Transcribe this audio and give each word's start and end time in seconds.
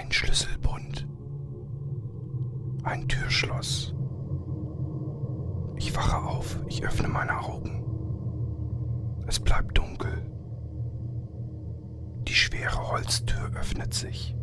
Ein 0.00 0.10
Schlüsselbund. 0.10 1.06
Ein 2.84 3.06
Türschloss. 3.06 3.94
Ich 5.76 5.94
wache 5.94 6.16
auf, 6.16 6.58
ich 6.68 6.82
öffne 6.82 7.06
meine 7.06 7.38
Augen. 7.38 7.84
Es 9.26 9.38
bleibt 9.38 9.76
dunkel. 9.76 10.24
Die 12.26 12.34
schwere 12.34 12.90
Holztür 12.90 13.50
öffnet 13.54 13.92
sich. 13.92 14.34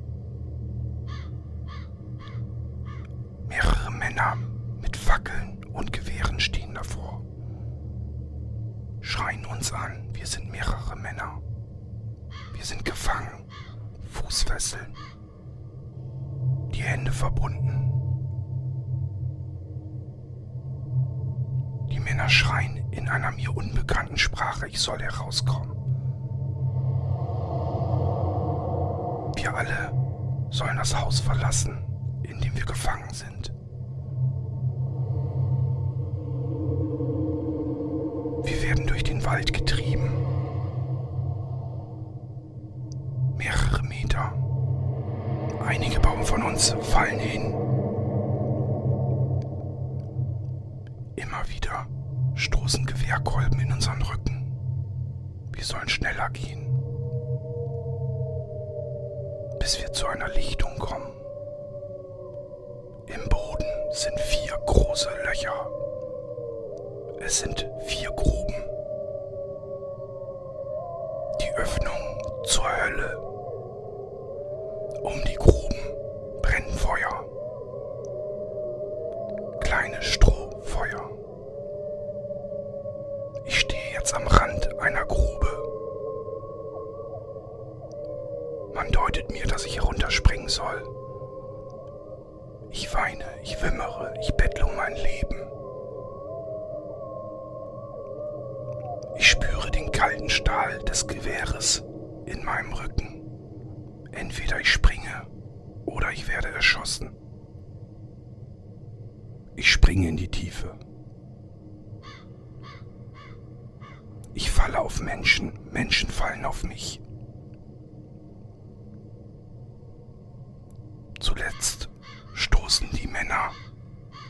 Zuletzt 121.27 121.89
stoßen 122.35 122.87
die 122.93 123.05
Männer 123.05 123.51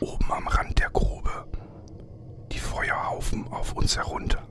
oben 0.00 0.32
am 0.32 0.48
Rand 0.48 0.80
der 0.80 0.90
Grube 0.90 1.46
die 2.50 2.58
Feuerhaufen 2.58 3.46
auf 3.52 3.72
uns 3.74 3.96
herunter. 3.96 4.48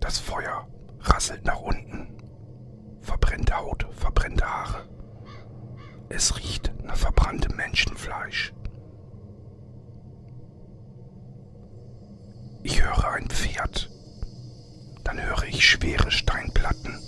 Das 0.00 0.18
Feuer 0.18 0.66
rasselt 0.98 1.44
nach 1.44 1.60
unten, 1.60 2.08
verbrennte 3.00 3.54
Haut, 3.54 3.86
verbrennte 3.92 4.44
Haare. 4.44 4.88
Es 6.08 6.36
riecht 6.36 6.72
nach 6.82 6.96
verbranntem 6.96 7.54
Menschenfleisch. 7.54 8.52
Ich 12.64 12.82
höre 12.82 13.12
ein 13.12 13.28
Pferd. 13.28 13.88
Dann 15.04 15.22
höre 15.22 15.44
ich 15.44 15.64
schwere 15.64 16.10
Steinplatten, 16.10 16.99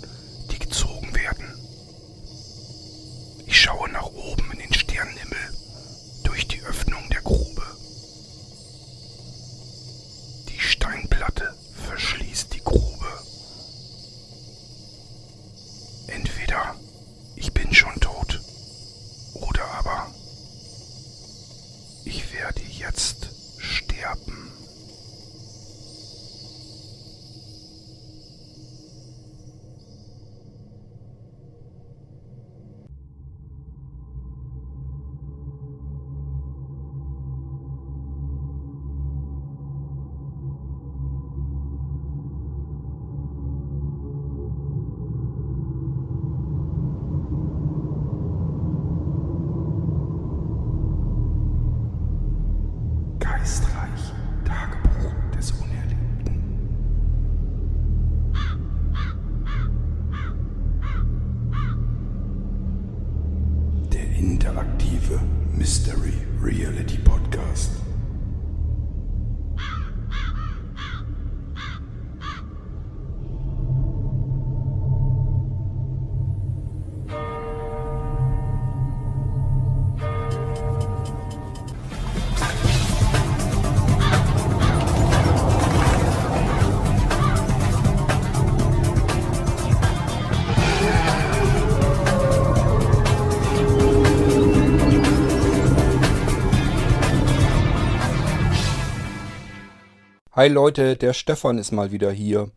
Hi 100.43 100.49
Leute, 100.49 100.97
der 100.97 101.13
Stefan 101.13 101.57
ist 101.57 101.71
mal 101.71 101.93
wieder 101.93 102.11
hier. 102.11 102.51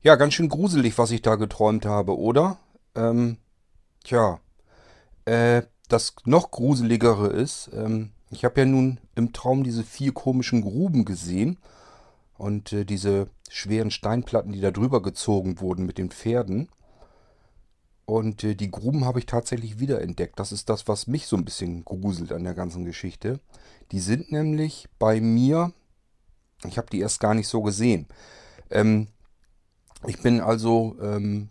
Ja, 0.00 0.16
ganz 0.16 0.32
schön 0.32 0.48
gruselig, 0.48 0.96
was 0.96 1.10
ich 1.10 1.20
da 1.20 1.34
geträumt 1.34 1.84
habe, 1.84 2.18
oder? 2.18 2.56
Ähm, 2.94 3.36
tja, 4.02 4.40
äh, 5.26 5.64
das 5.88 6.14
noch 6.24 6.50
gruseligere 6.50 7.26
ist, 7.26 7.68
ähm, 7.74 8.12
ich 8.30 8.46
habe 8.46 8.60
ja 8.60 8.66
nun 8.66 9.00
im 9.16 9.34
Traum 9.34 9.64
diese 9.64 9.84
vier 9.84 10.14
komischen 10.14 10.62
Gruben 10.62 11.04
gesehen 11.04 11.58
und 12.38 12.72
äh, 12.72 12.86
diese 12.86 13.28
schweren 13.50 13.90
Steinplatten, 13.90 14.52
die 14.52 14.62
da 14.62 14.70
drüber 14.70 15.02
gezogen 15.02 15.60
wurden 15.60 15.84
mit 15.84 15.98
den 15.98 16.10
Pferden. 16.10 16.70
Und 18.06 18.44
äh, 18.44 18.54
die 18.54 18.70
Gruben 18.70 19.04
habe 19.04 19.18
ich 19.18 19.26
tatsächlich 19.26 19.78
wiederentdeckt. 19.78 20.40
Das 20.40 20.52
ist 20.52 20.70
das, 20.70 20.88
was 20.88 21.06
mich 21.06 21.26
so 21.26 21.36
ein 21.36 21.44
bisschen 21.44 21.84
gruselt 21.84 22.32
an 22.32 22.44
der 22.44 22.54
ganzen 22.54 22.86
Geschichte. 22.86 23.40
Die 23.92 24.00
sind 24.00 24.32
nämlich 24.32 24.88
bei 24.98 25.20
mir 25.20 25.74
ich 26.64 26.78
habe 26.78 26.88
die 26.90 27.00
erst 27.00 27.20
gar 27.20 27.34
nicht 27.34 27.48
so 27.48 27.62
gesehen. 27.62 28.06
Ähm, 28.70 29.08
ich 30.06 30.20
bin 30.22 30.40
also 30.40 30.96
ähm, 31.00 31.50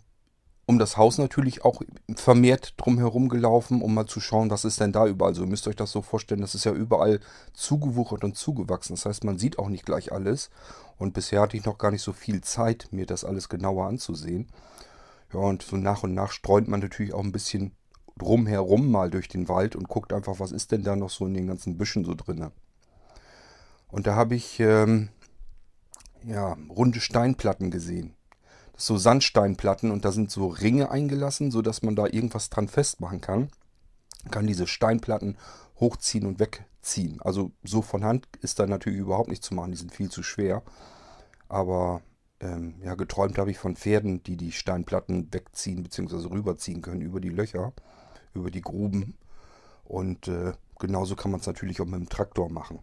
um 0.70 0.78
das 0.78 0.96
Haus 0.96 1.18
natürlich 1.18 1.64
auch 1.64 1.82
vermehrt 2.14 2.74
drumherum 2.76 3.28
gelaufen, 3.28 3.82
um 3.82 3.92
mal 3.92 4.06
zu 4.06 4.20
schauen, 4.20 4.50
was 4.50 4.64
ist 4.64 4.78
denn 4.78 4.92
da 4.92 5.04
überall 5.04 5.34
so. 5.34 5.42
Ihr 5.42 5.48
müsst 5.48 5.66
euch 5.66 5.74
das 5.74 5.90
so 5.90 6.00
vorstellen, 6.00 6.42
das 6.42 6.54
ist 6.54 6.64
ja 6.64 6.70
überall 6.70 7.18
zugewuchert 7.54 8.22
und 8.22 8.36
zugewachsen. 8.36 8.94
Das 8.94 9.04
heißt, 9.04 9.24
man 9.24 9.36
sieht 9.36 9.58
auch 9.58 9.68
nicht 9.68 9.84
gleich 9.84 10.12
alles. 10.12 10.48
Und 10.96 11.12
bisher 11.12 11.40
hatte 11.40 11.56
ich 11.56 11.64
noch 11.64 11.76
gar 11.76 11.90
nicht 11.90 12.02
so 12.02 12.12
viel 12.12 12.40
Zeit, 12.42 12.86
mir 12.92 13.04
das 13.04 13.24
alles 13.24 13.48
genauer 13.48 13.86
anzusehen. 13.86 14.46
Ja, 15.34 15.40
und 15.40 15.62
so 15.62 15.76
nach 15.76 16.04
und 16.04 16.14
nach 16.14 16.30
streunt 16.30 16.68
man 16.68 16.78
natürlich 16.78 17.14
auch 17.14 17.24
ein 17.24 17.32
bisschen 17.32 17.72
drumherum 18.16 18.92
mal 18.92 19.10
durch 19.10 19.26
den 19.26 19.48
Wald 19.48 19.74
und 19.74 19.88
guckt 19.88 20.12
einfach, 20.12 20.38
was 20.38 20.52
ist 20.52 20.70
denn 20.70 20.84
da 20.84 20.94
noch 20.94 21.10
so 21.10 21.26
in 21.26 21.34
den 21.34 21.48
ganzen 21.48 21.78
Büschen 21.78 22.04
so 22.04 22.14
drin. 22.14 22.48
Und 23.90 24.06
da 24.06 24.14
habe 24.14 24.34
ich 24.34 24.60
ähm, 24.60 25.08
ja, 26.24 26.56
runde 26.68 27.00
Steinplatten 27.00 27.70
gesehen 27.70 28.14
so 28.80 28.96
Sandsteinplatten 28.96 29.90
und 29.90 30.04
da 30.04 30.12
sind 30.12 30.30
so 30.30 30.46
Ringe 30.46 30.90
eingelassen, 30.90 31.50
sodass 31.50 31.82
man 31.82 31.96
da 31.96 32.06
irgendwas 32.06 32.48
dran 32.48 32.68
festmachen 32.68 33.20
kann. 33.20 33.50
Kann 34.30 34.46
diese 34.46 34.66
Steinplatten 34.66 35.36
hochziehen 35.78 36.26
und 36.26 36.40
wegziehen. 36.40 37.20
Also 37.20 37.52
so 37.62 37.82
von 37.82 38.04
Hand 38.04 38.26
ist 38.40 38.58
da 38.58 38.66
natürlich 38.66 39.00
überhaupt 39.00 39.28
nicht 39.28 39.44
zu 39.44 39.54
machen, 39.54 39.70
die 39.70 39.76
sind 39.76 39.94
viel 39.94 40.10
zu 40.10 40.22
schwer. 40.22 40.62
Aber 41.48 42.00
ähm, 42.40 42.76
ja, 42.82 42.94
geträumt 42.94 43.36
habe 43.36 43.50
ich 43.50 43.58
von 43.58 43.76
Pferden, 43.76 44.22
die 44.22 44.36
die 44.36 44.52
Steinplatten 44.52 45.32
wegziehen 45.32 45.82
bzw. 45.82 46.28
rüberziehen 46.28 46.80
können 46.80 47.02
über 47.02 47.20
die 47.20 47.28
Löcher, 47.28 47.74
über 48.32 48.50
die 48.50 48.62
Gruben. 48.62 49.18
Und 49.84 50.28
äh, 50.28 50.52
genauso 50.78 51.16
kann 51.16 51.32
man 51.32 51.40
es 51.40 51.46
natürlich 51.46 51.82
auch 51.82 51.86
mit 51.86 52.00
dem 52.00 52.08
Traktor 52.08 52.50
machen. 52.50 52.78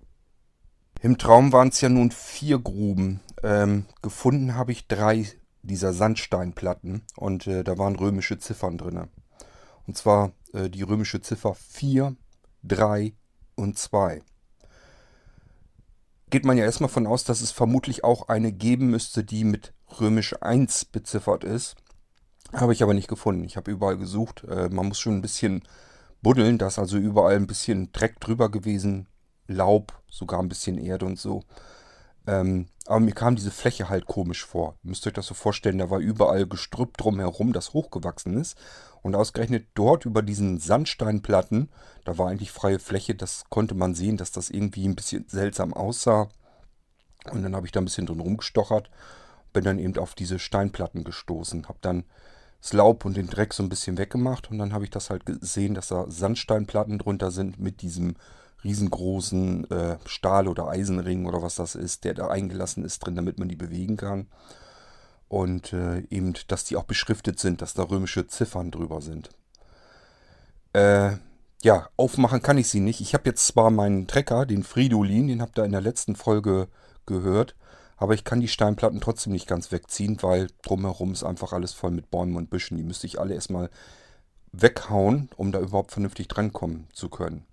Im 1.01 1.17
Traum 1.17 1.53
waren 1.53 1.69
es 1.69 1.81
ja 1.81 1.89
nun 1.89 2.11
vier 2.11 2.59
Gruben. 2.59 3.19
Ähm, 3.43 3.85
gefunden 4.01 4.55
habe 4.55 4.71
ich 4.71 4.87
drei 4.87 5.27
dieser 5.61 5.93
Sandsteinplatten 5.93 7.03
und 7.15 7.45
äh, 7.45 7.63
da 7.63 7.77
waren 7.77 7.95
römische 7.95 8.39
Ziffern 8.39 8.77
drin. 8.77 9.07
Und 9.85 9.97
zwar 9.97 10.31
äh, 10.53 10.69
die 10.69 10.81
römische 10.81 11.21
Ziffer 11.21 11.53
4, 11.53 12.15
3 12.63 13.13
und 13.55 13.77
2. 13.77 14.21
Geht 16.29 16.45
man 16.45 16.57
ja 16.57 16.65
erstmal 16.65 16.89
von 16.89 17.07
aus, 17.07 17.23
dass 17.23 17.41
es 17.41 17.51
vermutlich 17.51 18.03
auch 18.03 18.27
eine 18.27 18.51
geben 18.51 18.89
müsste, 18.89 19.23
die 19.23 19.43
mit 19.43 19.73
römisch 19.99 20.35
1 20.41 20.85
beziffert 20.85 21.43
ist. 21.43 21.75
Habe 22.53 22.73
ich 22.73 22.81
aber 22.81 22.93
nicht 22.93 23.07
gefunden. 23.07 23.43
Ich 23.43 23.55
habe 23.55 23.71
überall 23.71 23.97
gesucht. 23.97 24.45
Äh, 24.45 24.69
man 24.69 24.87
muss 24.87 24.99
schon 24.99 25.17
ein 25.17 25.21
bisschen 25.21 25.63
buddeln. 26.21 26.57
Da 26.57 26.67
ist 26.67 26.79
also 26.79 26.97
überall 26.97 27.35
ein 27.35 27.47
bisschen 27.47 27.91
Dreck 27.91 28.19
drüber 28.19 28.49
gewesen. 28.49 29.07
Laub, 29.47 29.99
sogar 30.09 30.39
ein 30.39 30.49
bisschen 30.49 30.77
Erde 30.77 31.05
und 31.05 31.19
so. 31.19 31.43
Ähm, 32.27 32.67
aber 32.85 32.99
mir 32.99 33.13
kam 33.13 33.35
diese 33.35 33.51
Fläche 33.51 33.89
halt 33.89 34.05
komisch 34.05 34.45
vor. 34.45 34.75
Ihr 34.83 34.89
müsst 34.89 35.07
euch 35.07 35.13
das 35.13 35.27
so 35.27 35.33
vorstellen, 35.33 35.77
da 35.77 35.89
war 35.89 35.99
überall 35.99 36.45
Gestrüpp 36.45 36.97
drumherum, 36.97 37.53
das 37.53 37.73
hochgewachsen 37.73 38.37
ist. 38.37 38.57
Und 39.01 39.15
ausgerechnet 39.15 39.67
dort 39.73 40.05
über 40.05 40.21
diesen 40.21 40.59
Sandsteinplatten, 40.59 41.69
da 42.03 42.17
war 42.17 42.29
eigentlich 42.29 42.51
freie 42.51 42.79
Fläche, 42.79 43.15
das 43.15 43.45
konnte 43.49 43.75
man 43.75 43.95
sehen, 43.95 44.17
dass 44.17 44.31
das 44.31 44.49
irgendwie 44.49 44.85
ein 44.87 44.95
bisschen 44.95 45.25
seltsam 45.27 45.73
aussah. 45.73 46.29
Und 47.31 47.43
dann 47.43 47.55
habe 47.55 47.65
ich 47.65 47.71
da 47.71 47.79
ein 47.79 47.85
bisschen 47.85 48.05
drin 48.05 48.19
rumgestochert, 48.19 48.89
bin 49.53 49.63
dann 49.63 49.79
eben 49.79 49.97
auf 49.97 50.13
diese 50.13 50.39
Steinplatten 50.39 51.03
gestoßen, 51.03 51.67
habe 51.67 51.79
dann 51.81 52.03
das 52.61 52.73
Laub 52.73 53.05
und 53.05 53.15
den 53.15 53.27
Dreck 53.27 53.53
so 53.53 53.63
ein 53.63 53.69
bisschen 53.69 53.97
weggemacht 53.97 54.49
und 54.51 54.57
dann 54.57 54.73
habe 54.73 54.83
ich 54.83 54.89
das 54.89 55.09
halt 55.09 55.25
gesehen, 55.25 55.73
dass 55.73 55.87
da 55.89 56.05
Sandsteinplatten 56.09 56.97
drunter 56.97 57.31
sind 57.31 57.59
mit 57.59 57.81
diesem 57.81 58.15
riesengroßen 58.63 59.69
äh, 59.69 59.97
Stahl- 60.05 60.47
oder 60.47 60.67
Eisenring 60.67 61.25
oder 61.25 61.41
was 61.41 61.55
das 61.55 61.75
ist, 61.75 62.03
der 62.03 62.13
da 62.13 62.27
eingelassen 62.27 62.83
ist 62.83 62.99
drin, 62.99 63.15
damit 63.15 63.39
man 63.39 63.49
die 63.49 63.55
bewegen 63.55 63.97
kann. 63.97 64.27
Und 65.27 65.73
äh, 65.73 65.99
eben, 66.09 66.33
dass 66.47 66.63
die 66.63 66.77
auch 66.77 66.85
beschriftet 66.85 67.39
sind, 67.39 67.61
dass 67.61 67.73
da 67.73 67.83
römische 67.83 68.27
Ziffern 68.27 68.71
drüber 68.71 69.01
sind. 69.01 69.29
Äh, 70.73 71.17
ja, 71.63 71.89
aufmachen 71.97 72.41
kann 72.41 72.57
ich 72.57 72.69
sie 72.69 72.79
nicht. 72.79 73.01
Ich 73.01 73.13
habe 73.13 73.25
jetzt 73.25 73.47
zwar 73.47 73.71
meinen 73.71 74.07
Trecker, 74.07 74.45
den 74.45 74.63
Fridolin, 74.63 75.27
den 75.27 75.41
habt 75.41 75.57
ihr 75.57 75.65
in 75.65 75.71
der 75.71 75.81
letzten 75.81 76.15
Folge 76.15 76.67
gehört, 77.05 77.55
aber 77.97 78.13
ich 78.13 78.23
kann 78.23 78.39
die 78.39 78.47
Steinplatten 78.47 79.01
trotzdem 79.01 79.33
nicht 79.33 79.47
ganz 79.47 79.71
wegziehen, 79.71 80.17
weil 80.21 80.49
drumherum 80.61 81.13
ist 81.13 81.23
einfach 81.23 81.53
alles 81.53 81.73
voll 81.73 81.91
mit 81.91 82.11
Bäumen 82.11 82.35
und 82.35 82.49
Büschen. 82.49 82.77
Die 82.77 82.83
müsste 82.83 83.07
ich 83.07 83.19
alle 83.19 83.33
erstmal 83.33 83.69
weghauen, 84.51 85.29
um 85.35 85.51
da 85.51 85.59
überhaupt 85.59 85.91
vernünftig 85.91 86.27
drankommen 86.27 86.87
zu 86.93 87.09
können. 87.09 87.45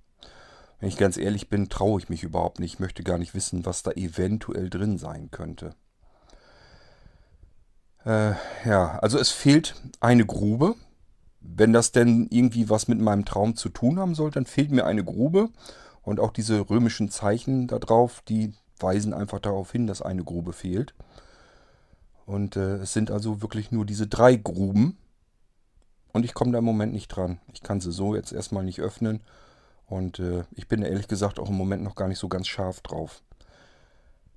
Wenn 0.85 0.91
ich 0.91 0.99
ganz 0.99 1.17
ehrlich 1.17 1.49
bin, 1.49 1.71
traue 1.71 1.99
ich 1.99 2.11
mich 2.11 2.25
überhaupt 2.25 2.61
nicht. 2.61 2.75
Ich 2.75 2.79
möchte 2.79 3.03
gar 3.03 3.17
nicht 3.17 3.35
wissen, 3.35 3.65
was 3.65 3.83
da 3.83 3.93
eventuell 3.93 4.69
drin 4.69 4.99
sein 4.99 5.31
könnte. 5.31 5.71
Äh, 8.05 8.33
ja, 8.67 8.99
also 8.99 9.19
es 9.19 9.31
fehlt 9.31 9.77
eine 10.01 10.27
Grube. 10.27 10.75
Wenn 11.41 11.73
das 11.73 11.93
denn 11.93 12.27
irgendwie 12.29 12.69
was 12.69 12.87
mit 12.87 13.01
meinem 13.01 13.25
Traum 13.25 13.57
zu 13.57 13.71
tun 13.71 13.99
haben 13.99 14.15
soll, 14.15 14.31
dann 14.31 14.45
fehlt 14.45 14.73
mir 14.73 14.85
eine 14.85 15.03
Grube. 15.03 15.49
Und 16.03 16.21
auch 16.21 16.33
diese 16.33 16.69
römischen 16.69 17.09
Zeichen 17.09 17.67
da 17.67 17.79
drauf, 17.79 18.23
die 18.29 18.53
weisen 18.79 19.15
einfach 19.15 19.39
darauf 19.39 19.73
hin, 19.73 19.87
dass 19.87 20.03
eine 20.03 20.23
Grube 20.23 20.53
fehlt. 20.53 20.93
Und 22.27 22.57
äh, 22.57 22.77
es 22.77 22.93
sind 22.93 23.11
also 23.11 23.41
wirklich 23.41 23.73
nur 23.73 23.87
diese 23.87 24.07
drei 24.07 24.37
Gruben. 24.37 24.99
Und 26.13 26.27
ich 26.27 26.35
komme 26.35 26.53
da 26.53 26.59
im 26.59 26.65
Moment 26.67 26.93
nicht 26.93 27.09
dran. 27.09 27.41
Ich 27.55 27.63
kann 27.63 27.81
sie 27.81 27.91
so 27.91 28.15
jetzt 28.15 28.33
erstmal 28.33 28.65
nicht 28.65 28.83
öffnen. 28.83 29.23
Und 29.87 30.19
äh, 30.19 30.45
ich 30.53 30.69
bin 30.69 30.83
ehrlich 30.83 31.09
gesagt 31.09 31.39
auch 31.39 31.49
im 31.49 31.57
Moment 31.57 31.83
noch 31.83 31.95
gar 31.95 32.09
nicht 32.09 32.19
so 32.19 32.29
ganz 32.29 32.49
scharf 32.49 32.81
drauf. 32.81 33.23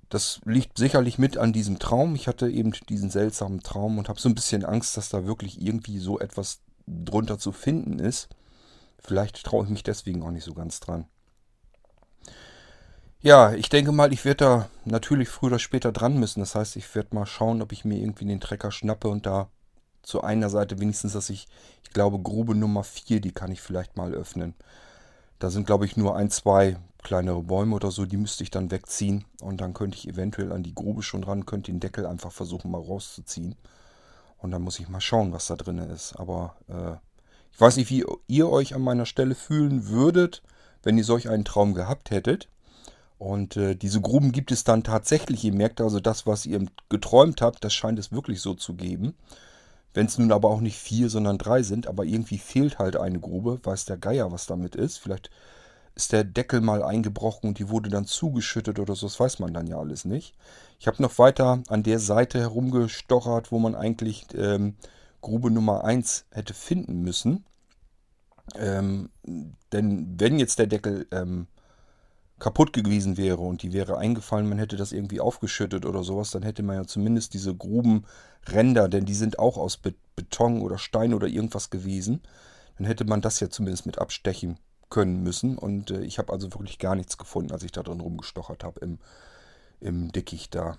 Das 0.08 0.40
liegt 0.44 0.78
sicherlich 0.78 1.18
mit 1.18 1.36
an 1.36 1.52
diesem 1.52 1.78
Traum. 1.78 2.14
Ich 2.14 2.28
hatte 2.28 2.48
eben 2.48 2.72
diesen 2.88 3.10
seltsamen 3.10 3.60
Traum 3.60 3.98
und 3.98 4.08
habe 4.08 4.20
so 4.20 4.28
ein 4.28 4.34
bisschen 4.34 4.64
Angst, 4.64 4.96
dass 4.96 5.10
da 5.10 5.26
wirklich 5.26 5.60
irgendwie 5.60 5.98
so 5.98 6.18
etwas 6.18 6.60
drunter 6.86 7.38
zu 7.38 7.52
finden 7.52 7.98
ist. 7.98 8.28
Vielleicht 8.98 9.44
traue 9.44 9.64
ich 9.64 9.70
mich 9.70 9.82
deswegen 9.82 10.22
auch 10.22 10.30
nicht 10.30 10.44
so 10.44 10.54
ganz 10.54 10.80
dran. 10.80 11.06
Ja, 13.20 13.52
ich 13.52 13.68
denke 13.68 13.92
mal, 13.92 14.12
ich 14.12 14.24
werde 14.24 14.44
da 14.44 14.70
natürlich 14.84 15.28
früher 15.28 15.48
oder 15.48 15.58
später 15.58 15.92
dran 15.92 16.18
müssen. 16.18 16.40
Das 16.40 16.54
heißt, 16.54 16.76
ich 16.76 16.94
werde 16.94 17.14
mal 17.14 17.26
schauen, 17.26 17.62
ob 17.62 17.72
ich 17.72 17.84
mir 17.84 17.98
irgendwie 17.98 18.24
den 18.24 18.40
Trecker 18.40 18.70
schnappe 18.70 19.08
und 19.08 19.26
da 19.26 19.50
zu 20.02 20.22
einer 20.22 20.48
Seite 20.48 20.78
wenigstens, 20.78 21.12
dass 21.12 21.28
ich, 21.28 21.48
ich 21.82 21.90
glaube, 21.90 22.18
Grube 22.20 22.54
Nummer 22.54 22.84
4, 22.84 23.20
die 23.20 23.32
kann 23.32 23.50
ich 23.50 23.60
vielleicht 23.60 23.96
mal 23.96 24.14
öffnen. 24.14 24.54
Da 25.38 25.50
sind, 25.50 25.66
glaube 25.66 25.86
ich, 25.86 25.96
nur 25.96 26.16
ein, 26.16 26.30
zwei 26.30 26.76
kleinere 27.02 27.42
Bäume 27.42 27.76
oder 27.76 27.90
so, 27.90 28.06
die 28.06 28.16
müsste 28.16 28.42
ich 28.42 28.50
dann 28.50 28.70
wegziehen. 28.70 29.24
Und 29.40 29.60
dann 29.60 29.74
könnte 29.74 29.96
ich 29.96 30.08
eventuell 30.08 30.52
an 30.52 30.62
die 30.62 30.74
Grube 30.74 31.02
schon 31.02 31.24
ran, 31.24 31.46
könnte 31.46 31.70
den 31.70 31.80
Deckel 31.80 32.06
einfach 32.06 32.32
versuchen 32.32 32.70
mal 32.70 32.80
rauszuziehen. 32.80 33.54
Und 34.38 34.50
dann 34.50 34.62
muss 34.62 34.78
ich 34.78 34.88
mal 34.88 35.00
schauen, 35.00 35.32
was 35.32 35.46
da 35.46 35.56
drin 35.56 35.78
ist. 35.78 36.14
Aber 36.16 36.56
äh, 36.68 36.96
ich 37.52 37.60
weiß 37.60 37.76
nicht, 37.76 37.90
wie 37.90 38.04
ihr 38.26 38.48
euch 38.48 38.74
an 38.74 38.82
meiner 38.82 39.06
Stelle 39.06 39.34
fühlen 39.34 39.88
würdet, 39.88 40.42
wenn 40.82 40.98
ihr 40.98 41.04
solch 41.04 41.28
einen 41.28 41.44
Traum 41.44 41.74
gehabt 41.74 42.10
hättet. 42.10 42.48
Und 43.18 43.56
äh, 43.56 43.74
diese 43.74 44.00
Gruben 44.00 44.30
gibt 44.30 44.52
es 44.52 44.62
dann 44.62 44.84
tatsächlich. 44.84 45.44
Ihr 45.44 45.54
merkt 45.54 45.80
also, 45.80 45.98
das, 45.98 46.26
was 46.26 46.46
ihr 46.46 46.64
geträumt 46.88 47.42
habt, 47.42 47.64
das 47.64 47.74
scheint 47.74 47.98
es 47.98 48.12
wirklich 48.12 48.40
so 48.40 48.54
zu 48.54 48.74
geben. 48.74 49.14
Wenn 49.94 50.06
es 50.06 50.18
nun 50.18 50.32
aber 50.32 50.50
auch 50.50 50.60
nicht 50.60 50.78
vier, 50.78 51.08
sondern 51.10 51.38
drei 51.38 51.62
sind, 51.62 51.86
aber 51.86 52.04
irgendwie 52.04 52.38
fehlt 52.38 52.78
halt 52.78 52.96
eine 52.96 53.20
Grube, 53.20 53.60
weiß 53.62 53.86
der 53.86 53.96
Geier, 53.96 54.30
was 54.30 54.46
damit 54.46 54.76
ist. 54.76 54.98
Vielleicht 54.98 55.30
ist 55.94 56.12
der 56.12 56.22
Deckel 56.22 56.60
mal 56.60 56.84
eingebrochen 56.84 57.48
und 57.48 57.58
die 57.58 57.68
wurde 57.70 57.90
dann 57.90 58.04
zugeschüttet 58.04 58.78
oder 58.78 58.94
so, 58.94 59.06
das 59.06 59.18
weiß 59.18 59.40
man 59.40 59.52
dann 59.52 59.66
ja 59.66 59.78
alles 59.78 60.04
nicht. 60.04 60.34
Ich 60.78 60.86
habe 60.86 61.02
noch 61.02 61.18
weiter 61.18 61.62
an 61.68 61.82
der 61.82 61.98
Seite 61.98 62.38
herumgestochert, 62.38 63.50
wo 63.50 63.58
man 63.58 63.74
eigentlich 63.74 64.26
ähm, 64.34 64.76
Grube 65.20 65.50
Nummer 65.50 65.84
1 65.84 66.26
hätte 66.30 66.54
finden 66.54 67.02
müssen. 67.02 67.44
Ähm, 68.54 69.10
denn 69.72 70.14
wenn 70.18 70.38
jetzt 70.38 70.60
der 70.60 70.68
Deckel 70.68 71.08
ähm, 71.10 71.48
kaputt 72.38 72.72
gewesen 72.72 73.16
wäre 73.16 73.40
und 73.40 73.62
die 73.62 73.72
wäre 73.72 73.98
eingefallen, 73.98 74.48
man 74.48 74.58
hätte 74.58 74.76
das 74.76 74.92
irgendwie 74.92 75.20
aufgeschüttet 75.20 75.84
oder 75.84 76.04
sowas, 76.04 76.30
dann 76.30 76.44
hätte 76.44 76.62
man 76.62 76.76
ja 76.76 76.84
zumindest 76.86 77.34
diese 77.34 77.54
Grubenränder, 78.48 78.88
denn 78.88 79.04
die 79.04 79.14
sind 79.14 79.38
auch 79.38 79.56
aus 79.56 79.76
Beton 79.76 80.62
oder 80.62 80.78
Stein 80.78 81.14
oder 81.14 81.26
irgendwas 81.26 81.70
gewesen, 81.70 82.22
dann 82.76 82.86
hätte 82.86 83.04
man 83.04 83.20
das 83.20 83.40
ja 83.40 83.50
zumindest 83.50 83.86
mit 83.86 83.98
abstechen 83.98 84.58
können 84.90 85.22
müssen. 85.22 85.58
Und 85.58 85.90
äh, 85.90 86.00
ich 86.02 86.18
habe 86.18 86.32
also 86.32 86.52
wirklich 86.52 86.78
gar 86.78 86.94
nichts 86.94 87.18
gefunden, 87.18 87.52
als 87.52 87.62
ich 87.62 87.72
da 87.72 87.82
drin 87.82 88.00
rumgestochert 88.00 88.64
habe 88.64 88.80
im, 88.80 88.98
im 89.80 90.12
Dickicht 90.12 90.54
da. 90.54 90.78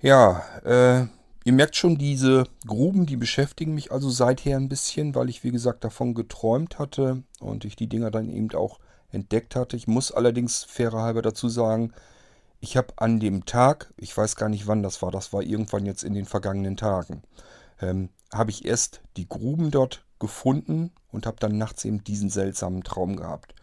Ja, 0.00 0.42
äh, 0.64 1.06
ihr 1.44 1.52
merkt 1.52 1.76
schon, 1.76 1.96
diese 1.96 2.44
Gruben, 2.66 3.06
die 3.06 3.16
beschäftigen 3.16 3.74
mich 3.74 3.92
also 3.92 4.10
seither 4.10 4.56
ein 4.56 4.68
bisschen, 4.68 5.14
weil 5.14 5.28
ich, 5.28 5.44
wie 5.44 5.52
gesagt, 5.52 5.84
davon 5.84 6.14
geträumt 6.14 6.78
hatte 6.78 7.22
und 7.40 7.64
ich 7.64 7.76
die 7.76 7.88
Dinger 7.88 8.10
dann 8.10 8.28
eben 8.28 8.50
auch 8.54 8.80
entdeckt 9.10 9.54
hatte. 9.56 9.76
Ich 9.76 9.86
muss 9.86 10.10
allerdings 10.10 10.64
fairer 10.64 11.02
halber 11.02 11.22
dazu 11.22 11.48
sagen, 11.48 11.92
ich 12.64 12.78
habe 12.78 12.94
an 12.96 13.20
dem 13.20 13.44
Tag, 13.44 13.92
ich 13.98 14.16
weiß 14.16 14.36
gar 14.36 14.48
nicht 14.48 14.66
wann 14.66 14.82
das 14.82 15.02
war, 15.02 15.10
das 15.10 15.34
war 15.34 15.42
irgendwann 15.42 15.84
jetzt 15.84 16.02
in 16.02 16.14
den 16.14 16.24
vergangenen 16.24 16.78
Tagen, 16.78 17.22
ähm, 17.78 18.08
habe 18.32 18.50
ich 18.50 18.64
erst 18.64 19.02
die 19.18 19.28
Gruben 19.28 19.70
dort 19.70 20.02
gefunden 20.18 20.90
und 21.12 21.26
habe 21.26 21.36
dann 21.38 21.58
nachts 21.58 21.84
eben 21.84 22.02
diesen 22.02 22.30
seltsamen 22.30 22.82
Traum 22.82 23.16
gehabt. 23.16 23.54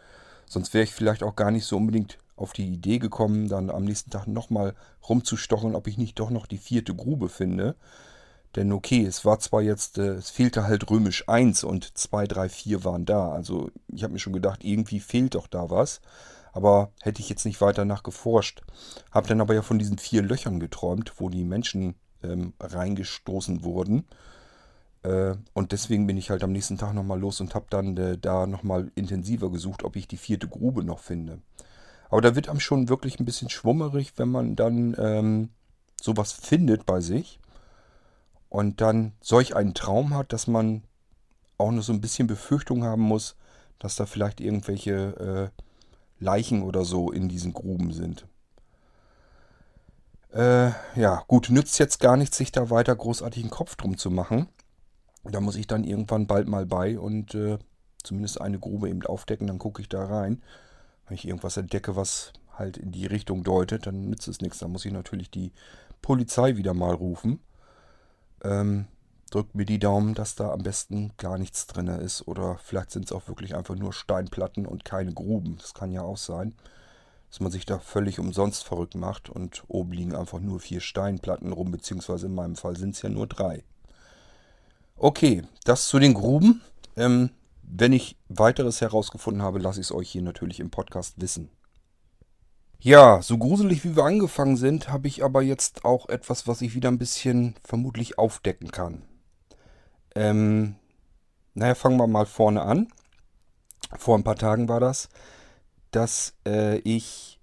Sonst 0.45 0.75
wäre 0.75 0.83
ich 0.83 0.91
vielleicht 0.91 1.23
auch 1.23 1.35
gar 1.35 1.49
nicht 1.49 1.65
so 1.65 1.77
unbedingt 1.77 2.19
auf 2.35 2.53
die 2.53 2.71
Idee 2.71 2.99
gekommen, 2.99 3.49
dann 3.49 3.71
am 3.71 3.85
nächsten 3.85 4.11
Tag 4.11 4.27
nochmal 4.27 4.75
rumzustochen, 5.09 5.73
ob 5.73 5.87
ich 5.87 5.97
nicht 5.97 6.19
doch 6.19 6.29
noch 6.29 6.45
die 6.45 6.59
vierte 6.59 6.93
Grube 6.93 7.27
finde. 7.27 7.75
Denn 8.55 8.71
okay, 8.71 9.03
es 9.03 9.25
war 9.25 9.39
zwar 9.39 9.63
jetzt, 9.63 9.97
äh, 9.97 10.13
es 10.13 10.29
fehlte 10.29 10.65
halt 10.65 10.91
römisch 10.91 11.27
1 11.27 11.63
und 11.63 11.97
2, 11.97 12.27
3, 12.27 12.49
4 12.49 12.83
waren 12.83 13.05
da. 13.05 13.31
Also 13.31 13.71
ich 13.87 14.03
habe 14.03 14.13
mir 14.13 14.19
schon 14.19 14.33
gedacht, 14.33 14.63
irgendwie 14.63 14.99
fehlt 14.99 15.33
doch 15.33 15.47
da 15.47 15.71
was. 15.71 16.01
Aber 16.53 16.91
hätte 17.01 17.21
ich 17.21 17.29
jetzt 17.29 17.45
nicht 17.45 17.61
weiter 17.61 17.85
nachgeforscht. 17.85 18.61
Habe 19.11 19.27
dann 19.27 19.41
aber 19.41 19.53
ja 19.53 19.61
von 19.61 19.79
diesen 19.79 19.97
vier 19.97 20.21
Löchern 20.21 20.59
geträumt, 20.59 21.13
wo 21.17 21.29
die 21.29 21.43
Menschen 21.43 21.95
ähm, 22.23 22.53
reingestoßen 22.59 23.63
wurden. 23.63 24.05
Äh, 25.03 25.35
und 25.53 25.71
deswegen 25.71 26.07
bin 26.07 26.17
ich 26.17 26.29
halt 26.29 26.43
am 26.43 26.51
nächsten 26.51 26.77
Tag 26.77 26.93
nochmal 26.93 27.19
los 27.19 27.41
und 27.41 27.55
habe 27.55 27.65
dann 27.69 27.97
äh, 27.97 28.17
da 28.17 28.45
nochmal 28.47 28.91
intensiver 28.95 29.49
gesucht, 29.49 29.83
ob 29.83 29.95
ich 29.95 30.07
die 30.07 30.17
vierte 30.17 30.47
Grube 30.47 30.83
noch 30.83 30.99
finde. 30.99 31.39
Aber 32.09 32.21
da 32.21 32.35
wird 32.35 32.49
einem 32.49 32.59
schon 32.59 32.89
wirklich 32.89 33.19
ein 33.19 33.25
bisschen 33.25 33.49
schwummerig, 33.49 34.13
wenn 34.17 34.29
man 34.29 34.55
dann 34.55 34.95
ähm, 34.99 35.49
sowas 36.01 36.33
findet 36.33 36.85
bei 36.85 36.99
sich 36.99 37.39
und 38.49 38.81
dann 38.81 39.13
solch 39.21 39.55
einen 39.55 39.73
Traum 39.73 40.13
hat, 40.13 40.33
dass 40.33 40.47
man 40.47 40.83
auch 41.57 41.71
nur 41.71 41.83
so 41.83 41.93
ein 41.93 42.01
bisschen 42.01 42.27
Befürchtung 42.27 42.83
haben 42.83 43.03
muss, 43.03 43.37
dass 43.79 43.95
da 43.95 44.05
vielleicht 44.05 44.41
irgendwelche 44.41 45.51
äh, 45.55 45.61
Leichen 46.21 46.63
oder 46.63 46.85
so 46.85 47.11
in 47.11 47.27
diesen 47.27 47.51
Gruben 47.51 47.91
sind. 47.91 48.27
Äh, 50.31 50.71
ja, 50.95 51.23
gut, 51.27 51.49
nützt 51.49 51.77
jetzt 51.79 51.99
gar 51.99 52.15
nichts, 52.15 52.37
sich 52.37 52.51
da 52.51 52.69
weiter 52.69 52.95
großartig 52.95 53.43
einen 53.43 53.49
Kopf 53.49 53.75
drum 53.75 53.97
zu 53.97 54.09
machen. 54.09 54.47
Da 55.23 55.41
muss 55.41 55.55
ich 55.55 55.67
dann 55.67 55.83
irgendwann 55.83 56.27
bald 56.27 56.47
mal 56.47 56.65
bei 56.65 56.97
und 56.97 57.35
äh, 57.35 57.57
zumindest 58.01 58.39
eine 58.39 58.59
Grube 58.59 58.89
eben 58.89 59.03
aufdecken, 59.03 59.47
dann 59.47 59.59
gucke 59.59 59.81
ich 59.81 59.89
da 59.89 60.05
rein. 60.05 60.41
Wenn 61.07 61.15
ich 61.15 61.27
irgendwas 61.27 61.57
entdecke, 61.57 61.95
was 61.95 62.31
halt 62.53 62.77
in 62.77 62.91
die 62.91 63.05
Richtung 63.05 63.43
deutet, 63.43 63.87
dann 63.87 64.09
nützt 64.09 64.27
es 64.27 64.41
nichts. 64.41 64.59
Dann 64.59 64.71
muss 64.71 64.85
ich 64.85 64.93
natürlich 64.93 65.29
die 65.29 65.51
Polizei 66.01 66.55
wieder 66.55 66.73
mal 66.73 66.93
rufen. 66.93 67.39
Ähm, 68.43 68.85
drückt 69.31 69.55
mir 69.55 69.65
die 69.65 69.79
Daumen, 69.79 70.13
dass 70.13 70.35
da 70.35 70.51
am 70.51 70.61
besten 70.61 71.13
gar 71.17 71.37
nichts 71.37 71.65
drin 71.65 71.87
ist. 71.87 72.27
Oder 72.27 72.59
vielleicht 72.63 72.91
sind 72.91 73.05
es 73.05 73.11
auch 73.11 73.27
wirklich 73.27 73.55
einfach 73.55 73.75
nur 73.75 73.93
Steinplatten 73.93 74.67
und 74.67 74.85
keine 74.85 75.13
Gruben. 75.13 75.57
Das 75.57 75.73
kann 75.73 75.91
ja 75.91 76.03
auch 76.03 76.17
sein, 76.17 76.53
dass 77.29 77.39
man 77.39 77.51
sich 77.51 77.65
da 77.65 77.79
völlig 77.79 78.19
umsonst 78.19 78.63
verrückt 78.63 78.93
macht 78.93 79.29
und 79.29 79.63
oben 79.67 79.93
liegen 79.93 80.15
einfach 80.15 80.39
nur 80.39 80.59
vier 80.59 80.81
Steinplatten 80.81 81.53
rum, 81.53 81.71
beziehungsweise 81.71 82.27
in 82.27 82.35
meinem 82.35 82.57
Fall 82.57 82.75
sind 82.75 82.95
es 82.95 83.01
ja 83.01 83.09
nur 83.09 83.25
drei. 83.25 83.63
Okay, 84.97 85.43
das 85.63 85.87
zu 85.87 85.97
den 85.97 86.13
Gruben. 86.13 86.61
Ähm, 86.97 87.31
wenn 87.63 87.93
ich 87.93 88.17
weiteres 88.27 88.81
herausgefunden 88.81 89.41
habe, 89.41 89.59
lasse 89.59 89.79
ich 89.79 89.87
es 89.87 89.93
euch 89.93 90.11
hier 90.11 90.21
natürlich 90.21 90.59
im 90.59 90.69
Podcast 90.69 91.21
wissen. 91.21 91.49
Ja, 92.81 93.21
so 93.21 93.37
gruselig 93.37 93.85
wie 93.85 93.95
wir 93.95 94.03
angefangen 94.03 94.57
sind, 94.57 94.89
habe 94.89 95.07
ich 95.07 95.23
aber 95.23 95.41
jetzt 95.41 95.85
auch 95.85 96.09
etwas, 96.09 96.47
was 96.47 96.61
ich 96.61 96.75
wieder 96.75 96.89
ein 96.89 96.97
bisschen 96.97 97.55
vermutlich 97.63 98.17
aufdecken 98.17 98.71
kann. 98.71 99.03
Ähm, 100.15 100.75
naja, 101.53 101.75
fangen 101.75 101.97
wir 101.97 102.07
mal 102.07 102.25
vorne 102.25 102.61
an. 102.61 102.87
Vor 103.97 104.17
ein 104.17 104.23
paar 104.23 104.35
Tagen 104.35 104.69
war 104.69 104.79
das, 104.79 105.09
dass 105.91 106.33
äh, 106.47 106.77
ich 106.79 107.39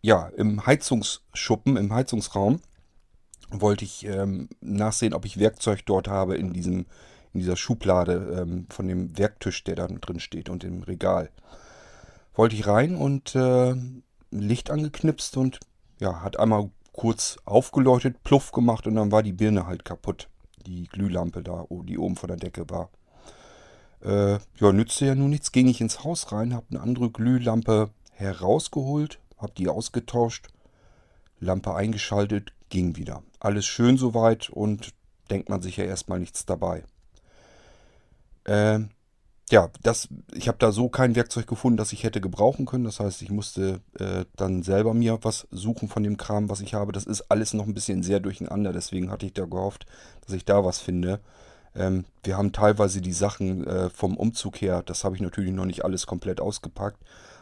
ja 0.00 0.28
im 0.28 0.66
Heizungsschuppen, 0.66 1.76
im 1.76 1.92
Heizungsraum, 1.92 2.60
wollte 3.50 3.84
ich 3.84 4.04
ähm, 4.06 4.48
nachsehen, 4.60 5.14
ob 5.14 5.24
ich 5.24 5.38
Werkzeug 5.38 5.84
dort 5.84 6.08
habe 6.08 6.36
in 6.36 6.52
diesem 6.52 6.86
in 7.32 7.40
dieser 7.40 7.56
Schublade 7.56 8.40
ähm, 8.40 8.66
von 8.68 8.86
dem 8.86 9.16
Werktisch, 9.16 9.64
der 9.64 9.76
da 9.76 9.86
drin 9.86 10.20
steht 10.20 10.48
und 10.48 10.64
im 10.64 10.82
Regal. 10.82 11.30
Wollte 12.34 12.56
ich 12.56 12.66
rein 12.66 12.96
und 12.96 13.34
äh, 13.34 13.74
Licht 14.30 14.70
angeknipst 14.70 15.36
und 15.36 15.60
ja, 15.98 16.22
hat 16.22 16.38
einmal 16.38 16.70
kurz 16.92 17.38
aufgeleuchtet, 17.44 18.22
pluff 18.22 18.52
gemacht 18.52 18.86
und 18.86 18.96
dann 18.96 19.12
war 19.12 19.22
die 19.22 19.32
Birne 19.32 19.66
halt 19.66 19.84
kaputt. 19.84 20.28
Die 20.66 20.86
Glühlampe 20.88 21.42
da, 21.42 21.66
die 21.70 21.98
oben 21.98 22.16
von 22.16 22.28
der 22.28 22.36
Decke 22.36 22.68
war. 22.70 22.90
Äh, 24.02 24.38
ja, 24.58 24.72
nützte 24.72 25.06
ja 25.06 25.14
nun 25.14 25.30
nichts. 25.30 25.52
Ging 25.52 25.68
ich 25.68 25.80
ins 25.80 26.04
Haus 26.04 26.32
rein, 26.32 26.54
habe 26.54 26.66
eine 26.70 26.80
andere 26.80 27.10
Glühlampe 27.10 27.90
herausgeholt, 28.12 29.18
habe 29.38 29.52
die 29.56 29.68
ausgetauscht, 29.68 30.48
Lampe 31.40 31.74
eingeschaltet, 31.74 32.52
ging 32.68 32.96
wieder. 32.96 33.22
Alles 33.40 33.66
schön 33.66 33.96
soweit 33.96 34.50
und 34.50 34.92
denkt 35.30 35.48
man 35.48 35.62
sich 35.62 35.76
ja 35.76 35.84
erstmal 35.84 36.20
nichts 36.20 36.46
dabei. 36.46 36.84
Äh, 38.44 38.80
ja, 39.52 39.68
das, 39.82 40.08
ich 40.32 40.48
habe 40.48 40.56
da 40.58 40.72
so 40.72 40.88
kein 40.88 41.14
Werkzeug 41.14 41.46
gefunden, 41.46 41.76
das 41.76 41.92
ich 41.92 42.04
hätte 42.04 42.22
gebrauchen 42.22 42.64
können. 42.64 42.84
Das 42.84 43.00
heißt, 43.00 43.20
ich 43.20 43.30
musste 43.30 43.80
äh, 43.98 44.24
dann 44.34 44.62
selber 44.62 44.94
mir 44.94 45.18
was 45.22 45.46
suchen 45.50 45.88
von 45.88 46.02
dem 46.02 46.16
Kram, 46.16 46.48
was 46.48 46.62
ich 46.62 46.72
habe. 46.72 46.92
Das 46.92 47.04
ist 47.04 47.30
alles 47.30 47.52
noch 47.52 47.66
ein 47.66 47.74
bisschen 47.74 48.02
sehr 48.02 48.18
durcheinander. 48.18 48.72
Deswegen 48.72 49.10
hatte 49.10 49.26
ich 49.26 49.34
da 49.34 49.44
gehofft, 49.44 49.84
dass 50.24 50.34
ich 50.34 50.46
da 50.46 50.64
was 50.64 50.78
finde. 50.78 51.20
Ähm, 51.76 52.06
wir 52.24 52.38
haben 52.38 52.52
teilweise 52.52 53.02
die 53.02 53.12
Sachen 53.12 53.66
äh, 53.66 53.90
vom 53.90 54.16
Umzug 54.16 54.62
her, 54.62 54.82
das 54.86 55.04
habe 55.04 55.16
ich 55.16 55.20
natürlich 55.20 55.52
noch 55.52 55.66
nicht 55.66 55.84
alles 55.84 56.06
komplett 56.06 56.40
ausgepackt. 56.40 56.98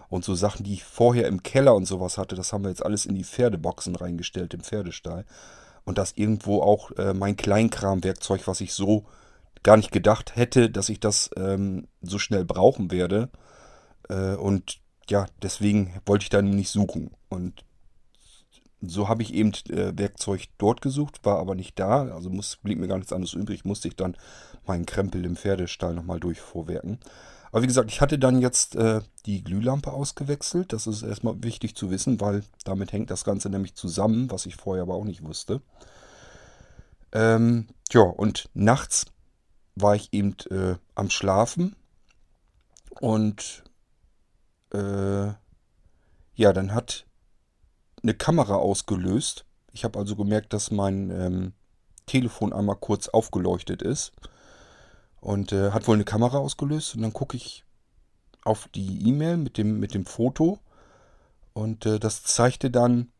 Und 0.08 0.24
so 0.24 0.34
Sachen, 0.34 0.64
die 0.64 0.74
ich 0.74 0.82
vorher 0.82 1.28
im 1.28 1.44
Keller 1.44 1.76
und 1.76 1.86
sowas 1.86 2.18
hatte, 2.18 2.34
das 2.34 2.52
haben 2.52 2.64
wir 2.64 2.70
jetzt 2.70 2.84
alles 2.84 3.06
in 3.06 3.14
die 3.14 3.22
Pferdeboxen 3.22 3.94
reingestellt, 3.94 4.52
im 4.52 4.62
Pferdestall. 4.62 5.24
Und 5.84 5.96
das 5.96 6.14
irgendwo 6.16 6.60
auch 6.60 6.90
äh, 6.98 7.14
mein 7.14 7.36
Kleinkramwerkzeug, 7.36 8.48
was 8.48 8.60
ich 8.60 8.72
so 8.74 9.04
gar 9.62 9.76
nicht 9.76 9.92
gedacht 9.92 10.36
hätte, 10.36 10.70
dass 10.70 10.88
ich 10.88 11.00
das 11.00 11.30
ähm, 11.36 11.86
so 12.00 12.18
schnell 12.18 12.44
brauchen 12.44 12.90
werde. 12.90 13.30
Äh, 14.08 14.34
und 14.34 14.80
ja, 15.08 15.26
deswegen 15.42 16.00
wollte 16.06 16.24
ich 16.24 16.30
da 16.30 16.40
nicht 16.42 16.70
suchen. 16.70 17.10
Und 17.28 17.64
so 18.80 19.08
habe 19.08 19.22
ich 19.22 19.34
eben 19.34 19.52
äh, 19.68 19.96
Werkzeug 19.96 20.44
dort 20.56 20.80
gesucht, 20.80 21.24
war 21.24 21.38
aber 21.38 21.54
nicht 21.54 21.78
da. 21.78 22.04
Also 22.14 22.30
muss, 22.30 22.56
blieb 22.56 22.78
mir 22.78 22.88
gar 22.88 22.96
nichts 22.96 23.12
anderes 23.12 23.34
übrig. 23.34 23.64
Musste 23.64 23.88
ich 23.88 23.96
dann 23.96 24.16
meinen 24.66 24.86
Krempel 24.86 25.24
im 25.24 25.36
Pferdestall 25.36 25.94
nochmal 25.94 26.20
durchvorwerken. 26.20 26.98
Aber 27.52 27.62
wie 27.62 27.66
gesagt, 27.66 27.90
ich 27.90 28.00
hatte 28.00 28.18
dann 28.18 28.40
jetzt 28.40 28.76
äh, 28.76 29.00
die 29.26 29.42
Glühlampe 29.42 29.92
ausgewechselt. 29.92 30.72
Das 30.72 30.86
ist 30.86 31.02
erstmal 31.02 31.42
wichtig 31.42 31.74
zu 31.74 31.90
wissen, 31.90 32.20
weil 32.20 32.44
damit 32.64 32.92
hängt 32.92 33.10
das 33.10 33.24
Ganze 33.24 33.50
nämlich 33.50 33.74
zusammen, 33.74 34.30
was 34.30 34.46
ich 34.46 34.56
vorher 34.56 34.82
aber 34.82 34.94
auch 34.94 35.04
nicht 35.04 35.24
wusste. 35.24 35.60
Ähm, 37.12 37.66
ja, 37.92 38.02
und 38.02 38.48
nachts 38.54 39.06
war 39.74 39.94
ich 39.94 40.12
eben 40.12 40.36
äh, 40.50 40.76
am 40.94 41.10
Schlafen 41.10 41.76
und 43.00 43.64
äh, 44.72 45.28
ja, 46.34 46.52
dann 46.52 46.74
hat 46.74 47.06
eine 48.02 48.14
Kamera 48.14 48.54
ausgelöst. 48.54 49.44
Ich 49.72 49.84
habe 49.84 49.98
also 49.98 50.16
gemerkt, 50.16 50.52
dass 50.52 50.70
mein 50.70 51.10
ähm, 51.10 51.52
Telefon 52.06 52.52
einmal 52.52 52.76
kurz 52.76 53.08
aufgeleuchtet 53.08 53.82
ist 53.82 54.12
und 55.20 55.52
äh, 55.52 55.70
hat 55.70 55.86
wohl 55.86 55.94
eine 55.94 56.04
Kamera 56.04 56.38
ausgelöst 56.38 56.94
und 56.94 57.02
dann 57.02 57.12
gucke 57.12 57.36
ich 57.36 57.64
auf 58.44 58.68
die 58.74 59.06
E-Mail 59.08 59.36
mit 59.36 59.58
dem, 59.58 59.78
mit 59.78 59.94
dem 59.94 60.06
Foto 60.06 60.58
und 61.52 61.86
äh, 61.86 61.98
das 61.98 62.24
zeigte 62.24 62.70
dann, 62.70 63.12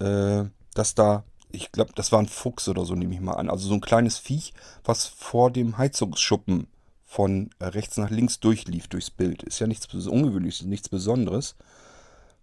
äh, 0.00 0.44
dass 0.74 0.94
da 0.94 1.24
ich 1.54 1.72
glaube, 1.72 1.92
das 1.94 2.12
war 2.12 2.18
ein 2.18 2.28
Fuchs 2.28 2.68
oder 2.68 2.84
so, 2.84 2.94
nehme 2.94 3.14
ich 3.14 3.20
mal 3.20 3.34
an. 3.34 3.48
Also 3.48 3.68
so 3.68 3.74
ein 3.74 3.80
kleines 3.80 4.18
Viech, 4.18 4.52
was 4.84 5.06
vor 5.06 5.50
dem 5.50 5.78
Heizungsschuppen 5.78 6.66
von 7.04 7.50
rechts 7.60 7.96
nach 7.96 8.10
links 8.10 8.40
durchlief 8.40 8.88
durchs 8.88 9.10
Bild. 9.10 9.42
Ist 9.44 9.60
ja 9.60 9.66
nichts 9.66 9.86
Ungewöhnliches, 9.94 10.66
nichts 10.66 10.88
Besonderes. 10.88 11.54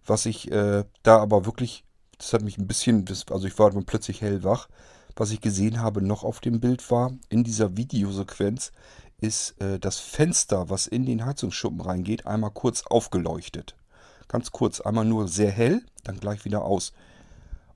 Was 0.06 0.26
ich 0.26 0.50
äh, 0.50 0.84
da 1.02 1.18
aber 1.18 1.44
wirklich, 1.44 1.84
das 2.18 2.32
hat 2.32 2.42
mich 2.42 2.58
ein 2.58 2.66
bisschen, 2.66 3.04
also 3.30 3.46
ich 3.46 3.58
war 3.58 3.70
dann 3.70 3.84
plötzlich 3.84 4.22
hellwach. 4.22 4.68
Was 5.14 5.30
ich 5.30 5.42
gesehen 5.42 5.80
habe 5.80 6.00
noch 6.00 6.24
auf 6.24 6.40
dem 6.40 6.60
Bild 6.60 6.90
war, 6.90 7.12
in 7.28 7.44
dieser 7.44 7.76
Videosequenz 7.76 8.72
ist 9.20 9.60
äh, 9.60 9.78
das 9.78 9.98
Fenster, 9.98 10.70
was 10.70 10.86
in 10.86 11.04
den 11.04 11.24
Heizungsschuppen 11.24 11.80
reingeht, 11.80 12.26
einmal 12.26 12.50
kurz 12.50 12.84
aufgeleuchtet. 12.86 13.76
Ganz 14.26 14.50
kurz, 14.50 14.80
einmal 14.80 15.04
nur 15.04 15.28
sehr 15.28 15.50
hell, 15.50 15.82
dann 16.02 16.18
gleich 16.18 16.44
wieder 16.46 16.64
aus. 16.64 16.92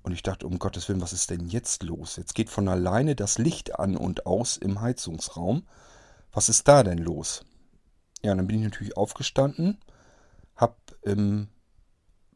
Und 0.06 0.12
ich 0.12 0.22
dachte, 0.22 0.46
um 0.46 0.60
Gottes 0.60 0.88
Willen, 0.88 1.00
was 1.00 1.12
ist 1.12 1.30
denn 1.30 1.48
jetzt 1.48 1.82
los? 1.82 2.14
Jetzt 2.14 2.36
geht 2.36 2.48
von 2.48 2.68
alleine 2.68 3.16
das 3.16 3.38
Licht 3.38 3.76
an 3.80 3.96
und 3.96 4.24
aus 4.24 4.56
im 4.56 4.80
Heizungsraum. 4.80 5.66
Was 6.32 6.48
ist 6.48 6.68
da 6.68 6.84
denn 6.84 6.98
los? 6.98 7.44
Ja, 8.22 8.32
dann 8.32 8.46
bin 8.46 8.58
ich 8.58 8.62
natürlich 8.62 8.96
aufgestanden, 8.96 9.78
hab, 10.54 10.76
ähm, 11.02 11.48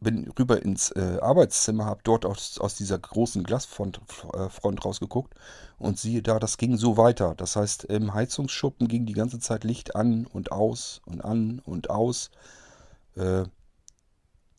bin 0.00 0.28
rüber 0.36 0.60
ins 0.60 0.90
äh, 0.90 1.18
Arbeitszimmer, 1.22 1.84
habe 1.84 2.00
dort 2.02 2.26
aus, 2.26 2.58
aus 2.58 2.74
dieser 2.74 2.98
großen 2.98 3.44
Glasfront 3.44 4.00
äh, 4.34 4.48
Front 4.48 4.84
rausgeguckt 4.84 5.32
und 5.78 5.96
siehe 5.96 6.22
da, 6.22 6.40
das 6.40 6.58
ging 6.58 6.76
so 6.76 6.96
weiter. 6.96 7.36
Das 7.36 7.54
heißt, 7.54 7.84
im 7.84 8.12
Heizungsschuppen 8.12 8.88
ging 8.88 9.06
die 9.06 9.12
ganze 9.12 9.38
Zeit 9.38 9.62
Licht 9.62 9.94
an 9.94 10.26
und 10.26 10.50
aus 10.50 11.02
und 11.06 11.24
an 11.24 11.60
und 11.64 11.88
aus. 11.88 12.32
Äh, 13.14 13.44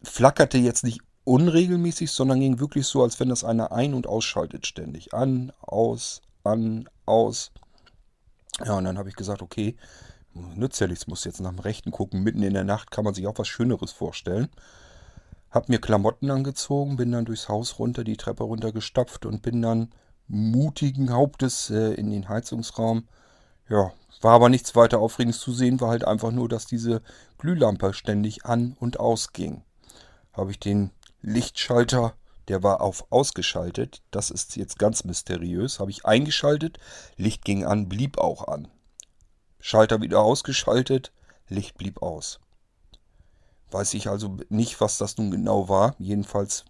flackerte 0.01 0.57
jetzt 0.57 0.85
nicht 0.85 1.01
unregelmäßig, 1.23 2.11
sondern 2.11 2.39
ging 2.39 2.59
wirklich 2.59 2.87
so, 2.87 3.03
als 3.03 3.19
wenn 3.19 3.29
das 3.29 3.43
einer 3.43 3.71
ein- 3.71 3.93
und 3.93 4.07
ausschaltet 4.07 4.65
ständig. 4.65 5.13
An, 5.13 5.51
aus, 5.61 6.21
an, 6.43 6.89
aus. 7.05 7.51
Ja, 8.65 8.77
und 8.77 8.83
dann 8.83 8.97
habe 8.97 9.09
ich 9.09 9.15
gesagt, 9.15 9.41
okay, 9.41 9.75
nützt 10.33 10.79
ja 10.79 10.87
nichts, 10.87 11.07
muss 11.07 11.23
jetzt 11.23 11.39
nach 11.41 11.51
dem 11.51 11.59
Rechten 11.59 11.91
gucken. 11.91 12.23
Mitten 12.23 12.43
in 12.43 12.53
der 12.53 12.63
Nacht 12.63 12.91
kann 12.91 13.03
man 13.03 13.13
sich 13.13 13.27
auch 13.27 13.37
was 13.37 13.47
Schöneres 13.47 13.91
vorstellen. 13.91 14.49
Hab 15.49 15.67
mir 15.67 15.79
Klamotten 15.79 16.31
angezogen, 16.31 16.95
bin 16.95 17.11
dann 17.11 17.25
durchs 17.25 17.49
Haus 17.49 17.77
runter, 17.77 18.03
die 18.03 18.17
Treppe 18.17 18.43
runter 18.43 18.71
gestapft 18.71 19.25
und 19.25 19.41
bin 19.41 19.61
dann 19.61 19.91
mutigen 20.27 21.11
Hauptes 21.11 21.69
äh, 21.69 21.93
in 21.93 22.09
den 22.09 22.29
Heizungsraum. 22.29 23.07
Ja, 23.67 23.91
war 24.21 24.33
aber 24.33 24.49
nichts 24.49 24.75
weiter 24.75 24.99
Aufregendes 24.99 25.39
zu 25.39 25.51
sehen, 25.51 25.81
war 25.81 25.89
halt 25.89 26.05
einfach 26.05 26.31
nur, 26.31 26.47
dass 26.47 26.65
diese 26.65 27.01
Glühlampe 27.37 27.93
ständig 27.93 28.45
an 28.45 28.77
und 28.79 28.99
ausging. 28.99 29.63
Habe 30.31 30.51
ich 30.51 30.59
den 30.59 30.91
Lichtschalter, 31.21 32.13
der 32.47 32.63
war 32.63 32.81
auf 32.81 33.05
ausgeschaltet, 33.11 34.01
das 34.11 34.31
ist 34.31 34.55
jetzt 34.55 34.79
ganz 34.79 35.03
mysteriös, 35.03 35.79
habe 35.79 35.91
ich 35.91 36.05
eingeschaltet, 36.05 36.79
Licht 37.15 37.45
ging 37.45 37.65
an, 37.65 37.87
blieb 37.89 38.17
auch 38.17 38.47
an. 38.47 38.67
Schalter 39.59 40.01
wieder 40.01 40.21
ausgeschaltet, 40.21 41.11
Licht 41.47 41.77
blieb 41.77 42.01
aus. 42.01 42.39
Weiß 43.69 43.93
ich 43.93 44.09
also 44.09 44.37
nicht, 44.49 44.81
was 44.81 44.97
das 44.97 45.17
nun 45.17 45.31
genau 45.31 45.69
war. 45.69 45.95
Jedenfalls 45.97 46.65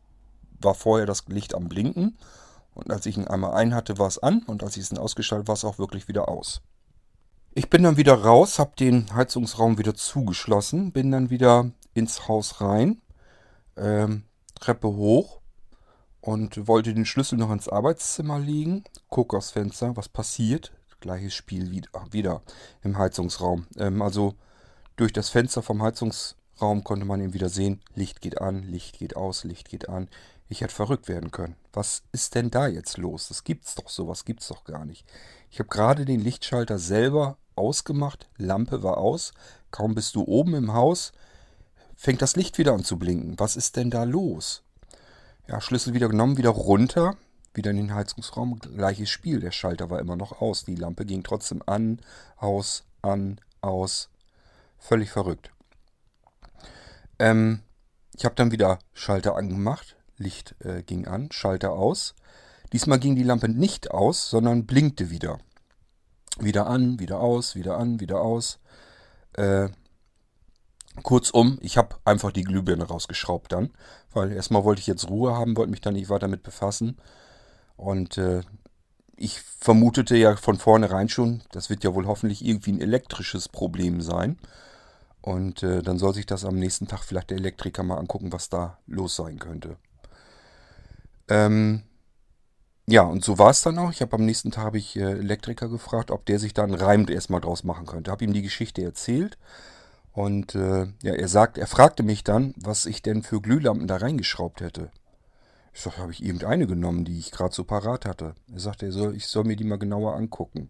war 0.60 0.76
vorher 0.76 1.08
das 1.08 1.26
Licht 1.28 1.56
am 1.56 1.68
Blinken. 1.68 2.18
Und 2.74 2.92
als 2.92 3.06
ich 3.06 3.18
ihn 3.18 3.28
einmal 3.28 3.54
ein 3.54 3.74
hatte, 3.74 3.98
war 3.98 4.08
es 4.08 4.20
an. 4.20 4.44
Und 4.46 4.64
als 4.64 4.78
ich 4.78 4.84
es 4.84 4.98
ausgeschaltet 4.98 5.48
war 5.48 5.56
es 5.56 5.66
auch 5.66 5.80
wirklich 5.80 6.08
wieder 6.08 6.30
aus. 6.30 6.62
Ich 7.54 7.70
bin 7.70 7.84
dann 7.84 7.98
wieder 7.98 8.14
raus, 8.14 8.60
habe 8.60 8.76
den 8.78 9.14
Heizungsraum 9.14 9.78
wieder 9.78 9.94
zugeschlossen, 9.94 10.92
bin 10.94 11.12
dann 11.12 11.30
wieder 11.30 11.72
ins 11.94 12.30
Haus 12.30 12.62
rein, 12.62 13.02
ähm, 13.76 14.24
Treppe 14.62 14.88
hoch 14.88 15.42
und 16.22 16.68
wollte 16.68 16.94
den 16.94 17.06
Schlüssel 17.06 17.38
noch 17.38 17.52
ins 17.52 17.68
Arbeitszimmer 17.68 18.40
legen. 18.40 18.86
Guck 19.10 19.34
aufs 19.34 19.52
Fenster, 19.52 19.98
was 19.98 20.08
passiert. 20.08 20.72
Gleiches 21.02 21.34
Spiel 21.34 21.72
wieder, 21.72 21.90
wieder 22.12 22.42
im 22.84 22.98
Heizungsraum. 22.98 23.66
Ähm, 23.78 24.02
also 24.02 24.36
durch 24.96 25.12
das 25.12 25.30
Fenster 25.30 25.64
vom 25.64 25.82
Heizungsraum 25.82 26.84
konnte 26.84 27.06
man 27.06 27.22
eben 27.22 27.34
wieder 27.34 27.50
sehen, 27.50 27.82
Licht 27.96 28.22
geht 28.22 28.40
an, 28.40 28.62
Licht 28.64 29.00
geht 29.00 29.16
aus, 29.16 29.44
Licht 29.44 29.68
geht 29.68 29.90
an. 29.90 30.08
Ich 30.48 30.62
hätte 30.62 30.76
verrückt 30.76 31.08
werden 31.08 31.32
können. 31.32 31.56
Was 31.74 32.04
ist 32.12 32.36
denn 32.36 32.52
da 32.52 32.68
jetzt 32.68 32.98
los? 32.98 33.30
Das 33.30 33.44
gibt's 33.44 33.74
doch 33.74 33.90
sowas, 33.90 34.26
gibt's 34.26 34.50
doch 34.50 34.64
gar 34.64 34.86
nicht. 34.86 35.08
Ich 35.50 35.60
habe 35.60 35.70
gerade 35.70 36.06
den 36.06 36.20
Lichtschalter 36.20 36.78
selber 36.78 37.38
ausgemacht, 37.56 38.30
Lampe 38.38 38.84
war 38.84 38.98
aus. 38.98 39.34
Kaum 39.72 39.96
bist 39.96 40.16
du 40.16 40.24
oben 40.24 40.54
im 40.54 40.74
Haus, 40.74 41.14
fängt 42.02 42.24
das 42.24 42.36
Licht 42.36 42.58
wieder 42.58 42.74
an 42.74 42.84
zu 42.84 42.98
blinken. 42.98 43.40
Was 43.40 43.56
ist 43.56 43.76
denn 43.76 43.92
da 43.92 44.06
los? 44.06 44.64
Ja, 45.48 45.62
Schlüssel 45.62 45.94
wieder 45.94 46.10
genommen, 46.10 46.36
wieder 46.36 46.50
runter, 46.50 47.16
wieder 47.54 47.70
in 47.70 47.78
den 47.78 47.94
Heizungsraum. 47.94 48.58
Gleiches 48.58 49.12
Spiel. 49.12 49.40
Der 49.40 49.52
Schalter 49.52 49.92
war 49.92 50.00
immer 50.00 50.16
noch 50.16 50.42
aus. 50.42 50.66
Die 50.66 50.74
Lampe 50.74 51.06
ging 51.06 51.22
trotzdem 51.22 51.62
an, 51.68 52.00
aus, 52.38 52.86
an, 53.04 53.40
aus. 53.62 54.10
Völlig 54.80 55.12
verrückt. 55.12 55.52
Ähm, 57.20 57.60
ich 58.18 58.26
habe 58.26 58.34
dann 58.34 58.52
wieder 58.52 58.80
Schalter 58.94 59.36
angemacht. 59.36 59.96
Licht 60.18 60.56
äh, 60.62 60.82
ging 60.82 61.06
an, 61.06 61.32
Schalter 61.32 61.74
aus. 61.74 62.16
Diesmal 62.74 62.98
ging 62.98 63.16
die 63.16 63.24
Lampe 63.24 63.48
nicht 63.48 63.92
aus, 63.92 64.28
sondern 64.28 64.66
blinkte 64.66 65.12
wieder. 65.12 65.38
Wieder 66.40 66.66
an, 66.66 67.00
wieder 67.00 67.20
aus, 67.20 67.54
wieder 67.54 67.78
an, 67.78 68.00
wieder 68.00 68.22
aus. 68.22 68.58
Äh, 69.34 69.70
kurzum, 71.04 71.58
ich 71.62 71.78
habe 71.78 71.96
einfach 72.06 72.32
die 72.32 72.44
Glühbirne 72.44 72.86
rausgeschraubt 72.86 73.52
dann, 73.52 73.72
weil 74.14 74.32
erstmal 74.32 74.64
wollte 74.64 74.80
ich 74.80 74.88
jetzt 74.88 75.10
Ruhe 75.10 75.34
haben, 75.34 75.58
wollte 75.58 75.72
mich 75.72 75.82
dann 75.82 75.94
nicht 75.94 76.10
weiter 76.10 76.28
damit 76.28 76.44
befassen. 76.44 76.98
Und 77.76 78.18
äh, 78.18 78.42
ich 79.16 79.42
vermutete 79.42 80.16
ja 80.16 80.36
von 80.36 80.58
vornherein 80.58 81.10
schon, 81.10 81.42
das 81.52 81.70
wird 81.70 81.84
ja 81.84 81.94
wohl 81.94 82.08
hoffentlich 82.08 82.44
irgendwie 82.46 82.72
ein 82.72 82.82
elektrisches 82.82 83.50
Problem 83.50 84.02
sein. 84.02 84.38
Und 85.22 85.62
äh, 85.62 85.84
dann 85.84 86.00
soll 86.00 86.14
sich 86.14 86.26
das 86.26 86.46
am 86.46 86.56
nächsten 86.56 86.88
Tag 86.88 87.04
vielleicht 87.04 87.30
der 87.30 87.38
Elektriker 87.38 87.84
mal 87.84 87.98
angucken, 87.98 88.34
was 88.34 88.50
da 88.50 88.80
los 88.88 89.16
sein 89.16 89.38
könnte. 89.38 89.78
Ähm, 91.28 91.84
ja, 92.88 93.04
und 93.04 93.24
so 93.24 93.38
war 93.38 93.52
es 93.52 93.62
dann 93.62 93.78
auch. 93.78 93.92
Ich 93.92 94.02
habe 94.02 94.16
am 94.16 94.26
nächsten 94.26 94.52
Tag 94.52 94.76
ich, 94.76 94.96
äh, 94.98 95.12
Elektriker 95.12 95.70
gefragt, 95.70 96.12
ob 96.12 96.26
der 96.26 96.40
sich 96.40 96.54
da 96.54 96.64
einen 96.64 96.74
Reim 96.74 97.06
erstmal 97.08 97.42
draus 97.42 97.64
machen 97.64 97.86
könnte. 97.86 98.12
Habe 98.12 98.26
ihm 98.26 98.34
die 98.34 98.42
Geschichte 98.42 98.82
erzählt. 98.84 99.38
Und 100.14 100.56
äh, 100.56 100.88
ja, 101.04 101.14
er 101.14 101.28
sagt, 101.28 101.58
er 101.58 101.68
fragte 101.68 102.04
mich 102.04 102.24
dann, 102.24 102.54
was 102.58 102.86
ich 102.86 103.02
denn 103.02 103.24
für 103.24 103.42
Glühlampen 103.42 103.88
da 103.88 103.98
reingeschraubt 103.98 104.62
hätte. 104.62 104.92
Ich 105.74 105.82
sag, 105.82 105.98
habe 105.98 106.12
ich 106.12 106.24
irgendeine 106.24 106.68
genommen, 106.68 107.06
die 107.06 107.18
ich 107.18 107.32
gerade 107.32 107.56
so 107.56 107.64
parat 107.64 108.06
hatte. 108.06 108.36
Er 108.52 108.60
sagte, 108.60 108.88
er 108.88 108.92
soll, 108.92 109.16
ich 109.16 109.28
soll 109.28 109.46
mir 109.46 109.56
die 109.56 109.64
mal 109.64 109.80
genauer 109.80 110.16
angucken. 110.16 110.70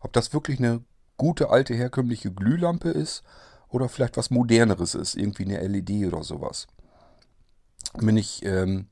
Ob 0.00 0.12
das 0.12 0.34
wirklich 0.34 0.58
eine 0.58 0.82
gute 1.16 1.48
alte 1.48 1.74
herkömmliche 1.74 2.30
Glühlampe 2.30 2.90
ist 2.90 3.22
oder 3.68 3.88
vielleicht 3.88 4.18
was 4.18 4.30
moderneres 4.30 4.94
ist, 4.94 5.14
irgendwie 5.14 5.44
eine 5.44 5.66
LED 5.66 6.06
oder 6.12 6.22
sowas. 6.22 6.66
Bin 7.94 8.18
ich 8.18 8.44
ähm, 8.44 8.88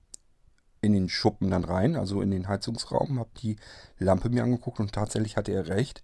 in 0.80 0.94
den 0.94 1.10
Schuppen 1.10 1.50
dann 1.50 1.64
rein, 1.64 1.96
also 1.96 2.22
in 2.22 2.30
den 2.30 2.48
Heizungsraum, 2.48 3.18
habe 3.18 3.30
die 3.42 3.56
Lampe 3.98 4.30
mir 4.30 4.42
angeguckt 4.42 4.80
und 4.80 4.92
tatsächlich 4.92 5.36
hatte 5.36 5.52
er 5.52 5.68
recht, 5.68 6.02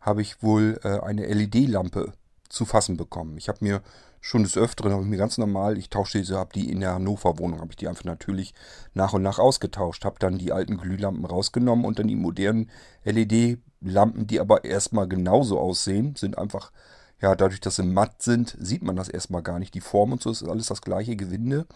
habe 0.00 0.22
ich 0.22 0.42
wohl 0.42 0.80
äh, 0.84 1.00
eine 1.00 1.26
LED-Lampe 1.26 2.12
zu 2.48 2.64
fassen 2.64 2.96
bekommen. 2.96 3.36
Ich 3.36 3.48
habe 3.48 3.58
mir 3.64 3.82
schon 4.20 4.42
des 4.42 4.56
Öfteren, 4.56 4.92
habe 4.92 5.02
ich 5.02 5.08
mir 5.08 5.18
ganz 5.18 5.38
normal, 5.38 5.78
ich 5.78 5.88
tausche 5.88 6.18
diese, 6.18 6.36
habe 6.36 6.52
die 6.52 6.70
in 6.70 6.80
der 6.80 6.94
Hannover 6.94 7.38
Wohnung, 7.38 7.60
habe 7.60 7.70
ich 7.70 7.76
die 7.76 7.88
einfach 7.88 8.04
natürlich 8.04 8.54
nach 8.92 9.12
und 9.12 9.22
nach 9.22 9.38
ausgetauscht, 9.38 10.04
habe 10.04 10.18
dann 10.18 10.38
die 10.38 10.52
alten 10.52 10.78
Glühlampen 10.78 11.24
rausgenommen 11.24 11.84
und 11.84 11.98
dann 11.98 12.08
die 12.08 12.16
modernen 12.16 12.70
LED-Lampen, 13.04 14.26
die 14.26 14.40
aber 14.40 14.64
erstmal 14.64 15.06
genauso 15.06 15.60
aussehen, 15.60 16.16
sind 16.16 16.38
einfach, 16.38 16.72
ja, 17.20 17.36
dadurch, 17.36 17.60
dass 17.60 17.76
sie 17.76 17.84
matt 17.84 18.20
sind, 18.20 18.56
sieht 18.58 18.82
man 18.82 18.96
das 18.96 19.08
erstmal 19.08 19.42
gar 19.42 19.58
nicht. 19.58 19.74
Die 19.74 19.80
Form 19.80 20.12
und 20.12 20.22
so 20.22 20.30
ist 20.30 20.42
alles 20.42 20.66
das 20.66 20.82
gleiche 20.82 21.16
Gewinde 21.16 21.66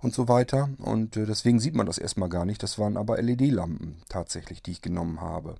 und 0.00 0.14
so 0.14 0.28
weiter. 0.28 0.70
Und 0.78 1.16
äh, 1.16 1.26
deswegen 1.26 1.60
sieht 1.60 1.74
man 1.74 1.86
das 1.86 1.98
erstmal 1.98 2.28
gar 2.28 2.44
nicht. 2.44 2.62
Das 2.62 2.78
waren 2.78 2.96
aber 2.96 3.20
LED-Lampen 3.20 4.02
tatsächlich, 4.08 4.62
die 4.62 4.72
ich 4.72 4.82
genommen 4.82 5.20
habe. 5.20 5.56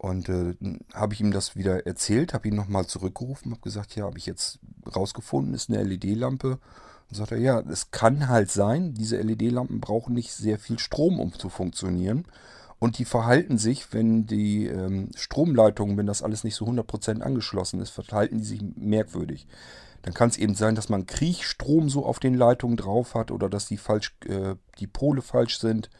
Und 0.00 0.30
äh, 0.30 0.54
habe 0.94 1.12
ich 1.12 1.20
ihm 1.20 1.30
das 1.30 1.56
wieder 1.56 1.86
erzählt, 1.86 2.32
habe 2.32 2.48
ihn 2.48 2.54
nochmal 2.54 2.86
zurückgerufen, 2.86 3.50
habe 3.52 3.60
gesagt, 3.60 3.94
ja, 3.96 4.06
habe 4.06 4.16
ich 4.16 4.24
jetzt 4.24 4.58
rausgefunden, 4.96 5.52
ist 5.52 5.68
eine 5.68 5.82
LED-Lampe. 5.82 6.52
Und 7.10 7.14
sagt 7.14 7.32
er, 7.32 7.38
ja, 7.38 7.60
es 7.60 7.90
kann 7.90 8.26
halt 8.26 8.50
sein, 8.50 8.94
diese 8.94 9.20
LED-Lampen 9.20 9.78
brauchen 9.78 10.14
nicht 10.14 10.32
sehr 10.32 10.58
viel 10.58 10.78
Strom, 10.78 11.20
um 11.20 11.34
zu 11.34 11.50
funktionieren. 11.50 12.24
Und 12.78 12.96
die 12.96 13.04
verhalten 13.04 13.58
sich, 13.58 13.92
wenn 13.92 14.24
die 14.24 14.68
ähm, 14.68 15.10
Stromleitungen, 15.14 15.98
wenn 15.98 16.06
das 16.06 16.22
alles 16.22 16.44
nicht 16.44 16.54
so 16.54 16.64
100% 16.64 17.20
angeschlossen 17.20 17.78
ist, 17.82 17.90
verhalten 17.90 18.38
die 18.38 18.46
sich 18.46 18.62
merkwürdig. 18.76 19.46
Dann 20.00 20.14
kann 20.14 20.30
es 20.30 20.38
eben 20.38 20.54
sein, 20.54 20.76
dass 20.76 20.88
man 20.88 21.04
Kriechstrom 21.04 21.90
so 21.90 22.06
auf 22.06 22.20
den 22.20 22.32
Leitungen 22.32 22.78
drauf 22.78 23.14
hat 23.14 23.30
oder 23.30 23.50
dass 23.50 23.66
die, 23.66 23.76
falsch, 23.76 24.16
äh, 24.24 24.54
die 24.78 24.86
Pole 24.86 25.20
falsch 25.20 25.58
sind. 25.58 25.90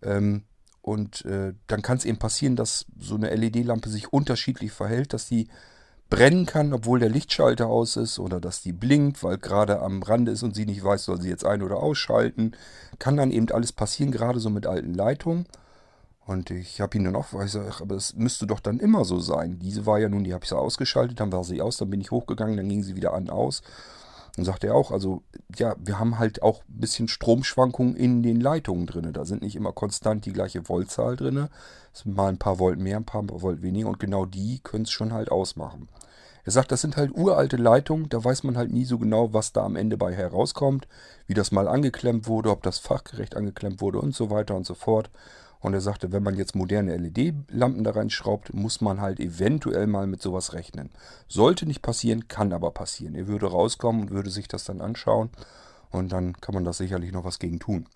Ähm, 0.00 0.44
und 0.86 1.24
äh, 1.24 1.52
dann 1.66 1.82
kann 1.82 1.98
es 1.98 2.04
eben 2.04 2.18
passieren, 2.18 2.54
dass 2.54 2.86
so 2.96 3.16
eine 3.16 3.34
LED-Lampe 3.34 3.88
sich 3.88 4.12
unterschiedlich 4.12 4.70
verhält, 4.70 5.12
dass 5.12 5.26
die 5.26 5.48
brennen 6.10 6.46
kann, 6.46 6.72
obwohl 6.72 7.00
der 7.00 7.08
Lichtschalter 7.08 7.66
aus 7.66 7.96
ist 7.96 8.20
oder 8.20 8.40
dass 8.40 8.62
die 8.62 8.72
blinkt, 8.72 9.24
weil 9.24 9.36
gerade 9.36 9.80
am 9.82 10.00
Rande 10.04 10.30
ist 10.30 10.44
und 10.44 10.54
sie 10.54 10.64
nicht 10.64 10.84
weiß, 10.84 11.06
soll 11.06 11.20
sie 11.20 11.28
jetzt 11.28 11.44
ein- 11.44 11.64
oder 11.64 11.78
ausschalten. 11.78 12.52
Kann 13.00 13.16
dann 13.16 13.32
eben 13.32 13.50
alles 13.50 13.72
passieren, 13.72 14.12
gerade 14.12 14.38
so 14.38 14.48
mit 14.48 14.68
alten 14.68 14.94
Leitungen. 14.94 15.46
Und 16.24 16.52
ich 16.52 16.80
habe 16.80 16.96
ihn 16.96 17.02
dann 17.02 17.16
auch, 17.16 17.32
ich 17.44 17.50
sag, 17.50 17.80
aber 17.80 17.96
es 17.96 18.14
müsste 18.14 18.46
doch 18.46 18.60
dann 18.60 18.78
immer 18.78 19.04
so 19.04 19.18
sein. 19.18 19.58
Diese 19.58 19.86
war 19.86 19.98
ja 19.98 20.08
nun, 20.08 20.22
die 20.22 20.34
habe 20.34 20.44
ich 20.44 20.50
so 20.50 20.56
ausgeschaltet, 20.56 21.18
dann 21.18 21.32
war 21.32 21.42
sie 21.42 21.62
aus, 21.62 21.78
dann 21.78 21.90
bin 21.90 22.00
ich 22.00 22.12
hochgegangen, 22.12 22.56
dann 22.56 22.68
ging 22.68 22.84
sie 22.84 22.94
wieder 22.94 23.12
an, 23.12 23.28
aus. 23.28 23.62
Und 24.36 24.44
sagt 24.44 24.64
er 24.64 24.74
auch, 24.74 24.90
also 24.90 25.22
ja, 25.56 25.76
wir 25.78 25.98
haben 25.98 26.18
halt 26.18 26.42
auch 26.42 26.60
ein 26.68 26.80
bisschen 26.80 27.08
Stromschwankungen 27.08 27.96
in 27.96 28.22
den 28.22 28.40
Leitungen 28.40 28.86
drin. 28.86 29.12
Da 29.12 29.24
sind 29.24 29.42
nicht 29.42 29.56
immer 29.56 29.72
konstant 29.72 30.26
die 30.26 30.32
gleiche 30.32 30.68
Voltzahl 30.68 31.16
drin. 31.16 31.48
Es 31.94 32.00
sind 32.00 32.14
mal 32.14 32.28
ein 32.28 32.38
paar 32.38 32.58
Volt 32.58 32.78
mehr, 32.78 32.98
ein 32.98 33.04
paar 33.04 33.24
Volt 33.28 33.62
weniger 33.62 33.88
und 33.88 33.98
genau 33.98 34.26
die 34.26 34.60
können 34.62 34.84
es 34.84 34.90
schon 34.90 35.14
halt 35.14 35.30
ausmachen. 35.30 35.88
Er 36.44 36.52
sagt, 36.52 36.70
das 36.70 36.80
sind 36.80 36.96
halt 36.96 37.10
uralte 37.12 37.56
Leitungen, 37.56 38.08
da 38.08 38.22
weiß 38.22 38.44
man 38.44 38.56
halt 38.56 38.70
nie 38.70 38.84
so 38.84 38.98
genau, 38.98 39.32
was 39.32 39.52
da 39.52 39.64
am 39.64 39.74
Ende 39.74 39.96
bei 39.96 40.14
herauskommt, 40.14 40.86
wie 41.26 41.34
das 41.34 41.50
mal 41.50 41.66
angeklemmt 41.66 42.28
wurde, 42.28 42.50
ob 42.50 42.62
das 42.62 42.78
fachgerecht 42.78 43.36
angeklemmt 43.36 43.80
wurde 43.80 43.98
und 43.98 44.14
so 44.14 44.30
weiter 44.30 44.54
und 44.54 44.64
so 44.64 44.74
fort. 44.74 45.10
Und 45.60 45.74
er 45.74 45.80
sagte, 45.80 46.12
wenn 46.12 46.22
man 46.22 46.36
jetzt 46.36 46.54
moderne 46.54 46.96
LED-Lampen 46.96 47.84
da 47.84 47.92
reinschraubt, 47.92 48.54
muss 48.54 48.80
man 48.80 49.00
halt 49.00 49.20
eventuell 49.20 49.86
mal 49.86 50.06
mit 50.06 50.22
sowas 50.22 50.52
rechnen. 50.52 50.90
Sollte 51.28 51.66
nicht 51.66 51.82
passieren, 51.82 52.28
kann 52.28 52.52
aber 52.52 52.70
passieren. 52.70 53.14
Er 53.14 53.26
würde 53.26 53.46
rauskommen 53.46 54.02
und 54.02 54.10
würde 54.10 54.30
sich 54.30 54.48
das 54.48 54.64
dann 54.64 54.80
anschauen 54.80 55.30
und 55.90 56.12
dann 56.12 56.34
kann 56.40 56.54
man 56.54 56.64
da 56.64 56.72
sicherlich 56.72 57.12
noch 57.12 57.24
was 57.24 57.38
gegen 57.38 57.58
tun. 57.58 57.86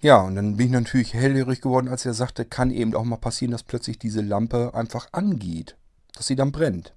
Ja, 0.00 0.20
und 0.20 0.34
dann 0.34 0.56
bin 0.56 0.66
ich 0.66 0.72
natürlich 0.72 1.14
hellhörig 1.14 1.60
geworden, 1.60 1.88
als 1.88 2.04
er 2.04 2.14
sagte, 2.14 2.44
kann 2.44 2.70
eben 2.70 2.94
auch 2.94 3.04
mal 3.04 3.16
passieren, 3.16 3.52
dass 3.52 3.62
plötzlich 3.62 3.98
diese 3.98 4.20
Lampe 4.20 4.74
einfach 4.74 5.08
angeht, 5.12 5.76
dass 6.14 6.26
sie 6.26 6.36
dann 6.36 6.50
brennt. 6.50 6.92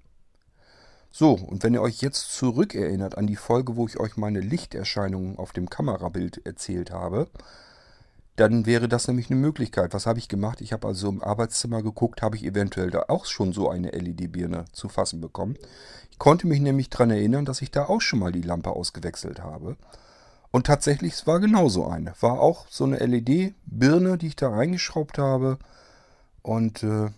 So, 1.12 1.32
und 1.32 1.62
wenn 1.62 1.72
ihr 1.72 1.82
euch 1.82 2.02
jetzt 2.02 2.34
zurückerinnert 2.34 3.16
an 3.16 3.26
die 3.26 3.36
Folge, 3.36 3.76
wo 3.76 3.86
ich 3.86 3.98
euch 3.98 4.16
meine 4.16 4.40
Lichterscheinungen 4.40 5.38
auf 5.38 5.52
dem 5.52 5.70
Kamerabild 5.70 6.44
erzählt 6.44 6.90
habe, 6.90 7.28
dann 8.36 8.66
wäre 8.66 8.88
das 8.88 9.08
nämlich 9.08 9.30
eine 9.30 9.40
Möglichkeit. 9.40 9.94
Was 9.94 10.06
habe 10.06 10.18
ich 10.18 10.28
gemacht? 10.28 10.60
Ich 10.60 10.72
habe 10.72 10.86
also 10.86 11.08
im 11.08 11.22
Arbeitszimmer 11.22 11.82
geguckt, 11.82 12.20
habe 12.20 12.36
ich 12.36 12.44
eventuell 12.44 12.90
da 12.90 13.04
auch 13.08 13.24
schon 13.24 13.52
so 13.52 13.70
eine 13.70 13.90
LED-Birne 13.90 14.66
zu 14.72 14.88
fassen 14.88 15.20
bekommen. 15.20 15.56
Ich 16.10 16.18
konnte 16.18 16.46
mich 16.46 16.60
nämlich 16.60 16.90
daran 16.90 17.10
erinnern, 17.10 17.46
dass 17.46 17.62
ich 17.62 17.70
da 17.70 17.86
auch 17.86 18.00
schon 18.00 18.18
mal 18.18 18.32
die 18.32 18.42
Lampe 18.42 18.70
ausgewechselt 18.70 19.42
habe. 19.42 19.76
Und 20.50 20.66
tatsächlich, 20.66 21.14
es 21.14 21.26
war 21.26 21.40
genauso 21.40 21.86
eine. 21.86 22.14
War 22.20 22.40
auch 22.40 22.66
so 22.68 22.84
eine 22.84 22.98
LED-Birne, 22.98 24.18
die 24.18 24.28
ich 24.28 24.36
da 24.36 24.50
reingeschraubt 24.50 25.18
habe. 25.18 25.58
Und 26.42 26.82
äh, 26.82 27.10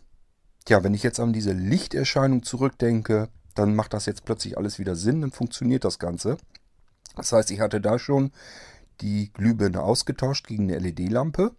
ja, 0.69 0.85
wenn 0.85 0.95
ich 0.95 1.03
jetzt 1.03 1.21
an 1.21 1.33
diese 1.33 1.53
Lichterscheinung 1.53 2.43
zurückdenke, 2.45 3.29
dann 3.55 3.75
macht 3.75 3.93
das 3.93 4.07
jetzt 4.07 4.25
plötzlich 4.25 4.57
alles 4.57 4.79
wieder 4.79 4.95
Sinn, 4.95 5.21
dann 5.21 5.33
funktioniert 5.33 5.85
das 5.85 5.99
Ganze. 5.99 6.37
Das 7.17 7.33
heißt, 7.33 7.51
ich 7.51 7.61
hatte 7.61 7.81
da 7.81 7.99
schon 7.99 8.31
die 9.01 9.33
Glühbirne 9.33 9.83
ausgetauscht 9.83 10.47
gegen 10.47 10.65
eine 10.65 10.79
LED-Lampe. 10.79 11.55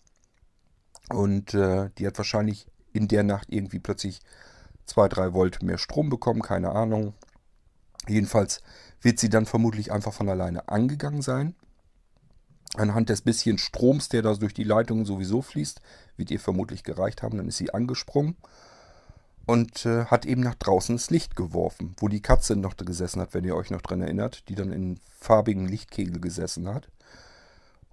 Und 1.09 1.53
äh, 1.53 1.89
die 1.97 2.05
hat 2.05 2.17
wahrscheinlich 2.17 2.67
in 2.93 3.07
der 3.07 3.23
Nacht 3.23 3.47
irgendwie 3.49 3.79
plötzlich 3.79 4.21
2-3 4.87 5.33
Volt 5.33 5.63
mehr 5.63 5.77
Strom 5.77 6.09
bekommen, 6.09 6.41
keine 6.41 6.71
Ahnung. 6.71 7.13
Jedenfalls 8.07 8.61
wird 9.01 9.19
sie 9.19 9.29
dann 9.29 9.45
vermutlich 9.45 9.91
einfach 9.91 10.13
von 10.13 10.29
alleine 10.29 10.67
angegangen 10.67 11.21
sein. 11.21 11.55
Anhand 12.75 13.09
des 13.09 13.21
bisschen 13.21 13.57
Stroms, 13.57 14.09
der 14.09 14.21
da 14.21 14.33
durch 14.35 14.53
die 14.53 14.63
Leitungen 14.63 15.05
sowieso 15.05 15.41
fließt, 15.41 15.81
wird 16.17 16.31
ihr 16.31 16.39
vermutlich 16.39 16.83
gereicht 16.83 17.23
haben. 17.23 17.37
Dann 17.37 17.47
ist 17.47 17.57
sie 17.57 17.73
angesprungen 17.73 18.35
und 19.45 19.85
äh, 19.87 20.05
hat 20.05 20.25
eben 20.25 20.41
nach 20.41 20.55
draußen 20.55 20.95
das 20.95 21.09
Licht 21.09 21.35
geworfen, 21.35 21.95
wo 21.97 22.07
die 22.07 22.21
Katze 22.21 22.55
noch 22.55 22.77
gesessen 22.77 23.21
hat, 23.21 23.33
wenn 23.33 23.43
ihr 23.43 23.55
euch 23.55 23.71
noch 23.71 23.81
dran 23.81 24.01
erinnert, 24.01 24.47
die 24.49 24.55
dann 24.55 24.71
in 24.71 24.99
farbigen 25.19 25.67
Lichtkegel 25.67 26.19
gesessen 26.19 26.67
hat. 26.67 26.87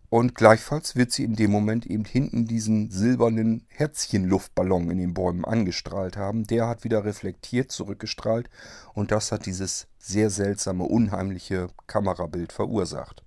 Und 0.08 0.36
gleichfalls 0.36 0.94
wird 0.94 1.10
sie 1.10 1.24
in 1.24 1.34
dem 1.34 1.50
Moment 1.50 1.84
eben 1.86 2.04
hinten 2.04 2.46
diesen 2.46 2.90
silbernen 2.90 3.66
Herzchenluftballon 3.68 4.90
in 4.90 4.98
den 4.98 5.14
Bäumen 5.14 5.44
angestrahlt 5.44 6.16
haben. 6.16 6.46
Der 6.46 6.68
hat 6.68 6.84
wieder 6.84 7.04
reflektiert, 7.04 7.72
zurückgestrahlt 7.72 8.48
und 8.94 9.10
das 9.10 9.32
hat 9.32 9.46
dieses 9.46 9.88
sehr 9.98 10.30
seltsame, 10.30 10.84
unheimliche 10.84 11.68
Kamerabild 11.88 12.52
verursacht. 12.52 13.24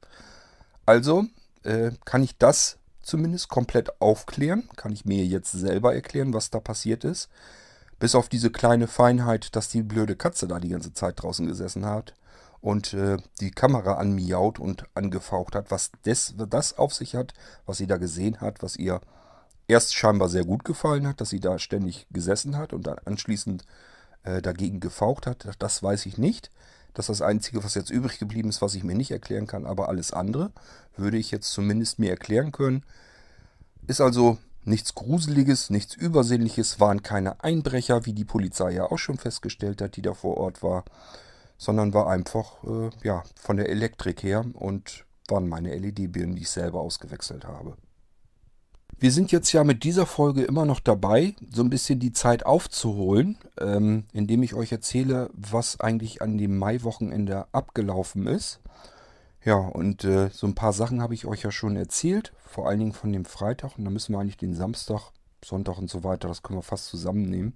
Also 0.86 1.26
äh, 1.64 1.92
kann 2.06 2.24
ich 2.24 2.38
das 2.38 2.78
zumindest 3.02 3.50
komplett 3.50 4.02
aufklären, 4.02 4.70
kann 4.78 4.94
ich 4.94 5.04
mir 5.04 5.26
jetzt 5.26 5.52
selber 5.52 5.94
erklären, 5.94 6.34
was 6.34 6.50
da 6.50 6.60
passiert 6.60 7.04
ist. 7.04 7.30
Bis 8.00 8.16
auf 8.16 8.30
diese 8.30 8.50
kleine 8.50 8.88
Feinheit, 8.88 9.58
dass 9.58 9.68
die 9.68 9.84
blöde 9.84 10.16
Katze 10.16 10.48
da 10.48 10.60
die 10.60 10.70
ganze 10.70 10.94
Zeit 10.94 11.22
draußen 11.22 11.46
gesessen 11.46 11.86
hat 11.86 12.14
und 12.62 12.94
äh, 12.94 13.18
die 13.40 13.52
Kamera 13.52 13.94
anmiaut 13.94 14.60
und 14.60 14.84
angefaucht 14.94 15.56
hat, 15.56 15.72
was 15.72 15.92
das, 16.04 16.34
das 16.50 16.78
auf 16.78 16.94
sich 16.94 17.16
hat, 17.16 17.34
was 17.66 17.78
sie 17.78 17.88
da 17.88 17.98
gesehen 17.98 18.42
hat, 18.42 18.62
was 18.62 18.76
ihr 18.76 19.02
erst 19.68 19.96
scheinbar 19.96 20.30
sehr 20.30 20.46
gut 20.46 20.66
gefallen 20.66 21.08
hat, 21.08 21.22
dass 21.22 21.30
sie 21.30 21.40
da 21.40 21.60
ständig 21.60 22.08
gesessen 22.12 22.58
hat 22.58 22.74
und 22.74 22.88
dann 22.88 22.98
anschließend 23.06 23.66
äh, 24.24 24.42
dagegen 24.42 24.80
gefaucht 24.80 25.28
hat, 25.28 25.48
das 25.60 25.84
weiß 25.84 26.06
ich 26.06 26.18
nicht. 26.18 26.50
Das 26.94 27.08
ist 27.08 27.20
das 27.20 27.28
Einzige, 27.28 27.64
was 27.64 27.76
jetzt 27.76 27.92
übrig 27.92 28.20
geblieben 28.20 28.50
ist, 28.50 28.62
was 28.62 28.76
ich 28.76 28.84
mir 28.84 28.96
nicht 28.96 29.12
erklären 29.12 29.48
kann, 29.48 29.66
aber 29.66 29.88
alles 29.88 30.12
andere 30.12 30.52
würde 30.98 31.18
ich 31.18 31.32
jetzt 31.32 31.52
zumindest 31.52 32.00
mir 32.00 32.10
erklären 32.10 32.52
können. 32.52 32.84
Ist 33.88 34.02
also 34.02 34.38
nichts 34.66 34.96
Gruseliges, 34.96 35.70
nichts 35.70 35.96
Übersinnliches, 35.96 36.80
waren 36.80 37.04
keine 37.04 37.42
Einbrecher, 37.44 38.06
wie 38.06 38.14
die 38.14 38.26
Polizei 38.26 38.72
ja 38.72 38.86
auch 38.86 38.98
schon 38.98 39.18
festgestellt 39.18 39.82
hat, 39.82 39.96
die 39.96 40.02
da 40.02 40.14
vor 40.14 40.38
Ort 40.38 40.62
war 40.62 40.84
sondern 41.60 41.94
war 41.94 42.08
einfach 42.08 42.64
äh, 42.64 42.90
ja, 43.04 43.22
von 43.36 43.58
der 43.58 43.70
Elektrik 43.70 44.24
her 44.24 44.46
und 44.54 45.06
waren 45.28 45.48
meine 45.48 45.76
LED-Birnen, 45.76 46.36
die 46.36 46.42
ich 46.42 46.50
selber 46.50 46.80
ausgewechselt 46.80 47.46
habe. 47.46 47.76
Wir 48.98 49.12
sind 49.12 49.32
jetzt 49.32 49.52
ja 49.52 49.64
mit 49.64 49.84
dieser 49.84 50.06
Folge 50.06 50.44
immer 50.44 50.66
noch 50.66 50.80
dabei, 50.80 51.36
so 51.54 51.62
ein 51.62 51.70
bisschen 51.70 52.00
die 52.00 52.14
Zeit 52.14 52.46
aufzuholen, 52.46 53.38
ähm, 53.60 54.06
indem 54.14 54.42
ich 54.42 54.56
euch 54.56 54.72
erzähle, 54.72 55.30
was 55.34 55.80
eigentlich 55.80 56.22
an 56.22 56.38
dem 56.38 56.58
Maiwochenende 56.58 57.46
abgelaufen 57.52 58.26
ist. 58.26 58.62
Ja, 59.44 59.56
und 59.56 60.04
äh, 60.04 60.30
so 60.32 60.48
ein 60.48 60.56
paar 60.56 60.74
Sachen 60.74 61.02
habe 61.02 61.14
ich 61.14 61.26
euch 61.26 61.44
ja 61.44 61.52
schon 61.52 61.76
erzählt, 61.76 62.34
vor 62.46 62.68
allen 62.68 62.80
Dingen 62.80 62.94
von 62.94 63.14
dem 63.14 63.26
Freitag. 63.26 63.78
Und 63.78 63.86
da 63.86 63.92
müssen 63.92 64.14
wir 64.14 64.20
eigentlich 64.20 64.38
den 64.38 64.54
Samstag, 64.54 65.12
Sonntag 65.44 65.78
und 65.78 65.90
so 65.90 66.04
weiter, 66.04 66.28
das 66.28 66.42
können 66.42 66.60
wir 66.60 66.64
fast 66.64 66.88
zusammennehmen. 66.88 67.56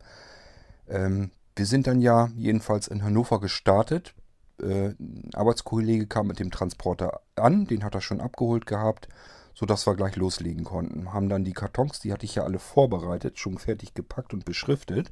Ähm, 0.87 1.31
wir 1.55 1.65
sind 1.65 1.87
dann 1.87 2.01
ja 2.01 2.29
jedenfalls 2.35 2.87
in 2.87 3.03
Hannover 3.03 3.39
gestartet. 3.39 4.13
Äh, 4.61 4.89
ein 4.99 5.31
Arbeitskollege 5.33 6.07
kam 6.07 6.27
mit 6.27 6.39
dem 6.39 6.51
Transporter 6.51 7.21
an, 7.35 7.65
den 7.65 7.83
hat 7.83 7.95
er 7.95 8.01
schon 8.01 8.21
abgeholt 8.21 8.65
gehabt, 8.65 9.07
sodass 9.53 9.85
wir 9.85 9.95
gleich 9.95 10.15
loslegen 10.15 10.63
konnten. 10.63 11.13
Haben 11.13 11.29
dann 11.29 11.43
die 11.43 11.53
Kartons, 11.53 11.99
die 11.99 12.11
hatte 12.11 12.25
ich 12.25 12.35
ja 12.35 12.43
alle 12.43 12.59
vorbereitet, 12.59 13.39
schon 13.39 13.57
fertig 13.57 13.93
gepackt 13.93 14.33
und 14.33 14.45
beschriftet. 14.45 15.11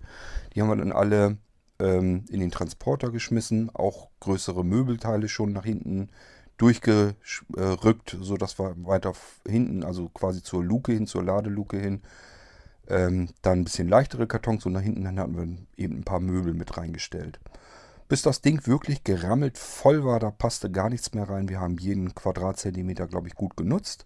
Die 0.53 0.61
haben 0.61 0.69
wir 0.69 0.75
dann 0.77 0.91
alle 0.91 1.37
ähm, 1.79 2.25
in 2.29 2.39
den 2.39 2.51
Transporter 2.51 3.11
geschmissen, 3.11 3.69
auch 3.73 4.09
größere 4.19 4.63
Möbelteile 4.63 5.27
schon 5.27 5.53
nach 5.53 5.65
hinten 5.65 6.09
durchgerückt, 6.57 8.17
sodass 8.21 8.59
wir 8.59 8.75
weiter 8.85 9.13
hinten, 9.47 9.83
also 9.83 10.09
quasi 10.09 10.43
zur 10.43 10.63
Luke 10.63 10.91
hin, 10.91 11.07
zur 11.07 11.23
Ladeluke 11.23 11.77
hin, 11.77 12.01
ähm, 12.87 13.29
dann 13.41 13.59
ein 13.59 13.63
bisschen 13.63 13.87
leichtere 13.87 14.27
Kartons 14.27 14.65
und 14.65 14.73
nach 14.73 14.81
hinten 14.81 15.03
dann 15.03 15.19
hatten 15.19 15.37
wir 15.37 15.83
eben 15.83 15.99
ein 15.99 16.03
paar 16.03 16.19
Möbel 16.19 16.53
mit 16.53 16.77
reingestellt. 16.77 17.39
Bis 18.07 18.21
das 18.21 18.41
Ding 18.41 18.67
wirklich 18.67 19.03
gerammelt 19.03 19.57
voll 19.57 20.03
war, 20.03 20.19
da 20.19 20.31
passte 20.31 20.69
gar 20.69 20.89
nichts 20.89 21.13
mehr 21.13 21.29
rein. 21.29 21.47
Wir 21.47 21.61
haben 21.61 21.77
jeden 21.77 22.13
Quadratzentimeter, 22.13 23.07
glaube 23.07 23.29
ich, 23.29 23.35
gut 23.35 23.55
genutzt. 23.55 24.05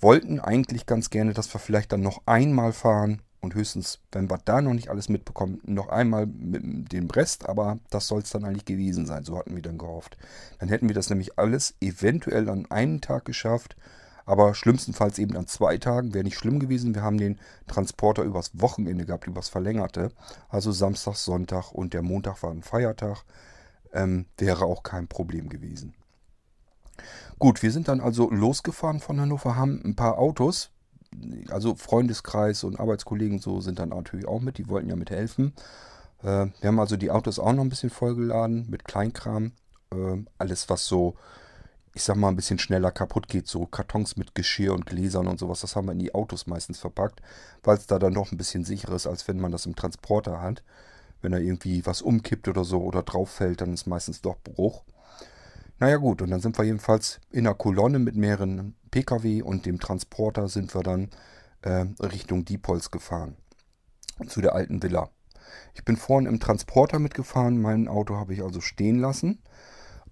Wollten 0.00 0.38
eigentlich 0.38 0.84
ganz 0.84 1.08
gerne, 1.08 1.32
dass 1.32 1.52
wir 1.54 1.58
vielleicht 1.58 1.92
dann 1.92 2.02
noch 2.02 2.22
einmal 2.26 2.74
fahren 2.74 3.22
und 3.40 3.54
höchstens, 3.54 4.00
wenn 4.12 4.28
wir 4.28 4.38
da 4.44 4.60
noch 4.60 4.74
nicht 4.74 4.90
alles 4.90 5.08
mitbekommen, 5.08 5.60
noch 5.64 5.88
einmal 5.88 6.26
mit 6.26 6.92
dem 6.92 7.08
Rest, 7.08 7.48
aber 7.48 7.78
das 7.88 8.06
soll 8.06 8.20
es 8.20 8.30
dann 8.30 8.44
eigentlich 8.44 8.66
gewesen 8.66 9.06
sein. 9.06 9.24
So 9.24 9.38
hatten 9.38 9.54
wir 9.54 9.62
dann 9.62 9.78
gehofft. 9.78 10.18
Dann 10.58 10.68
hätten 10.68 10.88
wir 10.88 10.94
das 10.94 11.08
nämlich 11.08 11.38
alles 11.38 11.74
eventuell 11.80 12.50
an 12.50 12.70
einem 12.70 13.00
Tag 13.00 13.24
geschafft 13.24 13.76
aber 14.26 14.54
schlimmstenfalls 14.54 15.18
eben 15.18 15.36
an 15.36 15.46
zwei 15.46 15.78
Tagen 15.78 16.12
wäre 16.12 16.24
nicht 16.24 16.36
schlimm 16.36 16.58
gewesen. 16.58 16.94
Wir 16.94 17.02
haben 17.02 17.16
den 17.16 17.38
Transporter 17.68 18.24
übers 18.24 18.50
Wochenende 18.60 19.06
gehabt, 19.06 19.26
übers 19.26 19.48
Verlängerte. 19.48 20.10
Also 20.48 20.72
Samstag, 20.72 21.14
Sonntag 21.14 21.72
und 21.72 21.94
der 21.94 22.02
Montag 22.02 22.42
war 22.42 22.50
ein 22.50 22.62
Feiertag. 22.62 23.24
Ähm, 23.92 24.26
wäre 24.36 24.64
auch 24.64 24.82
kein 24.82 25.06
Problem 25.06 25.48
gewesen. 25.48 25.94
Gut, 27.38 27.62
wir 27.62 27.70
sind 27.70 27.88
dann 27.88 28.00
also 28.00 28.30
losgefahren 28.30 29.00
von 29.00 29.20
Hannover, 29.20 29.56
haben 29.56 29.80
ein 29.84 29.94
paar 29.94 30.18
Autos, 30.18 30.70
also 31.50 31.74
Freundeskreis 31.74 32.64
und 32.64 32.80
Arbeitskollegen 32.80 33.38
so 33.38 33.60
sind 33.60 33.78
dann 33.78 33.90
natürlich 33.90 34.26
auch 34.26 34.40
mit, 34.40 34.58
die 34.58 34.68
wollten 34.68 34.88
ja 34.88 34.96
mithelfen. 34.96 35.52
Äh, 36.22 36.46
wir 36.60 36.68
haben 36.68 36.80
also 36.80 36.96
die 36.96 37.10
Autos 37.10 37.38
auch 37.38 37.52
noch 37.52 37.62
ein 37.62 37.68
bisschen 37.68 37.90
vollgeladen 37.90 38.68
mit 38.68 38.84
Kleinkram. 38.84 39.52
Äh, 39.92 40.24
alles, 40.38 40.68
was 40.68 40.86
so 40.86 41.14
ich 41.96 42.04
sag 42.04 42.16
mal, 42.18 42.28
ein 42.28 42.36
bisschen 42.36 42.58
schneller 42.58 42.92
kaputt 42.92 43.26
geht. 43.26 43.48
So 43.48 43.64
Kartons 43.64 44.18
mit 44.18 44.34
Geschirr 44.34 44.74
und 44.74 44.84
Gläsern 44.84 45.26
und 45.28 45.40
sowas, 45.40 45.62
das 45.62 45.76
haben 45.76 45.86
wir 45.86 45.92
in 45.92 45.98
die 45.98 46.14
Autos 46.14 46.46
meistens 46.46 46.78
verpackt, 46.78 47.22
weil 47.62 47.78
es 47.78 47.86
da 47.86 47.98
dann 47.98 48.12
doch 48.12 48.30
ein 48.30 48.36
bisschen 48.36 48.64
sicherer 48.64 48.96
ist, 48.96 49.06
als 49.06 49.26
wenn 49.28 49.40
man 49.40 49.50
das 49.50 49.64
im 49.64 49.74
Transporter 49.74 50.42
hat. 50.42 50.62
Wenn 51.22 51.32
da 51.32 51.38
irgendwie 51.38 51.86
was 51.86 52.02
umkippt 52.02 52.48
oder 52.48 52.64
so 52.64 52.82
oder 52.82 53.02
drauf 53.02 53.30
fällt, 53.30 53.62
dann 53.62 53.72
ist 53.72 53.86
meistens 53.86 54.20
doch 54.20 54.36
Bruch. 54.44 54.84
Naja 55.78 55.96
gut, 55.96 56.20
und 56.20 56.30
dann 56.30 56.40
sind 56.40 56.58
wir 56.58 56.66
jedenfalls 56.66 57.18
in 57.30 57.46
einer 57.46 57.54
Kolonne 57.54 57.98
mit 57.98 58.14
mehreren 58.14 58.76
Pkw 58.90 59.40
und 59.40 59.64
dem 59.64 59.80
Transporter 59.80 60.48
sind 60.48 60.74
wir 60.74 60.82
dann 60.82 61.08
äh, 61.62 61.86
Richtung 62.04 62.44
Diepholz 62.44 62.90
gefahren. 62.90 63.36
Zu 64.26 64.42
der 64.42 64.54
alten 64.54 64.82
Villa. 64.82 65.08
Ich 65.72 65.82
bin 65.82 65.96
vorhin 65.96 66.28
im 66.28 66.40
Transporter 66.40 66.98
mitgefahren, 66.98 67.58
mein 67.58 67.88
Auto 67.88 68.16
habe 68.16 68.34
ich 68.34 68.42
also 68.42 68.60
stehen 68.60 68.98
lassen. 68.98 69.40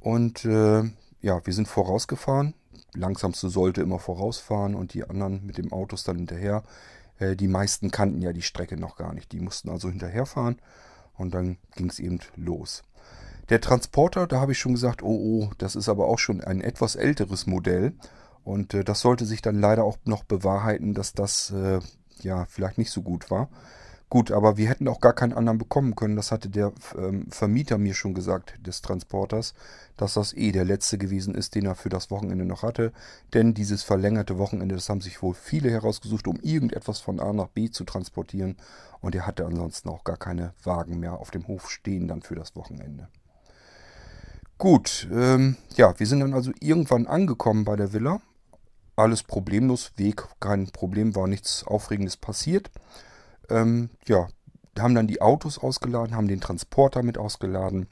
Und 0.00 0.46
äh, 0.46 0.84
ja, 1.24 1.44
wir 1.44 1.54
sind 1.54 1.68
vorausgefahren. 1.68 2.52
Langsamste 2.92 3.48
sollte 3.48 3.80
immer 3.80 3.98
vorausfahren 3.98 4.74
und 4.74 4.92
die 4.92 5.04
anderen 5.04 5.44
mit 5.46 5.56
dem 5.56 5.72
Autos 5.72 6.04
dann 6.04 6.16
hinterher. 6.16 6.62
Äh, 7.18 7.34
die 7.34 7.48
meisten 7.48 7.90
kannten 7.90 8.20
ja 8.20 8.34
die 8.34 8.42
Strecke 8.42 8.76
noch 8.76 8.96
gar 8.96 9.14
nicht. 9.14 9.32
Die 9.32 9.40
mussten 9.40 9.70
also 9.70 9.88
hinterherfahren 9.88 10.60
und 11.16 11.32
dann 11.34 11.56
ging 11.76 11.88
es 11.88 11.98
eben 11.98 12.20
los. 12.36 12.82
Der 13.48 13.62
Transporter, 13.62 14.26
da 14.26 14.38
habe 14.40 14.52
ich 14.52 14.58
schon 14.58 14.72
gesagt, 14.74 15.02
oh 15.02 15.48
oh, 15.48 15.50
das 15.56 15.76
ist 15.76 15.88
aber 15.88 16.08
auch 16.08 16.18
schon 16.18 16.42
ein 16.42 16.60
etwas 16.60 16.94
älteres 16.94 17.46
Modell. 17.46 17.94
Und 18.44 18.74
äh, 18.74 18.84
das 18.84 19.00
sollte 19.00 19.24
sich 19.24 19.40
dann 19.40 19.58
leider 19.58 19.84
auch 19.84 19.96
noch 20.04 20.24
bewahrheiten, 20.24 20.92
dass 20.92 21.14
das 21.14 21.50
äh, 21.52 21.80
ja 22.20 22.44
vielleicht 22.50 22.76
nicht 22.76 22.90
so 22.90 23.00
gut 23.00 23.30
war. 23.30 23.48
Gut, 24.10 24.30
aber 24.30 24.56
wir 24.56 24.68
hätten 24.68 24.86
auch 24.86 25.00
gar 25.00 25.12
keinen 25.12 25.32
anderen 25.32 25.58
bekommen 25.58 25.96
können. 25.96 26.14
Das 26.14 26.30
hatte 26.30 26.48
der 26.48 26.72
ähm, 26.96 27.26
Vermieter 27.30 27.78
mir 27.78 27.94
schon 27.94 28.14
gesagt, 28.14 28.54
des 28.64 28.80
Transporters, 28.80 29.54
dass 29.96 30.14
das 30.14 30.34
eh 30.34 30.52
der 30.52 30.64
letzte 30.64 30.98
gewesen 30.98 31.34
ist, 31.34 31.54
den 31.54 31.66
er 31.66 31.74
für 31.74 31.88
das 31.88 32.10
Wochenende 32.10 32.44
noch 32.44 32.62
hatte. 32.62 32.92
Denn 33.32 33.54
dieses 33.54 33.82
verlängerte 33.82 34.38
Wochenende, 34.38 34.74
das 34.74 34.88
haben 34.88 35.00
sich 35.00 35.22
wohl 35.22 35.34
viele 35.34 35.70
herausgesucht, 35.70 36.28
um 36.28 36.38
irgendetwas 36.40 37.00
von 37.00 37.18
A 37.18 37.32
nach 37.32 37.48
B 37.48 37.70
zu 37.70 37.84
transportieren. 37.84 38.56
Und 39.00 39.14
er 39.14 39.26
hatte 39.26 39.46
ansonsten 39.46 39.88
auch 39.88 40.04
gar 40.04 40.16
keine 40.16 40.54
Wagen 40.62 41.00
mehr 41.00 41.18
auf 41.18 41.30
dem 41.30 41.48
Hof 41.48 41.70
stehen 41.70 42.06
dann 42.06 42.22
für 42.22 42.36
das 42.36 42.54
Wochenende. 42.54 43.08
Gut, 44.58 45.08
ähm, 45.12 45.56
ja, 45.74 45.98
wir 45.98 46.06
sind 46.06 46.20
dann 46.20 46.34
also 46.34 46.52
irgendwann 46.60 47.06
angekommen 47.06 47.64
bei 47.64 47.74
der 47.74 47.92
Villa. 47.92 48.20
Alles 48.96 49.24
problemlos, 49.24 49.92
Weg 49.96 50.22
kein 50.38 50.68
Problem, 50.68 51.16
war 51.16 51.26
nichts 51.26 51.64
Aufregendes 51.64 52.16
passiert. 52.16 52.70
Ähm, 53.50 53.90
ja, 54.06 54.28
haben 54.78 54.94
dann 54.94 55.06
die 55.06 55.20
Autos 55.20 55.58
ausgeladen, 55.58 56.16
haben 56.16 56.28
den 56.28 56.40
Transporter 56.40 57.02
mit 57.02 57.18
ausgeladen. 57.18 57.88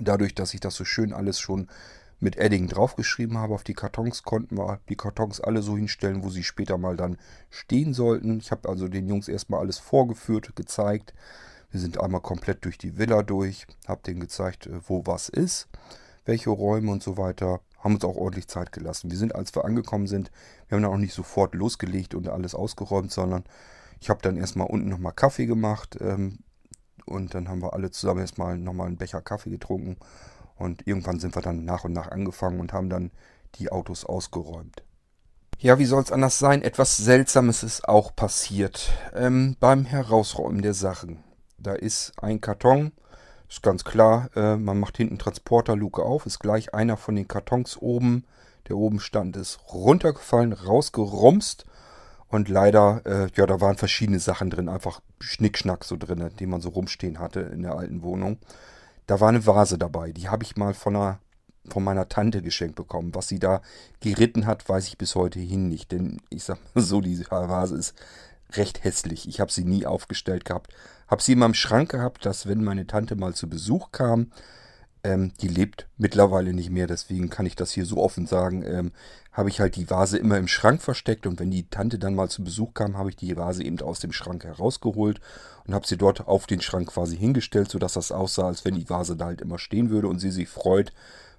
Dadurch, 0.00 0.34
dass 0.34 0.54
ich 0.54 0.60
das 0.60 0.74
so 0.74 0.84
schön 0.84 1.12
alles 1.12 1.40
schon 1.40 1.68
mit 2.20 2.36
Edding 2.36 2.68
draufgeschrieben 2.68 3.38
habe 3.38 3.54
auf 3.54 3.64
die 3.64 3.74
Kartons, 3.74 4.22
konnten 4.22 4.58
wir 4.58 4.80
die 4.88 4.96
Kartons 4.96 5.40
alle 5.40 5.62
so 5.62 5.76
hinstellen, 5.76 6.22
wo 6.22 6.28
sie 6.28 6.44
später 6.44 6.76
mal 6.76 6.96
dann 6.96 7.16
stehen 7.48 7.94
sollten. 7.94 8.38
Ich 8.38 8.50
habe 8.50 8.68
also 8.68 8.88
den 8.88 9.08
Jungs 9.08 9.26
erstmal 9.26 9.60
alles 9.60 9.78
vorgeführt, 9.78 10.54
gezeigt. 10.54 11.14
Wir 11.70 11.80
sind 11.80 11.98
einmal 11.98 12.20
komplett 12.20 12.64
durch 12.64 12.78
die 12.78 12.98
Villa 12.98 13.22
durch, 13.22 13.66
habe 13.88 14.02
denen 14.02 14.20
gezeigt, 14.20 14.66
äh, 14.66 14.80
wo 14.86 15.06
was 15.06 15.28
ist, 15.28 15.68
welche 16.24 16.50
Räume 16.50 16.90
und 16.90 17.02
so 17.02 17.16
weiter. 17.16 17.60
Haben 17.78 17.94
uns 17.94 18.04
auch 18.04 18.16
ordentlich 18.16 18.48
Zeit 18.48 18.72
gelassen. 18.72 19.10
Wir 19.10 19.16
sind, 19.16 19.34
als 19.34 19.54
wir 19.54 19.64
angekommen 19.64 20.06
sind, 20.06 20.30
wir 20.68 20.76
haben 20.76 20.82
dann 20.82 20.92
auch 20.92 20.98
nicht 20.98 21.14
sofort 21.14 21.54
losgelegt 21.54 22.14
und 22.14 22.28
alles 22.28 22.54
ausgeräumt, 22.54 23.10
sondern 23.10 23.44
ich 24.00 24.08
habe 24.08 24.20
dann 24.22 24.36
erstmal 24.36 24.66
unten 24.66 24.88
nochmal 24.88 25.12
Kaffee 25.12 25.46
gemacht 25.46 25.98
ähm, 26.00 26.38
und 27.04 27.34
dann 27.34 27.48
haben 27.48 27.62
wir 27.62 27.74
alle 27.74 27.90
zusammen 27.90 28.20
erstmal 28.20 28.56
nochmal 28.58 28.86
einen 28.86 28.96
Becher 28.96 29.20
Kaffee 29.20 29.50
getrunken 29.50 29.96
und 30.56 30.86
irgendwann 30.86 31.20
sind 31.20 31.34
wir 31.34 31.42
dann 31.42 31.64
nach 31.64 31.84
und 31.84 31.92
nach 31.92 32.10
angefangen 32.10 32.60
und 32.60 32.72
haben 32.72 32.88
dann 32.88 33.10
die 33.56 33.70
Autos 33.70 34.04
ausgeräumt. 34.04 34.82
Ja, 35.58 35.78
wie 35.78 35.84
soll 35.84 36.02
es 36.02 36.12
anders 36.12 36.38
sein? 36.38 36.62
Etwas 36.62 36.96
Seltsames 36.96 37.62
ist 37.62 37.86
auch 37.86 38.16
passiert 38.16 38.90
ähm, 39.14 39.56
beim 39.60 39.84
Herausräumen 39.84 40.62
der 40.62 40.72
Sachen. 40.72 41.22
Da 41.58 41.74
ist 41.74 42.14
ein 42.22 42.40
Karton, 42.40 42.92
ist 43.50 43.62
ganz 43.62 43.84
klar, 43.84 44.30
äh, 44.34 44.56
man 44.56 44.80
macht 44.80 44.96
hinten 44.96 45.18
Transporterluke 45.18 46.02
auf, 46.02 46.24
ist 46.24 46.38
gleich 46.38 46.72
einer 46.72 46.96
von 46.96 47.14
den 47.16 47.28
Kartons 47.28 47.76
oben, 47.76 48.24
der 48.68 48.76
oben 48.76 49.00
stand, 49.00 49.36
ist 49.36 49.60
runtergefallen, 49.70 50.54
rausgerumst 50.54 51.66
und 52.30 52.48
leider, 52.48 53.02
äh, 53.04 53.28
ja, 53.34 53.44
da 53.44 53.60
waren 53.60 53.76
verschiedene 53.76 54.20
Sachen 54.20 54.50
drin, 54.50 54.68
einfach 54.68 55.00
Schnickschnack 55.20 55.84
so 55.84 55.96
drin, 55.96 56.30
die 56.38 56.46
man 56.46 56.60
so 56.60 56.68
rumstehen 56.68 57.18
hatte 57.18 57.40
in 57.40 57.62
der 57.62 57.74
alten 57.74 58.02
Wohnung. 58.02 58.38
Da 59.06 59.18
war 59.18 59.28
eine 59.28 59.44
Vase 59.46 59.78
dabei. 59.78 60.12
Die 60.12 60.28
habe 60.28 60.44
ich 60.44 60.56
mal 60.56 60.72
von, 60.72 60.94
einer, 60.94 61.18
von 61.68 61.82
meiner 61.82 62.08
Tante 62.08 62.40
geschenkt 62.40 62.76
bekommen. 62.76 63.16
Was 63.16 63.26
sie 63.26 63.40
da 63.40 63.62
geritten 63.98 64.46
hat, 64.46 64.68
weiß 64.68 64.86
ich 64.86 64.96
bis 64.96 65.16
heute 65.16 65.40
hin 65.40 65.68
nicht. 65.68 65.90
Denn 65.90 66.20
ich 66.30 66.44
sag 66.44 66.58
mal 66.74 66.82
so, 66.82 67.00
diese 67.00 67.28
Vase 67.28 67.76
ist 67.76 67.94
recht 68.52 68.84
hässlich. 68.84 69.28
Ich 69.28 69.40
habe 69.40 69.50
sie 69.50 69.64
nie 69.64 69.84
aufgestellt 69.84 70.44
gehabt. 70.44 70.72
Habe 71.08 71.22
sie 71.22 71.32
in 71.32 71.40
meinem 71.40 71.54
Schrank 71.54 71.90
gehabt, 71.90 72.24
dass 72.24 72.46
wenn 72.46 72.62
meine 72.62 72.86
Tante 72.86 73.16
mal 73.16 73.34
zu 73.34 73.48
Besuch 73.48 73.90
kam, 73.90 74.30
ähm, 75.04 75.32
die 75.40 75.48
lebt 75.48 75.88
mittlerweile 75.96 76.52
nicht 76.52 76.70
mehr, 76.70 76.86
deswegen 76.86 77.30
kann 77.30 77.46
ich 77.46 77.56
das 77.56 77.72
hier 77.72 77.86
so 77.86 77.98
offen 77.98 78.26
sagen. 78.26 78.62
Ähm, 78.62 78.92
habe 79.32 79.48
ich 79.48 79.60
halt 79.60 79.76
die 79.76 79.88
Vase 79.88 80.18
immer 80.18 80.38
im 80.38 80.48
Schrank 80.48 80.82
versteckt 80.82 81.26
und 81.26 81.38
wenn 81.38 81.50
die 81.50 81.68
Tante 81.68 81.98
dann 81.98 82.14
mal 82.14 82.28
zu 82.28 82.42
Besuch 82.42 82.74
kam, 82.74 82.96
habe 82.96 83.10
ich 83.10 83.16
die 83.16 83.36
Vase 83.36 83.62
eben 83.62 83.80
aus 83.80 84.00
dem 84.00 84.12
Schrank 84.12 84.44
herausgeholt 84.44 85.20
und 85.66 85.74
habe 85.74 85.86
sie 85.86 85.96
dort 85.96 86.26
auf 86.26 86.46
den 86.46 86.60
Schrank 86.60 86.88
quasi 86.88 87.16
hingestellt, 87.16 87.70
sodass 87.70 87.92
das 87.92 88.10
aussah, 88.10 88.48
als 88.48 88.64
wenn 88.64 88.74
die 88.74 88.90
Vase 88.90 89.16
da 89.16 89.26
halt 89.26 89.40
immer 89.40 89.58
stehen 89.58 89.90
würde 89.90 90.08
und 90.08 90.18
sie 90.18 90.30
sich 90.30 90.48
freut, 90.48 90.92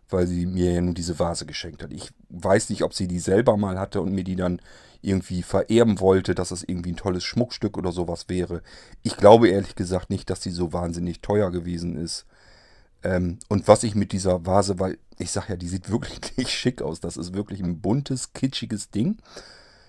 weil 0.10 0.26
sie 0.26 0.46
mir 0.46 0.72
ja 0.72 0.82
nun 0.82 0.94
diese 0.94 1.20
Vase 1.20 1.46
geschenkt 1.46 1.84
hat. 1.84 1.92
Ich 1.92 2.12
weiß 2.30 2.70
nicht, 2.70 2.84
ob 2.84 2.94
sie 2.94 3.08
die 3.08 3.20
selber 3.20 3.58
mal 3.58 3.78
hatte 3.78 4.02
und 4.02 4.14
mir 4.14 4.24
die 4.24 4.38
dann 4.38 4.62
irgendwie 5.02 5.42
vererben 5.44 6.00
wollte, 6.00 6.36
dass 6.36 6.50
das 6.50 6.64
irgendwie 6.64 6.92
ein 6.92 6.98
tolles 6.98 7.24
Schmuckstück 7.24 7.78
oder 7.78 7.92
sowas 7.92 8.30
wäre. 8.30 8.62
Ich 9.04 9.18
glaube 9.18 9.50
ehrlich 9.50 9.76
gesagt 9.76 10.10
nicht, 10.10 10.30
dass 10.30 10.40
die 10.40 10.52
so 10.52 10.74
wahnsinnig 10.74 11.22
teuer 11.22 11.52
gewesen 11.52 11.98
ist. 11.98 12.26
Ähm, 13.04 13.40
und 13.48 13.68
was 13.68 13.84
ich 13.84 13.96
mit 13.96 14.12
dieser 14.12 14.46
Vase, 14.46 14.80
weil 14.80 14.98
ich 15.18 15.32
sage 15.32 15.48
ja, 15.50 15.56
die 15.56 15.68
sieht 15.68 15.90
wirklich 15.90 16.20
nicht 16.38 16.52
schick 16.52 16.82
aus. 16.82 17.00
Das 17.00 17.18
ist 17.18 17.34
wirklich 17.34 17.62
ein 17.62 17.80
buntes, 17.80 18.34
kitschiges 18.34 18.90
Ding. 18.90 19.18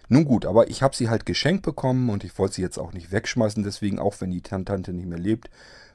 Nun 0.09 0.25
gut, 0.25 0.44
aber 0.44 0.68
ich 0.68 0.83
habe 0.83 0.94
sie 0.94 1.09
halt 1.09 1.25
geschenkt 1.25 1.62
bekommen 1.62 2.11
und 2.11 2.25
ich 2.25 2.38
wollte 2.38 2.57
sie 2.57 2.62
jetzt 2.62 2.79
auch 2.79 2.92
nicht 2.92 3.12
wegschmeißen. 3.12 3.62
Deswegen, 3.62 3.98
auch 3.98 4.20
wenn 4.20 4.31
die 4.31 4.42
Tante 4.42 4.92
nicht 4.92 5.07
mehr 5.07 5.18
lebt, 5.18 5.48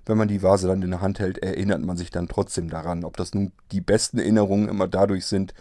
wenn 0.05 0.17
man 0.17 0.27
die 0.27 0.41
Vase 0.41 0.67
dann 0.67 0.81
in 0.81 0.91
der 0.91 1.01
Hand 1.01 1.19
hält, 1.19 1.37
erinnert 1.39 1.81
man 1.81 1.97
sich 1.97 2.09
dann 2.09 2.27
trotzdem 2.27 2.69
daran. 2.69 3.03
Ob 3.03 3.17
das 3.17 3.33
nun 3.33 3.51
die 3.71 3.81
besten 3.81 4.17
Erinnerungen 4.17 4.69
immer 4.69 4.87
dadurch 4.87 5.25
sind, 5.25 5.53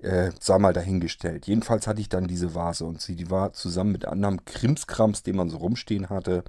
äh, 0.00 0.30
sei 0.38 0.58
mal 0.58 0.72
dahingestellt. 0.72 1.46
Jedenfalls 1.46 1.86
hatte 1.86 2.00
ich 2.00 2.08
dann 2.08 2.28
diese 2.28 2.54
Vase 2.54 2.84
und 2.84 3.00
sie 3.00 3.16
die 3.16 3.30
war 3.30 3.52
zusammen 3.52 3.92
mit 3.92 4.04
anderem 4.04 4.44
Krimskrams, 4.44 5.22
den 5.22 5.36
man 5.36 5.50
so 5.50 5.56
rumstehen 5.56 6.08
hatte, 6.08 6.44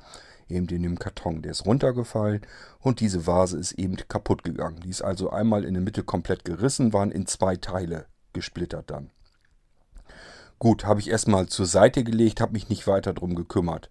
eben 0.49 0.67
in 0.67 0.83
dem 0.83 0.99
Karton. 0.99 1.41
Der 1.41 1.51
ist 1.51 1.65
runtergefallen 1.65 2.41
und 2.79 2.99
diese 2.99 3.27
Vase 3.27 3.57
ist 3.57 3.73
eben 3.73 3.95
kaputt 3.95 4.43
gegangen. 4.43 4.81
Die 4.81 4.89
ist 4.89 5.01
also 5.01 5.29
einmal 5.29 5.63
in 5.63 5.73
der 5.73 5.83
Mitte 5.83 6.03
komplett 6.03 6.45
gerissen, 6.45 6.93
waren 6.93 7.11
in 7.11 7.25
zwei 7.25 7.55
Teile 7.55 8.05
gesplittert 8.33 8.91
dann. 8.91 9.11
Gut, 10.59 10.85
habe 10.85 10.99
ich 10.99 11.09
erstmal 11.09 11.47
zur 11.47 11.65
Seite 11.65 12.03
gelegt, 12.03 12.41
habe 12.41 12.53
mich 12.53 12.69
nicht 12.69 12.85
weiter 12.85 13.13
drum 13.13 13.35
gekümmert. 13.35 13.89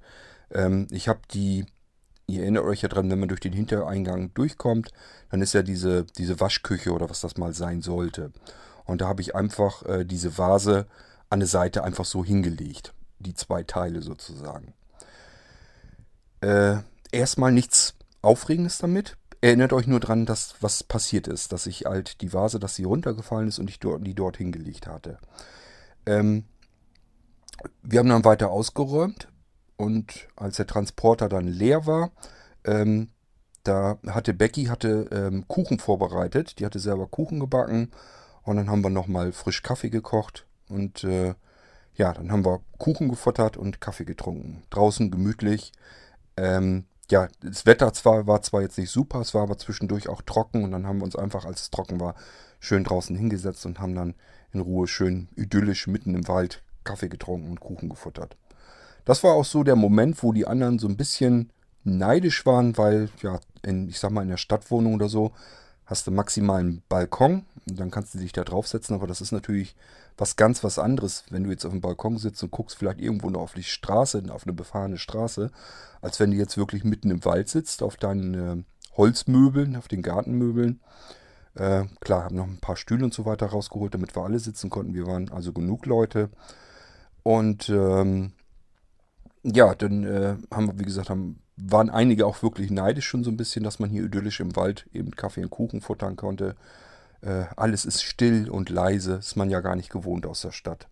Ähm, 0.51 0.87
ich 0.91 1.09
habe 1.09 1.21
die, 1.33 1.65
ihr 2.27 2.43
erinnert 2.43 2.65
euch 2.65 2.83
ja 2.83 2.89
dran, 2.89 3.11
wenn 3.11 3.19
man 3.19 3.29
durch 3.29 3.41
den 3.41 3.55
Hintereingang 3.55 4.35
durchkommt, 4.35 4.91
dann 5.31 5.41
ist 5.41 5.55
ja 5.55 5.63
diese, 5.63 6.05
diese 6.05 6.41
Waschküche 6.41 6.93
oder 6.93 7.09
was 7.09 7.23
das 7.23 7.39
mal 7.39 7.55
sein 7.55 7.81
sollte. 7.81 8.33
Und 8.85 9.01
da 9.01 9.09
habe 9.09 9.23
ich 9.23 9.35
einfach 9.35 9.85
äh, 9.87 10.05
diese 10.05 10.37
Vase 10.37 10.87
an 11.31 11.41
der 11.41 11.49
Seite 11.49 11.85
einfach 11.85 12.05
so 12.05 12.25
hingelegt. 12.25 12.95
Die 13.19 13.35
zwei 13.35 13.63
Teile 13.63 14.03
sozusagen. 14.03 14.75
Äh, 16.41 16.77
erstmal 17.13 17.53
nichts 17.53 17.95
Aufregendes 18.23 18.79
damit. 18.79 19.17
Erinnert 19.41 19.73
euch 19.73 19.87
nur 19.87 20.01
dran, 20.01 20.27
dass 20.27 20.57
was 20.61 20.83
passiert 20.83 21.29
ist, 21.29 21.53
dass 21.53 21.67
ich 21.67 21.85
halt 21.85 22.21
die 22.23 22.33
Vase, 22.33 22.59
dass 22.59 22.75
sie 22.75 22.85
runtergefallen 22.85 23.49
ist 23.49 23.59
und 23.59 23.71
ich 23.71 23.79
dort, 23.79 24.05
die 24.07 24.15
dort 24.15 24.37
hingelegt 24.37 24.87
hatte. 24.89 25.19
Ähm, 26.07 26.45
wir 27.83 28.01
haben 28.01 28.09
dann 28.09 28.25
weiter 28.25 28.51
ausgeräumt 28.51 29.29
und 29.77 30.29
als 30.35 30.57
der 30.57 30.67
Transporter 30.67 31.29
dann 31.29 31.47
leer 31.47 31.87
war, 31.87 32.11
ähm, 32.65 33.11
da 33.63 33.99
hatte 34.07 34.35
Becky 34.35 34.65
hatte 34.65 35.09
ähm, 35.13 35.47
Kuchen 35.47 35.79
vorbereitet. 35.79 36.59
Die 36.59 36.65
hatte 36.65 36.79
selber 36.79 37.07
Kuchen 37.07 37.39
gebacken 37.39 37.91
und 38.43 38.57
dann 38.57 38.71
haben 38.71 38.83
wir 38.83 38.91
nochmal 38.91 39.33
frisch 39.33 39.63
Kaffee 39.63 39.91
gekocht 39.91 40.47
und 40.69 41.05
äh, 41.05 41.35
ja, 41.95 42.13
dann 42.13 42.33
haben 42.33 42.47
wir 42.47 42.61
Kuchen 42.79 43.09
gefuttert 43.09 43.57
und 43.57 43.81
Kaffee 43.81 44.05
getrunken. 44.05 44.63
Draußen 44.71 45.11
gemütlich. 45.11 45.73
Ähm, 46.39 46.85
ja, 47.11 47.29
das 47.43 47.67
Wetter 47.67 47.93
zwar, 47.93 48.27
war 48.27 48.43
zwar 48.43 48.63
jetzt 48.63 48.79
nicht 48.79 48.91
super, 48.91 49.21
es 49.21 49.35
war 49.35 49.43
aber 49.43 49.59
zwischendurch 49.59 50.09
auch 50.09 50.23
trocken 50.23 50.63
und 50.63 50.71
dann 50.71 50.87
haben 50.87 50.99
wir 50.99 51.05
uns 51.05 51.17
einfach, 51.17 51.45
als 51.45 51.63
es 51.63 51.71
trocken 51.71 52.01
war, 52.01 52.15
schön 52.61 52.85
draußen 52.85 53.17
hingesetzt 53.17 53.67
und 53.67 53.81
haben 53.81 53.95
dann 53.95 54.15
in 54.53 54.61
Ruhe 54.61 54.87
schön 54.87 55.29
idyllisch 55.37 55.87
mitten 55.87 56.15
im 56.15 56.29
Wald 56.29 56.63
Kaffee 56.85 57.09
getrunken 57.09 57.51
und 57.51 57.61
Kuchen 57.61 57.89
gefuttert. 57.89 58.37
Das 59.05 59.25
war 59.25 59.33
auch 59.33 59.45
so 59.45 59.65
der 59.65 59.77
Moment, 59.77 60.23
wo 60.23 60.33
die 60.33 60.47
anderen 60.47 60.79
so 60.79 60.87
ein 60.87 60.97
bisschen 60.97 61.51
neidisch 61.83 62.45
waren, 62.47 62.77
weil, 62.77 63.09
ja, 63.23 63.41
in, 63.63 63.89
ich 63.89 63.99
sag 63.99 64.11
mal, 64.11 64.23
in 64.23 64.29
der 64.29 64.37
Stadtwohnung 64.37 64.95
oder 64.95 65.09
so, 65.09 65.33
hast 65.89 66.07
du 66.07 66.11
maximal 66.11 66.61
einen 66.61 66.83
Balkon 66.89 67.47
und 67.67 67.81
dann 67.81 67.91
kannst 67.91 68.15
du 68.15 68.19
dich 68.19 68.33
da 68.33 68.45
draufsetzen, 68.45 68.95
aber 68.95 69.07
das 69.07 69.23
ist 69.23 69.33
natürlich 69.33 69.75
was 70.19 70.37
ganz 70.37 70.63
was 70.63 70.79
anderes, 70.79 71.25
wenn 71.31 71.45
du 71.45 71.51
jetzt 71.51 71.65
auf 71.65 71.73
dem 71.73 71.81
Balkon 71.81 72.19
sitzt 72.19 72.43
und 72.43 72.51
guckst 72.51 72.77
vielleicht 72.77 73.01
irgendwo 73.01 73.31
noch 73.31 73.41
auf 73.41 73.55
die 73.55 73.63
Straße, 73.63 74.23
auf 74.31 74.45
eine 74.45 74.53
befahrene 74.53 74.99
Straße, 74.99 75.51
als 76.03 76.21
wenn 76.21 76.31
du 76.31 76.37
jetzt 76.37 76.59
wirklich 76.59 76.85
mitten 76.85 77.11
im 77.11 77.25
Wald 77.25 77.49
sitzt, 77.49 77.83
auf 77.83 77.97
deinen 77.97 78.35
äh, 78.35 78.63
Holzmöbeln, 78.99 79.77
auf 79.77 79.89
den 79.89 80.03
Gartenmöbeln. 80.03 80.81
Äh, 81.55 81.85
klar, 82.01 82.25
haben 82.25 82.37
noch 82.37 82.47
ein 82.47 82.61
paar 82.61 82.77
Stühle 82.77 83.05
und 83.05 83.15
so 83.15 83.25
weiter 83.25 83.47
rausgeholt, 83.47 83.95
damit 83.95 84.15
wir 84.15 84.25
alle 84.25 84.39
sitzen 84.39 84.69
konnten. 84.69 84.93
Wir 84.93 85.07
waren 85.07 85.31
also 85.31 85.53
genug 85.53 85.87
Leute. 85.87 86.29
Und 87.23 87.71
ähm, 87.71 88.33
ja, 89.43 89.75
dann 89.75 90.05
äh, 90.05 90.37
haben 90.53 90.67
wir, 90.67 90.79
wie 90.79 90.85
gesagt, 90.85 91.09
haben, 91.09 91.41
waren 91.61 91.91
einige 91.91 92.27
auch 92.27 92.43
wirklich 92.43 92.71
neidisch 92.71 93.07
schon 93.07 93.25
so 93.25 93.31
ein 93.31 93.37
bisschen, 93.37 93.65
dass 93.65 93.79
man 93.79 93.91
hier 93.91 94.05
idyllisch 94.05 94.41
im 94.41 94.55
Wald 94.57 94.87
eben 94.93 95.11
Kaffee 95.11 95.43
und 95.43 95.51
Kuchen 95.51 95.81
futtern 95.81 96.17
konnte. 96.17 96.57
Äh, 97.21 97.45
alles 97.57 97.85
ist 97.85 98.03
still 98.03 98.49
und 98.49 98.71
leise, 98.71 99.15
ist 99.15 99.37
man 99.37 99.51
ja 99.51 99.61
gar 99.61 99.77
nicht 99.77 99.91
gewohnt 99.91 100.27
aus 100.27 100.43
der 100.43 100.53
Stadt. 100.53 100.87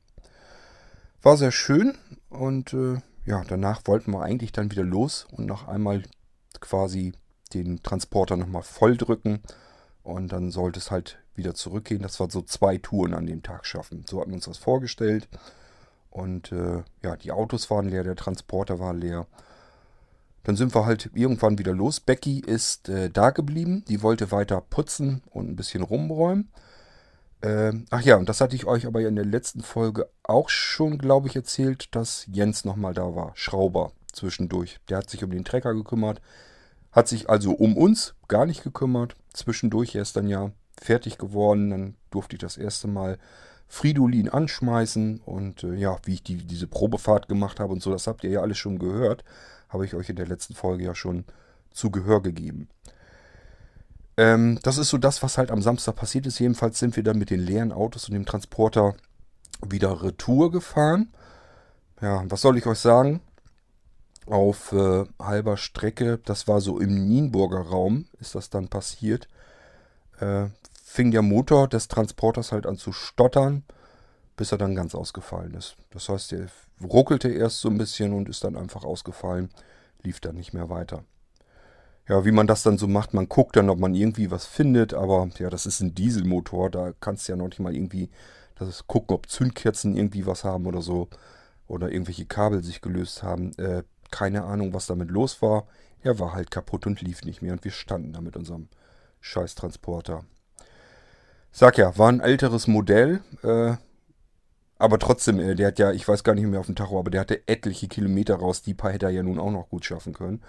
War 1.23 1.37
sehr 1.37 1.53
schön 1.53 1.95
und 2.29 2.73
äh, 2.73 2.99
ja, 3.25 3.43
danach 3.47 3.83
wollten 3.87 4.13
wir 4.13 4.23
eigentlich 4.23 4.53
dann 4.53 4.71
wieder 4.71 4.85
los 4.85 5.27
und 5.31 5.47
noch 5.47 5.69
einmal 5.69 6.03
quasi 6.61 7.13
den 7.55 7.83
Transporter 7.83 8.37
nochmal 8.37 8.63
voll 8.63 8.97
drücken 8.97 9.41
und 10.03 10.33
dann 10.33 10.51
sollte 10.51 10.79
es 10.79 10.91
halt 10.91 11.19
wieder 11.35 11.55
zurückgehen. 11.55 12.03
Das 12.03 12.19
war 12.21 12.31
so 12.31 12.43
zwei 12.43 12.79
Touren 12.79 13.15
an 13.15 13.27
dem 13.27 13.43
Tag 13.43 13.67
schaffen. 13.67 14.05
So 14.09 14.21
hatten 14.21 14.31
wir 14.31 14.37
uns 14.37 14.47
das 14.47 14.59
vorgestellt. 14.59 15.29
Und 16.11 16.51
äh, 16.53 16.83
ja, 17.03 17.17
die 17.17 17.33
Autos 17.33 17.71
waren 17.71 17.89
leer, 17.89 18.05
der 18.05 18.17
Transporter 18.17 18.79
war 18.79 18.95
leer. 18.95 19.27
Dann 20.47 20.55
sind 20.55 20.77
wir 20.77 20.87
halt 20.87 21.11
irgendwann 21.13 21.59
wieder 21.59 21.73
los. 21.73 21.99
Becky 21.99 22.39
ist 22.39 22.89
äh, 22.89 23.11
da 23.11 23.31
geblieben. 23.31 23.85
Die 23.89 24.01
wollte 24.01 24.31
weiter 24.31 24.61
putzen 24.61 25.25
und 25.33 25.51
ein 25.51 25.57
bisschen 25.57 25.83
rumräumen. 25.83 26.53
Ähm, 27.43 27.87
ach 27.91 28.03
ja, 28.03 28.15
und 28.15 28.29
das 28.29 28.41
hatte 28.41 28.55
ich 28.55 28.65
euch 28.65 28.87
aber 28.87 29.01
in 29.01 29.17
der 29.17 29.25
letzten 29.25 29.63
Folge 29.63 30.09
auch 30.23 30.49
schon, 30.49 30.99
glaube 30.99 31.27
ich, 31.27 31.35
erzählt, 31.35 31.93
dass 31.97 32.29
Jens 32.31 32.65
nochmal 32.65 32.95
da 32.95 33.17
war. 33.17 33.33
Schrauber 33.35 33.91
zwischendurch. 34.13 34.79
Der 34.89 34.99
hat 34.99 35.11
sich 35.11 35.25
um 35.25 35.33
den 35.33 35.45
Trecker 35.45 35.75
gekümmert. 35.75 36.21
Hat 36.93 37.09
sich 37.09 37.29
also 37.29 37.51
um 37.51 37.77
uns 37.77 38.15
gar 38.29 38.47
nicht 38.47 38.63
gekümmert. 38.63 39.17
Zwischendurch 39.33 39.97
er 39.97 40.03
ist 40.03 40.15
dann 40.15 40.29
ja 40.29 40.53
fertig 40.81 41.19
geworden. 41.19 41.71
Dann 41.71 41.95
durfte 42.11 42.37
ich 42.37 42.41
das 42.41 42.57
erste 42.57 42.87
Mal 42.87 43.19
Fridolin 43.67 44.29
anschmeißen. 44.29 45.23
Und 45.27 45.65
äh, 45.65 45.75
ja, 45.75 45.99
wie 46.05 46.15
ich 46.15 46.23
die, 46.23 46.37
diese 46.37 46.69
Probefahrt 46.69 47.27
gemacht 47.27 47.59
habe 47.59 47.73
und 47.73 47.83
so, 47.83 47.91
das 47.91 48.07
habt 48.07 48.23
ihr 48.23 48.31
ja 48.31 48.43
alles 48.43 48.59
schon 48.59 48.79
gehört 48.79 49.25
habe 49.69 49.85
ich 49.85 49.95
euch 49.95 50.09
in 50.09 50.17
der 50.17 50.27
letzten 50.27 50.55
Folge 50.55 50.85
ja 50.85 50.95
schon 50.95 51.25
zu 51.73 51.91
Gehör 51.91 52.23
gegeben. 52.23 52.69
Ähm, 54.17 54.59
das 54.63 54.79
ist 54.79 54.89
so 54.89 54.99
das, 54.99 55.23
was 55.23 55.39
halt 55.39 55.51
am 55.51 55.63
Samstag 55.63 55.97
passiert 55.97 56.27
ist. 56.27 56.39
Jedenfalls 56.39 56.79
sind 56.79 56.97
wir 56.97 57.03
dann 57.03 57.19
mit 57.19 57.31
den 57.31 57.41
leeren 57.41 57.73
Autos 57.73 58.09
und 58.09 58.15
dem 58.15 58.27
Transporter 58.27 58.95
wieder 59.67 60.03
Retour 60.03 60.51
gefahren. 60.51 61.13
Ja, 62.01 62.25
was 62.29 62.41
soll 62.41 62.59
ich 62.59 62.67
euch 62.67 62.79
sagen? 62.79 63.21
Auf 64.27 64.73
äh, 64.73 65.05
halber 65.21 65.57
Strecke, 65.57 66.19
das 66.25 66.49
war 66.49 66.61
so 66.61 66.81
im 66.81 67.07
Nienburger 67.07 67.61
Raum, 67.61 68.07
ist 68.19 68.35
das 68.35 68.51
dann 68.51 68.69
passiert, 68.69 69.29
äh, 70.19 70.47
fing 70.83 71.11
der 71.11 71.23
Motor 71.23 71.69
des 71.69 71.89
Transporters 71.89 72.53
halt 72.53 72.67
an 72.67 72.77
zu 72.77 72.93
stottern, 72.93 73.63
bis 74.37 74.53
er 74.53 74.59
dann 74.59 74.75
ganz 74.75 74.95
ausgefallen 74.95 75.55
ist. 75.55 75.77
Das 75.91 76.09
heißt, 76.09 76.33
der 76.33 76.47
ruckelte 76.83 77.29
erst 77.29 77.61
so 77.61 77.69
ein 77.69 77.79
bisschen 77.79 78.13
und 78.13 78.29
ist 78.29 78.45
dann 78.45 78.57
einfach 78.57 78.85
ausgefallen, 78.85 79.51
lief 80.03 80.21
dann 80.21 80.37
nicht 80.37 80.53
mehr 80.53 80.69
weiter. 80.69 81.05
Ja, 82.09 82.25
wie 82.25 82.33
man 82.33 82.47
das 82.47 82.63
dann 82.63 82.79
so 82.79 82.87
macht, 82.87 83.15
man 83.15 83.29
guckt 83.29 83.57
dann, 83.57 83.69
ob 83.69 83.81
man 83.81 83.95
irgendwie 83.95 84.31
was 84.31 84.47
findet, 84.47 84.95
aber 84.95 85.29
ja, 85.39 85.51
das 85.51 85.67
ist 85.67 85.81
ein 85.81 85.95
Dieselmotor, 85.95 86.71
da 86.71 86.93
kannst 87.01 87.27
du 87.27 87.33
ja 87.33 87.37
noch 87.37 87.49
nicht 87.49 87.59
mal 87.59 87.75
irgendwie 87.75 88.11
das 88.55 88.87
gucken, 88.87 89.15
ob 89.15 89.29
Zündkerzen 89.29 89.97
irgendwie 89.97 90.27
was 90.27 90.45
haben 90.45 90.67
oder 90.67 90.83
so 90.83 91.09
oder 91.67 91.91
irgendwelche 91.91 92.27
Kabel 92.27 92.63
sich 92.63 92.81
gelöst 92.81 93.23
haben. 93.23 93.53
Äh, 93.59 93.83
keine 94.11 94.45
Ahnung, 94.45 94.73
was 94.73 94.87
damit 94.87 95.11
los 95.11 95.43
war. 95.43 95.67
Er 96.03 96.19
war 96.19 96.33
halt 96.33 96.51
kaputt 96.51 96.87
und 96.87 97.01
lief 97.01 97.23
nicht 97.25 97.43
mehr 97.43 97.53
und 97.53 97.65
wir 97.65 97.73
standen 97.73 98.13
da 98.13 98.21
mit 98.21 98.37
unserem 98.37 98.69
Scheißtransporter. 99.21 100.25
Sag 101.51 101.79
ja, 101.79 101.97
war 101.99 102.09
ein 102.09 102.21
älteres 102.21 102.67
Modell, 102.67 103.21
äh, 103.43 103.77
aber 104.79 104.99
trotzdem, 104.99 105.41
äh, 105.41 105.55
der 105.55 105.69
hat 105.69 105.79
ja, 105.79 105.93
ich 105.93 106.07
weiß 106.07 106.25
gar 106.25 106.35
nicht 106.35 106.47
mehr 106.47 106.61
auf 106.61 106.67
dem 106.67 106.75
Tacho, 106.75 106.99
aber 106.99 107.11
der 107.11 107.23
hatte 107.23 107.47
etliche 107.49 107.89
Kilometer 107.89 108.37
raus. 108.37 108.63
Die 108.63 108.75
paar 108.75 108.93
hätte 108.93 109.07
er 109.07 109.13
ja 109.13 109.23
nun 109.23 109.39
auch 109.39 109.51
noch 109.51 109.69
gut 109.69 109.85
schaffen 109.85 110.13
können. 110.13 110.43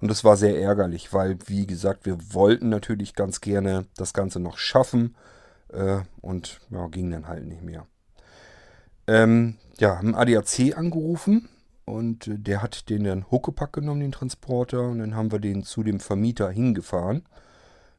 Und 0.00 0.10
das 0.10 0.24
war 0.24 0.36
sehr 0.36 0.60
ärgerlich, 0.60 1.12
weil, 1.12 1.38
wie 1.46 1.66
gesagt, 1.66 2.04
wir 2.04 2.18
wollten 2.34 2.68
natürlich 2.68 3.14
ganz 3.14 3.40
gerne 3.40 3.86
das 3.96 4.12
Ganze 4.12 4.40
noch 4.40 4.58
schaffen. 4.58 5.14
Äh, 5.72 5.98
und 6.20 6.60
ja, 6.70 6.86
ging 6.88 7.10
dann 7.10 7.28
halt 7.28 7.46
nicht 7.46 7.62
mehr. 7.62 7.86
Ähm, 9.06 9.56
ja, 9.78 9.98
haben 9.98 10.14
ADAC 10.14 10.76
angerufen 10.76 11.48
und 11.84 12.26
äh, 12.26 12.38
der 12.38 12.62
hat 12.62 12.88
den 12.88 13.04
dann 13.04 13.30
Huckepack 13.30 13.74
genommen, 13.74 14.00
den 14.00 14.12
Transporter. 14.12 14.88
Und 14.88 14.98
dann 14.98 15.14
haben 15.14 15.32
wir 15.32 15.38
den 15.38 15.64
zu 15.64 15.82
dem 15.82 16.00
Vermieter 16.00 16.50
hingefahren. 16.50 17.24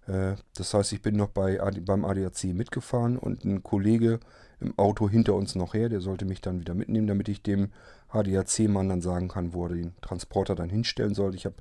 Äh, 0.07 0.35
das 0.55 0.73
heißt, 0.73 0.93
ich 0.93 1.01
bin 1.01 1.15
noch 1.15 1.29
bei, 1.29 1.59
beim 1.81 2.05
ADAC 2.05 2.45
mitgefahren 2.45 3.17
und 3.17 3.45
ein 3.45 3.63
Kollege 3.63 4.19
im 4.59 4.77
Auto 4.77 5.09
hinter 5.09 5.35
uns 5.35 5.55
noch 5.55 5.73
her, 5.73 5.89
der 5.89 6.01
sollte 6.01 6.25
mich 6.25 6.41
dann 6.41 6.59
wieder 6.59 6.73
mitnehmen, 6.73 7.07
damit 7.07 7.29
ich 7.29 7.43
dem 7.43 7.71
ADAC-Mann 8.09 8.89
dann 8.89 9.01
sagen 9.01 9.27
kann, 9.27 9.53
wo 9.53 9.65
er 9.65 9.73
den 9.73 9.95
Transporter 10.01 10.55
dann 10.55 10.69
hinstellen 10.69 11.13
soll. 11.13 11.35
Ich 11.35 11.45
habe 11.45 11.55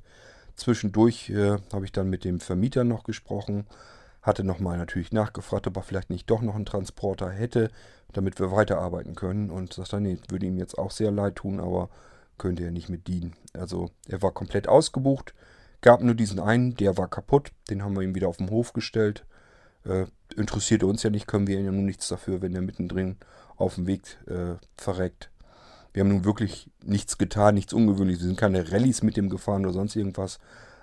zwischendurch, 0.55 1.31
äh, 1.31 1.59
habe 1.73 1.85
ich 1.85 1.93
dann 1.93 2.09
mit 2.09 2.25
dem 2.25 2.41
Vermieter 2.41 2.85
noch 2.85 3.05
gesprochen, 3.05 3.67
hatte 4.23 4.45
nochmal 4.45 4.79
natürlich 4.79 5.13
nachgefragt, 5.13 5.67
ob 5.67 5.77
er 5.77 5.83
vielleicht 5.83 6.11
nicht 6.11 6.29
doch 6.31 6.41
noch 6.41 6.55
einen 6.55 6.67
Transporter 6.67 7.31
hätte, 7.31 7.71
damit 8.13 8.41
wir 8.41 8.51
weiterarbeiten 8.51 9.15
können. 9.15 9.51
Und 9.51 9.75
sagte, 9.75 10.01
nee, 10.01 10.19
würde 10.29 10.47
ihm 10.47 10.59
jetzt 10.59 10.79
auch 10.79 10.91
sehr 10.91 11.11
leid 11.11 11.37
tun, 11.37 11.61
aber 11.61 11.91
könnte 12.39 12.65
er 12.65 12.71
nicht 12.71 12.89
mit 12.89 13.07
dienen. 13.07 13.35
Also 13.53 13.91
er 14.09 14.23
war 14.23 14.33
komplett 14.33 14.69
ausgebucht, 14.69 15.35
gab 15.81 16.03
nur 16.03 16.15
diesen 16.15 16.41
einen, 16.41 16.75
der 16.75 16.97
war 16.99 17.09
kaputt, 17.09 17.53
den 17.71 17.83
haben 17.83 17.95
wir 17.95 18.03
ihm 18.03 18.15
wieder 18.15 18.29
auf 18.29 18.39
den 18.39 18.51
Hof 18.51 18.73
gestellt. 18.73 19.25
Äh, 19.85 20.07
interessierte 20.35 20.87
uns 20.87 21.03
ja 21.03 21.11
nicht, 21.11 21.27
können 21.27 21.47
wir 21.47 21.61
ja 21.61 21.71
nun 21.71 21.85
nichts 21.85 22.09
dafür, 22.09 22.43
wenn 22.43 22.55
er 22.55 22.63
mittendrin 22.63 23.17
auf 23.57 23.77
dem 23.77 23.87
Weg 23.87 24.03
äh, 24.27 24.57
verreckt. 24.77 25.31
Wir 25.93 26.01
haben 26.01 26.09
nun 26.09 26.25
wirklich 26.25 26.71
nichts 26.85 27.17
getan, 27.17 27.55
nichts 27.55 27.73
Ungewöhnliches. 27.73 28.23
Wir 28.23 28.29
sind 28.29 28.39
keine 28.39 28.71
Rallyes 28.71 29.03
mit 29.03 29.17
dem 29.17 29.31
gefahren 29.31 29.65
oder 29.65 29.73
sonst 29.73 29.97
irgendwas. 29.97 30.39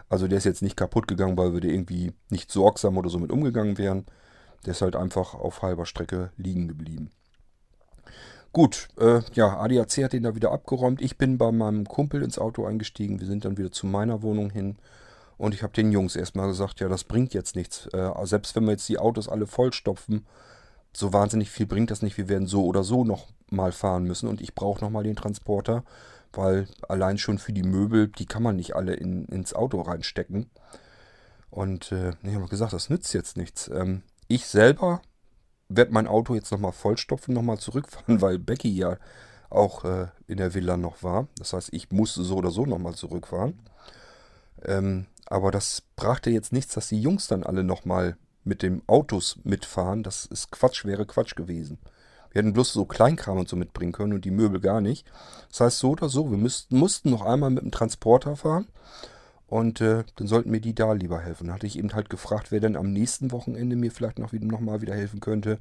Also 0.10 0.28
der 0.28 0.40
ist 0.40 0.46
jetzt 0.46 0.62
nicht 0.62 0.78
kaputt 0.78 1.08
gegangen, 1.08 1.38
weil 1.38 1.54
wir 1.54 1.62
da 1.62 1.68
irgendwie 1.68 2.14
nicht 2.30 2.52
sorgsam 2.52 2.98
oder 2.98 3.10
so 3.10 3.20
mit 3.20 3.32
umgegangen 3.32 3.78
wären. 3.78 4.06
Der 4.66 4.72
ist 4.72 4.82
halt 4.82 4.96
einfach 4.96 5.34
auf 5.34 5.62
halber 5.62 5.86
Strecke 5.86 6.32
liegen 6.38 6.68
geblieben. 6.68 7.12
Gut, 8.54 8.90
äh, 9.00 9.22
ja, 9.34 9.60
ADAC 9.60 10.04
hat 10.04 10.14
den 10.14 10.24
da 10.24 10.36
wieder 10.36 10.52
abgeräumt. 10.52 11.02
Ich 11.02 11.18
bin 11.18 11.40
bei 11.40 11.52
meinem 11.52 11.86
Kumpel 11.86 12.22
ins 12.22 12.38
Auto 12.38 12.66
eingestiegen. 12.66 13.20
Wir 13.20 13.28
sind 13.28 13.46
dann 13.46 13.58
wieder 13.58 13.72
zu 13.72 13.88
meiner 13.88 14.22
Wohnung 14.22 14.52
hin. 14.52 14.78
Und 15.44 15.54
ich 15.54 15.64
habe 15.64 15.74
den 15.74 15.92
Jungs 15.92 16.16
erstmal 16.16 16.48
gesagt, 16.48 16.80
ja, 16.80 16.88
das 16.88 17.04
bringt 17.04 17.34
jetzt 17.34 17.56
nichts. 17.56 17.88
Äh, 17.88 18.12
selbst 18.24 18.56
wenn 18.56 18.64
wir 18.64 18.72
jetzt 18.72 18.88
die 18.88 18.98
Autos 18.98 19.28
alle 19.28 19.46
vollstopfen, 19.46 20.26
so 20.96 21.12
wahnsinnig 21.12 21.50
viel 21.50 21.66
bringt 21.66 21.92
das 21.92 22.02
nicht. 22.02 22.18
Wir 22.18 22.30
werden 22.30 22.48
so 22.48 22.66
oder 22.66 22.84
so 22.84 23.04
noch 23.04 23.28
mal 23.50 23.72
fahren 23.72 24.04
müssen. 24.04 24.30
Und 24.30 24.42
ich 24.42 24.56
brauche 24.56 24.84
nochmal 24.84 25.04
den 25.04 25.16
Transporter 25.16 25.84
weil 26.34 26.68
allein 26.88 27.18
schon 27.18 27.38
für 27.38 27.54
die 27.54 27.64
Möbel, 27.64 28.08
die 28.08 28.26
kann 28.26 28.44
man 28.44 28.56
nicht 28.56 28.76
alle 28.76 28.94
in, 28.94 29.26
ins 29.26 29.54
Auto 29.54 29.82
reinstecken. 29.82 30.50
Und 31.50 31.92
äh, 31.92 32.14
ich 32.24 32.34
habe 32.34 32.48
gesagt, 32.48 32.74
das 32.74 32.90
nützt 32.90 33.14
jetzt 33.14 33.38
nichts. 33.38 33.70
Ähm, 33.70 34.02
ich 34.28 34.48
selber 34.48 35.02
werde 35.70 35.94
mein 35.94 36.08
Auto 36.08 36.34
jetzt 36.34 36.52
nochmal 36.52 36.72
vollstopfen, 36.72 37.34
nochmal 37.34 37.60
zurückfahren, 37.60 38.22
weil 38.22 38.40
Becky 38.40 38.70
ja 38.70 38.98
auch 39.50 39.86
äh, 39.86 40.08
in 40.26 40.38
der 40.38 40.56
Villa 40.56 40.78
noch 40.78 41.04
war. 41.04 41.28
Das 41.38 41.54
heißt, 41.54 41.70
ich 41.72 41.92
musste 41.92 42.24
so 42.24 42.38
oder 42.38 42.50
so 42.50 42.66
nochmal 42.66 42.96
zurückfahren. 42.96 43.60
Ähm, 44.66 45.06
aber 45.28 45.52
das 45.52 45.82
brachte 45.96 46.30
jetzt 46.30 46.54
nichts, 46.54 46.74
dass 46.74 46.90
die 46.90 47.02
Jungs 47.02 47.28
dann 47.28 47.44
alle 47.44 47.64
nochmal 47.64 48.18
mit 48.44 48.62
dem 48.62 48.82
Autos 48.88 49.40
mitfahren. 49.44 50.04
Das 50.04 50.26
ist 50.26 50.52
Quatsch, 50.52 50.86
wäre 50.86 51.06
Quatsch 51.06 51.36
gewesen. 51.36 51.80
Wir 52.32 52.42
hätten 52.42 52.54
bloß 52.54 52.74
so 52.74 52.86
Kleinkram 52.86 53.38
und 53.38 53.48
so 53.48 53.56
mitbringen 53.56 53.92
können 53.92 54.14
und 54.14 54.26
die 54.26 54.32
Möbel 54.32 54.60
gar 54.60 54.82
nicht. 54.82 55.06
Das 55.50 55.62
heißt, 55.62 55.80
so 55.80 55.92
oder 55.92 56.10
so, 56.10 56.32
wir 56.32 56.38
müssten, 56.38 56.78
mussten 56.78 57.12
noch 57.12 57.22
einmal 57.22 57.52
mit 57.52 57.64
dem 57.64 57.72
Transporter 57.72 58.36
fahren. 58.36 58.68
Und 59.46 59.82
äh, 59.82 60.04
dann 60.16 60.28
sollten 60.28 60.50
mir 60.50 60.62
die 60.62 60.74
da 60.74 60.94
lieber 60.94 61.20
helfen. 61.20 61.46
Dann 61.46 61.54
hatte 61.54 61.68
ich 61.68 61.78
eben 61.78 61.94
halt 61.94 62.10
gefragt, 62.10 62.52
wer 62.52 62.60
denn 62.60 62.76
am 62.76 62.92
nächsten 62.92 63.32
Wochenende 63.32 63.76
mir 63.76 63.92
vielleicht 63.92 64.18
noch, 64.18 64.34
noch 64.34 64.60
mal 64.60 64.82
wieder 64.82 64.96
helfen 64.96 65.20
könnte. 65.20 65.60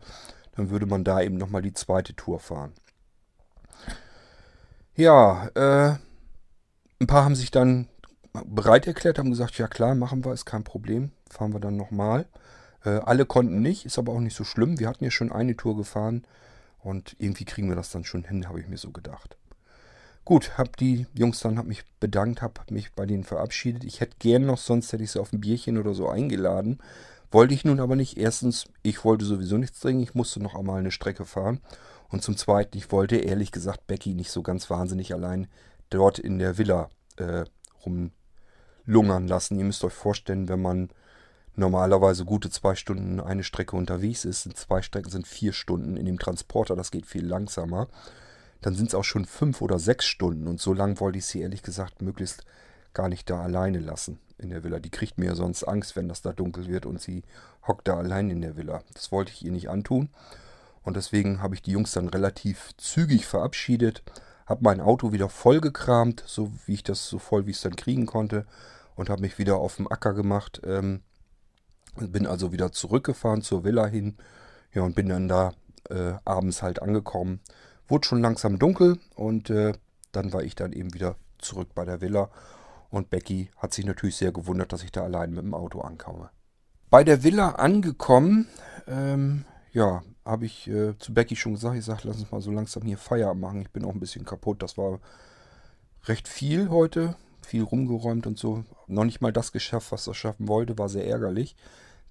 Dann 0.56 0.70
würde 0.70 0.86
man 0.86 1.04
da 1.04 1.20
eben 1.20 1.36
nochmal 1.36 1.60
die 1.60 1.74
zweite 1.74 2.14
Tour 2.14 2.40
fahren. 2.40 2.72
Ja, 4.94 5.48
äh, 5.54 5.96
ein 7.00 7.06
paar 7.06 7.24
haben 7.24 7.34
sich 7.34 7.50
dann 7.50 7.88
bereit 8.32 8.86
erklärt, 8.86 9.18
haben 9.18 9.30
gesagt, 9.30 9.58
ja 9.58 9.68
klar, 9.68 9.94
machen 9.94 10.24
wir, 10.24 10.32
ist 10.32 10.46
kein 10.46 10.64
Problem. 10.64 11.12
Fahren 11.30 11.52
wir 11.52 11.60
dann 11.60 11.76
nochmal. 11.76 12.26
Äh, 12.84 12.90
alle 12.90 13.26
konnten 13.26 13.60
nicht, 13.60 13.86
ist 13.86 13.98
aber 13.98 14.12
auch 14.12 14.20
nicht 14.20 14.36
so 14.36 14.44
schlimm. 14.44 14.78
Wir 14.78 14.88
hatten 14.88 15.04
ja 15.04 15.10
schon 15.10 15.32
eine 15.32 15.56
Tour 15.56 15.76
gefahren. 15.76 16.24
Und 16.80 17.14
irgendwie 17.18 17.44
kriegen 17.44 17.68
wir 17.68 17.76
das 17.76 17.90
dann 17.90 18.04
schon 18.04 18.24
hin, 18.24 18.48
habe 18.48 18.60
ich 18.60 18.68
mir 18.68 18.78
so 18.78 18.90
gedacht. 18.90 19.36
Gut, 20.24 20.56
habe 20.56 20.70
die 20.78 21.06
Jungs 21.14 21.40
dann, 21.40 21.58
habe 21.58 21.68
mich 21.68 21.84
bedankt, 22.00 22.42
habe 22.42 22.60
mich 22.70 22.92
bei 22.92 23.06
denen 23.06 23.24
verabschiedet. 23.24 23.84
Ich 23.84 24.00
hätte 24.00 24.16
gern 24.18 24.46
noch, 24.46 24.58
sonst 24.58 24.92
hätte 24.92 25.02
ich 25.02 25.12
sie 25.12 25.20
auf 25.20 25.32
ein 25.32 25.40
Bierchen 25.40 25.78
oder 25.78 25.94
so 25.94 26.08
eingeladen. 26.08 26.78
Wollte 27.30 27.54
ich 27.54 27.64
nun 27.64 27.80
aber 27.80 27.96
nicht. 27.96 28.18
Erstens, 28.18 28.66
ich 28.82 29.04
wollte 29.04 29.24
sowieso 29.24 29.58
nichts 29.58 29.80
trinken, 29.80 30.02
ich 30.02 30.14
musste 30.14 30.40
noch 30.40 30.54
einmal 30.54 30.78
eine 30.78 30.90
Strecke 30.90 31.24
fahren. 31.24 31.60
Und 32.08 32.22
zum 32.22 32.36
Zweiten, 32.36 32.76
ich 32.76 32.92
wollte 32.92 33.16
ehrlich 33.16 33.52
gesagt 33.52 33.86
Becky 33.86 34.14
nicht 34.14 34.30
so 34.30 34.42
ganz 34.42 34.68
wahnsinnig 34.68 35.14
allein 35.14 35.48
dort 35.88 36.18
in 36.18 36.38
der 36.38 36.58
Villa 36.58 36.90
äh, 37.16 37.44
rumlungern 38.86 39.28
lassen. 39.28 39.58
Ihr 39.58 39.64
müsst 39.64 39.84
euch 39.84 39.92
vorstellen, 39.92 40.48
wenn 40.48 40.62
man 40.62 40.90
normalerweise 41.54 42.24
gute 42.24 42.50
zwei 42.50 42.74
Stunden 42.74 43.20
eine 43.20 43.44
Strecke 43.44 43.76
unterwegs 43.76 44.24
ist, 44.24 44.42
sind 44.42 44.56
zwei 44.56 44.82
Strecken 44.82 45.10
sind 45.10 45.26
vier 45.26 45.52
Stunden 45.52 45.96
in 45.96 46.06
dem 46.06 46.18
Transporter, 46.18 46.76
das 46.76 46.90
geht 46.90 47.06
viel 47.06 47.26
langsamer. 47.26 47.88
Dann 48.62 48.74
sind 48.74 48.88
es 48.88 48.94
auch 48.94 49.04
schon 49.04 49.24
fünf 49.24 49.60
oder 49.60 49.78
sechs 49.78 50.06
Stunden 50.06 50.46
und 50.46 50.60
so 50.60 50.72
lang 50.72 51.00
wollte 51.00 51.18
ich 51.18 51.26
sie 51.26 51.40
ehrlich 51.40 51.62
gesagt 51.62 52.00
möglichst 52.00 52.44
gar 52.94 53.08
nicht 53.08 53.28
da 53.28 53.42
alleine 53.42 53.80
lassen 53.80 54.18
in 54.38 54.50
der 54.50 54.64
Villa. 54.64 54.78
Die 54.78 54.90
kriegt 54.90 55.18
mir 55.18 55.34
sonst 55.34 55.64
Angst, 55.64 55.96
wenn 55.96 56.08
das 56.08 56.22
da 56.22 56.32
dunkel 56.32 56.68
wird 56.68 56.86
und 56.86 57.00
sie 57.00 57.22
hockt 57.66 57.88
da 57.88 57.96
allein 57.96 58.30
in 58.30 58.40
der 58.40 58.56
Villa. 58.56 58.82
Das 58.94 59.12
wollte 59.12 59.32
ich 59.32 59.44
ihr 59.44 59.52
nicht 59.52 59.68
antun. 59.68 60.10
Und 60.84 60.96
deswegen 60.96 61.42
habe 61.42 61.54
ich 61.54 61.62
die 61.62 61.72
Jungs 61.72 61.92
dann 61.92 62.08
relativ 62.08 62.70
zügig 62.76 63.26
verabschiedet, 63.26 64.02
habe 64.46 64.64
mein 64.64 64.80
Auto 64.80 65.12
wieder 65.12 65.28
vollgekramt, 65.28 66.24
so 66.26 66.50
wie 66.66 66.74
ich 66.74 66.82
das 66.82 67.08
so 67.08 67.18
voll 67.18 67.46
wie 67.46 67.52
es 67.52 67.60
dann 67.60 67.76
kriegen 67.76 68.06
konnte 68.06 68.46
und 68.94 69.10
habe 69.10 69.22
mich 69.22 69.38
wieder 69.38 69.56
auf 69.56 69.76
dem 69.76 69.90
Acker 69.90 70.14
gemacht. 70.14 70.60
Ähm, 70.64 71.02
bin 71.96 72.26
also 72.26 72.52
wieder 72.52 72.72
zurückgefahren 72.72 73.42
zur 73.42 73.64
Villa 73.64 73.86
hin. 73.86 74.16
Ja, 74.72 74.82
und 74.82 74.94
bin 74.94 75.08
dann 75.08 75.28
da 75.28 75.52
äh, 75.90 76.14
abends 76.24 76.62
halt 76.62 76.80
angekommen. 76.80 77.40
Wurde 77.88 78.06
schon 78.06 78.22
langsam 78.22 78.58
dunkel 78.58 78.98
und 79.14 79.50
äh, 79.50 79.72
dann 80.12 80.32
war 80.32 80.42
ich 80.42 80.54
dann 80.54 80.72
eben 80.72 80.94
wieder 80.94 81.16
zurück 81.38 81.68
bei 81.74 81.84
der 81.84 82.00
Villa. 82.00 82.30
Und 82.90 83.10
Becky 83.10 83.50
hat 83.56 83.72
sich 83.72 83.84
natürlich 83.84 84.16
sehr 84.16 84.32
gewundert, 84.32 84.72
dass 84.72 84.82
ich 84.82 84.92
da 84.92 85.02
allein 85.02 85.30
mit 85.30 85.44
dem 85.44 85.54
Auto 85.54 85.80
ankomme. 85.80 86.30
Bei 86.90 87.04
der 87.04 87.22
Villa 87.22 87.52
angekommen, 87.52 88.48
ähm, 88.86 89.44
ja, 89.72 90.02
habe 90.24 90.44
ich 90.44 90.68
äh, 90.68 90.96
zu 90.98 91.14
Becky 91.14 91.34
schon 91.36 91.54
gesagt, 91.54 91.76
ich 91.76 91.84
sage, 91.84 92.02
lass 92.04 92.18
uns 92.18 92.30
mal 92.30 92.42
so 92.42 92.50
langsam 92.50 92.82
hier 92.82 92.98
Feierabend 92.98 93.40
machen. 93.40 93.62
Ich 93.62 93.70
bin 93.70 93.84
auch 93.84 93.92
ein 93.92 94.00
bisschen 94.00 94.24
kaputt. 94.24 94.62
Das 94.62 94.76
war 94.76 95.00
recht 96.04 96.28
viel 96.28 96.68
heute 96.68 97.16
viel 97.46 97.62
rumgeräumt 97.62 98.26
und 98.26 98.38
so. 98.38 98.64
Noch 98.86 99.04
nicht 99.04 99.20
mal 99.20 99.32
das 99.32 99.52
geschafft, 99.52 99.92
was 99.92 100.06
er 100.06 100.14
schaffen 100.14 100.48
wollte, 100.48 100.78
war 100.78 100.88
sehr 100.88 101.06
ärgerlich. 101.06 101.56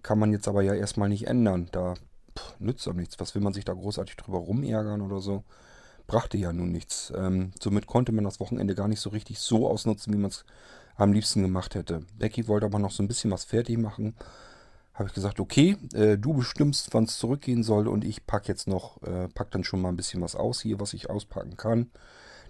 Kann 0.04 0.20
man 0.20 0.32
jetzt 0.32 0.48
aber 0.48 0.62
ja 0.62 0.74
erstmal 0.74 1.10
nicht 1.10 1.28
ändern. 1.28 1.70
Da 1.72 1.96
pff, 2.38 2.60
nützt 2.60 2.88
doch 2.88 2.94
nichts. 2.94 3.20
Was 3.20 3.36
will 3.36 3.42
man 3.42 3.54
sich 3.54 3.66
da 3.66 3.74
großartig 3.74 4.16
drüber 4.16 4.40
rumärgern 4.40 5.02
oder 5.02 5.20
so? 5.20 5.44
Brachte 6.08 6.38
ja 6.38 6.52
nun 6.52 6.72
nichts. 6.72 7.14
Ähm, 7.16 7.52
somit 7.62 7.88
konnte 7.88 8.12
man 8.12 8.24
das 8.24 8.40
Wochenende 8.40 8.76
gar 8.76 8.88
nicht 8.88 9.00
so 9.00 9.10
richtig 9.12 9.40
so 9.40 9.70
ausnutzen, 9.70 10.14
wie 10.14 10.18
man 10.18 10.32
es 10.32 10.46
am 10.96 11.14
liebsten 11.14 11.42
gemacht 11.42 11.76
hätte. 11.76 12.02
Becky 12.18 12.48
wollte 12.48 12.66
aber 12.66 12.80
noch 12.80 12.92
so 12.92 13.04
ein 13.04 13.08
bisschen 13.08 13.32
was 13.32 13.46
fertig 13.46 13.78
machen. 13.78 14.16
habe 14.94 15.08
ich 15.08 15.14
gesagt, 15.16 15.40
okay, 15.40 15.78
äh, 15.94 16.18
du 16.18 16.34
bestimmst, 16.34 16.94
wann 16.94 17.06
es 17.06 17.18
zurückgehen 17.18 17.64
soll 17.64 17.88
und 17.88 18.04
ich 18.04 18.26
pack 18.28 18.48
jetzt 18.48 18.68
noch, 18.68 19.02
äh, 19.04 19.30
pack 19.30 19.52
dann 19.52 19.64
schon 19.64 19.82
mal 19.82 19.90
ein 19.90 19.96
bisschen 19.96 20.22
was 20.22 20.36
aus 20.36 20.62
hier, 20.62 20.80
was 20.80 20.94
ich 20.94 21.10
auspacken 21.10 21.58
kann. 21.58 21.90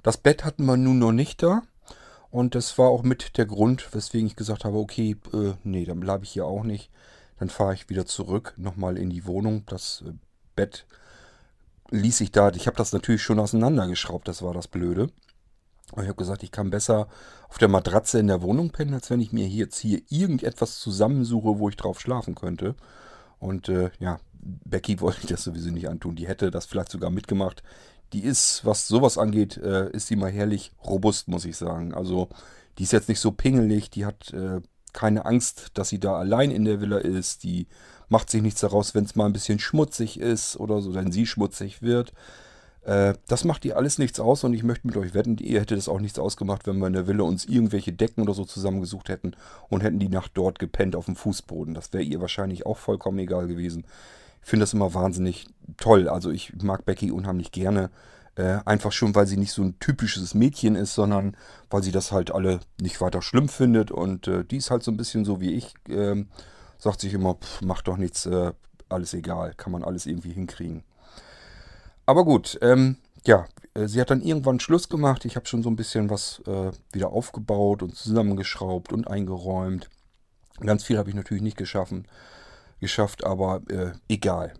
Das 0.03 0.17
Bett 0.17 0.43
hatten 0.43 0.65
wir 0.65 0.77
nun 0.77 0.99
noch 0.99 1.11
nicht 1.11 1.43
da. 1.43 1.61
Und 2.31 2.55
das 2.55 2.77
war 2.77 2.87
auch 2.87 3.03
mit 3.03 3.37
der 3.37 3.45
Grund, 3.45 3.93
weswegen 3.93 4.27
ich 4.27 4.37
gesagt 4.37 4.63
habe, 4.63 4.77
okay, 4.77 5.17
äh, 5.33 5.53
nee, 5.63 5.85
dann 5.85 5.99
bleibe 5.99 6.23
ich 6.23 6.31
hier 6.31 6.45
auch 6.45 6.63
nicht. 6.63 6.89
Dann 7.39 7.49
fahre 7.49 7.73
ich 7.73 7.89
wieder 7.89 8.05
zurück, 8.05 8.53
nochmal 8.57 8.97
in 8.97 9.09
die 9.09 9.25
Wohnung. 9.25 9.63
Das 9.67 10.03
äh, 10.07 10.13
Bett 10.55 10.85
ließ 11.89 12.21
ich 12.21 12.31
da, 12.31 12.49
ich 12.51 12.67
habe 12.67 12.77
das 12.77 12.93
natürlich 12.93 13.21
schon 13.21 13.39
auseinandergeschraubt, 13.39 14.27
das 14.27 14.41
war 14.41 14.53
das 14.53 14.67
Blöde. 14.67 15.09
Aber 15.91 16.03
ich 16.03 16.07
habe 16.07 16.17
gesagt, 16.17 16.43
ich 16.43 16.51
kann 16.51 16.69
besser 16.69 17.09
auf 17.49 17.57
der 17.57 17.67
Matratze 17.67 18.17
in 18.19 18.27
der 18.27 18.41
Wohnung 18.41 18.69
pennen, 18.69 18.93
als 18.93 19.09
wenn 19.09 19.19
ich 19.19 19.33
mir 19.33 19.47
jetzt 19.47 19.77
hier 19.77 20.01
irgendetwas 20.09 20.79
zusammensuche, 20.79 21.59
wo 21.59 21.67
ich 21.67 21.75
drauf 21.75 21.99
schlafen 21.99 22.33
könnte. 22.33 22.75
Und 23.39 23.67
äh, 23.67 23.91
ja, 23.99 24.19
Becky 24.33 24.99
wollte 25.01 25.19
ich 25.21 25.27
das 25.27 25.43
sowieso 25.43 25.69
nicht 25.69 25.89
antun. 25.89 26.15
Die 26.15 26.29
hätte 26.29 26.49
das 26.49 26.65
vielleicht 26.65 26.91
sogar 26.91 27.09
mitgemacht 27.09 27.61
die 28.13 28.23
ist, 28.23 28.65
was 28.65 28.87
sowas 28.87 29.17
angeht, 29.17 29.57
äh, 29.57 29.89
ist 29.91 30.07
sie 30.07 30.15
mal 30.15 30.31
herrlich 30.31 30.71
robust, 30.83 31.27
muss 31.27 31.45
ich 31.45 31.57
sagen. 31.57 31.93
Also 31.93 32.29
die 32.77 32.83
ist 32.83 32.93
jetzt 32.93 33.09
nicht 33.09 33.19
so 33.19 33.31
pingelig, 33.31 33.89
die 33.89 34.05
hat 34.05 34.33
äh, 34.33 34.61
keine 34.93 35.25
Angst, 35.25 35.71
dass 35.75 35.89
sie 35.89 35.99
da 35.99 36.15
allein 36.15 36.51
in 36.51 36.65
der 36.65 36.81
Villa 36.81 36.97
ist. 36.97 37.43
Die 37.43 37.67
macht 38.09 38.29
sich 38.29 38.41
nichts 38.41 38.61
daraus, 38.61 38.93
wenn 38.93 39.05
es 39.05 39.15
mal 39.15 39.25
ein 39.25 39.33
bisschen 39.33 39.59
schmutzig 39.59 40.19
ist 40.19 40.57
oder 40.57 40.81
so, 40.81 40.93
wenn 40.93 41.11
sie 41.11 41.25
schmutzig 41.25 41.81
wird. 41.81 42.13
Äh, 42.83 43.13
das 43.27 43.45
macht 43.45 43.63
ihr 43.63 43.77
alles 43.77 43.99
nichts 43.99 44.19
aus 44.19 44.43
und 44.43 44.53
ich 44.53 44.63
möchte 44.63 44.87
mit 44.87 44.97
euch 44.97 45.13
wetten, 45.13 45.37
ihr 45.37 45.61
hättet 45.61 45.77
es 45.77 45.87
auch 45.87 45.99
nichts 45.99 46.19
ausgemacht, 46.19 46.67
wenn 46.67 46.79
wir 46.79 46.87
in 46.87 46.93
der 46.93 47.07
Villa 47.07 47.23
uns 47.23 47.45
irgendwelche 47.45 47.93
Decken 47.93 48.21
oder 48.23 48.33
so 48.33 48.43
zusammengesucht 48.43 49.09
hätten 49.09 49.33
und 49.69 49.83
hätten 49.83 49.99
die 49.99 50.09
Nacht 50.09 50.31
dort 50.33 50.59
gepennt 50.59 50.95
auf 50.95 51.05
dem 51.05 51.15
Fußboden. 51.15 51.73
Das 51.73 51.93
wäre 51.93 52.03
ihr 52.03 52.19
wahrscheinlich 52.19 52.65
auch 52.65 52.77
vollkommen 52.77 53.19
egal 53.19 53.47
gewesen. 53.47 53.85
Ich 54.43 54.49
finde 54.49 54.63
das 54.63 54.73
immer 54.73 54.93
wahnsinnig 54.93 55.47
toll. 55.77 56.09
Also 56.09 56.31
ich 56.31 56.53
mag 56.61 56.85
Becky 56.85 57.11
unheimlich 57.11 57.51
gerne. 57.51 57.89
Äh, 58.35 58.59
einfach 58.65 58.93
schon, 58.93 59.13
weil 59.13 59.27
sie 59.27 59.37
nicht 59.37 59.51
so 59.51 59.61
ein 59.61 59.77
typisches 59.79 60.33
Mädchen 60.33 60.75
ist, 60.75 60.95
sondern 60.95 61.35
weil 61.69 61.83
sie 61.83 61.91
das 61.91 62.11
halt 62.11 62.31
alle 62.31 62.61
nicht 62.79 63.01
weiter 63.01 63.21
schlimm 63.21 63.49
findet. 63.49 63.91
Und 63.91 64.27
äh, 64.27 64.45
die 64.45 64.57
ist 64.57 64.71
halt 64.71 64.83
so 64.83 64.91
ein 64.91 64.97
bisschen 64.97 65.25
so 65.25 65.41
wie 65.41 65.53
ich. 65.53 65.73
Äh, 65.89 66.25
sagt 66.77 67.01
sich 67.01 67.13
immer, 67.13 67.35
pff, 67.35 67.61
macht 67.61 67.87
doch 67.87 67.97
nichts, 67.97 68.25
äh, 68.25 68.53
alles 68.89 69.13
egal. 69.13 69.53
Kann 69.55 69.71
man 69.71 69.83
alles 69.83 70.05
irgendwie 70.05 70.31
hinkriegen. 70.31 70.83
Aber 72.05 72.25
gut, 72.25 72.57
ähm, 72.61 72.97
ja, 73.25 73.45
äh, 73.73 73.87
sie 73.87 74.01
hat 74.01 74.09
dann 74.09 74.21
irgendwann 74.21 74.59
Schluss 74.59 74.89
gemacht. 74.89 75.25
Ich 75.25 75.35
habe 75.35 75.45
schon 75.45 75.61
so 75.61 75.69
ein 75.69 75.75
bisschen 75.75 76.09
was 76.09 76.41
äh, 76.47 76.71
wieder 76.91 77.09
aufgebaut 77.11 77.83
und 77.83 77.95
zusammengeschraubt 77.95 78.93
und 78.93 79.07
eingeräumt. 79.07 79.89
Ganz 80.61 80.83
viel 80.83 80.97
habe 80.97 81.09
ich 81.09 81.15
natürlich 81.15 81.43
nicht 81.43 81.57
geschaffen 81.57 82.07
geschafft, 82.81 83.23
aber 83.23 83.61
äh, 83.69 83.91
egal. 84.09 84.53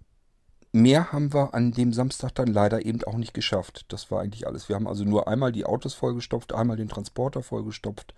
Mehr 0.72 1.12
haben 1.12 1.34
wir 1.34 1.54
an 1.54 1.74
dem 1.74 1.92
Samstag 1.92 2.34
dann 2.36 2.48
leider 2.48 2.86
eben 2.86 3.04
auch 3.04 3.18
nicht 3.18 3.34
geschafft. 3.34 3.86
Das 3.90 4.10
war 4.10 4.22
eigentlich 4.22 4.48
alles. 4.48 4.70
Wir 4.70 4.78
haben 4.78 4.88
also 4.88 5.04
nur 5.04 5.28
einmal 5.28 5.52
die 5.52 5.66
Autos 5.66 5.94
vollgestopft, 5.94 6.54
einmal 6.54 6.78
den 6.78 6.88
Transporter 6.88 7.44
vollgestopft. 7.44 8.14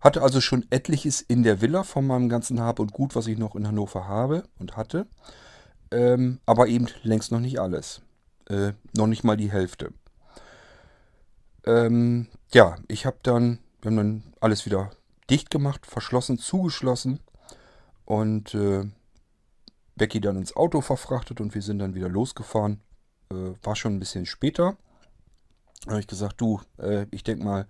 Hatte 0.00 0.22
also 0.22 0.40
schon 0.40 0.66
etliches 0.70 1.20
in 1.20 1.44
der 1.44 1.60
Villa 1.60 1.84
von 1.84 2.04
meinem 2.04 2.28
ganzen 2.28 2.60
Hab 2.60 2.80
und 2.80 2.92
Gut, 2.92 3.14
was 3.14 3.28
ich 3.28 3.38
noch 3.38 3.54
in 3.54 3.68
Hannover 3.68 4.08
habe 4.08 4.42
und 4.58 4.76
hatte. 4.76 5.06
Ähm, 5.92 6.40
aber 6.46 6.66
eben 6.66 6.88
längst 7.04 7.30
noch 7.30 7.38
nicht 7.38 7.60
alles. 7.60 8.02
Äh, 8.48 8.72
noch 8.96 9.06
nicht 9.06 9.22
mal 9.22 9.36
die 9.36 9.52
Hälfte. 9.52 9.92
Ähm, 11.64 12.26
ja, 12.52 12.76
ich 12.88 13.06
habe 13.06 13.18
dann, 13.22 13.60
wir 13.80 13.90
haben 13.90 13.96
dann 13.96 14.22
alles 14.40 14.66
wieder 14.66 14.90
dicht 15.30 15.50
gemacht, 15.50 15.86
verschlossen, 15.86 16.38
zugeschlossen. 16.38 17.20
Und 18.04 18.54
äh, 18.54 18.84
Becky 19.96 20.20
dann 20.20 20.36
ins 20.36 20.56
Auto 20.56 20.80
verfrachtet 20.80 21.40
und 21.40 21.54
wir 21.54 21.62
sind 21.62 21.78
dann 21.78 21.94
wieder 21.94 22.08
losgefahren. 22.08 22.80
Äh, 23.30 23.52
war 23.62 23.76
schon 23.76 23.94
ein 23.94 24.00
bisschen 24.00 24.26
später. 24.26 24.76
Da 25.84 25.92
habe 25.92 26.00
ich 26.00 26.06
gesagt, 26.06 26.40
du, 26.40 26.60
äh, 26.78 27.06
ich 27.10 27.24
denke 27.24 27.44
mal, 27.44 27.66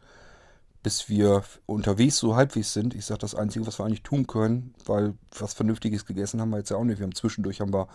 bis 0.82 1.08
wir 1.08 1.44
unterwegs 1.66 2.16
so 2.16 2.34
halbwegs 2.34 2.72
sind, 2.72 2.94
ich 2.94 3.04
sage, 3.04 3.20
das 3.20 3.34
Einzige, 3.34 3.66
was 3.66 3.78
wir 3.78 3.86
eigentlich 3.86 4.02
tun 4.02 4.26
können, 4.26 4.74
weil 4.84 5.14
was 5.38 5.54
Vernünftiges 5.54 6.06
gegessen 6.06 6.40
haben 6.40 6.50
wir 6.50 6.58
jetzt 6.58 6.70
ja 6.70 6.76
auch 6.76 6.84
nicht. 6.84 6.98
Wir 6.98 7.04
haben 7.04 7.14
zwischendurch 7.14 7.60
haben 7.60 7.72
wir 7.72 7.88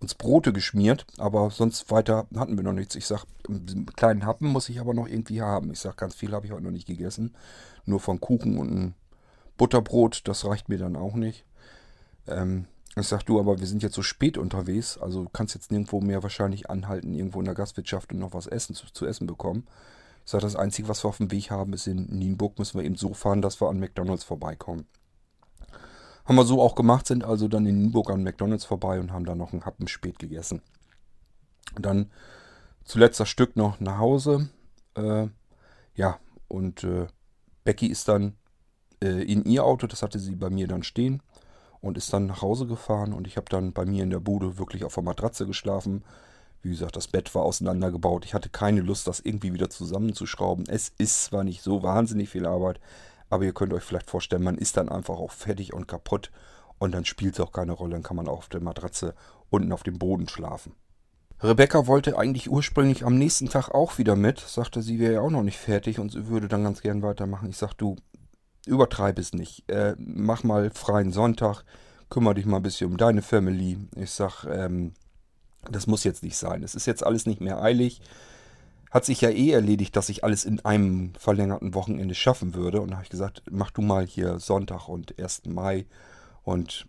uns 0.00 0.14
Brote 0.16 0.52
geschmiert, 0.52 1.06
aber 1.18 1.50
sonst 1.50 1.90
weiter 1.92 2.26
hatten 2.34 2.56
wir 2.56 2.64
noch 2.64 2.72
nichts. 2.72 2.96
Ich 2.96 3.06
sage, 3.06 3.22
einen 3.48 3.86
kleinen 3.86 4.26
Happen 4.26 4.48
muss 4.48 4.68
ich 4.68 4.80
aber 4.80 4.92
noch 4.92 5.06
irgendwie 5.06 5.40
haben. 5.40 5.70
Ich 5.70 5.78
sage, 5.78 5.96
ganz 5.96 6.16
viel 6.16 6.32
habe 6.32 6.44
ich 6.44 6.52
heute 6.52 6.64
noch 6.64 6.72
nicht 6.72 6.88
gegessen. 6.88 7.34
Nur 7.84 8.00
von 8.00 8.20
Kuchen 8.20 8.58
und 8.58 8.72
ein 8.72 8.94
Butterbrot, 9.56 10.22
das 10.26 10.44
reicht 10.44 10.68
mir 10.68 10.78
dann 10.78 10.96
auch 10.96 11.14
nicht. 11.14 11.44
Ähm, 12.26 12.66
ich 12.96 13.08
sag 13.08 13.22
du, 13.24 13.40
aber 13.40 13.58
wir 13.58 13.66
sind 13.66 13.82
jetzt 13.82 13.94
so 13.94 14.02
spät 14.02 14.36
unterwegs, 14.36 14.98
also 14.98 15.26
kannst 15.32 15.54
jetzt 15.54 15.70
nirgendwo 15.70 16.00
mehr 16.00 16.22
wahrscheinlich 16.22 16.68
anhalten, 16.68 17.14
irgendwo 17.14 17.38
in 17.38 17.46
der 17.46 17.54
Gastwirtschaft 17.54 18.12
und 18.12 18.18
noch 18.18 18.34
was 18.34 18.46
essen, 18.46 18.74
zu, 18.74 18.86
zu 18.92 19.06
essen 19.06 19.26
bekommen. 19.26 19.66
Ich 20.24 20.30
sage, 20.30 20.42
das 20.42 20.56
Einzige, 20.56 20.88
was 20.88 21.02
wir 21.02 21.08
auf 21.08 21.16
dem 21.16 21.30
Weg 21.30 21.50
haben, 21.50 21.72
ist 21.72 21.86
in 21.86 22.04
Nienburg, 22.06 22.58
müssen 22.58 22.78
wir 22.78 22.84
eben 22.84 22.96
so 22.96 23.14
fahren, 23.14 23.42
dass 23.42 23.60
wir 23.60 23.68
an 23.68 23.80
McDonalds 23.80 24.24
vorbeikommen. 24.24 24.86
Haben 26.24 26.36
wir 26.36 26.44
so 26.44 26.60
auch 26.60 26.74
gemacht, 26.74 27.06
sind 27.06 27.24
also 27.24 27.48
dann 27.48 27.66
in 27.66 27.78
Nienburg 27.78 28.10
an 28.10 28.22
McDonalds 28.22 28.66
vorbei 28.66 29.00
und 29.00 29.10
haben 29.10 29.24
dann 29.24 29.38
noch 29.38 29.52
einen 29.52 29.64
Happen 29.64 29.88
spät 29.88 30.18
gegessen. 30.18 30.60
Und 31.74 31.86
dann 31.86 32.10
zuletzt 32.84 33.18
das 33.18 33.28
Stück 33.28 33.56
noch 33.56 33.80
nach 33.80 33.98
Hause. 33.98 34.50
Äh, 34.94 35.28
ja, 35.94 36.20
und 36.46 36.84
äh, 36.84 37.06
Becky 37.64 37.86
ist 37.86 38.06
dann 38.06 38.36
äh, 39.02 39.22
in 39.24 39.44
ihr 39.44 39.64
Auto, 39.64 39.86
das 39.86 40.02
hatte 40.02 40.18
sie 40.18 40.36
bei 40.36 40.50
mir 40.50 40.68
dann 40.68 40.82
stehen 40.82 41.22
und 41.82 41.98
ist 41.98 42.12
dann 42.12 42.26
nach 42.26 42.40
Hause 42.40 42.66
gefahren 42.66 43.12
und 43.12 43.26
ich 43.26 43.36
habe 43.36 43.46
dann 43.50 43.72
bei 43.72 43.84
mir 43.84 44.04
in 44.04 44.10
der 44.10 44.20
Bude 44.20 44.56
wirklich 44.56 44.84
auf 44.84 44.94
der 44.94 45.02
Matratze 45.02 45.46
geschlafen. 45.46 46.04
Wie 46.62 46.70
gesagt, 46.70 46.96
das 46.96 47.08
Bett 47.08 47.34
war 47.34 47.42
auseinandergebaut. 47.42 48.24
Ich 48.24 48.34
hatte 48.34 48.48
keine 48.48 48.80
Lust, 48.80 49.08
das 49.08 49.18
irgendwie 49.18 49.52
wieder 49.52 49.68
zusammenzuschrauben. 49.68 50.64
Es 50.68 50.92
ist 50.96 51.24
zwar 51.24 51.42
nicht 51.42 51.60
so 51.60 51.82
wahnsinnig 51.82 52.30
viel 52.30 52.46
Arbeit, 52.46 52.80
aber 53.28 53.44
ihr 53.44 53.52
könnt 53.52 53.72
euch 53.74 53.82
vielleicht 53.82 54.08
vorstellen, 54.08 54.44
man 54.44 54.56
ist 54.56 54.76
dann 54.76 54.88
einfach 54.88 55.16
auch 55.16 55.32
fertig 55.32 55.74
und 55.74 55.88
kaputt 55.88 56.30
und 56.78 56.92
dann 56.92 57.04
spielt 57.04 57.34
es 57.34 57.40
auch 57.40 57.52
keine 57.52 57.72
Rolle. 57.72 57.94
Dann 57.94 58.04
kann 58.04 58.16
man 58.16 58.28
auch 58.28 58.38
auf 58.38 58.48
der 58.48 58.62
Matratze 58.62 59.14
unten 59.50 59.72
auf 59.72 59.82
dem 59.82 59.98
Boden 59.98 60.28
schlafen. 60.28 60.74
Rebecca 61.42 61.88
wollte 61.88 62.16
eigentlich 62.16 62.48
ursprünglich 62.48 63.04
am 63.04 63.18
nächsten 63.18 63.48
Tag 63.48 63.70
auch 63.70 63.98
wieder 63.98 64.14
mit, 64.14 64.38
sagte, 64.38 64.80
sie 64.80 65.00
wäre 65.00 65.14
ja 65.14 65.20
auch 65.20 65.30
noch 65.30 65.42
nicht 65.42 65.58
fertig 65.58 65.98
und 65.98 66.12
sie 66.12 66.28
würde 66.28 66.46
dann 66.46 66.62
ganz 66.62 66.80
gern 66.80 67.02
weitermachen. 67.02 67.50
Ich 67.50 67.56
sag, 67.56 67.74
du, 67.74 67.96
übertreib 68.66 69.18
es 69.18 69.32
nicht. 69.32 69.68
Äh, 69.68 69.94
mach 69.98 70.44
mal 70.44 70.70
freien 70.70 71.12
Sonntag, 71.12 71.64
kümmere 72.10 72.34
dich 72.34 72.46
mal 72.46 72.58
ein 72.58 72.62
bisschen 72.62 72.90
um 72.90 72.96
deine 72.96 73.22
Family. 73.22 73.78
Ich 73.96 74.10
sag, 74.10 74.44
ähm, 74.44 74.92
das 75.70 75.86
muss 75.86 76.04
jetzt 76.04 76.22
nicht 76.22 76.36
sein. 76.36 76.62
Es 76.62 76.74
ist 76.74 76.86
jetzt 76.86 77.04
alles 77.04 77.26
nicht 77.26 77.40
mehr 77.40 77.62
eilig. 77.62 78.00
Hat 78.90 79.04
sich 79.04 79.20
ja 79.22 79.30
eh 79.30 79.50
erledigt, 79.50 79.96
dass 79.96 80.08
ich 80.08 80.22
alles 80.22 80.44
in 80.44 80.64
einem 80.64 81.14
verlängerten 81.18 81.74
Wochenende 81.74 82.14
schaffen 82.14 82.54
würde. 82.54 82.80
Und 82.80 82.90
da 82.90 82.96
habe 82.96 83.04
ich 83.04 83.10
gesagt, 83.10 83.42
mach 83.50 83.70
du 83.70 83.80
mal 83.80 84.06
hier 84.06 84.38
Sonntag 84.38 84.88
und 84.88 85.18
1. 85.18 85.46
Mai. 85.46 85.86
Und 86.42 86.86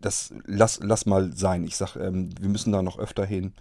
das 0.00 0.34
lass, 0.44 0.80
lass 0.82 1.06
mal 1.06 1.34
sein. 1.34 1.64
Ich 1.64 1.76
sag, 1.76 1.96
ähm, 1.96 2.30
wir 2.38 2.48
müssen 2.48 2.72
da 2.72 2.82
noch 2.82 2.98
öfter 2.98 3.24
hin. 3.24 3.54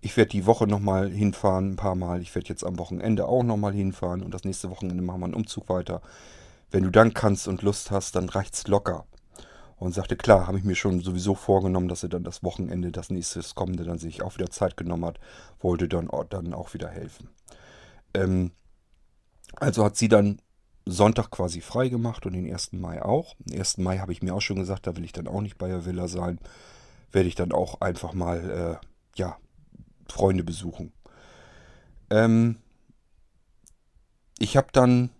Ich 0.00 0.16
werde 0.16 0.30
die 0.30 0.46
Woche 0.46 0.66
nochmal 0.66 1.10
hinfahren, 1.10 1.72
ein 1.72 1.76
paar 1.76 1.96
Mal. 1.96 2.22
Ich 2.22 2.34
werde 2.34 2.48
jetzt 2.48 2.64
am 2.64 2.78
Wochenende 2.78 3.26
auch 3.26 3.42
nochmal 3.42 3.74
hinfahren. 3.74 4.22
Und 4.22 4.32
das 4.32 4.44
nächste 4.44 4.70
Wochenende 4.70 5.02
machen 5.02 5.20
wir 5.20 5.26
einen 5.26 5.34
Umzug 5.34 5.68
weiter. 5.68 6.00
Wenn 6.70 6.84
du 6.84 6.90
dann 6.90 7.14
kannst 7.14 7.48
und 7.48 7.62
Lust 7.62 7.90
hast, 7.90 8.16
dann 8.16 8.28
reicht's 8.28 8.66
locker. 8.66 9.06
Und 9.76 9.94
sagte, 9.94 10.16
klar, 10.16 10.48
habe 10.48 10.58
ich 10.58 10.64
mir 10.64 10.74
schon 10.74 11.00
sowieso 11.00 11.36
vorgenommen, 11.36 11.86
dass 11.88 12.02
er 12.02 12.08
dann 12.08 12.24
das 12.24 12.42
Wochenende, 12.42 12.90
das 12.90 13.10
nächste, 13.10 13.38
das 13.38 13.54
kommende, 13.54 13.84
dann 13.84 13.98
sich 13.98 14.22
auch 14.22 14.34
wieder 14.34 14.50
Zeit 14.50 14.76
genommen 14.76 15.04
hat, 15.04 15.20
wollte 15.60 15.86
dann, 15.86 16.10
dann 16.30 16.52
auch 16.52 16.74
wieder 16.74 16.88
helfen. 16.88 17.28
Ähm, 18.12 18.50
also 19.54 19.84
hat 19.84 19.96
sie 19.96 20.08
dann 20.08 20.40
Sonntag 20.84 21.30
quasi 21.30 21.60
frei 21.60 21.88
gemacht 21.88 22.26
und 22.26 22.32
den 22.32 22.50
1. 22.50 22.72
Mai 22.72 23.02
auch. 23.02 23.36
Den 23.38 23.58
1. 23.58 23.78
Mai 23.78 23.98
habe 23.98 24.12
ich 24.12 24.22
mir 24.22 24.34
auch 24.34 24.40
schon 24.40 24.58
gesagt, 24.58 24.86
da 24.86 24.96
will 24.96 25.04
ich 25.04 25.12
dann 25.12 25.28
auch 25.28 25.40
nicht 25.40 25.58
bei 25.58 25.68
der 25.68 25.84
Villa 25.84 26.08
sein. 26.08 26.40
Werde 27.12 27.28
ich 27.28 27.34
dann 27.34 27.52
auch 27.52 27.80
einfach 27.80 28.14
mal, 28.14 28.80
äh, 28.82 28.86
ja, 29.16 29.36
Freunde 30.10 30.42
besuchen. 30.42 30.92
Ähm, 32.10 32.56
ich 34.38 34.56
habe 34.56 34.68
dann 34.72 35.10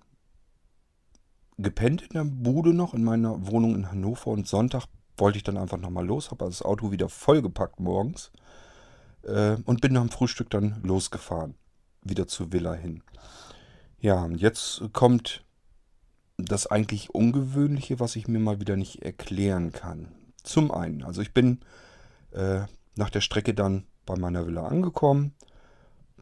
gepennt 1.59 2.02
in 2.02 2.14
der 2.14 2.24
Bude 2.24 2.72
noch, 2.72 2.94
in 2.94 3.04
meiner 3.04 3.46
Wohnung 3.46 3.74
in 3.74 3.90
Hannover 3.90 4.28
und 4.28 4.46
Sonntag 4.46 4.86
wollte 5.16 5.38
ich 5.38 5.44
dann 5.44 5.56
einfach 5.56 5.78
nochmal 5.78 6.06
los, 6.06 6.30
habe 6.30 6.44
also 6.44 6.59
das 6.59 6.62
Auto 6.62 6.92
wieder 6.92 7.09
vollgepackt 7.09 7.80
morgens 7.80 8.30
äh, 9.24 9.56
und 9.64 9.80
bin 9.80 9.92
nach 9.92 10.02
dem 10.02 10.11
Frühstück 10.11 10.50
dann 10.50 10.80
losgefahren, 10.82 11.54
wieder 12.02 12.28
zur 12.28 12.52
Villa 12.52 12.74
hin. 12.74 13.02
Ja, 14.00 14.22
und 14.22 14.36
jetzt 14.36 14.82
kommt 14.92 15.44
das 16.36 16.68
eigentlich 16.68 17.11
Ungewöhnliche, 17.11 17.98
was 17.98 18.14
ich 18.14 18.28
mir 18.28 18.38
mal 18.38 18.61
wieder 18.61 18.76
nicht 18.76 19.02
erklären 19.02 19.72
kann. 19.72 20.12
Zum 20.44 20.70
einen, 20.70 21.02
also 21.02 21.20
ich 21.20 21.34
bin 21.34 21.61
äh, 22.30 22.61
nach 22.94 23.11
der 23.11 23.20
Strecke 23.20 23.54
dann 23.54 23.86
bei 24.06 24.16
meiner 24.16 24.46
Villa 24.46 24.66
angekommen. 24.66 25.34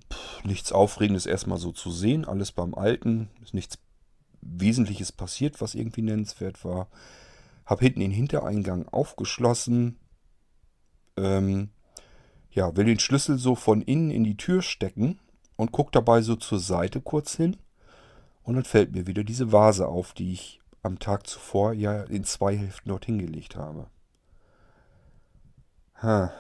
Puh, 0.09 0.49
nichts 0.49 0.73
Aufregendes 0.73 1.27
erstmal 1.27 1.59
so 1.59 1.71
zu 1.71 1.91
sehen, 1.91 2.25
alles 2.25 2.53
beim 2.53 2.75
Alten, 2.75 3.29
ist 3.43 3.53
nichts 3.53 3.79
Wesentliches 4.49 5.13
passiert, 5.13 5.61
was 5.61 5.75
irgendwie 5.75 6.03
nennenswert 6.03 6.65
war. 6.65 6.89
Hab 7.65 7.81
hinten 7.81 8.01
den 8.01 8.11
Hintereingang 8.11 8.89
aufgeschlossen. 8.89 9.97
Ähm, 11.17 11.71
ja, 12.51 12.75
will 12.77 12.87
den 12.87 13.01
Schlüssel 13.01 13.39
so 13.39 13.55
von 13.55 13.83
innen 13.83 14.11
in 14.11 14.25
die 14.25 14.37
Tür 14.37 14.63
stecken 14.63 15.19
und 15.57 15.73
guck 15.73 15.93
dabei 15.93 16.23
so 16.23 16.37
zur 16.37 16.59
Seite 16.59 17.01
kurz 17.01 17.35
hin. 17.35 17.57
Und 18.43 18.55
dann 18.55 18.65
fällt 18.65 18.93
mir 18.93 19.07
wieder 19.07 19.25
diese 19.25 19.53
Vase 19.53 19.89
auf, 19.89 20.13
die 20.13 20.33
ich 20.33 20.61
am 20.83 20.99
Tag 20.99 21.27
zuvor 21.27 21.73
ja 21.73 22.05
in 22.05 22.25
zwei 22.25 22.57
Hälften 22.57 22.89
dorthin 22.89 23.19
gelegt 23.19 23.57
habe. 23.57 23.89
Ha. 26.03 26.33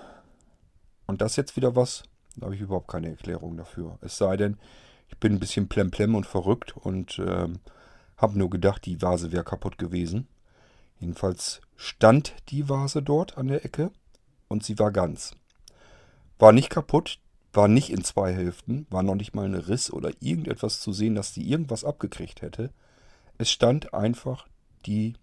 Und 1.06 1.20
das 1.20 1.36
jetzt 1.36 1.56
wieder 1.56 1.74
was? 1.74 2.04
Da 2.36 2.46
habe 2.46 2.54
ich 2.54 2.60
überhaupt 2.60 2.88
keine 2.88 3.08
Erklärung 3.08 3.56
dafür. 3.56 3.98
Es 4.02 4.18
sei 4.18 4.36
denn, 4.36 4.58
ich 5.08 5.18
bin 5.18 5.32
ein 5.32 5.40
bisschen 5.40 5.68
plemplem 5.68 6.14
und 6.14 6.26
verrückt 6.26 6.76
und 6.76 7.18
ähm, 7.18 7.60
habe 8.16 8.38
nur 8.38 8.50
gedacht, 8.50 8.86
die 8.86 9.00
Vase 9.00 9.32
wäre 9.32 9.44
kaputt 9.44 9.78
gewesen. 9.78 10.28
Jedenfalls 10.98 11.60
stand 11.76 12.34
die 12.48 12.68
Vase 12.68 13.02
dort 13.02 13.36
an 13.36 13.48
der 13.48 13.64
Ecke 13.64 13.90
und 14.48 14.64
sie 14.64 14.78
war 14.78 14.90
ganz. 14.90 15.34
War 16.38 16.52
nicht 16.52 16.70
kaputt, 16.70 17.18
war 17.52 17.68
nicht 17.68 17.90
in 17.90 18.04
zwei 18.04 18.32
Hälften, 18.32 18.86
war 18.90 19.02
noch 19.02 19.14
nicht 19.14 19.34
mal 19.34 19.46
ein 19.46 19.54
Riss 19.54 19.90
oder 19.90 20.10
irgendetwas 20.20 20.80
zu 20.80 20.92
sehen, 20.92 21.14
dass 21.14 21.32
die 21.32 21.50
irgendwas 21.50 21.84
abgekriegt 21.84 22.42
hätte. 22.42 22.70
Es 23.38 23.50
stand 23.50 23.92
einfach 23.92 24.46
die 24.86 25.14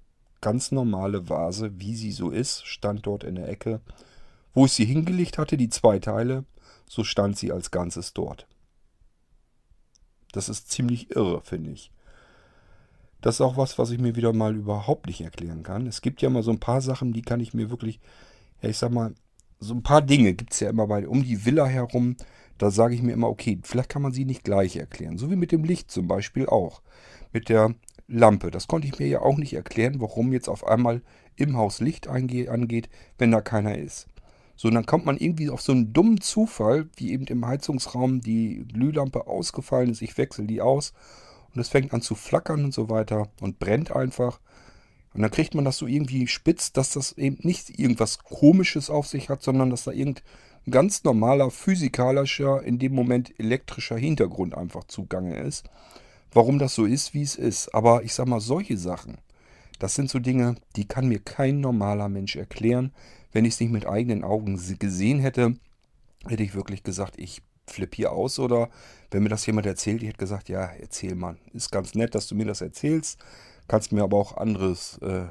ganz 0.42 0.72
normale 0.72 1.30
Vase, 1.30 1.80
wie 1.80 1.96
sie 1.96 2.12
so 2.12 2.30
ist, 2.30 2.66
stand 2.66 3.06
dort 3.06 3.24
in 3.24 3.36
der 3.36 3.48
Ecke. 3.48 3.82
Wo 4.54 4.66
ich 4.66 4.74
sie 4.74 4.86
hingelegt 4.86 5.38
hatte, 5.38 5.58
die 5.58 5.70
zwei 5.70 6.00
Teile, 6.00 6.46
so 6.88 7.04
stand 7.04 7.38
sie 7.38 7.52
als 7.52 7.72
Ganzes 7.72 8.14
dort. 8.14 8.48
Das 10.32 10.50
ist 10.50 10.70
ziemlich 10.70 11.16
irre, 11.16 11.42
finde 11.42 11.72
ich. 11.72 11.93
Das 13.24 13.36
ist 13.36 13.42
auch 13.42 13.56
was, 13.56 13.80
was 13.80 13.90
ich 13.90 14.00
mir 14.00 14.18
wieder 14.18 14.34
mal 14.34 14.54
überhaupt 14.54 15.08
nicht 15.08 15.22
erklären 15.22 15.64
kann. 15.64 15.88
Es 15.88 16.02
gibt 16.02 16.22
ja 16.22 16.30
mal 16.30 16.44
so 16.44 16.52
ein 16.52 16.60
paar 16.60 16.82
Sachen, 16.82 17.14
die 17.14 17.22
kann 17.22 17.40
ich 17.40 17.54
mir 17.54 17.70
wirklich, 17.70 18.02
ja, 18.62 18.68
ich 18.68 18.78
sag 18.78 18.92
mal, 18.92 19.16
so 19.62 19.74
ein 19.74 19.82
paar 19.82 20.02
Dinge 20.02 20.34
gibt 20.34 20.52
es 20.52 20.60
ja 20.60 20.70
immer 20.70 20.88
bei, 20.88 21.08
um 21.08 21.24
die 21.24 21.46
Villa 21.46 21.66
herum. 21.66 22.18
Da 22.58 22.70
sage 22.70 22.96
ich 22.96 23.02
mir 23.02 23.14
immer, 23.14 23.30
okay, 23.30 23.60
vielleicht 23.64 23.88
kann 23.88 24.02
man 24.02 24.12
sie 24.12 24.26
nicht 24.26 24.44
gleich 24.44 24.76
erklären. 24.76 25.18
So 25.18 25.32
wie 25.32 25.38
mit 25.38 25.54
dem 25.54 25.64
Licht 25.64 25.90
zum 25.90 26.06
Beispiel 26.06 26.48
auch. 26.48 26.82
Mit 27.32 27.48
der 27.48 27.74
Lampe. 28.10 28.52
Das 28.52 28.68
konnte 28.68 28.90
ich 28.90 29.00
mir 29.00 29.08
ja 29.08 29.22
auch 29.22 29.38
nicht 29.38 29.54
erklären, 29.54 30.02
warum 30.02 30.34
jetzt 30.34 30.50
auf 30.50 30.68
einmal 30.68 31.02
im 31.38 31.56
Haus 31.56 31.80
Licht 31.80 32.10
angeht, 32.10 32.90
wenn 33.18 33.32
da 33.32 33.40
keiner 33.40 33.78
ist. 33.78 34.08
So, 34.58 34.70
dann 34.70 34.86
kommt 34.86 35.06
man 35.06 35.16
irgendwie 35.16 35.50
auf 35.50 35.62
so 35.62 35.72
einen 35.72 35.94
dummen 35.94 36.20
Zufall, 36.20 36.90
wie 36.98 37.14
eben 37.14 37.26
im 37.28 37.48
Heizungsraum 37.48 38.20
die 38.20 38.66
Glühlampe 38.68 39.28
ausgefallen 39.28 39.92
ist. 39.92 40.02
Ich 40.02 40.18
wechsle 40.18 40.44
die 40.44 40.62
aus 40.62 40.92
und 41.54 41.62
es 41.62 41.70
fängt 41.70 41.94
an 41.94 42.02
zu 42.02 42.16
flackern 42.16 42.66
und 42.66 42.74
so 42.74 42.90
weiter 42.90 43.30
und 43.40 43.60
brennt 43.60 43.96
einfach. 43.96 44.40
Und 45.14 45.22
dann 45.22 45.32
kriegt 45.32 45.54
man 45.54 45.66
das 45.66 45.78
so 45.78 45.86
irgendwie 45.86 46.28
spitz, 46.28 46.74
dass 46.74 46.92
das 46.92 47.12
eben 47.14 47.38
nicht 47.42 47.80
irgendwas 47.80 48.20
Komisches 48.20 48.90
auf 48.90 49.08
sich 49.08 49.30
hat, 49.30 49.44
sondern 49.44 49.70
dass 49.70 49.84
da 49.84 49.92
irgendein 49.92 50.24
ganz 50.70 51.04
normaler 51.04 51.52
physikalischer, 51.52 52.64
in 52.64 52.80
dem 52.80 52.96
Moment 52.96 53.38
elektrischer 53.40 53.98
Hintergrund 53.98 54.56
einfach 54.56 54.86
zugange 54.86 55.40
ist. 55.40 55.70
Warum 56.32 56.58
das 56.58 56.74
so 56.74 56.86
ist, 56.86 57.14
wie 57.14 57.22
es 57.22 57.36
ist. 57.36 57.76
Aber 57.76 58.04
ich 58.04 58.14
sag 58.14 58.28
mal, 58.28 58.40
solche 58.40 58.78
Sachen, 58.78 59.20
das 59.78 59.94
sind 59.94 60.10
so 60.10 60.18
Dinge, 60.18 60.56
die 60.76 60.88
kann 60.88 61.08
mir 61.08 61.20
kein 61.20 61.60
normaler 61.60 62.10
Mensch 62.10 62.36
erklären. 62.36 62.92
Wenn 63.32 63.46
ich 63.46 63.56
es 63.56 63.60
nicht 63.60 63.72
mit 63.72 63.86
eigenen 63.86 64.24
Augen 64.24 64.60
gesehen 64.80 65.20
hätte, 65.20 65.58
hätte 66.26 66.44
ich 66.44 66.56
wirklich 66.56 66.84
gesagt, 66.84 67.16
ich 67.18 67.44
flippe 67.68 67.96
hier 67.96 68.12
aus. 68.12 68.40
Oder 68.40 68.70
wenn 69.12 69.24
mir 69.24 69.30
das 69.30 69.46
jemand 69.46 69.66
erzählt, 69.66 70.02
ich 70.02 70.10
hätte 70.10 70.18
gesagt, 70.18 70.50
ja, 70.50 70.66
erzähl 70.66 71.16
mal. 71.16 71.38
Ist 71.54 71.72
ganz 71.72 71.96
nett, 71.96 72.16
dass 72.16 72.28
du 72.28 72.36
mir 72.36 72.46
das 72.46 72.62
erzählst. 72.62 73.20
Kannst 73.68 73.92
mir 73.92 74.04
aber 74.04 74.18
auch 74.18 74.38
anderes, 74.38 74.98
äh, 75.00 75.26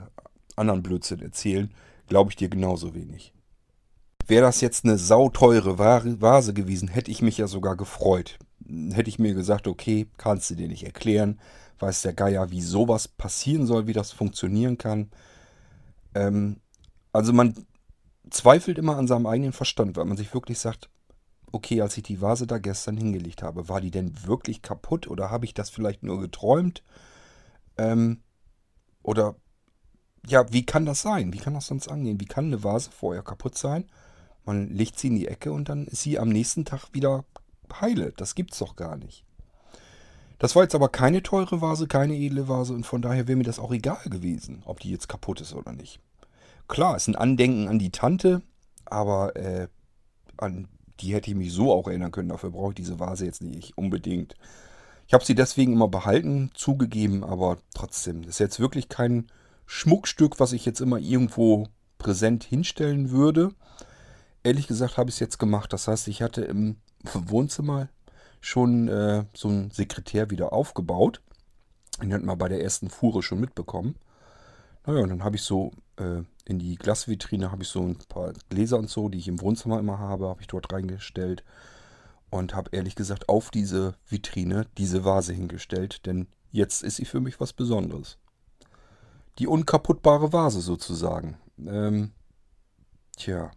anderen 0.57 0.83
Blödsinn 0.83 1.21
erzählen. 1.21 1.73
Glaube 2.09 2.31
ich 2.31 2.37
dir 2.37 2.49
genauso 2.49 2.95
wenig. 2.95 3.33
Wäre 4.27 4.43
das 4.47 4.61
jetzt 4.61 4.85
eine 4.85 4.99
sauteure 4.99 5.79
Vase 5.79 6.55
gewesen, 6.55 6.89
hätte 6.89 7.11
ich 7.11 7.23
mich 7.23 7.39
ja 7.39 7.47
sogar 7.47 7.77
gefreut. 7.77 8.39
Hätte 8.93 9.09
ich 9.09 9.19
mir 9.19 9.35
gesagt, 9.35 9.67
okay, 9.67 10.07
kannst 10.17 10.51
du 10.51 10.55
dir 10.55 10.69
nicht 10.69 10.85
erklären. 10.85 11.41
Weiß 11.81 12.03
der 12.03 12.13
Geier, 12.13 12.51
wie 12.51 12.61
sowas 12.61 13.09
passieren 13.09 13.67
soll, 13.67 13.89
wie 13.89 13.93
das 13.93 14.13
funktionieren 14.13 14.79
kann. 14.79 15.11
Ähm, 16.15 16.61
also 17.13 17.33
man 17.33 17.55
zweifelt 18.31 18.79
immer 18.79 18.97
an 18.97 19.09
seinem 19.09 19.27
eigenen 19.27 19.53
Verstand, 19.53 19.97
weil 19.97 20.05
man 20.05 20.17
sich 20.17 20.33
wirklich 20.33 20.59
sagt, 20.59 20.89
okay, 21.53 21.81
als 21.81 21.97
ich 21.97 22.03
die 22.03 22.21
Vase 22.21 22.47
da 22.47 22.59
gestern 22.59 22.97
hingelegt 22.97 23.43
habe, 23.43 23.69
war 23.69 23.81
die 23.81 23.91
denn 23.91 24.27
wirklich 24.27 24.63
kaputt 24.63 25.07
oder 25.07 25.31
habe 25.31 25.45
ich 25.45 25.55
das 25.55 25.71
vielleicht 25.71 26.03
nur 26.03 26.21
geträumt? 26.21 26.83
Ähm, 27.79 28.23
oder 29.03 29.37
ja, 30.27 30.51
wie 30.53 30.65
kann 30.65 30.87
das 30.87 31.03
sein? 31.03 31.33
Wie 31.33 31.39
kann 31.39 31.55
das 31.55 31.67
sonst 31.67 31.89
angehen? 31.89 32.21
Wie 32.21 32.27
kann 32.27 32.47
eine 32.47 32.65
Vase 32.65 32.91
vorher 32.91 33.23
kaputt 33.23 33.59
sein? 33.59 33.85
Man 34.45 34.69
legt 34.71 34.99
sie 34.99 35.09
in 35.09 35.17
die 35.17 35.29
Ecke 35.29 35.53
und 35.53 35.69
dann 35.69 35.87
ist 35.87 36.03
sie 36.03 36.19
am 36.19 36.29
nächsten 36.29 36.65
Tag 36.65 36.89
wieder 36.93 37.25
heile. 37.81 38.13
Das 38.17 38.35
gibt's 38.35 38.59
doch 38.59 38.77
gar 38.77 38.97
nicht. 38.97 39.25
Das 40.39 40.57
war 40.57 40.65
jetzt 40.65 40.75
aber 40.75 40.89
keine 40.89 41.23
teure 41.23 41.61
Vase, 41.61 41.87
keine 41.87 42.17
edle 42.17 42.49
Vase 42.49 42.75
und 42.75 42.85
von 42.85 43.01
daher 43.01 43.29
wäre 43.29 43.37
mir 43.37 43.45
das 43.45 43.61
auch 43.61 43.73
egal 43.73 44.03
gewesen, 44.07 44.63
ob 44.65 44.81
die 44.81 44.91
jetzt 44.91 45.09
kaputt 45.09 45.41
ist 45.41 45.55
oder 45.55 45.73
nicht. 45.73 46.01
Klar, 46.67 46.97
ist 46.97 47.07
ein 47.07 47.17
Andenken 47.17 47.69
an 47.69 47.79
die 47.79 47.91
Tante, 47.91 48.43
aber 48.85 49.37
äh, 49.37 49.69
an 50.37 50.69
die 51.03 51.15
hätte 51.15 51.31
ich 51.31 51.37
mich 51.37 51.53
so 51.53 51.73
auch 51.73 51.89
erinnern 51.89 52.13
können. 52.13 52.29
Dafür 52.29 52.51
brauche 52.51 52.71
ich 52.71 52.77
diese 52.77 52.99
Vase 52.99 53.25
jetzt 53.25 53.43
nicht 53.43 53.77
unbedingt. 53.77 54.35
Ich 55.07 55.15
habe 55.15 55.25
sie 55.25 55.35
deswegen 55.35 55.73
immer 55.73 55.89
behalten, 55.89 56.51
zugegeben, 56.55 57.25
aber 57.25 57.59
trotzdem. 57.75 58.23
Das 58.23 58.37
ist 58.37 58.39
jetzt 58.39 58.61
wirklich 58.61 58.89
kein 58.89 59.27
Schmuckstück, 59.67 60.41
was 60.41 60.53
ich 60.53 60.65
jetzt 60.65 60.81
immer 60.81 60.99
irgendwo 60.99 61.69
präsent 61.99 62.45
hinstellen 62.45 63.11
würde. 63.11 63.51
Ehrlich 64.43 64.67
gesagt 64.67 64.97
habe 64.97 65.11
ich 65.11 65.17
es 65.17 65.21
jetzt 65.21 65.39
gemacht. 65.39 65.73
Das 65.73 65.89
heißt, 65.89 66.09
ich 66.09 66.23
hatte 66.23 66.43
im 66.43 66.77
Wohnzimmer 67.13 67.89
schon 68.41 68.89
äh, 68.89 69.25
so 69.35 69.49
einen 69.49 69.71
Sekretär 69.71 70.31
wieder 70.31 70.53
aufgebaut. 70.53 71.21
Den 72.01 72.13
hat 72.13 72.23
man 72.23 72.39
bei 72.39 72.49
der 72.49 72.63
ersten 72.63 72.91
Fuhre 72.91 73.23
schon 73.23 73.41
mitbekommen. 73.41 73.97
Naja, 74.87 75.03
und 75.03 75.11
dann 75.11 75.25
habe 75.25 75.37
ich 75.37 75.43
so 75.43 75.73
äh, 75.97 76.23
in 76.45 76.59
die 76.59 76.77
Glasvitrine 76.77 77.53
habe 77.53 77.63
ich 77.63 77.69
so 77.69 77.83
ein 77.83 77.97
paar 78.09 78.33
Gläser 78.49 78.79
und 78.79 78.91
so, 78.91 79.09
die 79.09 79.19
ich 79.19 79.29
im 79.29 79.41
Wohnzimmer 79.41 79.79
immer 79.79 79.99
habe, 79.99 80.29
habe 80.29 80.41
ich 80.41 80.47
dort 80.47 80.73
reingestellt 80.73 81.45
und 82.31 82.55
habe 82.55 82.71
ehrlich 82.73 82.97
gesagt 82.97 83.29
auf 83.29 83.51
diese 83.51 83.95
Vitrine 84.09 84.67
diese 84.79 85.05
Vase 85.05 85.33
hingestellt, 85.33 86.07
denn 86.07 86.27
jetzt 86.51 86.83
ist 86.83 86.97
sie 86.97 87.05
für 87.05 87.21
mich 87.21 87.41
was 87.41 87.53
Besonderes. 87.53 88.19
Die 89.39 89.47
unkaputtbare 89.47 90.33
Vase 90.33 90.61
sozusagen. 90.61 91.37
Ähm, 91.59 92.13
tja, 93.17 93.51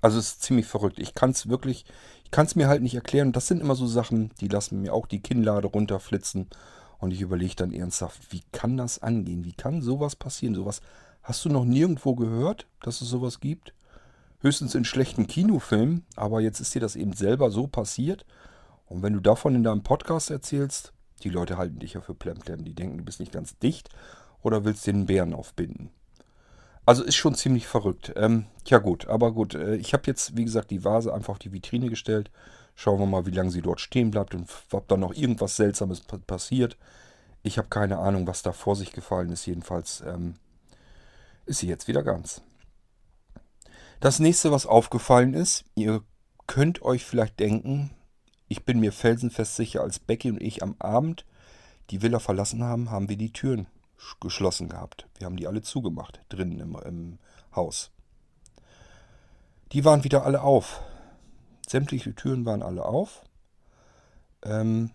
also 0.00 0.18
es 0.18 0.32
ist 0.32 0.42
ziemlich 0.42 0.66
verrückt. 0.66 0.98
Ich 0.98 1.14
kann 1.14 1.30
es 1.30 1.48
wirklich, 1.48 1.84
ich 2.24 2.30
kann 2.30 2.46
es 2.46 2.56
mir 2.56 2.68
halt 2.68 2.82
nicht 2.82 2.94
erklären. 2.94 3.32
Das 3.32 3.46
sind 3.46 3.60
immer 3.60 3.74
so 3.74 3.86
Sachen, 3.86 4.32
die 4.40 4.48
lassen 4.48 4.80
mir 4.80 4.92
auch 4.92 5.06
die 5.06 5.20
Kinnlade 5.20 5.68
runterflitzen. 5.68 6.48
Und 6.98 7.12
ich 7.12 7.20
überlege 7.20 7.54
dann 7.54 7.72
ernsthaft, 7.72 8.32
wie 8.32 8.42
kann 8.52 8.76
das 8.76 9.00
angehen? 9.00 9.44
Wie 9.44 9.52
kann 9.52 9.82
sowas 9.82 10.16
passieren? 10.16 10.54
Sowas 10.54 10.80
hast 11.28 11.44
du 11.44 11.50
noch 11.50 11.66
nirgendwo 11.66 12.14
gehört, 12.14 12.66
dass 12.80 13.02
es 13.02 13.08
sowas 13.08 13.38
gibt? 13.38 13.74
Höchstens 14.40 14.74
in 14.74 14.86
schlechten 14.86 15.26
Kinofilmen, 15.26 16.06
aber 16.16 16.40
jetzt 16.40 16.58
ist 16.58 16.74
dir 16.74 16.80
das 16.80 16.96
eben 16.96 17.12
selber 17.12 17.50
so 17.50 17.66
passiert. 17.66 18.24
Und 18.86 19.02
wenn 19.02 19.12
du 19.12 19.20
davon 19.20 19.54
in 19.54 19.62
deinem 19.62 19.82
Podcast 19.82 20.30
erzählst, 20.30 20.94
die 21.22 21.28
Leute 21.28 21.58
halten 21.58 21.80
dich 21.80 21.92
ja 21.92 22.00
für 22.00 22.14
Plemplem. 22.14 22.64
Die 22.64 22.74
denken, 22.74 22.96
du 22.96 23.04
bist 23.04 23.20
nicht 23.20 23.32
ganz 23.32 23.58
dicht 23.58 23.90
oder 24.42 24.64
willst 24.64 24.86
den 24.86 25.04
Bären 25.04 25.34
aufbinden. 25.34 25.90
Also 26.86 27.04
ist 27.04 27.16
schon 27.16 27.34
ziemlich 27.34 27.66
verrückt. 27.66 28.14
Ähm, 28.16 28.46
ja 28.64 28.78
gut, 28.78 29.08
aber 29.08 29.32
gut. 29.32 29.54
Äh, 29.54 29.76
ich 29.76 29.92
habe 29.92 30.04
jetzt, 30.06 30.34
wie 30.38 30.46
gesagt, 30.46 30.70
die 30.70 30.84
Vase 30.84 31.12
einfach 31.12 31.32
auf 31.32 31.38
die 31.38 31.52
Vitrine 31.52 31.90
gestellt. 31.90 32.30
Schauen 32.74 33.00
wir 33.00 33.06
mal, 33.06 33.26
wie 33.26 33.32
lange 33.32 33.50
sie 33.50 33.60
dort 33.60 33.80
stehen 33.80 34.10
bleibt 34.10 34.34
und 34.34 34.48
ob 34.72 34.88
da 34.88 34.96
noch 34.96 35.12
irgendwas 35.12 35.56
Seltsames 35.56 36.00
passiert. 36.00 36.78
Ich 37.42 37.58
habe 37.58 37.68
keine 37.68 37.98
Ahnung, 37.98 38.26
was 38.26 38.42
da 38.42 38.52
vor 38.52 38.76
sich 38.76 38.92
gefallen 38.92 39.30
ist. 39.30 39.44
Jedenfalls 39.44 40.02
ähm, 40.06 40.36
ist 41.48 41.58
sie 41.58 41.66
jetzt 41.66 41.88
wieder 41.88 42.02
ganz. 42.02 42.42
Das 44.00 44.20
nächste, 44.20 44.52
was 44.52 44.66
aufgefallen 44.66 45.34
ist, 45.34 45.64
ihr 45.74 46.02
könnt 46.46 46.82
euch 46.82 47.04
vielleicht 47.04 47.40
denken, 47.40 47.90
ich 48.46 48.64
bin 48.64 48.80
mir 48.80 48.92
felsenfest 48.92 49.56
sicher, 49.56 49.82
als 49.82 49.98
Becky 49.98 50.30
und 50.30 50.40
ich 50.40 50.62
am 50.62 50.76
Abend 50.78 51.26
die 51.90 52.02
Villa 52.02 52.18
verlassen 52.18 52.62
haben, 52.62 52.90
haben 52.90 53.08
wir 53.08 53.16
die 53.16 53.32
Türen 53.32 53.66
geschlossen 54.20 54.68
gehabt. 54.68 55.08
Wir 55.18 55.26
haben 55.26 55.36
die 55.36 55.46
alle 55.46 55.62
zugemacht, 55.62 56.20
drinnen 56.28 56.60
im, 56.60 56.76
im 56.76 57.18
Haus. 57.54 57.90
Die 59.72 59.84
waren 59.84 60.04
wieder 60.04 60.24
alle 60.24 60.42
auf. 60.42 60.80
Sämtliche 61.66 62.14
Türen 62.14 62.46
waren 62.46 62.62
alle 62.62 62.84
auf. 62.84 63.24
Ähm, 64.42 64.92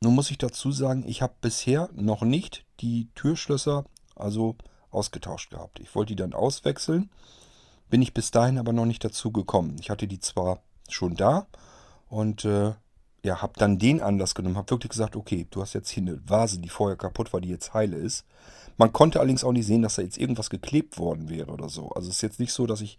nun 0.00 0.14
muss 0.14 0.30
ich 0.30 0.38
dazu 0.38 0.70
sagen, 0.70 1.04
ich 1.06 1.22
habe 1.22 1.34
bisher 1.40 1.90
noch 1.94 2.22
nicht 2.22 2.64
die 2.80 3.08
Türschlösser 3.14 3.84
also 4.14 4.56
ausgetauscht 4.94 5.50
gehabt. 5.50 5.80
Ich 5.80 5.94
wollte 5.94 6.12
die 6.12 6.22
dann 6.22 6.34
auswechseln, 6.34 7.10
bin 7.90 8.02
ich 8.02 8.14
bis 8.14 8.30
dahin 8.30 8.58
aber 8.58 8.72
noch 8.72 8.86
nicht 8.86 9.04
dazu 9.04 9.30
gekommen. 9.30 9.76
Ich 9.80 9.90
hatte 9.90 10.06
die 10.06 10.20
zwar 10.20 10.60
schon 10.88 11.16
da 11.16 11.46
und 12.08 12.44
äh, 12.44 12.72
ja, 13.22 13.40
habe 13.40 13.54
dann 13.56 13.78
den 13.78 14.02
Anlass 14.02 14.34
genommen, 14.34 14.56
habe 14.56 14.70
wirklich 14.70 14.90
gesagt, 14.90 15.16
okay, 15.16 15.46
du 15.50 15.62
hast 15.62 15.72
jetzt 15.72 15.88
hier 15.88 16.02
eine 16.02 16.20
Vase, 16.28 16.58
die 16.58 16.68
vorher 16.68 16.96
kaputt 16.96 17.32
war, 17.32 17.40
die 17.40 17.48
jetzt 17.48 17.72
heile 17.72 17.96
ist. 17.96 18.26
Man 18.76 18.92
konnte 18.92 19.18
allerdings 19.18 19.44
auch 19.44 19.52
nicht 19.52 19.66
sehen, 19.66 19.82
dass 19.82 19.94
da 19.94 20.02
jetzt 20.02 20.18
irgendwas 20.18 20.50
geklebt 20.50 20.98
worden 20.98 21.30
wäre 21.30 21.50
oder 21.50 21.68
so. 21.68 21.88
Also 21.90 22.08
es 22.08 22.16
ist 22.16 22.22
jetzt 22.22 22.40
nicht 22.40 22.52
so, 22.52 22.66
dass 22.66 22.82
ich 22.82 22.98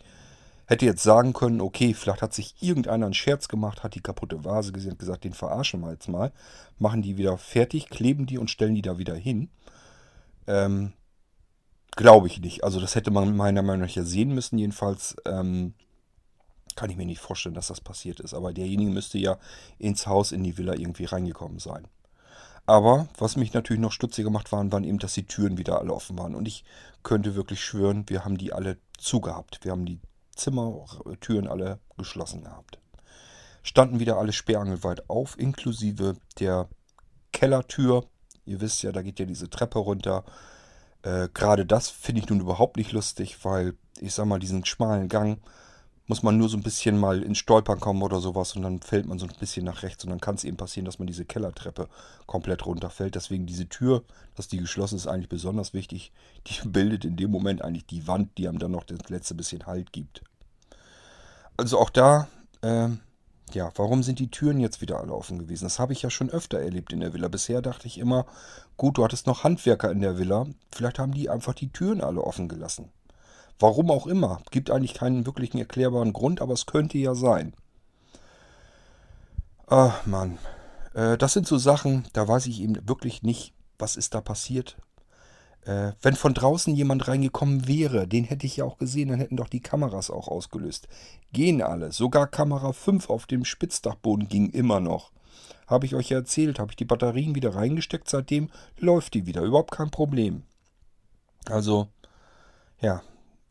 hätte 0.66 0.86
jetzt 0.86 1.04
sagen 1.04 1.34
können, 1.34 1.62
okay, 1.62 1.94
vielleicht 1.94 2.24
hat 2.24 2.34
sich 2.34 2.56
irgendeiner 2.60 3.06
einen 3.06 3.14
Scherz 3.14 3.48
gemacht, 3.48 3.84
hat 3.84 3.94
die 3.94 4.02
kaputte 4.02 4.44
Vase 4.44 4.72
gesehen 4.72 4.94
und 4.94 5.00
gesagt, 5.00 5.24
den 5.24 5.34
verarschen 5.34 5.82
wir 5.82 5.92
jetzt 5.92 6.10
mal. 6.10 6.32
Machen 6.80 7.04
die 7.04 7.18
wieder 7.18 7.38
fertig, 7.38 7.90
kleben 7.90 8.26
die 8.26 8.40
und 8.40 8.50
stellen 8.50 8.74
die 8.74 8.82
da 8.82 8.98
wieder 8.98 9.16
hin. 9.16 9.50
Ähm, 10.48 10.94
Glaube 11.96 12.28
ich 12.28 12.42
nicht. 12.42 12.64
Also 12.64 12.80
das 12.80 12.96
hätte 12.96 13.12
man 13.12 13.36
meiner 13.36 13.62
Meinung 13.62 13.88
nach 13.88 13.96
ja 13.96 14.04
sehen 14.04 14.34
müssen. 14.34 14.58
Jedenfalls 14.58 15.16
ähm, 15.26 15.74
kann 16.76 16.90
ich 16.90 16.98
mir 16.98 17.06
nicht 17.06 17.22
vorstellen, 17.22 17.56
dass 17.56 17.68
das 17.68 17.80
passiert 17.80 18.20
ist. 18.20 18.34
Aber 18.34 18.54
derjenige 18.54 18.92
müsste 18.92 19.18
ja 19.18 19.38
ins 19.78 20.08
Haus, 20.08 20.32
in 20.32 20.44
die 20.44 20.58
Villa 20.58 20.74
irgendwie 20.74 21.06
reingekommen 21.06 21.60
sein. 21.60 21.88
Aber 22.66 23.08
was 23.18 23.38
mich 23.38 23.54
natürlich 23.54 23.82
noch 23.82 23.92
stutziger 23.92 24.26
gemacht 24.26 24.52
waren, 24.52 24.72
waren 24.72 24.84
eben, 24.84 25.00
dass 25.00 25.14
die 25.14 25.28
Türen 25.28 25.58
wieder 25.58 25.80
alle 25.80 25.94
offen 25.94 26.18
waren. 26.18 26.36
Und 26.36 26.48
ich 26.48 26.64
könnte 27.04 27.36
wirklich 27.36 27.64
schwören, 27.64 28.06
wir 28.08 28.26
haben 28.26 28.38
die 28.38 28.52
alle 28.52 28.78
zugehabt. 28.98 29.60
Wir 29.64 29.72
haben 29.72 29.86
die 29.86 30.00
Zimmertüren 30.36 31.48
alle 31.48 31.80
geschlossen 31.98 32.44
gehabt. 32.44 32.80
Standen 33.64 34.00
wieder 34.00 34.18
alle 34.18 34.34
sperrangelweit 34.34 35.10
auf, 35.10 35.40
inklusive 35.40 36.18
der 36.40 36.68
Kellertür. 37.32 38.06
Ihr 38.46 38.62
wisst 38.62 38.84
ja, 38.84 38.92
da 38.92 39.02
geht 39.02 39.20
ja 39.20 39.26
diese 39.26 39.50
Treppe 39.50 39.80
runter. 39.80 40.24
Äh, 41.06 41.30
Gerade 41.34 41.66
das 41.66 41.90
finde 41.90 42.22
ich 42.22 42.30
nun 42.30 42.42
überhaupt 42.42 42.78
nicht 42.78 42.92
lustig, 42.92 43.38
weil 43.46 43.76
ich 44.02 44.14
sag 44.14 44.26
mal, 44.26 44.40
diesen 44.40 44.66
schmalen 44.66 45.08
Gang 45.08 45.40
muss 46.08 46.24
man 46.24 46.38
nur 46.38 46.50
so 46.50 46.58
ein 46.58 46.64
bisschen 46.64 47.00
mal 47.00 47.24
ins 47.24 47.40
Stolpern 47.40 47.80
kommen 47.80 48.04
oder 48.04 48.20
sowas 48.20 48.56
und 48.56 48.62
dann 48.64 48.80
fällt 48.82 49.08
man 49.08 49.18
so 49.18 49.26
ein 49.26 49.34
bisschen 49.40 49.66
nach 49.66 49.82
rechts 49.82 50.04
und 50.04 50.12
dann 50.12 50.20
kann 50.20 50.36
es 50.36 50.44
eben 50.44 50.58
passieren, 50.58 50.86
dass 50.86 51.00
man 51.00 51.08
diese 51.08 51.26
Kellertreppe 51.26 51.88
komplett 52.28 52.66
runterfällt. 52.66 53.16
Deswegen 53.16 53.46
diese 53.46 53.70
Tür, 53.70 54.04
dass 54.36 54.48
die 54.48 54.58
geschlossen 54.58 54.98
ist, 54.98 55.08
eigentlich 55.08 55.30
besonders 55.30 55.74
wichtig. 55.74 56.12
Die 56.48 56.68
bildet 56.68 57.06
in 57.06 57.18
dem 57.18 57.32
Moment 57.32 57.64
eigentlich 57.64 57.86
die 57.86 58.08
Wand, 58.08 58.38
die 58.38 58.48
einem 58.48 58.60
dann 58.60 58.72
noch 58.72 58.84
das 58.84 59.10
letzte 59.10 59.36
bisschen 59.36 59.66
Halt 59.66 59.94
gibt. 59.94 60.22
Also 61.58 61.80
auch 61.80 61.90
da, 61.90 62.28
äh, 62.62 62.90
ja, 63.54 63.72
warum 63.76 64.04
sind 64.04 64.20
die 64.20 64.32
Türen 64.32 64.60
jetzt 64.60 64.82
wieder 64.82 65.00
alle 65.00 65.14
offen 65.14 65.40
gewesen? 65.40 65.66
Das 65.66 65.80
habe 65.80 65.94
ich 65.94 66.02
ja 66.02 66.10
schon 66.10 66.30
öfter 66.30 66.60
erlebt 66.60 66.92
in 66.92 67.00
der 67.00 67.14
Villa. 67.14 67.28
Bisher 67.28 67.62
dachte 67.62 67.88
ich 67.88 67.98
immer, 67.98 68.26
gut, 68.78 68.98
du 68.98 69.04
hattest 69.04 69.28
noch 69.28 69.44
Handwerker 69.44 69.92
in 69.92 70.02
der 70.02 70.18
Villa, 70.18 70.48
vielleicht 70.74 71.00
haben 71.00 71.14
die 71.14 71.30
einfach 71.30 71.54
die 71.54 71.72
Türen 71.72 72.02
alle 72.02 72.22
offen 72.22 72.48
gelassen. 72.48 72.92
Warum 73.60 73.90
auch 73.92 74.08
immer. 74.08 74.42
Gibt 74.52 74.70
eigentlich 74.70 74.94
keinen 74.94 75.26
wirklichen 75.26 75.60
erklärbaren 75.60 76.12
Grund, 76.12 76.42
aber 76.42 76.54
es 76.54 76.66
könnte 76.66 76.98
ja 76.98 77.16
sein. 77.16 77.54
Ach, 79.68 80.06
Mann. 80.06 80.38
Äh, 80.94 81.18
das 81.18 81.34
sind 81.34 81.48
so 81.48 81.58
Sachen, 81.58 82.06
da 82.14 82.28
weiß 82.28 82.48
ich 82.48 82.62
eben 82.62 82.88
wirklich 82.88 83.24
nicht, 83.24 83.54
was 83.80 83.96
ist 83.96 84.14
da 84.14 84.22
passiert. 84.22 84.76
Äh, 85.66 85.94
wenn 86.02 86.16
von 86.16 86.34
draußen 86.34 86.76
jemand 86.76 87.08
reingekommen 87.08 87.68
wäre, 87.68 88.08
den 88.08 88.24
hätte 88.24 88.46
ich 88.46 88.58
ja 88.58 88.66
auch 88.66 88.78
gesehen, 88.78 89.10
dann 89.10 89.20
hätten 89.20 89.38
doch 89.38 89.50
die 89.50 89.62
Kameras 89.62 90.12
auch 90.12 90.28
ausgelöst. 90.28 90.88
Gehen 91.34 91.62
alle. 91.62 91.92
Sogar 91.92 92.28
Kamera 92.28 92.72
5 92.72 93.10
auf 93.10 93.26
dem 93.26 93.46
Spitzdachboden 93.46 94.28
ging 94.28 94.50
immer 94.52 94.80
noch. 94.80 95.12
Habe 95.68 95.88
ich 95.88 95.96
euch 95.96 96.10
ja 96.10 96.18
erzählt, 96.18 96.60
habe 96.60 96.72
ich 96.72 96.76
die 96.76 96.86
Batterien 96.86 97.34
wieder 97.34 97.56
reingesteckt, 97.56 98.08
seitdem 98.08 98.50
läuft 98.78 99.16
die 99.16 99.26
wieder. 99.26 99.42
Überhaupt 99.42 99.72
kein 99.72 99.90
Problem. 99.90 100.44
Also, 101.46 101.88
ja, 102.80 103.02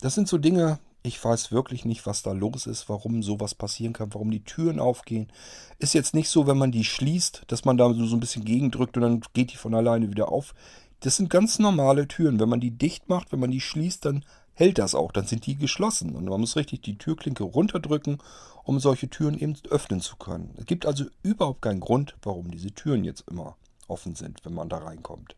das 0.01 0.15
sind 0.15 0.29
so 0.29 0.39
Dinge, 0.39 0.79
ich 1.07 1.23
weiß 1.23 1.53
wirklich 1.53 1.85
nicht, 1.85 2.07
was 2.07 2.23
da 2.23 2.33
los 2.33 2.67
ist, 2.67 2.89
warum 2.89 3.23
sowas 3.23 3.55
passieren 3.55 3.93
kann, 3.93 4.15
warum 4.15 4.31
die 4.31 4.43
Türen 4.43 4.81
aufgehen. 4.81 5.31
Ist 5.79 5.93
jetzt 5.93 6.15
nicht 6.15 6.31
so, 6.31 6.47
wenn 6.47 6.57
man 6.57 6.73
die 6.73 6.85
schließt, 6.85 7.43
dass 7.49 7.67
man 7.67 7.77
da 7.77 7.93
so 7.93 8.17
ein 8.17 8.21
bisschen 8.21 8.45
gegendrückt 8.45 8.97
und 8.97 9.03
dann 9.03 9.21
geht 9.35 9.53
die 9.53 9.57
von 9.57 9.75
alleine 9.75 10.11
wieder 10.11 10.31
auf. 10.31 10.55
Das 11.05 11.17
sind 11.17 11.29
ganz 11.29 11.59
normale 11.59 12.09
Türen. 12.09 12.41
Wenn 12.41 12.49
man 12.49 12.61
die 12.61 12.71
dicht 12.71 13.11
macht, 13.11 13.31
wenn 13.31 13.39
man 13.39 13.51
die 13.51 13.61
schließt, 13.61 14.07
dann 14.07 14.25
hält 14.55 14.79
das 14.79 14.95
auch. 14.95 15.13
Dann 15.13 15.27
sind 15.27 15.45
die 15.45 15.55
geschlossen. 15.55 16.17
Und 16.17 16.25
man 16.25 16.41
muss 16.41 16.57
richtig 16.57 16.81
die 16.81 16.97
Türklinke 16.97 17.45
runterdrücken, 17.45 18.23
um 18.63 18.81
solche 18.81 19.11
Türen 19.11 19.39
eben 19.39 19.55
öffnen 19.69 20.01
zu 20.01 20.17
können. 20.17 20.55
Es 20.57 20.65
gibt 20.65 20.87
also 20.87 21.05
überhaupt 21.23 21.61
keinen 21.61 21.81
Grund, 21.81 22.17
warum 22.23 22.51
diese 22.51 22.71
Türen 22.71 23.05
jetzt 23.05 23.23
immer 23.31 23.59
offen 23.87 24.15
sind, 24.15 24.47
wenn 24.47 24.55
man 24.55 24.71
da 24.71 24.79
reinkommt. 24.79 25.37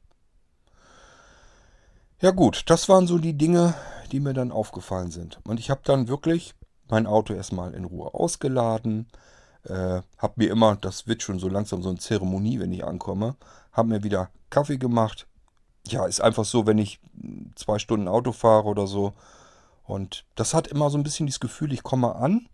Ja 2.20 2.30
gut, 2.30 2.62
das 2.66 2.88
waren 2.88 3.08
so 3.08 3.18
die 3.18 3.36
Dinge, 3.36 3.74
die 4.12 4.20
mir 4.20 4.34
dann 4.34 4.52
aufgefallen 4.52 5.10
sind. 5.10 5.40
Und 5.42 5.58
ich 5.58 5.68
habe 5.68 5.80
dann 5.82 6.06
wirklich 6.06 6.54
mein 6.88 7.08
Auto 7.08 7.34
erstmal 7.34 7.74
in 7.74 7.86
Ruhe 7.86 8.14
ausgeladen. 8.14 9.08
Äh, 9.64 10.02
habe 10.16 10.34
mir 10.36 10.48
immer, 10.48 10.76
das 10.76 11.08
wird 11.08 11.24
schon 11.24 11.40
so 11.40 11.48
langsam 11.48 11.82
so 11.82 11.88
eine 11.88 11.98
Zeremonie, 11.98 12.60
wenn 12.60 12.70
ich 12.70 12.84
ankomme, 12.84 13.34
habe 13.72 13.88
mir 13.88 14.04
wieder 14.04 14.30
Kaffee 14.48 14.78
gemacht, 14.78 15.26
ja, 15.92 16.06
ist 16.06 16.20
einfach 16.20 16.44
so, 16.44 16.66
wenn 16.66 16.78
ich 16.78 17.00
zwei 17.54 17.78
Stunden 17.78 18.08
Auto 18.08 18.32
fahre 18.32 18.68
oder 18.68 18.86
so. 18.86 19.12
Und 19.84 20.24
das 20.34 20.54
hat 20.54 20.66
immer 20.66 20.90
so 20.90 20.98
ein 20.98 21.04
bisschen 21.04 21.26
das 21.26 21.40
Gefühl, 21.40 21.72
ich 21.72 21.82
komme 21.82 22.16
an, 22.16 22.48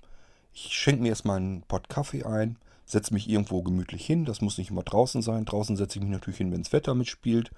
ich 0.52 0.74
schenke 0.74 1.02
mir 1.02 1.08
erstmal 1.08 1.38
einen 1.38 1.62
Pott 1.62 1.88
Kaffee 1.88 2.24
ein, 2.24 2.58
setze 2.84 3.14
mich 3.14 3.28
irgendwo 3.28 3.62
gemütlich 3.62 4.04
hin. 4.04 4.24
Das 4.24 4.40
muss 4.40 4.58
nicht 4.58 4.70
immer 4.70 4.82
draußen 4.82 5.22
sein. 5.22 5.44
Draußen 5.44 5.76
setze 5.76 5.98
ich 5.98 6.04
mich 6.04 6.12
natürlich 6.12 6.38
hin, 6.38 6.52
wenn 6.52 6.62
das 6.62 6.72
Wetter 6.72 6.94
mitspielt. 6.94 7.50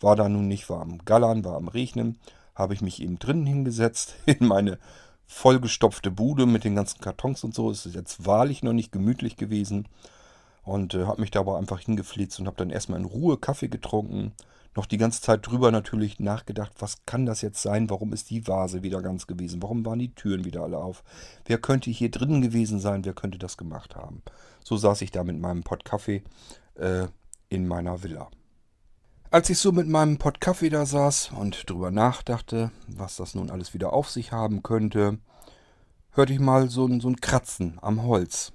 War 0.00 0.16
da 0.16 0.28
nun 0.28 0.48
nicht, 0.48 0.70
war 0.70 0.80
am 0.80 0.98
Gallern, 1.04 1.44
war 1.44 1.56
am 1.56 1.68
Regnen. 1.68 2.18
Habe 2.54 2.74
ich 2.74 2.80
mich 2.80 3.02
eben 3.02 3.18
drinnen 3.18 3.46
hingesetzt 3.46 4.14
in 4.26 4.46
meine 4.46 4.78
vollgestopfte 5.26 6.10
Bude 6.10 6.46
mit 6.46 6.64
den 6.64 6.74
ganzen 6.74 7.00
Kartons 7.00 7.44
und 7.44 7.54
so. 7.54 7.70
Es 7.70 7.84
ist 7.84 7.94
jetzt 7.94 8.24
wahrlich 8.24 8.62
noch 8.62 8.72
nicht 8.72 8.92
gemütlich 8.92 9.36
gewesen. 9.36 9.88
Und 10.62 10.94
äh, 10.94 11.04
habe 11.04 11.20
mich 11.20 11.30
da 11.30 11.40
aber 11.40 11.58
einfach 11.58 11.80
hingeflitzt 11.80 12.40
und 12.40 12.46
habe 12.46 12.56
dann 12.56 12.70
erstmal 12.70 13.00
in 13.00 13.06
Ruhe 13.06 13.36
Kaffee 13.36 13.68
getrunken 13.68 14.32
noch 14.74 14.86
die 14.86 14.98
ganze 14.98 15.20
Zeit 15.20 15.46
drüber 15.46 15.70
natürlich 15.70 16.20
nachgedacht, 16.20 16.72
was 16.78 17.04
kann 17.06 17.26
das 17.26 17.42
jetzt 17.42 17.62
sein? 17.62 17.90
Warum 17.90 18.12
ist 18.12 18.30
die 18.30 18.46
Vase 18.46 18.82
wieder 18.82 19.02
ganz 19.02 19.26
gewesen? 19.26 19.62
Warum 19.62 19.84
waren 19.84 19.98
die 19.98 20.14
Türen 20.14 20.44
wieder 20.44 20.62
alle 20.62 20.78
auf? 20.78 21.02
Wer 21.44 21.58
könnte 21.58 21.90
hier 21.90 22.10
drin 22.10 22.42
gewesen 22.42 22.78
sein? 22.78 23.04
Wer 23.04 23.14
könnte 23.14 23.38
das 23.38 23.56
gemacht 23.56 23.96
haben? 23.96 24.22
So 24.62 24.76
saß 24.76 25.02
ich 25.02 25.10
da 25.10 25.24
mit 25.24 25.38
meinem 25.38 25.62
Pott 25.62 25.84
Kaffee 25.84 26.22
äh, 26.74 27.06
in 27.48 27.66
meiner 27.66 28.02
Villa. 28.02 28.30
Als 29.30 29.50
ich 29.50 29.58
so 29.58 29.72
mit 29.72 29.86
meinem 29.86 30.16
Pott 30.16 30.40
Kaffee 30.40 30.70
da 30.70 30.86
saß 30.86 31.32
und 31.32 31.68
drüber 31.68 31.90
nachdachte, 31.90 32.70
was 32.86 33.16
das 33.16 33.34
nun 33.34 33.50
alles 33.50 33.74
wieder 33.74 33.92
auf 33.92 34.08
sich 34.08 34.32
haben 34.32 34.62
könnte, 34.62 35.18
hörte 36.12 36.32
ich 36.32 36.40
mal 36.40 36.70
so 36.70 36.86
ein, 36.86 37.00
so 37.00 37.08
ein 37.08 37.20
Kratzen 37.20 37.78
am 37.82 38.04
Holz. 38.04 38.52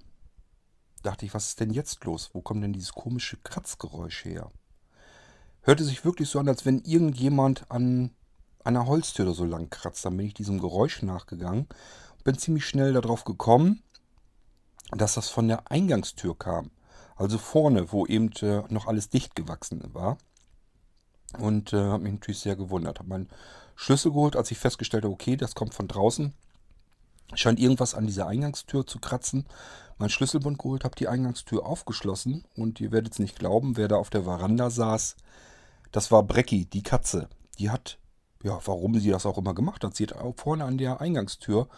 Dachte 1.03 1.25
ich, 1.25 1.33
was 1.33 1.49
ist 1.49 1.59
denn 1.59 1.71
jetzt 1.71 2.03
los? 2.05 2.31
Wo 2.33 2.41
kommt 2.41 2.63
denn 2.63 2.73
dieses 2.73 2.93
komische 2.93 3.37
Kratzgeräusch 3.37 4.25
her? 4.25 4.49
Hörte 5.63 5.83
sich 5.83 6.05
wirklich 6.05 6.29
so 6.29 6.39
an, 6.39 6.47
als 6.47 6.65
wenn 6.65 6.79
irgendjemand 6.79 7.69
an 7.69 8.11
einer 8.63 8.85
Holztür 8.85 9.25
oder 9.25 9.35
so 9.35 9.45
lang 9.45 9.69
kratzt. 9.69 10.05
Dann 10.05 10.17
bin 10.17 10.27
ich 10.27 10.33
diesem 10.33 10.59
Geräusch 10.59 11.01
nachgegangen 11.01 11.67
und 12.17 12.23
bin 12.23 12.37
ziemlich 12.37 12.65
schnell 12.65 12.93
darauf 12.93 13.23
gekommen, 13.23 13.81
dass 14.91 15.15
das 15.15 15.29
von 15.29 15.47
der 15.47 15.71
Eingangstür 15.71 16.37
kam. 16.37 16.71
Also 17.15 17.37
vorne, 17.37 17.91
wo 17.91 18.05
eben 18.05 18.31
äh, 18.41 18.63
noch 18.69 18.87
alles 18.87 19.09
dicht 19.09 19.35
gewachsen 19.35 19.81
war. 19.93 20.17
Und 21.39 21.73
äh, 21.73 21.77
habe 21.77 22.03
mich 22.03 22.13
natürlich 22.13 22.39
sehr 22.39 22.55
gewundert. 22.55 22.99
Habe 22.99 23.09
meinen 23.09 23.29
Schlüssel 23.75 24.11
geholt, 24.11 24.35
als 24.35 24.51
ich 24.51 24.57
festgestellt 24.57 25.03
habe, 25.03 25.13
okay, 25.13 25.35
das 25.35 25.55
kommt 25.55 25.73
von 25.73 25.87
draußen. 25.87 26.33
Scheint 27.35 27.59
irgendwas 27.59 27.95
an 27.95 28.05
dieser 28.05 28.27
Eingangstür 28.27 28.85
zu 28.85 28.99
kratzen. 28.99 29.45
Mein 29.97 30.09
Schlüsselbund 30.09 30.59
geholt, 30.59 30.83
habe 30.83 30.95
die 30.95 31.07
Eingangstür 31.07 31.65
aufgeschlossen 31.65 32.45
und 32.55 32.79
ihr 32.81 32.91
werdet 32.91 33.13
es 33.13 33.19
nicht 33.19 33.37
glauben, 33.39 33.77
wer 33.77 33.87
da 33.87 33.95
auf 33.95 34.09
der 34.09 34.23
Veranda 34.23 34.69
saß, 34.69 35.15
das 35.93 36.11
war 36.11 36.23
Brecki, 36.23 36.65
die 36.65 36.83
Katze. 36.83 37.29
Die 37.59 37.69
hat, 37.69 37.99
ja, 38.43 38.59
warum 38.65 38.99
sie 38.99 39.11
das 39.11 39.25
auch 39.25 39.37
immer 39.37 39.53
gemacht 39.53 39.85
hat, 39.85 39.95
sie 39.95 40.07
hat 40.07 40.15
vorne 40.37 40.65
an 40.65 40.77
der 40.77 40.99
Eingangstür 40.99 41.69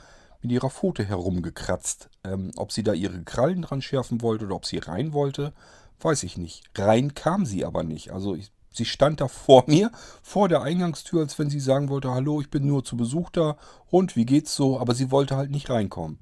mit 0.41 0.51
ihrer 0.51 0.69
Pfote 0.69 1.03
herumgekratzt. 1.03 2.09
Ähm, 2.23 2.51
ob 2.55 2.71
sie 2.71 2.81
da 2.81 2.93
ihre 2.93 3.23
Krallen 3.23 3.61
dran 3.61 3.81
schärfen 3.81 4.21
wollte 4.21 4.45
oder 4.45 4.55
ob 4.55 4.65
sie 4.65 4.77
rein 4.77 5.11
wollte, 5.11 5.53
weiß 5.99 6.23
ich 6.23 6.37
nicht. 6.37 6.63
Rein 6.75 7.13
kam 7.13 7.45
sie 7.45 7.65
aber 7.65 7.83
nicht. 7.83 8.11
Also 8.11 8.35
ich, 8.35 8.51
sie 8.71 8.85
stand 8.85 9.19
da 9.19 9.27
vor 9.27 9.65
mir, 9.67 9.91
vor 10.23 10.47
der 10.47 10.61
Eingangstür, 10.61 11.19
als 11.19 11.37
wenn 11.37 11.49
sie 11.49 11.59
sagen 11.59 11.89
wollte, 11.89 12.11
hallo, 12.11 12.39
ich 12.39 12.49
bin 12.49 12.65
nur 12.65 12.85
zu 12.85 12.95
Besuch 12.95 13.29
da 13.31 13.57
und 13.89 14.15
wie 14.15 14.25
geht's 14.25 14.55
so? 14.55 14.79
Aber 14.79 14.95
sie 14.95 15.11
wollte 15.11 15.35
halt 15.35 15.51
nicht 15.51 15.69
reinkommen. 15.69 16.19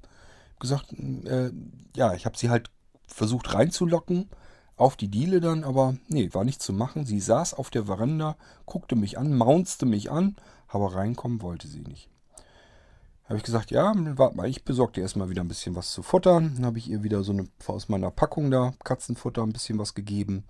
Gesagt, 0.58 0.92
äh, 0.92 1.52
ja, 1.94 2.14
ich 2.14 2.26
habe 2.26 2.36
sie 2.36 2.50
halt 2.50 2.70
versucht 3.06 3.54
reinzulocken 3.54 4.30
auf 4.76 4.96
die 4.96 5.08
Diele 5.08 5.40
dann, 5.40 5.64
aber 5.64 5.96
nee, 6.08 6.30
war 6.32 6.44
nicht 6.44 6.62
zu 6.62 6.72
machen. 6.72 7.06
Sie 7.06 7.20
saß 7.20 7.54
auf 7.54 7.70
der 7.70 7.84
Veranda, 7.84 8.36
guckte 8.66 8.96
mich 8.96 9.18
an, 9.18 9.36
maunzte 9.36 9.86
mich 9.86 10.10
an, 10.10 10.36
aber 10.68 10.94
reinkommen 10.94 11.42
wollte 11.42 11.68
sie 11.68 11.80
nicht. 11.80 12.08
Habe 13.24 13.38
ich 13.38 13.44
gesagt, 13.44 13.70
ja, 13.70 13.92
warte 13.94 14.36
mal, 14.36 14.48
ich 14.48 14.64
besorge 14.64 14.94
dir 14.94 15.00
erstmal 15.00 15.30
wieder 15.30 15.42
ein 15.42 15.48
bisschen 15.48 15.74
was 15.74 15.92
zu 15.92 16.02
futtern. 16.02 16.52
Dann 16.56 16.66
habe 16.66 16.78
ich 16.78 16.90
ihr 16.90 17.02
wieder 17.02 17.22
so 17.22 17.32
eine 17.32 17.48
aus 17.66 17.88
meiner 17.88 18.10
Packung 18.10 18.50
da, 18.50 18.74
Katzenfutter, 18.84 19.42
ein 19.42 19.52
bisschen 19.52 19.78
was 19.78 19.94
gegeben. 19.94 20.44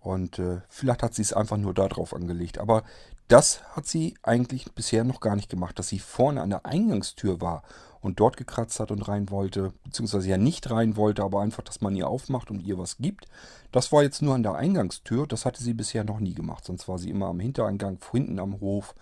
Und 0.00 0.38
äh, 0.38 0.60
vielleicht 0.68 1.04
hat 1.04 1.14
sie 1.14 1.22
es 1.22 1.32
einfach 1.32 1.56
nur 1.56 1.72
darauf 1.72 2.14
angelegt. 2.14 2.58
Aber 2.58 2.82
das 3.28 3.62
hat 3.76 3.86
sie 3.86 4.16
eigentlich 4.22 4.72
bisher 4.72 5.04
noch 5.04 5.20
gar 5.20 5.36
nicht 5.36 5.48
gemacht, 5.48 5.78
dass 5.78 5.88
sie 5.88 6.00
vorne 6.00 6.42
an 6.42 6.50
der 6.50 6.66
Eingangstür 6.66 7.40
war 7.40 7.62
und 8.00 8.20
dort 8.20 8.36
gekratzt 8.36 8.80
hat 8.80 8.90
und 8.90 9.06
rein 9.08 9.30
wollte, 9.30 9.72
beziehungsweise 9.84 10.28
ja 10.28 10.38
nicht 10.38 10.70
rein 10.70 10.96
wollte, 10.96 11.22
aber 11.22 11.40
einfach, 11.40 11.62
dass 11.62 11.80
man 11.80 11.94
ihr 11.94 12.08
aufmacht 12.08 12.50
und 12.50 12.60
ihr 12.60 12.78
was 12.78 12.98
gibt. 12.98 13.26
Das 13.72 13.92
war 13.92 14.02
jetzt 14.02 14.22
nur 14.22 14.34
an 14.34 14.42
der 14.42 14.54
Eingangstür, 14.54 15.26
das 15.26 15.44
hatte 15.44 15.62
sie 15.62 15.74
bisher 15.74 16.04
noch 16.04 16.20
nie 16.20 16.34
gemacht, 16.34 16.64
sonst 16.64 16.88
war 16.88 16.98
sie 16.98 17.10
immer 17.10 17.26
am 17.26 17.40
Hintereingang, 17.40 17.98
hinten 18.10 18.38
am 18.38 18.60
Hof, 18.60 18.94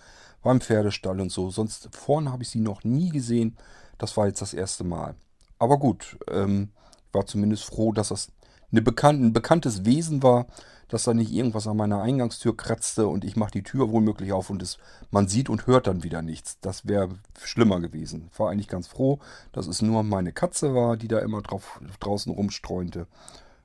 beim 0.42 0.60
Pferdestall 0.60 1.20
und 1.20 1.30
so. 1.30 1.50
Sonst 1.50 1.88
vorne 1.92 2.32
habe 2.32 2.42
ich 2.42 2.48
sie 2.48 2.60
noch 2.60 2.84
nie 2.84 3.10
gesehen, 3.10 3.56
das 3.98 4.16
war 4.16 4.26
jetzt 4.26 4.42
das 4.42 4.54
erste 4.54 4.84
Mal. 4.84 5.14
Aber 5.58 5.78
gut, 5.78 6.18
ähm, 6.30 6.70
war 7.12 7.26
zumindest 7.26 7.64
froh, 7.64 7.92
dass 7.92 8.08
das 8.08 8.32
eine 8.70 8.82
bekan 8.82 9.22
ein 9.22 9.32
bekanntes 9.32 9.84
Wesen 9.84 10.22
war, 10.22 10.46
dass 10.88 11.04
da 11.04 11.14
nicht 11.14 11.32
irgendwas 11.32 11.66
an 11.66 11.76
meiner 11.76 12.02
Eingangstür 12.02 12.56
kratzte 12.56 13.06
und 13.06 13.24
ich 13.24 13.36
mache 13.36 13.50
die 13.50 13.62
Tür 13.62 13.90
wohlmöglich 13.90 14.32
auf 14.32 14.50
und 14.50 14.62
es, 14.62 14.78
man 15.10 15.28
sieht 15.28 15.48
und 15.48 15.66
hört 15.66 15.86
dann 15.86 16.02
wieder 16.02 16.22
nichts. 16.22 16.58
Das 16.60 16.86
wäre 16.86 17.10
schlimmer 17.42 17.80
gewesen. 17.80 18.30
War 18.36 18.50
eigentlich 18.50 18.68
ganz 18.68 18.88
froh, 18.88 19.18
dass 19.52 19.66
es 19.66 19.82
nur 19.82 20.02
meine 20.02 20.32
Katze 20.32 20.74
war, 20.74 20.96
die 20.96 21.08
da 21.08 21.18
immer 21.18 21.42
drauf, 21.42 21.80
draußen 22.00 22.32
rumstreunte. 22.32 23.06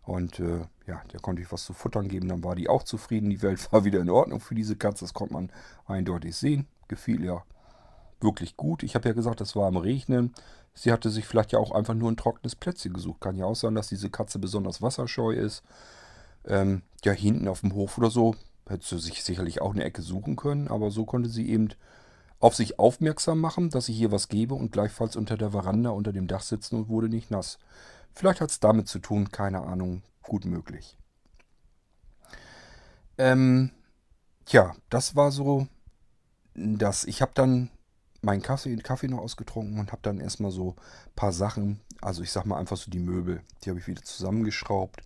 Und 0.03 0.39
äh, 0.39 0.65
ja, 0.85 1.01
der 1.13 1.21
konnte 1.21 1.41
ich 1.41 1.51
was 1.51 1.63
zu 1.63 1.73
futtern 1.73 2.09
geben, 2.09 2.27
dann 2.27 2.43
war 2.43 2.55
die 2.55 2.67
auch 2.67 2.83
zufrieden. 2.83 3.29
Die 3.29 3.41
Welt 3.41 3.67
war 3.71 3.85
wieder 3.85 4.01
in 4.01 4.09
Ordnung 4.09 4.39
für 4.41 4.55
diese 4.55 4.75
Katze, 4.75 5.05
das 5.05 5.13
konnte 5.13 5.33
man 5.33 5.49
eindeutig 5.85 6.35
sehen. 6.35 6.67
Gefiel 6.89 7.23
ja 7.23 7.43
wirklich 8.19 8.57
gut. 8.57 8.83
Ich 8.83 8.95
habe 8.95 9.07
ja 9.07 9.13
gesagt, 9.13 9.41
es 9.41 9.55
war 9.55 9.67
am 9.67 9.77
Regnen. 9.77 10.33
Sie 10.73 10.91
hatte 10.91 11.09
sich 11.09 11.25
vielleicht 11.25 11.51
ja 11.51 11.59
auch 11.59 11.71
einfach 11.71 11.93
nur 11.93 12.11
ein 12.11 12.17
trockenes 12.17 12.55
Plätzchen 12.55 12.93
gesucht. 12.93 13.21
Kann 13.21 13.37
ja 13.37 13.45
auch 13.45 13.55
sein, 13.55 13.75
dass 13.75 13.89
diese 13.89 14.09
Katze 14.09 14.39
besonders 14.39 14.81
wasserscheu 14.81 15.31
ist. 15.31 15.63
Ähm, 16.45 16.81
ja, 17.03 17.11
hinten 17.11 17.47
auf 17.47 17.61
dem 17.61 17.73
Hof 17.73 17.97
oder 17.97 18.09
so 18.09 18.35
hätte 18.67 18.85
sie 18.85 18.99
sich 18.99 19.23
sicherlich 19.23 19.61
auch 19.61 19.73
eine 19.73 19.83
Ecke 19.83 20.01
suchen 20.01 20.35
können, 20.35 20.67
aber 20.67 20.91
so 20.91 21.05
konnte 21.05 21.29
sie 21.29 21.49
eben 21.49 21.69
auf 22.39 22.55
sich 22.55 22.79
aufmerksam 22.79 23.39
machen, 23.39 23.69
dass 23.69 23.89
ich 23.89 23.97
hier 23.97 24.11
was 24.11 24.27
gebe 24.27 24.53
und 24.53 24.71
gleichfalls 24.71 25.15
unter 25.15 25.37
der 25.37 25.51
Veranda 25.51 25.91
unter 25.91 26.11
dem 26.11 26.27
Dach 26.27 26.41
sitzen 26.41 26.75
und 26.75 26.89
wurde 26.89 27.09
nicht 27.09 27.31
nass. 27.31 27.57
Vielleicht 28.13 28.41
hat 28.41 28.51
es 28.51 28.59
damit 28.59 28.87
zu 28.87 28.99
tun, 28.99 29.31
keine 29.31 29.61
Ahnung, 29.61 30.03
gut 30.21 30.45
möglich. 30.45 30.97
Ähm, 33.17 33.71
tja, 34.45 34.75
das 34.89 35.15
war 35.15 35.31
so, 35.31 35.67
dass 36.53 37.05
ich 37.05 37.21
habe 37.21 37.31
dann 37.33 37.69
meinen 38.21 38.41
Kaffee, 38.41 38.75
Kaffee 38.77 39.07
noch 39.07 39.19
ausgetrunken 39.19 39.79
und 39.79 39.91
habe 39.91 40.01
dann 40.01 40.19
erstmal 40.19 40.51
so 40.51 40.71
ein 40.71 41.15
paar 41.15 41.31
Sachen, 41.33 41.81
also 42.01 42.23
ich 42.23 42.31
sag 42.31 42.45
mal 42.45 42.57
einfach 42.57 42.77
so 42.77 42.89
die 42.89 42.99
Möbel, 42.99 43.41
die 43.63 43.69
habe 43.69 43.79
ich 43.79 43.87
wieder 43.87 44.03
zusammengeschraubt, 44.03 45.03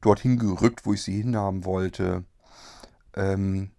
dorthin 0.00 0.38
gerückt, 0.38 0.86
wo 0.86 0.92
ich 0.92 1.02
sie 1.02 1.20
hinhaben 1.20 1.64
wollte. 1.64 2.24
Ähm, 3.14 3.70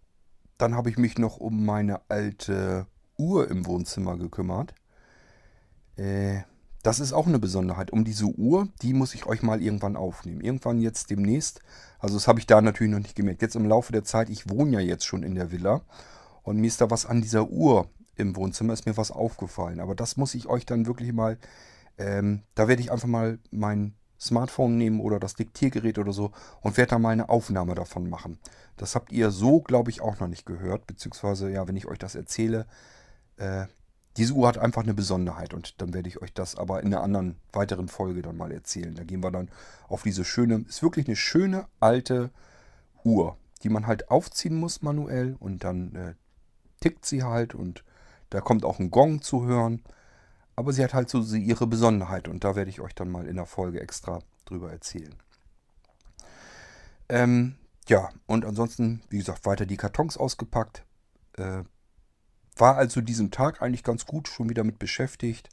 dann 0.57 0.75
habe 0.75 0.89
ich 0.89 0.97
mich 0.97 1.17
noch 1.17 1.37
um 1.37 1.65
meine 1.65 2.01
alte 2.09 2.87
Uhr 3.17 3.49
im 3.49 3.65
Wohnzimmer 3.65 4.17
gekümmert. 4.17 4.73
Äh, 5.95 6.41
das 6.83 6.99
ist 6.99 7.13
auch 7.13 7.27
eine 7.27 7.39
Besonderheit. 7.39 7.91
Um 7.91 8.05
diese 8.05 8.25
Uhr, 8.25 8.69
die 8.81 8.93
muss 8.93 9.13
ich 9.13 9.25
euch 9.25 9.41
mal 9.43 9.61
irgendwann 9.61 9.95
aufnehmen. 9.95 10.41
Irgendwann 10.41 10.79
jetzt 10.79 11.09
demnächst. 11.09 11.59
Also 11.99 12.15
das 12.15 12.27
habe 12.27 12.39
ich 12.39 12.47
da 12.47 12.61
natürlich 12.61 12.91
noch 12.91 12.99
nicht 12.99 13.15
gemerkt. 13.15 13.41
Jetzt 13.41 13.55
im 13.55 13.65
Laufe 13.65 13.91
der 13.91 14.03
Zeit, 14.03 14.29
ich 14.29 14.49
wohne 14.49 14.73
ja 14.73 14.79
jetzt 14.79 15.05
schon 15.05 15.23
in 15.23 15.35
der 15.35 15.51
Villa. 15.51 15.81
Und 16.43 16.57
mir 16.57 16.67
ist 16.67 16.79
da 16.79 16.89
was 16.89 17.05
an 17.05 17.21
dieser 17.21 17.49
Uhr 17.49 17.89
im 18.15 18.35
Wohnzimmer 18.35 18.73
ist 18.73 18.85
mir 18.85 18.97
was 18.97 19.11
aufgefallen. 19.11 19.79
Aber 19.79 19.95
das 19.95 20.17
muss 20.17 20.33
ich 20.33 20.47
euch 20.47 20.65
dann 20.65 20.85
wirklich 20.85 21.13
mal, 21.13 21.37
ähm, 21.97 22.43
da 22.55 22.67
werde 22.67 22.81
ich 22.81 22.91
einfach 22.91 23.07
mal 23.07 23.39
mein 23.51 23.93
Smartphone 24.19 24.77
nehmen 24.77 24.99
oder 24.99 25.19
das 25.19 25.35
Diktiergerät 25.35 25.99
oder 25.99 26.11
so 26.11 26.31
und 26.61 26.77
werde 26.77 26.91
da 26.91 26.99
mal 26.99 27.11
eine 27.11 27.29
Aufnahme 27.29 27.75
davon 27.75 28.09
machen. 28.09 28.39
Das 28.77 28.95
habt 28.95 29.11
ihr 29.11 29.31
so, 29.31 29.61
glaube 29.61 29.91
ich, 29.91 30.01
auch 30.01 30.19
noch 30.19 30.27
nicht 30.27 30.45
gehört. 30.45 30.87
Beziehungsweise, 30.87 31.49
ja, 31.49 31.67
wenn 31.67 31.75
ich 31.75 31.87
euch 31.87 31.99
das 31.99 32.15
erzähle, 32.15 32.65
äh, 33.37 33.65
diese 34.17 34.33
Uhr 34.33 34.47
hat 34.47 34.57
einfach 34.57 34.81
eine 34.81 34.95
Besonderheit 34.95 35.53
und 35.53 35.79
dann 35.79 35.93
werde 35.93 36.09
ich 36.09 36.21
euch 36.21 36.33
das 36.33 36.55
aber 36.55 36.81
in 36.81 36.87
einer 36.87 37.03
anderen 37.03 37.35
weiteren 37.53 37.87
Folge 37.87 38.23
dann 38.23 38.35
mal 38.35 38.51
erzählen. 38.51 38.95
Da 38.95 39.03
gehen 39.03 39.21
wir 39.21 39.31
dann 39.31 39.49
auf 39.87 40.01
diese 40.01 40.25
schöne, 40.25 40.65
ist 40.67 40.81
wirklich 40.81 41.07
eine 41.07 41.15
schöne 41.15 41.67
alte 41.79 42.31
Uhr, 43.03 43.37
die 43.63 43.69
man 43.69 43.85
halt 43.85 44.09
aufziehen 44.09 44.55
muss 44.55 44.81
manuell 44.81 45.35
und 45.39 45.63
dann 45.63 45.95
äh, 45.95 46.13
tickt 46.81 47.05
sie 47.05 47.23
halt 47.23 47.53
und 47.53 47.83
da 48.31 48.41
kommt 48.41 48.65
auch 48.65 48.79
ein 48.79 48.89
Gong 48.91 49.21
zu 49.21 49.45
hören. 49.45 49.83
Aber 50.57 50.73
sie 50.73 50.83
hat 50.83 50.93
halt 50.93 51.09
so 51.09 51.21
ihre 51.35 51.67
Besonderheit 51.67 52.27
und 52.27 52.43
da 52.43 52.55
werde 52.55 52.69
ich 52.69 52.81
euch 52.81 52.93
dann 52.93 53.09
mal 53.09 53.27
in 53.27 53.37
der 53.37 53.45
Folge 53.45 53.79
extra 53.79 54.19
drüber 54.43 54.71
erzählen. 54.71 55.15
Ähm, 57.07 57.55
ja, 57.87 58.09
und 58.25 58.43
ansonsten, 58.43 59.01
wie 59.09 59.19
gesagt, 59.19 59.45
weiter 59.45 59.65
die 59.65 59.77
Kartons 59.77 60.17
ausgepackt. 60.17 60.83
Äh, 61.37 61.63
war 62.57 62.75
also 62.75 62.99
diesen 62.99 63.31
Tag 63.31 63.61
eigentlich 63.61 63.83
ganz 63.83 64.05
gut 64.05 64.27
schon 64.27 64.49
wieder 64.49 64.65
mit 64.65 64.79
beschäftigt. 64.79 65.47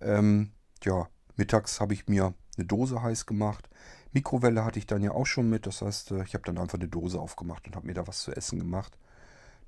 Ähm, 0.00 0.52
ja, 0.84 1.08
mittags 1.34 1.80
habe 1.80 1.94
ich 1.94 2.06
mir 2.06 2.34
eine 2.56 2.66
Dose 2.66 3.02
heiß 3.02 3.26
gemacht. 3.26 3.68
Mikrowelle 4.12 4.64
hatte 4.64 4.78
ich 4.78 4.86
dann 4.86 5.02
ja 5.02 5.10
auch 5.10 5.26
schon 5.26 5.48
mit. 5.48 5.66
Das 5.66 5.82
heißt, 5.82 6.12
äh, 6.12 6.22
ich 6.24 6.34
habe 6.34 6.44
dann 6.44 6.58
einfach 6.58 6.78
eine 6.78 6.88
Dose 6.88 7.18
aufgemacht 7.18 7.66
und 7.66 7.74
habe 7.74 7.86
mir 7.86 7.94
da 7.94 8.06
was 8.06 8.20
zu 8.20 8.32
essen 8.32 8.60
gemacht 8.60 8.96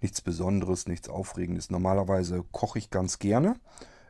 nichts 0.00 0.20
Besonderes, 0.20 0.86
nichts 0.86 1.08
Aufregendes. 1.08 1.70
Normalerweise 1.70 2.44
koche 2.52 2.78
ich 2.78 2.90
ganz 2.90 3.18
gerne. 3.18 3.56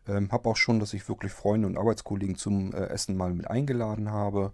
Ähm, 0.08 0.32
habe 0.32 0.48
auch 0.48 0.56
schon, 0.56 0.80
dass 0.80 0.94
ich 0.94 1.08
wirklich 1.08 1.32
Freunde 1.32 1.68
und 1.68 1.76
Arbeitskollegen 1.76 2.36
zum 2.36 2.72
äh, 2.72 2.86
Essen 2.86 3.16
mal 3.16 3.32
mit 3.34 3.48
eingeladen 3.48 4.10
habe. 4.10 4.52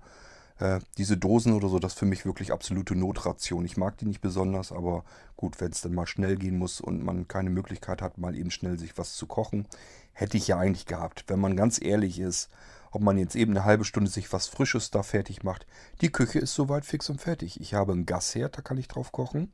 Äh, 0.59 0.81
diese 0.99 1.17
Dosen 1.17 1.53
oder 1.53 1.69
so, 1.69 1.79
das 1.79 1.93
ist 1.93 1.99
für 1.99 2.07
mich 2.07 2.25
wirklich 2.25 2.53
absolute 2.53 2.95
Notration. 2.95 3.65
Ich 3.65 3.77
mag 3.77 3.97
die 3.99 4.07
nicht 4.07 4.21
besonders, 4.21 4.73
aber 4.73 5.05
gut, 5.37 5.61
wenn 5.61 5.73
es 5.73 5.81
dann 5.81 5.95
mal 5.95 6.07
schnell 6.07 6.37
gehen 6.37 6.59
muss 6.59 6.81
und 6.81 7.05
man 7.05 7.29
keine 7.29 7.51
Möglichkeit 7.51 8.03
hat, 8.03 8.19
mal 8.19 8.37
eben 8.37 8.51
schnell 8.51 8.79
sich 8.79 8.97
was 8.99 9.15
zu 9.15 9.27
kochen, 9.27 9.67
hätte 10.13 10.37
ich 10.37 10.49
ja 10.49 10.59
eigentlich 10.59 10.87
gehabt. 10.87 11.25
Wenn 11.29 11.41
man 11.41 11.57
ganz 11.57 11.81
ehrlich 11.81 12.21
ist, 12.21 12.51
ob 12.93 13.03
man 13.03 13.19
jetzt 13.19 13.35
eben 13.35 13.53
eine 13.53 13.65
halbe 13.65 13.85
Stunde 13.85 14.09
sich 14.09 14.33
was 14.33 14.47
Frisches 14.47 14.93
da 14.93 15.03
fertig 15.03 15.43
macht. 15.43 15.67
Die 16.01 16.13
Küche 16.13 16.39
ist 16.39 16.55
soweit 16.55 16.85
fix 16.85 17.11
und 17.11 17.21
fertig. 17.21 17.61
Ich 17.61 17.75
habe 17.75 17.93
einen 17.93 18.07
Gasherd, 18.07 18.57
da 18.57 18.63
kann 18.63 18.79
ich 18.79 18.87
drauf 18.87 19.11
kochen. 19.11 19.51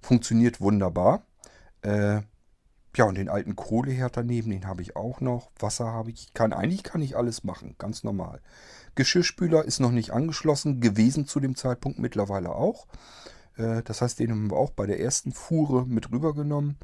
Funktioniert 0.00 0.60
wunderbar. 0.60 1.24
Äh, 1.82 2.22
ja, 2.96 3.04
und 3.04 3.16
den 3.16 3.28
alten 3.28 3.56
Kohleherd 3.56 4.16
daneben, 4.16 4.50
den 4.50 4.66
habe 4.66 4.82
ich 4.82 4.96
auch 4.96 5.20
noch. 5.20 5.50
Wasser 5.58 5.86
habe 5.86 6.10
ich. 6.10 6.32
Kann, 6.34 6.52
eigentlich 6.52 6.84
kann 6.84 7.02
ich 7.02 7.16
alles 7.16 7.44
machen, 7.44 7.74
ganz 7.78 8.04
normal. 8.04 8.40
Geschirrspüler 8.94 9.64
ist 9.64 9.80
noch 9.80 9.90
nicht 9.90 10.12
angeschlossen, 10.12 10.80
gewesen 10.80 11.26
zu 11.26 11.40
dem 11.40 11.56
Zeitpunkt 11.56 11.98
mittlerweile 11.98 12.50
auch. 12.50 12.86
Äh, 13.56 13.82
das 13.82 14.00
heißt, 14.00 14.20
den 14.20 14.30
haben 14.30 14.50
wir 14.50 14.56
auch 14.56 14.70
bei 14.70 14.86
der 14.86 15.00
ersten 15.00 15.32
Fuhre 15.32 15.86
mit 15.86 16.12
rübergenommen. 16.12 16.76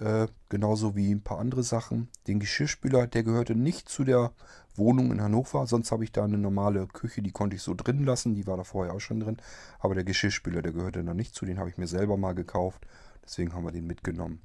Äh, 0.00 0.26
genauso 0.48 0.96
wie 0.96 1.12
ein 1.12 1.22
paar 1.22 1.38
andere 1.38 1.62
Sachen. 1.62 2.08
Den 2.26 2.40
Geschirrspüler, 2.40 3.06
der 3.06 3.22
gehörte 3.22 3.54
nicht 3.54 3.88
zu 3.88 4.02
der 4.02 4.32
Wohnung 4.74 5.12
in 5.12 5.22
Hannover. 5.22 5.68
Sonst 5.68 5.92
habe 5.92 6.02
ich 6.02 6.10
da 6.10 6.24
eine 6.24 6.38
normale 6.38 6.88
Küche, 6.88 7.22
die 7.22 7.30
konnte 7.30 7.54
ich 7.54 7.62
so 7.62 7.74
drin 7.74 8.04
lassen. 8.04 8.34
Die 8.34 8.46
war 8.48 8.56
da 8.56 8.64
vorher 8.64 8.92
auch 8.92 9.00
schon 9.00 9.20
drin. 9.20 9.36
Aber 9.78 9.94
der 9.94 10.04
Geschirrspüler, 10.04 10.62
der 10.62 10.72
gehörte 10.72 11.04
da 11.04 11.14
nicht 11.14 11.34
zu. 11.34 11.46
Den 11.46 11.58
habe 11.58 11.70
ich 11.70 11.78
mir 11.78 11.86
selber 11.86 12.16
mal 12.16 12.34
gekauft. 12.34 12.84
Deswegen 13.24 13.54
haben 13.54 13.64
wir 13.64 13.72
den 13.72 13.86
mitgenommen. 13.86 14.40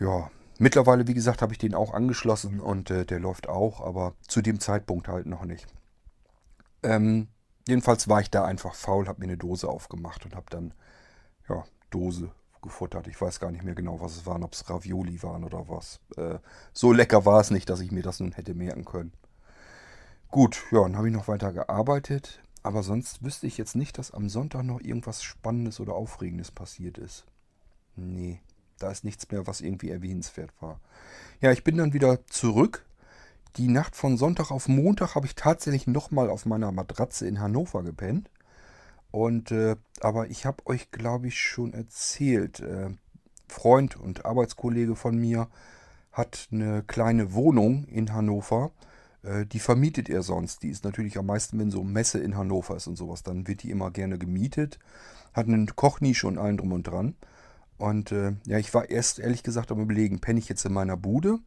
Ja, 0.00 0.30
mittlerweile, 0.58 1.06
wie 1.06 1.14
gesagt, 1.14 1.42
habe 1.42 1.52
ich 1.52 1.58
den 1.58 1.74
auch 1.74 1.92
angeschlossen 1.92 2.60
und 2.60 2.90
äh, 2.90 3.04
der 3.04 3.18
läuft 3.20 3.48
auch, 3.48 3.80
aber 3.80 4.14
zu 4.26 4.42
dem 4.42 4.60
Zeitpunkt 4.60 5.08
halt 5.08 5.26
noch 5.26 5.44
nicht. 5.44 5.66
Ähm, 6.82 7.28
jedenfalls 7.66 8.08
war 8.08 8.20
ich 8.20 8.30
da 8.30 8.44
einfach 8.44 8.74
faul, 8.74 9.08
habe 9.08 9.20
mir 9.20 9.26
eine 9.26 9.36
Dose 9.36 9.68
aufgemacht 9.68 10.24
und 10.24 10.36
habe 10.36 10.46
dann, 10.50 10.74
ja, 11.48 11.64
Dose 11.90 12.30
gefuttert. 12.62 13.06
Ich 13.08 13.20
weiß 13.20 13.40
gar 13.40 13.50
nicht 13.50 13.64
mehr 13.64 13.74
genau, 13.74 14.00
was 14.00 14.16
es 14.16 14.26
waren, 14.26 14.44
ob 14.44 14.52
es 14.52 14.68
Ravioli 14.68 15.22
waren 15.22 15.44
oder 15.44 15.68
was. 15.68 16.00
Äh, 16.16 16.38
so 16.72 16.92
lecker 16.92 17.24
war 17.24 17.40
es 17.40 17.50
nicht, 17.50 17.68
dass 17.70 17.80
ich 17.80 17.92
mir 17.92 18.02
das 18.02 18.20
nun 18.20 18.32
hätte 18.32 18.54
merken 18.54 18.84
können. 18.84 19.12
Gut, 20.30 20.62
ja, 20.70 20.82
dann 20.82 20.96
habe 20.96 21.08
ich 21.08 21.14
noch 21.14 21.28
weiter 21.28 21.52
gearbeitet. 21.52 22.40
Aber 22.62 22.82
sonst 22.82 23.22
wüsste 23.22 23.46
ich 23.46 23.56
jetzt 23.56 23.76
nicht, 23.76 23.96
dass 23.98 24.10
am 24.10 24.28
Sonntag 24.28 24.64
noch 24.64 24.80
irgendwas 24.80 25.22
Spannendes 25.22 25.80
oder 25.80 25.94
Aufregendes 25.94 26.50
passiert 26.50 26.98
ist. 26.98 27.24
Nee, 27.96 28.40
da 28.78 28.90
ist 28.90 29.04
nichts 29.04 29.30
mehr, 29.30 29.46
was 29.46 29.60
irgendwie 29.60 29.90
erwähnenswert 29.90 30.50
war. 30.60 30.80
Ja, 31.40 31.52
ich 31.52 31.64
bin 31.64 31.76
dann 31.76 31.92
wieder 31.92 32.26
zurück. 32.26 32.84
Die 33.56 33.68
Nacht 33.68 33.96
von 33.96 34.16
Sonntag 34.16 34.50
auf 34.50 34.68
Montag 34.68 35.14
habe 35.14 35.26
ich 35.26 35.34
tatsächlich 35.34 35.86
nochmal 35.86 36.30
auf 36.30 36.46
meiner 36.46 36.72
Matratze 36.72 37.26
in 37.26 37.40
Hannover 37.40 37.82
gepennt. 37.82 38.30
Und 39.10 39.50
äh, 39.50 39.76
aber 40.00 40.28
ich 40.28 40.46
habe 40.46 40.66
euch, 40.66 40.90
glaube 40.90 41.28
ich, 41.28 41.40
schon 41.40 41.72
erzählt. 41.72 42.60
Äh, 42.60 42.90
Freund 43.48 43.96
und 43.96 44.26
Arbeitskollege 44.26 44.94
von 44.94 45.16
mir 45.16 45.48
hat 46.12 46.48
eine 46.52 46.82
kleine 46.82 47.32
Wohnung 47.32 47.84
in 47.84 48.12
Hannover. 48.12 48.70
Äh, 49.22 49.46
die 49.46 49.58
vermietet 49.58 50.08
er 50.08 50.22
sonst. 50.22 50.62
Die 50.62 50.68
ist 50.68 50.84
natürlich 50.84 51.18
am 51.18 51.26
meisten, 51.26 51.58
wenn 51.58 51.70
so 51.70 51.82
Messe 51.82 52.18
in 52.18 52.36
Hannover 52.36 52.76
ist 52.76 52.86
und 52.86 52.96
sowas. 52.96 53.22
Dann 53.22 53.48
wird 53.48 53.62
die 53.62 53.70
immer 53.70 53.90
gerne 53.90 54.18
gemietet. 54.18 54.78
Hat 55.32 55.46
eine 55.46 55.66
Kochnische 55.66 56.26
und 56.26 56.38
allen 56.38 56.58
drum 56.58 56.72
und 56.72 56.84
dran. 56.84 57.14
Und 57.78 58.10
äh, 58.10 58.32
ja, 58.44 58.58
ich 58.58 58.74
war 58.74 58.90
erst 58.90 59.20
ehrlich 59.20 59.42
gesagt 59.42 59.70
am 59.70 59.80
überlegen, 59.80 60.20
penne 60.20 60.40
ich 60.40 60.48
jetzt 60.48 60.64
in 60.64 60.72
meiner 60.72 60.96
Bude. 60.96 61.38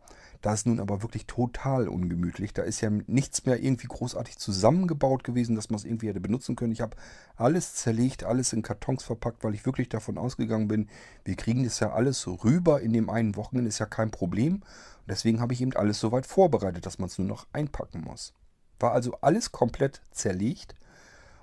Da 0.42 0.54
ist 0.54 0.66
nun 0.66 0.80
aber 0.80 1.04
wirklich 1.04 1.28
total 1.28 1.88
ungemütlich. 1.88 2.54
Da 2.54 2.64
ist 2.64 2.82
ja 2.82 2.90
nichts 2.90 3.46
mehr 3.46 3.62
irgendwie 3.62 3.88
großartig 3.88 4.38
zusammengebaut 4.40 5.24
gewesen, 5.24 5.56
dass 5.56 5.70
man 5.70 5.78
es 5.78 5.86
irgendwie 5.86 6.08
hätte 6.08 6.20
benutzen 6.20 6.56
können. 6.56 6.72
Ich 6.72 6.82
habe 6.82 6.98
alles 7.36 7.76
zerlegt, 7.76 8.24
alles 8.24 8.52
in 8.54 8.64
Kartons 8.64 9.04
verpackt, 9.04 9.44
weil 9.44 9.54
ich 9.54 9.66
wirklich 9.66 9.90
davon 9.90 10.18
ausgegangen 10.18 10.68
bin, 10.68 10.90
wir 11.26 11.36
kriegen 11.36 11.64
das 11.64 11.80
ja 11.80 11.92
alles 11.92 12.26
rüber 12.28 12.82
in 12.82 12.94
dem 12.94 13.10
einen 13.10 13.36
Wochenende, 13.36 13.70
ist 13.70 13.80
ja 13.80 13.86
kein 13.86 14.10
Problem. 14.10 14.56
Und 14.56 15.10
deswegen 15.10 15.42
habe 15.42 15.54
ich 15.54 15.62
eben 15.62 15.76
alles 15.76 16.00
so 16.00 16.12
weit 16.12 16.26
vorbereitet, 16.26 16.88
dass 16.88 16.98
man 16.98 17.10
es 17.10 17.20
nur 17.20 17.28
noch 17.28 17.46
einpacken 17.54 18.02
muss. 18.02 18.34
War 18.80 18.94
also 18.94 19.18
alles 19.22 19.52
komplett 19.52 20.02
zerlegt. 20.10 20.76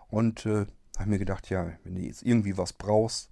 Und 0.09 0.45
äh, 0.47 0.67
habe 0.99 1.11
mir 1.11 1.19
gedacht, 1.19 1.51
ja, 1.51 1.73
wenn 1.85 1.95
du 1.95 2.01
jetzt 2.01 2.23
irgendwie 2.23 2.57
was 2.57 2.73
brauchst, 2.73 3.31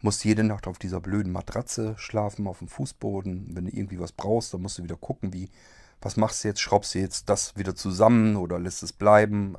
musst 0.00 0.24
jede 0.24 0.44
Nacht 0.44 0.66
auf 0.66 0.78
dieser 0.78 1.00
blöden 1.00 1.32
Matratze 1.32 1.94
schlafen, 1.98 2.46
auf 2.46 2.58
dem 2.58 2.68
Fußboden. 2.68 3.50
Wenn 3.54 3.66
du 3.66 3.76
irgendwie 3.76 3.98
was 3.98 4.12
brauchst, 4.12 4.54
dann 4.54 4.62
musst 4.62 4.78
du 4.78 4.84
wieder 4.84 4.96
gucken, 4.96 5.32
wie, 5.32 5.50
was 6.00 6.16
machst 6.16 6.44
du 6.44 6.48
jetzt? 6.48 6.60
Schraubst 6.60 6.94
du 6.94 7.00
jetzt 7.00 7.28
das 7.28 7.56
wieder 7.56 7.74
zusammen 7.74 8.36
oder 8.36 8.58
lässt 8.58 8.82
es 8.82 8.92
bleiben? 8.92 9.56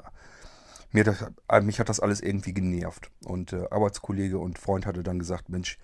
Mir 0.91 1.03
das, 1.03 1.25
äh, 1.49 1.61
mich 1.61 1.79
hat 1.79 1.89
das 1.89 1.99
alles 1.99 2.21
irgendwie 2.21 2.53
genervt. 2.53 3.11
Und 3.25 3.53
äh, 3.53 3.65
Arbeitskollege 3.69 4.39
und 4.39 4.57
Freund 4.57 4.85
hatte 4.85 5.03
dann 5.03 5.19
gesagt, 5.19 5.49
Mensch, 5.49 5.77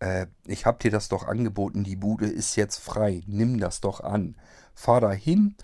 äh, 0.00 0.26
ich 0.46 0.66
habe 0.66 0.78
dir 0.78 0.90
das 0.90 1.08
doch 1.08 1.26
angeboten, 1.26 1.84
die 1.84 1.96
Bude 1.96 2.26
ist 2.26 2.56
jetzt 2.56 2.78
frei, 2.78 3.22
nimm 3.26 3.60
das 3.60 3.80
doch 3.80 4.00
an. 4.00 4.36
Fahr 4.74 5.00
da 5.00 5.12
hin, 5.12 5.54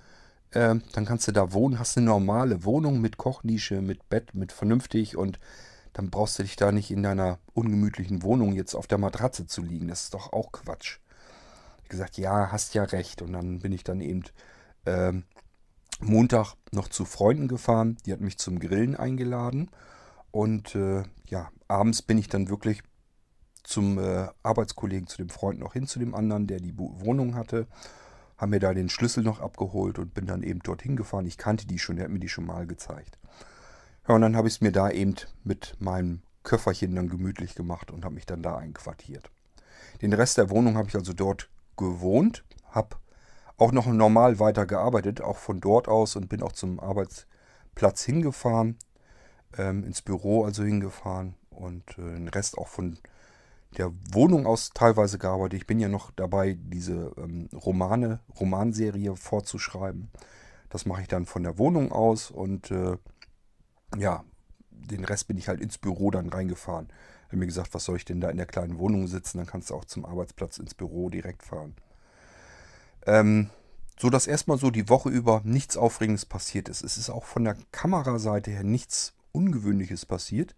äh, 0.52 0.76
dann 0.92 1.04
kannst 1.04 1.26
du 1.26 1.32
da 1.32 1.52
wohnen, 1.52 1.78
hast 1.78 1.96
eine 1.96 2.06
normale 2.06 2.64
Wohnung 2.64 3.00
mit 3.00 3.16
Kochnische, 3.16 3.80
mit 3.80 4.08
Bett, 4.08 4.34
mit 4.34 4.52
vernünftig 4.52 5.16
und 5.16 5.40
dann 5.92 6.10
brauchst 6.10 6.38
du 6.38 6.42
dich 6.42 6.56
da 6.56 6.72
nicht 6.72 6.90
in 6.90 7.02
deiner 7.02 7.38
ungemütlichen 7.52 8.22
Wohnung 8.22 8.52
jetzt 8.52 8.74
auf 8.74 8.86
der 8.86 8.98
Matratze 8.98 9.46
zu 9.46 9.62
liegen. 9.62 9.88
Das 9.88 10.02
ist 10.02 10.14
doch 10.14 10.32
auch 10.32 10.52
Quatsch. 10.52 10.98
Ich 11.82 11.88
gesagt, 11.88 12.16
ja, 12.18 12.52
hast 12.52 12.74
ja 12.74 12.84
recht. 12.84 13.22
Und 13.22 13.32
dann 13.32 13.58
bin 13.58 13.72
ich 13.72 13.82
dann 13.82 14.00
eben 14.00 14.24
äh, 14.84 15.12
Montag 16.00 16.54
noch 16.72 16.88
zu 16.88 17.04
Freunden 17.04 17.48
gefahren. 17.48 17.98
Die 18.06 18.12
hatten 18.12 18.24
mich 18.24 18.38
zum 18.38 18.60
Grillen 18.60 18.94
eingeladen. 18.94 19.70
Und 20.30 20.74
äh, 20.76 21.02
ja, 21.26 21.50
abends 21.66 22.02
bin 22.02 22.18
ich 22.18 22.28
dann 22.28 22.48
wirklich 22.48 22.82
zum 23.64 23.98
äh, 23.98 24.28
Arbeitskollegen, 24.42 25.08
zu 25.08 25.18
dem 25.18 25.28
Freund 25.28 25.58
noch 25.58 25.72
hin, 25.72 25.86
zu 25.86 25.98
dem 25.98 26.14
anderen, 26.14 26.46
der 26.46 26.60
die 26.60 26.76
Wohnung 26.78 27.34
hatte. 27.34 27.66
Haben 28.36 28.50
mir 28.50 28.60
da 28.60 28.72
den 28.72 28.88
Schlüssel 28.88 29.22
noch 29.22 29.40
abgeholt 29.40 29.98
und 29.98 30.14
bin 30.14 30.26
dann 30.26 30.42
eben 30.42 30.60
dorthin 30.60 30.96
gefahren. 30.96 31.26
Ich 31.26 31.36
kannte 31.36 31.66
die 31.66 31.78
schon, 31.78 31.96
der 31.96 32.06
hat 32.06 32.12
mir 32.12 32.20
die 32.20 32.28
schon 32.28 32.46
mal 32.46 32.66
gezeigt. 32.66 33.18
Ja, 34.08 34.14
und 34.14 34.22
dann 34.22 34.36
habe 34.36 34.48
ich 34.48 34.54
es 34.54 34.60
mir 34.60 34.72
da 34.72 34.90
eben 34.90 35.14
mit 35.44 35.76
meinem 35.78 36.22
Köfferchen 36.42 36.94
dann 36.94 37.08
gemütlich 37.08 37.54
gemacht 37.54 37.90
und 37.90 38.04
habe 38.04 38.14
mich 38.14 38.26
dann 38.26 38.42
da 38.42 38.56
einquartiert. 38.56 39.30
Den 40.02 40.12
Rest 40.12 40.38
der 40.38 40.50
Wohnung 40.50 40.76
habe 40.76 40.88
ich 40.88 40.94
also 40.94 41.12
dort 41.12 41.50
gewohnt, 41.76 42.44
habe 42.70 42.96
auch 43.56 43.72
noch 43.72 43.86
normal 43.86 44.38
weiter 44.38 44.66
gearbeitet, 44.66 45.20
auch 45.20 45.36
von 45.36 45.60
dort 45.60 45.86
aus 45.86 46.16
und 46.16 46.28
bin 46.28 46.42
auch 46.42 46.52
zum 46.52 46.80
Arbeitsplatz 46.80 48.02
hingefahren, 48.04 48.78
ähm, 49.58 49.84
ins 49.84 50.00
Büro 50.00 50.44
also 50.44 50.64
hingefahren 50.64 51.34
und 51.50 51.98
äh, 51.98 52.14
den 52.14 52.28
Rest 52.28 52.56
auch 52.56 52.68
von 52.68 52.98
der 53.76 53.92
Wohnung 54.12 54.46
aus 54.46 54.70
teilweise 54.74 55.18
gearbeitet. 55.18 55.60
Ich 55.60 55.66
bin 55.66 55.78
ja 55.78 55.88
noch 55.88 56.10
dabei, 56.12 56.58
diese 56.58 57.12
ähm, 57.18 57.48
Romane, 57.52 58.20
Romanserie 58.38 59.14
vorzuschreiben. 59.14 60.10
Das 60.70 60.86
mache 60.86 61.02
ich 61.02 61.08
dann 61.08 61.26
von 61.26 61.42
der 61.42 61.58
Wohnung 61.58 61.92
aus 61.92 62.30
und 62.30 62.70
äh, 62.70 62.96
ja, 63.96 64.24
den 64.70 65.04
Rest 65.04 65.28
bin 65.28 65.38
ich 65.38 65.48
halt 65.48 65.60
ins 65.60 65.78
Büro 65.78 66.10
dann 66.10 66.28
reingefahren. 66.28 66.88
Habe 67.28 67.36
mir 67.36 67.46
gesagt, 67.46 67.74
was 67.74 67.84
soll 67.84 67.96
ich 67.96 68.04
denn 68.04 68.20
da 68.20 68.28
in 68.30 68.36
der 68.36 68.46
kleinen 68.46 68.78
Wohnung 68.78 69.06
sitzen? 69.06 69.38
Dann 69.38 69.46
kannst 69.46 69.70
du 69.70 69.74
auch 69.74 69.84
zum 69.84 70.04
Arbeitsplatz 70.04 70.58
ins 70.58 70.74
Büro 70.74 71.10
direkt 71.10 71.42
fahren. 71.42 71.74
Ähm, 73.06 73.50
so 73.98 74.10
dass 74.10 74.26
erstmal 74.26 74.58
so 74.58 74.70
die 74.70 74.88
Woche 74.88 75.10
über 75.10 75.42
nichts 75.44 75.76
Aufregendes 75.76 76.24
passiert 76.24 76.68
ist. 76.68 76.82
Es 76.82 76.96
ist 76.96 77.10
auch 77.10 77.24
von 77.24 77.44
der 77.44 77.56
Kameraseite 77.70 78.50
her 78.50 78.64
nichts 78.64 79.14
Ungewöhnliches 79.32 80.06
passiert. 80.06 80.54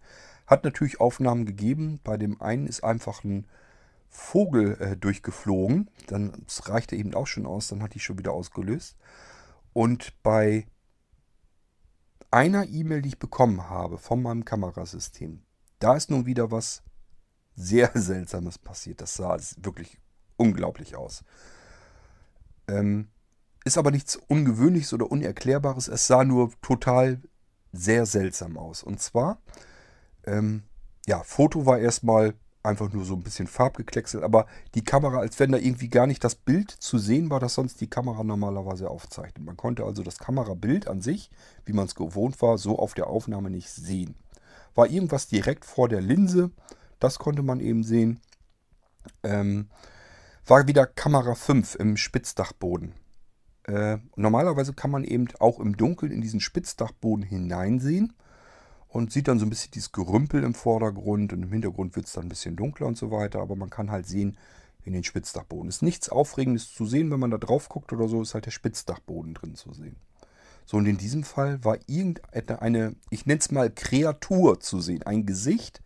Hat 0.47 0.63
natürlich 0.63 0.99
Aufnahmen 0.99 1.45
gegeben. 1.45 1.99
Bei 2.03 2.17
dem 2.17 2.41
einen 2.41 2.67
ist 2.67 2.83
einfach 2.83 3.23
ein 3.23 3.45
Vogel 4.09 4.77
äh, 4.79 4.95
durchgeflogen. 4.95 5.89
Dann 6.07 6.45
reichte 6.63 6.95
eben 6.95 7.13
auch 7.13 7.27
schon 7.27 7.45
aus. 7.45 7.67
Dann 7.67 7.83
hat 7.83 7.93
die 7.93 7.99
schon 7.99 8.17
wieder 8.17 8.31
ausgelöst. 8.31 8.95
Und 9.73 10.13
bei 10.23 10.65
einer 12.33 12.67
E-Mail, 12.67 13.01
die 13.03 13.09
ich 13.09 13.19
bekommen 13.19 13.69
habe 13.69 13.97
von 13.97 14.21
meinem 14.21 14.43
Kamerasystem, 14.43 15.43
da 15.79 15.95
ist 15.95 16.09
nun 16.09 16.25
wieder 16.25 16.51
was 16.51 16.81
sehr 17.55 17.91
Seltsames 17.95 18.57
passiert. 18.57 19.01
Das 19.01 19.13
sah 19.13 19.37
wirklich 19.57 19.99
unglaublich 20.37 20.95
aus. 20.95 21.23
Ähm, 22.67 23.09
ist 23.65 23.77
aber 23.77 23.91
nichts 23.91 24.15
Ungewöhnliches 24.15 24.93
oder 24.93 25.11
Unerklärbares. 25.11 25.87
Es 25.87 26.07
sah 26.07 26.23
nur 26.23 26.51
total 26.61 27.21
sehr 27.71 28.05
seltsam 28.05 28.57
aus. 28.57 28.83
Und 28.83 28.99
zwar, 28.99 29.41
ähm, 30.25 30.63
ja, 31.05 31.23
Foto 31.23 31.65
war 31.65 31.79
erstmal 31.79 32.33
einfach 32.63 32.91
nur 32.93 33.03
so 33.03 33.13
ein 33.15 33.23
bisschen 33.23 33.47
farbgekleckselt, 33.47 34.23
aber 34.23 34.47
die 34.73 34.83
Kamera, 34.83 35.19
als 35.19 35.39
wenn 35.39 35.51
da 35.51 35.57
irgendwie 35.57 35.89
gar 35.89 36.07
nicht 36.07 36.23
das 36.23 36.35
Bild 36.35 36.71
zu 36.71 36.97
sehen 36.97 37.29
war, 37.29 37.41
das 37.41 37.55
sonst 37.55 37.81
die 37.81 37.89
Kamera 37.89 38.23
normalerweise 38.23 38.89
aufzeichnet. 38.89 39.45
Man 39.45 39.57
konnte 39.57 39.83
also 39.83 40.01
das 40.01 40.17
Kamerabild 40.17 40.87
an 40.87 41.01
sich, 41.01 41.29
wie 41.65 41.73
man 41.73 41.85
es 41.85 41.95
gewohnt 41.95 42.41
war, 42.41 42.57
so 42.57 42.79
auf 42.79 42.93
der 42.93 43.07
Aufnahme 43.07 43.49
nicht 43.49 43.69
sehen. 43.69 44.15
War 44.75 44.87
irgendwas 44.87 45.27
direkt 45.27 45.65
vor 45.65 45.89
der 45.89 46.01
Linse, 46.01 46.51
das 46.99 47.19
konnte 47.19 47.43
man 47.43 47.59
eben 47.59 47.83
sehen. 47.83 48.21
Ähm, 49.23 49.69
war 50.45 50.65
wieder 50.67 50.85
Kamera 50.85 51.35
5 51.35 51.75
im 51.75 51.97
Spitzdachboden. 51.97 52.93
Äh, 53.65 53.97
normalerweise 54.15 54.73
kann 54.73 54.91
man 54.91 55.03
eben 55.03 55.27
auch 55.39 55.59
im 55.59 55.75
Dunkeln 55.75 56.11
in 56.11 56.21
diesen 56.21 56.39
Spitzdachboden 56.39 57.23
hineinsehen 57.23 58.13
und 58.93 59.11
sieht 59.11 59.27
dann 59.27 59.39
so 59.39 59.45
ein 59.45 59.49
bisschen 59.49 59.71
dieses 59.71 59.91
Gerümpel 59.91 60.43
im 60.43 60.53
Vordergrund 60.53 61.33
und 61.33 61.41
im 61.41 61.51
Hintergrund 61.51 61.95
wird 61.95 62.05
es 62.05 62.13
dann 62.13 62.25
ein 62.25 62.29
bisschen 62.29 62.55
dunkler 62.55 62.85
und 62.85 62.97
so 62.97 63.09
weiter, 63.09 63.39
aber 63.39 63.55
man 63.55 63.71
kann 63.71 63.89
halt 63.89 64.05
sehen 64.05 64.37
in 64.85 64.93
den 64.93 65.03
Spitzdachboden. 65.03 65.67
Ist 65.67 65.81
nichts 65.81 66.09
Aufregendes 66.09 66.71
zu 66.73 66.85
sehen, 66.85 67.09
wenn 67.09 67.19
man 67.19 67.31
da 67.31 67.39
drauf 67.39 67.69
guckt 67.69 67.91
oder 67.91 68.07
so, 68.07 68.21
ist 68.21 68.35
halt 68.35 68.45
der 68.45 68.51
Spitzdachboden 68.51 69.33
drin 69.33 69.55
zu 69.55 69.73
sehen. 69.73 69.95
So, 70.65 70.77
und 70.77 70.85
in 70.85 70.97
diesem 70.97 71.23
Fall 71.23 71.63
war 71.65 71.77
irgendeine, 71.87 72.95
ich 73.09 73.25
nenne 73.25 73.39
es 73.39 73.51
mal 73.51 73.71
Kreatur 73.71 74.59
zu 74.59 74.79
sehen, 74.79 75.01
ein 75.03 75.25
Gesicht. 75.25 75.81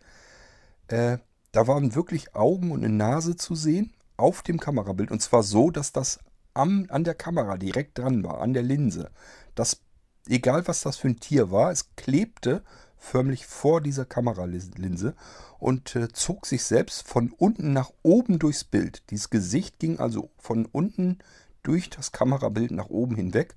Äh, 0.88 1.18
da 1.52 1.66
waren 1.66 1.94
wirklich 1.94 2.36
Augen 2.36 2.70
und 2.70 2.84
eine 2.84 2.94
Nase 2.94 3.36
zu 3.36 3.54
sehen 3.54 3.94
auf 4.18 4.42
dem 4.42 4.60
Kamerabild 4.60 5.10
und 5.10 5.22
zwar 5.22 5.42
so, 5.42 5.70
dass 5.70 5.92
das 5.92 6.18
am, 6.52 6.86
an 6.90 7.04
der 7.04 7.14
Kamera 7.14 7.56
direkt 7.56 7.98
dran 7.98 8.22
war, 8.22 8.42
an 8.42 8.52
der 8.52 8.62
Linse. 8.62 9.10
Das, 9.54 9.80
egal 10.26 10.68
was 10.68 10.82
das 10.82 10.98
für 10.98 11.08
ein 11.08 11.20
Tier 11.20 11.50
war, 11.50 11.70
es 11.70 11.94
klebte 11.96 12.62
förmlich 12.98 13.46
vor 13.46 13.80
dieser 13.80 14.04
Kameralinse 14.04 15.14
und 15.58 15.96
äh, 15.96 16.08
zog 16.12 16.46
sich 16.46 16.64
selbst 16.64 17.06
von 17.06 17.30
unten 17.30 17.72
nach 17.72 17.90
oben 18.02 18.38
durchs 18.38 18.64
Bild. 18.64 19.02
Dieses 19.10 19.30
Gesicht 19.30 19.78
ging 19.78 19.98
also 19.98 20.30
von 20.38 20.66
unten 20.66 21.18
durch 21.62 21.90
das 21.90 22.12
Kamerabild 22.12 22.70
nach 22.70 22.88
oben 22.88 23.16
hinweg. 23.16 23.54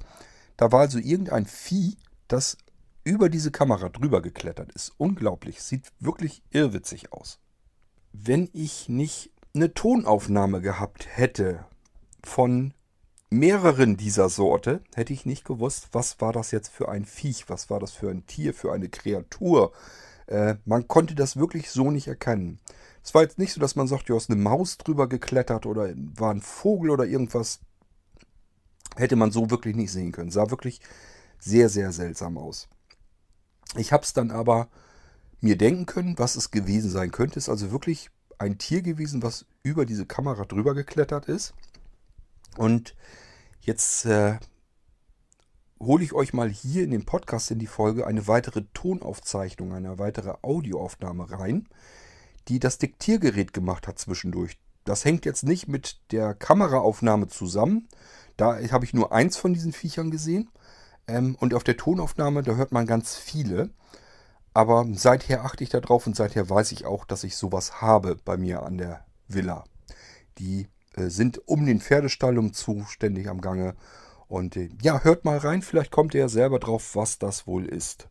Da 0.58 0.72
war 0.72 0.82
also 0.82 1.00
irgendein 1.00 1.46
Vieh, 1.46 1.98
das 2.28 2.58
über 3.04 3.30
diese 3.30 3.52
Kamera 3.52 3.89
drüber 3.89 4.22
geklettert 4.22 4.72
ist. 4.74 4.94
Unglaublich, 4.98 5.62
sieht 5.62 5.92
wirklich 6.00 6.44
irrwitzig 6.52 7.12
aus. 7.12 7.39
Wenn 8.14 8.50
ich 8.54 8.89
nicht 8.89 9.32
eine 9.54 9.74
Tonaufnahme 9.74 10.62
gehabt 10.62 11.08
hätte 11.10 11.66
von 12.24 12.74
mehreren 13.32 13.98
dieser 13.98 14.30
Sorte 14.30 14.82
hätte 14.94 15.14
ich 15.14 15.26
nicht 15.26 15.46
gewusst, 15.46 15.88
was 15.94 16.22
war 16.22 16.34
das 16.34 16.52
jetzt 16.52 16.70
für 16.70 16.90
ein 16.90 17.06
Viech, 17.06 17.50
was 17.50 17.70
war 17.70 17.80
das 17.80 17.94
für 17.94 18.10
ein 18.12 18.26
Tier, 18.28 18.54
für 18.54 18.72
eine 18.74 18.90
Kreatur. 18.90 19.72
Äh, 20.28 20.56
man 20.66 20.88
konnte 20.88 21.16
das 21.16 21.38
wirklich 21.38 21.72
so 21.72 21.90
nicht 21.90 22.08
erkennen. 22.08 22.60
Es 23.04 23.14
war 23.16 23.24
jetzt 23.24 23.40
nicht 23.40 23.54
so, 23.54 23.62
dass 23.62 23.76
man 23.76 23.88
sagt, 23.88 24.10
du 24.10 24.16
hast 24.16 24.30
eine 24.30 24.40
Maus 24.40 24.78
drüber 24.78 25.08
geklettert 25.08 25.66
oder 25.66 25.94
war 25.96 26.32
ein 26.32 26.42
Vogel 26.42 26.92
oder 26.92 27.06
irgendwas. 27.06 27.62
Hätte 28.98 29.16
man 29.16 29.32
so 29.32 29.50
wirklich 29.50 29.76
nicht 29.76 29.92
sehen 29.92 30.12
können. 30.12 30.30
Sah 30.30 30.52
wirklich 30.52 30.82
sehr, 31.40 31.70
sehr 31.70 31.94
seltsam 31.94 32.38
aus. 32.38 32.68
Ich 33.78 33.94
habe 33.94 34.04
es 34.04 34.14
dann 34.14 34.30
aber 34.30 34.68
mir 35.40 35.58
denken 35.58 35.86
können, 35.86 36.20
was 36.20 36.36
es 36.36 36.52
gewesen 36.52 36.92
sein 36.92 37.12
könnte. 37.12 37.40
Es 37.40 37.46
ist 37.46 37.50
also 37.50 37.72
wirklich 37.72 38.12
ein 38.38 38.58
Tier 38.58 38.82
gewesen, 38.82 39.24
was 39.24 39.46
über 39.64 39.86
diese 39.86 40.06
Kamera 40.06 40.44
drüber 40.44 40.76
geklettert 40.76 41.28
ist. 41.28 41.54
Und 42.58 42.95
jetzt 43.62 44.06
äh, 44.06 44.38
hole 45.80 46.04
ich 46.04 46.14
euch 46.14 46.34
mal 46.34 46.49
hier 46.49 46.84
in 46.84 46.91
den 46.91 47.06
Podcast 47.06 47.52
in 47.52 47.60
die 47.60 47.68
Folge 47.68 48.06
eine 48.06 48.28
weitere 48.28 48.64
Tonaufzeichnung, 48.74 49.74
eine 49.74 49.97
weitere 49.99 50.36
Audioaufnahme 50.41 51.32
rein, 51.32 51.68
die 52.47 52.60
das 52.60 52.78
Diktiergerät 52.78 53.54
gemacht 53.54 53.88
hat 53.88 53.99
zwischendurch. 53.99 54.58
Das 54.84 55.06
hängt 55.06 55.26
jetzt 55.26 55.43
nicht 55.43 55.68
mit 55.68 55.99
der 56.12 56.34
Kameraaufnahme 56.34 57.28
zusammen. 57.28 57.88
Da 58.38 58.58
habe 58.72 58.86
ich 58.86 58.93
nur 58.93 59.12
eins 59.12 59.38
von 59.38 59.54
diesen 59.54 59.74
Viechern 59.74 60.12
gesehen. 60.12 60.49
Ähm, 61.08 61.36
und 61.39 61.54
auf 61.54 61.64
der 61.64 61.78
Tonaufnahme, 61.78 62.43
da 62.43 62.56
hört 62.56 62.72
man 62.72 62.86
ganz 62.86 63.16
viele. 63.16 63.70
Aber 64.54 64.86
seither 64.93 65.45
achte 65.45 65.64
ich 65.64 65.70
darauf 65.70 66.08
und 66.08 66.16
seither 66.16 66.49
weiß 66.49 66.72
ich 66.74 66.86
auch, 66.86 67.06
dass 67.06 67.24
ich 67.24 67.38
sowas 67.38 67.82
habe 67.82 68.18
bei 68.26 68.38
mir 68.38 68.64
an 68.64 68.78
der 68.78 69.06
Villa. 69.28 69.64
Die 70.39 70.68
sind 70.96 71.42
um 71.48 71.66
den 71.66 71.80
Pferdestall 71.80 72.38
um 72.38 72.54
zuständig 72.54 73.30
am 73.30 73.42
Gange. 73.42 73.76
Und 74.28 74.56
äh, 74.56 74.70
ja, 74.82 75.04
hört 75.04 75.26
mal 75.26 75.38
rein, 75.38 75.62
vielleicht 75.62 75.92
kommt 75.92 76.14
ihr 76.14 76.22
ja 76.22 76.30
selber 76.30 76.60
drauf, 76.60 76.96
was 76.96 77.20
das 77.20 77.48
wohl 77.48 77.66
ist. 77.66 78.08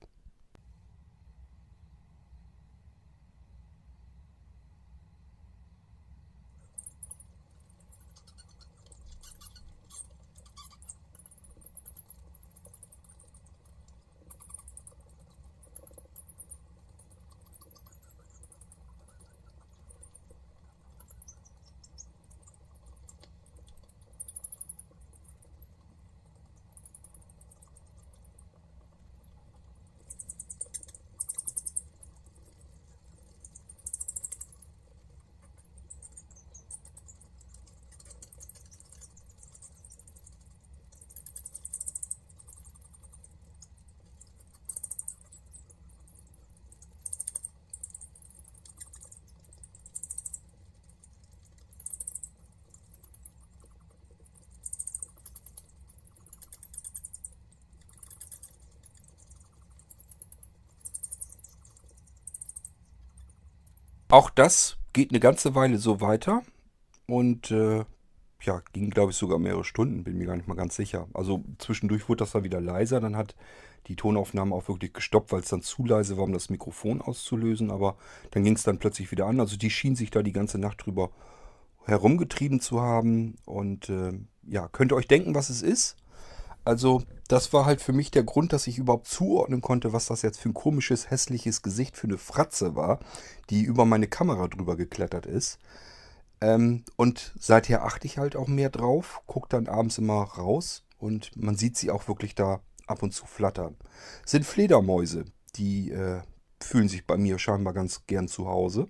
Auch 64.11 64.29
das 64.29 64.77
geht 64.93 65.11
eine 65.11 65.21
ganze 65.21 65.55
Weile 65.55 65.79
so 65.79 66.01
weiter 66.01 66.43
und 67.07 67.53
äh, 67.53 67.85
ja, 68.43 68.63
ging 68.73 68.91
glaube 68.91 69.13
ich 69.13 69.17
sogar 69.17 69.39
mehrere 69.39 69.63
Stunden, 69.63 70.03
bin 70.03 70.19
mir 70.19 70.27
gar 70.27 70.35
nicht 70.35 70.49
mal 70.49 70.57
ganz 70.57 70.75
sicher. 70.75 71.07
Also 71.15 71.45
zwischendurch 71.59 72.09
wurde 72.09 72.25
das 72.25 72.33
dann 72.33 72.43
wieder 72.43 72.61
leiser, 72.61 72.99
dann 72.99 73.17
hat 73.17 73.37
die 73.87 73.95
Tonaufnahme 73.95 74.53
auch 74.53 74.67
wirklich 74.67 74.95
gestoppt, 74.95 75.31
weil 75.31 75.41
es 75.41 75.49
dann 75.49 75.63
zu 75.63 75.85
leise 75.85 76.17
war, 76.17 76.25
um 76.25 76.33
das 76.33 76.51
Mikrofon 76.51 77.01
auszulösen, 77.01 77.71
aber 77.71 77.97
dann 78.33 78.43
ging 78.43 78.55
es 78.57 78.65
dann 78.65 78.79
plötzlich 78.79 79.13
wieder 79.13 79.27
an. 79.27 79.39
Also 79.39 79.57
die 79.57 79.71
schien 79.71 79.95
sich 79.95 80.11
da 80.11 80.25
die 80.25 80.33
ganze 80.33 80.59
Nacht 80.59 80.85
drüber 80.85 81.11
herumgetrieben 81.85 82.59
zu 82.59 82.81
haben 82.81 83.37
und 83.47 83.91
äh, 83.91 84.13
ja, 84.43 84.67
könnt 84.67 84.91
ihr 84.91 84.97
euch 84.97 85.09
denken, 85.09 85.37
was 85.37 85.51
es 85.51 85.63
ist? 85.63 85.97
Also, 86.65 87.03
das 87.29 87.53
war 87.53 87.65
halt 87.65 87.81
für 87.81 87.93
mich 87.93 88.11
der 88.11 88.25
Grund, 88.25 88.53
dass 88.53 88.67
ich 88.67 88.79
überhaupt 88.79 89.09
zuordnen 89.09 89.61
konnte, 89.61 89.93
was 89.93 90.07
das 90.07 90.23
jetzt 90.23 90.41
für 90.41 90.51
ein 90.51 90.55
komisches, 90.55 91.11
hässliches 91.11 91.63
Gesicht 91.63 91.97
für 91.97 92.07
eine 92.07 92.19
Fratze 92.19 92.77
war, 92.77 93.01
die 93.49 93.63
über 93.63 93.85
meine 93.85 94.09
Kamera 94.09 94.49
drüber 94.49 94.77
geklettert 94.77 95.27
ist. 95.27 95.59
Ähm, 96.41 96.85
und 96.97 97.33
seither 97.39 97.85
achte 97.85 98.07
ich 98.07 98.19
halt 98.19 98.37
auch 98.37 98.49
mehr 98.49 98.71
drauf, 98.71 99.23
gucke 99.27 99.49
dann 99.49 99.69
abends 99.69 99.99
immer 99.99 100.23
raus 100.23 100.85
und 100.99 101.37
man 101.37 101.57
sieht 101.57 101.77
sie 101.77 101.91
auch 101.91 102.09
wirklich 102.09 102.35
da 102.35 102.61
ab 102.87 103.03
und 103.03 103.13
zu 103.13 103.27
flattern. 103.27 103.77
Sind 104.25 104.45
Fledermäuse, 104.47 105.25
die 105.57 105.91
äh, 105.91 106.23
fühlen 106.63 106.89
sich 106.89 107.07
bei 107.07 107.17
mir 107.17 107.39
scheinbar 107.39 107.75
ganz 107.75 108.07
gern 108.07 108.29
zu 108.29 108.49
Hause. 108.49 108.87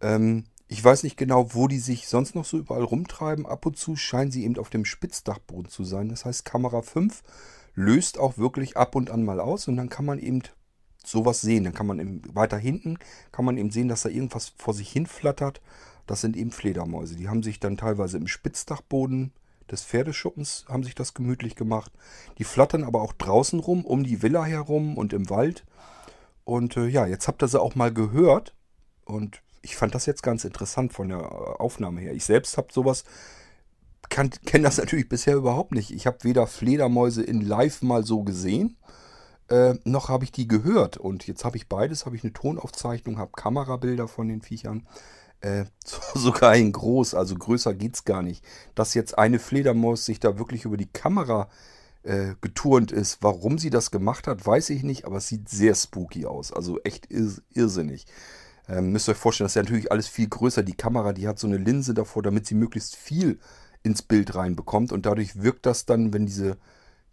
Ähm, 0.00 0.44
ich 0.66 0.82
weiß 0.82 1.02
nicht 1.02 1.16
genau, 1.16 1.54
wo 1.54 1.68
die 1.68 1.78
sich 1.78 2.08
sonst 2.08 2.34
noch 2.34 2.44
so 2.44 2.58
überall 2.58 2.82
rumtreiben. 2.82 3.46
Ab 3.46 3.66
und 3.66 3.76
zu 3.76 3.96
scheinen 3.96 4.30
sie 4.30 4.44
eben 4.44 4.58
auf 4.58 4.70
dem 4.70 4.84
Spitzdachboden 4.84 5.70
zu 5.70 5.84
sein. 5.84 6.08
Das 6.08 6.24
heißt, 6.24 6.44
Kamera 6.44 6.82
5 6.82 7.22
löst 7.74 8.18
auch 8.18 8.38
wirklich 8.38 8.76
ab 8.76 8.94
und 8.94 9.10
an 9.10 9.24
mal 9.24 9.40
aus 9.40 9.68
und 9.68 9.76
dann 9.76 9.88
kann 9.88 10.04
man 10.04 10.18
eben 10.18 10.42
sowas 11.04 11.40
sehen. 11.40 11.64
Dann 11.64 11.74
kann 11.74 11.86
man 11.86 12.00
eben 12.00 12.22
weiter 12.34 12.56
hinten, 12.56 12.98
kann 13.30 13.44
man 13.44 13.58
eben 13.58 13.70
sehen, 13.70 13.88
dass 13.88 14.02
da 14.02 14.08
irgendwas 14.08 14.54
vor 14.56 14.72
sich 14.74 14.90
hin 14.90 15.06
flattert. 15.06 15.60
Das 16.06 16.20
sind 16.20 16.36
eben 16.36 16.50
Fledermäuse. 16.50 17.16
Die 17.16 17.28
haben 17.28 17.42
sich 17.42 17.60
dann 17.60 17.76
teilweise 17.76 18.16
im 18.16 18.26
Spitzdachboden 18.26 19.32
des 19.70 19.82
Pferdeschuppens 19.82 20.66
haben 20.68 20.84
sich 20.84 20.94
das 20.94 21.14
gemütlich 21.14 21.56
gemacht. 21.56 21.92
Die 22.38 22.44
flattern 22.44 22.84
aber 22.84 23.00
auch 23.00 23.12
draußen 23.12 23.60
rum, 23.60 23.84
um 23.84 24.04
die 24.04 24.22
Villa 24.22 24.44
herum 24.44 24.98
und 24.98 25.12
im 25.12 25.30
Wald. 25.30 25.64
Und 26.44 26.76
äh, 26.76 26.86
ja, 26.86 27.06
jetzt 27.06 27.28
habt 27.28 27.42
ihr 27.42 27.48
sie 27.48 27.60
auch 27.60 27.74
mal 27.74 27.92
gehört. 27.92 28.54
Und 29.04 29.42
ich 29.64 29.76
fand 29.76 29.94
das 29.94 30.06
jetzt 30.06 30.22
ganz 30.22 30.44
interessant 30.44 30.92
von 30.92 31.08
der 31.08 31.18
äh, 31.18 31.22
Aufnahme 31.22 32.00
her. 32.00 32.12
Ich 32.12 32.24
selbst 32.24 32.56
habe 32.58 32.68
sowas, 32.72 33.04
kenne 34.08 34.30
das 34.62 34.76
natürlich 34.78 35.08
bisher 35.08 35.34
überhaupt 35.34 35.72
nicht. 35.72 35.90
Ich 35.90 36.06
habe 36.06 36.18
weder 36.22 36.46
Fledermäuse 36.46 37.22
in 37.22 37.40
Live 37.40 37.82
mal 37.82 38.04
so 38.04 38.22
gesehen, 38.22 38.76
äh, 39.48 39.74
noch 39.84 40.08
habe 40.08 40.24
ich 40.24 40.32
die 40.32 40.46
gehört. 40.46 40.98
Und 40.98 41.26
jetzt 41.26 41.44
habe 41.44 41.56
ich 41.56 41.68
beides, 41.68 42.06
habe 42.06 42.16
ich 42.16 42.22
eine 42.22 42.32
Tonaufzeichnung, 42.32 43.18
habe 43.18 43.32
Kamerabilder 43.32 44.06
von 44.06 44.28
den 44.28 44.42
Viechern. 44.42 44.86
Äh, 45.40 45.64
sogar 46.14 46.54
in 46.54 46.72
groß, 46.72 47.14
also 47.14 47.34
größer 47.34 47.74
geht 47.74 47.94
es 47.94 48.04
gar 48.04 48.22
nicht. 48.22 48.44
Dass 48.74 48.94
jetzt 48.94 49.18
eine 49.18 49.38
Fledermaus 49.38 50.04
sich 50.04 50.20
da 50.20 50.38
wirklich 50.38 50.66
über 50.66 50.76
die 50.76 50.92
Kamera 50.92 51.48
äh, 52.02 52.34
geturnt 52.42 52.92
ist. 52.92 53.22
Warum 53.22 53.58
sie 53.58 53.70
das 53.70 53.90
gemacht 53.90 54.26
hat, 54.26 54.46
weiß 54.46 54.70
ich 54.70 54.82
nicht, 54.82 55.06
aber 55.06 55.16
es 55.16 55.28
sieht 55.28 55.48
sehr 55.48 55.74
spooky 55.74 56.26
aus. 56.26 56.52
Also 56.52 56.78
echt 56.82 57.08
irrsinnig. 57.10 58.06
Ähm, 58.68 58.92
müsst 58.92 59.08
ihr 59.08 59.12
euch 59.12 59.18
vorstellen, 59.18 59.46
das 59.46 59.52
ist 59.52 59.56
ja 59.56 59.62
natürlich 59.62 59.92
alles 59.92 60.08
viel 60.08 60.28
größer. 60.28 60.62
Die 60.62 60.76
Kamera, 60.76 61.12
die 61.12 61.28
hat 61.28 61.38
so 61.38 61.46
eine 61.46 61.58
Linse 61.58 61.94
davor, 61.94 62.22
damit 62.22 62.46
sie 62.46 62.54
möglichst 62.54 62.96
viel 62.96 63.38
ins 63.82 64.02
Bild 64.02 64.34
reinbekommt. 64.34 64.92
Und 64.92 65.06
dadurch 65.06 65.42
wirkt 65.42 65.66
das 65.66 65.84
dann, 65.84 66.12
wenn 66.12 66.26
diese, 66.26 66.56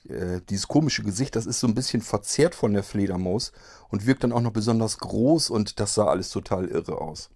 äh, 0.08 0.40
dieses 0.50 0.68
komische 0.68 1.04
Gesicht, 1.04 1.36
das 1.36 1.46
ist 1.46 1.60
so 1.60 1.68
ein 1.68 1.76
bisschen 1.76 2.02
verzerrt 2.02 2.56
von 2.56 2.74
der 2.74 2.84
Fledermaus 2.84 3.52
und 3.90 4.06
wirkt 4.06 4.24
dann 4.24 4.32
auch 4.32 4.42
noch 4.42 4.54
besonders 4.54 4.98
groß 4.98 5.50
und 5.50 5.80
das 5.80 5.94
sah 5.94 6.06
alles 6.06 6.30
total 6.30 6.68
irre 6.68 7.00
aus. 7.00 7.30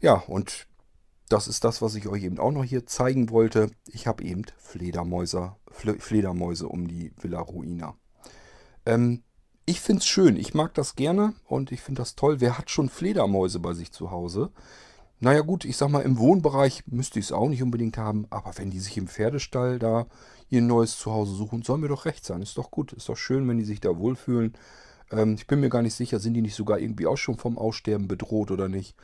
Ja, 0.00 0.14
und 0.14 0.66
das 1.28 1.46
ist 1.46 1.64
das, 1.64 1.82
was 1.82 1.94
ich 1.94 2.08
euch 2.08 2.22
eben 2.22 2.38
auch 2.38 2.52
noch 2.52 2.64
hier 2.64 2.86
zeigen 2.86 3.28
wollte. 3.28 3.70
Ich 3.86 4.06
habe 4.06 4.24
eben 4.24 4.44
Fledermäuse, 4.56 5.56
Fledermäuse 5.70 6.68
um 6.68 6.88
die 6.88 7.12
Villa 7.20 7.40
Ruina. 7.40 7.94
Ähm, 8.86 9.22
ich 9.68 9.80
finde 9.80 10.00
es 10.00 10.06
schön. 10.06 10.36
Ich 10.36 10.54
mag 10.54 10.72
das 10.72 10.96
gerne 10.96 11.34
und 11.46 11.72
ich 11.72 11.82
finde 11.82 12.00
das 12.00 12.14
toll. 12.14 12.40
Wer 12.40 12.56
hat 12.56 12.70
schon 12.70 12.88
Fledermäuse 12.88 13.58
bei 13.58 13.74
sich 13.74 13.92
zu 13.92 14.10
Hause? 14.10 14.50
Naja 15.20 15.42
gut, 15.42 15.66
ich 15.66 15.76
sag 15.76 15.90
mal, 15.90 16.00
im 16.00 16.18
Wohnbereich 16.18 16.84
müsste 16.86 17.18
ich 17.18 17.26
es 17.26 17.32
auch 17.32 17.50
nicht 17.50 17.62
unbedingt 17.62 17.98
haben, 17.98 18.26
aber 18.30 18.56
wenn 18.56 18.70
die 18.70 18.80
sich 18.80 18.96
im 18.96 19.08
Pferdestall 19.08 19.78
da 19.78 20.06
ihr 20.48 20.62
neues 20.62 20.96
Zuhause 20.96 21.34
suchen, 21.34 21.62
soll 21.62 21.76
mir 21.76 21.88
doch 21.88 22.06
recht 22.06 22.24
sein. 22.24 22.40
Ist 22.40 22.56
doch 22.56 22.70
gut, 22.70 22.94
ist 22.94 23.10
doch 23.10 23.16
schön, 23.18 23.46
wenn 23.46 23.58
die 23.58 23.64
sich 23.64 23.80
da 23.80 23.98
wohlfühlen. 23.98 24.54
Ähm, 25.10 25.34
ich 25.34 25.46
bin 25.46 25.60
mir 25.60 25.68
gar 25.68 25.82
nicht 25.82 25.94
sicher, 25.94 26.18
sind 26.18 26.32
die 26.32 26.42
nicht 26.42 26.54
sogar 26.54 26.78
irgendwie 26.78 27.06
auch 27.06 27.18
schon 27.18 27.36
vom 27.36 27.58
Aussterben 27.58 28.08
bedroht 28.08 28.50
oder 28.50 28.68
nicht. 28.68 28.94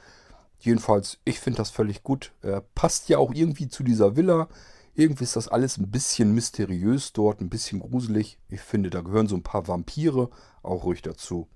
Jedenfalls, 0.60 1.18
ich 1.26 1.40
finde 1.40 1.58
das 1.58 1.68
völlig 1.68 2.02
gut. 2.02 2.32
Äh, 2.40 2.62
passt 2.74 3.10
ja 3.10 3.18
auch 3.18 3.34
irgendwie 3.34 3.68
zu 3.68 3.82
dieser 3.82 4.16
Villa. 4.16 4.48
Irgendwie 4.94 5.24
ist 5.24 5.34
das 5.34 5.48
alles 5.48 5.76
ein 5.76 5.90
bisschen 5.90 6.34
mysteriös 6.34 7.12
dort, 7.12 7.40
ein 7.40 7.50
bisschen 7.50 7.80
gruselig. 7.80 8.38
Ich 8.48 8.60
finde, 8.60 8.90
da 8.90 9.00
gehören 9.00 9.26
so 9.26 9.34
ein 9.34 9.42
paar 9.42 9.66
Vampire 9.66 10.30
auch 10.62 10.84
ruhig 10.84 11.02
dazu. 11.02 11.48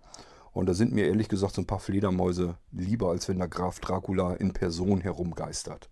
Und 0.53 0.67
da 0.67 0.75
sind 0.75 0.93
mir 0.93 1.07
ehrlich 1.07 1.29
gesagt 1.29 1.55
so 1.55 1.63
ein 1.63 1.67
paar 1.67 1.79
Fledermäuse 1.79 2.57
lieber, 2.73 3.11
als 3.11 3.29
wenn 3.29 3.39
der 3.39 3.47
Graf 3.47 3.79
Dracula 3.79 4.35
in 4.35 4.53
Person 4.53 5.01
herumgeistert. 5.01 5.89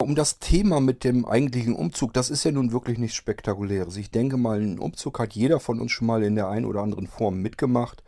Um 0.00 0.14
das 0.14 0.38
Thema 0.38 0.80
mit 0.80 1.02
dem 1.02 1.24
eigentlichen 1.24 1.74
Umzug, 1.74 2.12
das 2.12 2.30
ist 2.30 2.44
ja 2.44 2.52
nun 2.52 2.70
wirklich 2.70 2.98
nichts 2.98 3.16
Spektakuläres. 3.16 3.96
Ich 3.96 4.12
denke 4.12 4.36
mal, 4.36 4.60
einen 4.60 4.78
Umzug 4.78 5.18
hat 5.18 5.34
jeder 5.34 5.58
von 5.58 5.80
uns 5.80 5.90
schon 5.90 6.06
mal 6.06 6.22
in 6.22 6.36
der 6.36 6.48
einen 6.48 6.66
oder 6.66 6.82
anderen 6.82 7.08
Form 7.08 7.40
mitgemacht. 7.42 8.04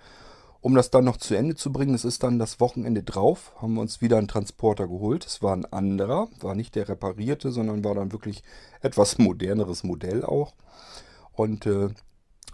Um 0.67 0.75
das 0.75 0.91
dann 0.91 1.05
noch 1.05 1.17
zu 1.17 1.37
Ende 1.37 1.55
zu 1.55 1.73
bringen, 1.73 1.95
es 1.95 2.05
ist 2.05 2.25
dann 2.25 2.41
das 2.41 2.59
Wochenende 2.59 3.05
drauf, 3.05 3.53
haben 3.62 3.75
wir 3.75 3.83
uns 3.83 4.01
wieder 4.01 4.19
einen 4.19 4.27
Transporter 4.27 4.89
geholt. 4.89 5.25
Es 5.25 5.41
war 5.41 5.55
ein 5.55 5.64
anderer, 5.64 6.27
war 6.41 6.57
nicht 6.57 6.75
der 6.75 6.89
reparierte, 6.89 7.53
sondern 7.53 7.85
war 7.85 7.95
dann 7.95 8.11
wirklich 8.11 8.43
etwas 8.81 9.17
moderneres 9.19 9.85
Modell 9.85 10.25
auch. 10.25 10.55
Und 11.31 11.67
äh, 11.67 11.91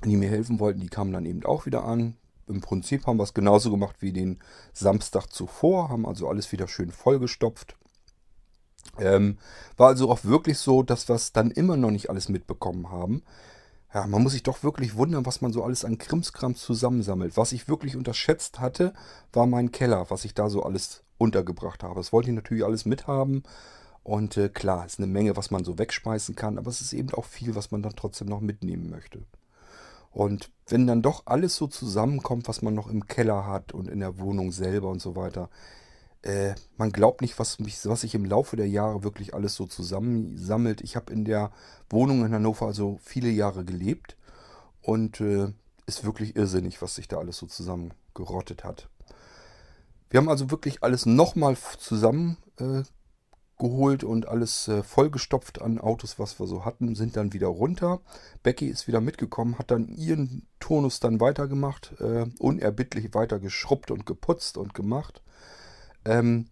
die 0.05 0.19
mir 0.19 0.29
helfen 0.29 0.61
wollten, 0.61 0.81
die 0.81 0.91
kamen 0.91 1.15
dann 1.15 1.25
eben 1.25 1.43
auch 1.47 1.65
wieder 1.65 1.85
an. 1.85 2.19
Im 2.47 2.61
Prinzip 2.61 3.07
haben 3.07 3.17
wir 3.17 3.23
es 3.23 3.33
genauso 3.33 3.71
gemacht 3.71 3.97
wie 4.01 4.13
den 4.13 4.41
Samstag 4.75 5.29
zuvor, 5.29 5.89
haben 5.89 6.05
also 6.05 6.29
alles 6.29 6.53
wieder 6.53 6.69
schön 6.69 6.91
vollgestopft. 6.91 7.77
Ähm, 8.99 9.39
war 9.79 9.89
also 9.89 10.11
auch 10.11 10.23
wirklich 10.23 10.59
so, 10.59 10.83
dass 10.83 11.09
wir 11.09 11.15
es 11.15 11.33
dann 11.33 11.51
immer 11.51 11.79
noch 11.79 11.91
nicht 11.91 12.11
alles 12.11 12.29
mitbekommen 12.29 12.91
haben. 12.91 13.23
Ja, 13.95 14.07
man 14.07 14.22
muss 14.22 14.32
sich 14.32 14.43
doch 14.43 14.62
wirklich 14.62 14.97
wundern, 14.97 15.26
was 15.26 15.43
man 15.43 15.53
so 15.53 15.62
alles 15.62 15.84
an 15.84 15.99
Krimskrams 15.99 16.62
zusammensammelt. 16.62 17.36
Was 17.36 17.53
ich 17.53 17.68
wirklich 17.68 17.97
unterschätzt 17.97 18.59
hatte, 18.59 18.95
war 19.32 19.47
mein 19.47 19.70
Keller, 19.70 20.07
was 20.09 20.24
ich 20.24 20.32
da 20.34 20.49
so 20.49 20.62
alles 20.62 21.03
untergebracht 21.18 21.82
habe. 21.82 21.97
Das 21.97 22.12
wollte 22.12 22.30
ich 22.30 22.34
natürlich 22.34 22.64
alles 22.64 22.86
mithaben. 22.86 23.43
Und 24.03 24.36
äh, 24.36 24.49
klar, 24.49 24.86
ist 24.86 24.99
eine 24.99 25.07
Menge, 25.07 25.36
was 25.36 25.51
man 25.51 25.62
so 25.64 25.78
wegschmeißen 25.78 26.34
kann, 26.34 26.59
aber 26.59 26.70
es 26.70 26.80
ist 26.80 26.93
eben 26.93 27.11
auch 27.11 27.24
viel, 27.24 27.55
was 27.55 27.70
man 27.70 27.82
dann 27.82 27.95
trotzdem 27.95 28.28
noch 28.28 28.40
mitnehmen 28.40 28.90
möchte. 28.90 29.22
Und 30.11 30.51
wenn 30.66 30.86
dann 30.86 31.03
doch 31.03 31.22
alles 31.26 31.57
so 31.57 31.66
zusammenkommt, 31.66 32.49
was 32.49 32.62
man 32.62 32.74
noch 32.74 32.88
im 32.88 33.07
Keller 33.07 33.47
hat 33.47 33.72
und 33.72 33.88
in 33.88 34.01
der 34.01 34.18
Wohnung 34.18 34.53
selber 34.53 34.88
und 34.88 35.01
so 35.01 35.16
weiter, 35.16 35.49
Äh, 36.23 36.55
man 36.77 36.93
glaubt 36.93 37.20
nicht, 37.20 37.39
was, 37.39 37.59
mich, 37.59 37.85
was 37.85 38.03
sich 38.03 38.14
im 38.14 38.25
Laufe 38.25 38.57
der 38.57 38.68
Jahre 38.68 39.03
wirklich 39.03 39.35
alles 39.35 39.55
so 39.55 39.66
zusammensammelt. 39.66 40.81
Ich 40.81 40.97
habe 40.97 41.12
in 41.12 41.25
der 41.25 41.51
Wohnung 41.91 42.25
in 42.25 42.33
Hannover 42.33 42.66
also 42.66 42.99
viele 43.03 43.29
Jahre 43.29 43.64
gelebt 43.64 44.16
und 44.81 45.20
äh, 45.20 45.53
ist 45.87 46.05
wirklich 46.05 46.37
irrsinnig, 46.37 46.81
was 46.81 46.95
sich 46.95 47.09
da 47.09 47.18
alles 47.18 47.39
so 47.39 47.47
zusammengerottet 47.47 48.64
hat. 48.64 48.89
Wir 50.11 50.18
haben 50.18 50.29
also 50.29 50.51
wirklich 50.51 50.83
alles 50.83 51.07
nochmal 51.07 51.57
zusammen 51.79 52.37
äh, 52.59 52.83
und 53.59 54.27
alles 54.27 54.66
äh, 54.66 54.83
vollgestopft 54.83 55.62
an 55.62 55.79
Autos, 55.79 56.18
was 56.18 56.41
wir 56.41 56.49
so 56.49 56.64
hatten, 56.64 56.97
sind 56.97 57.16
dann 57.16 57.33
wieder 57.33 57.47
runter. 57.47 58.01
Becky 58.43 58.66
ist 58.66 58.89
wieder 58.89 59.01
mitgekommen, 59.01 59.57
hat 59.57 59.70
dann 59.70 59.89
ihren 59.89 60.49
Turnus 60.59 60.99
dann 60.99 61.20
weitergemacht, 61.20 61.93
äh, 62.01 62.27
unerbittlich 62.41 63.14
weiter 63.14 63.39
geschrubbt 63.39 63.93
und 63.93 64.05
geputzt 64.05 64.59
und 64.59 64.75
gemacht. 64.75 65.23
Ähm, 66.05 66.47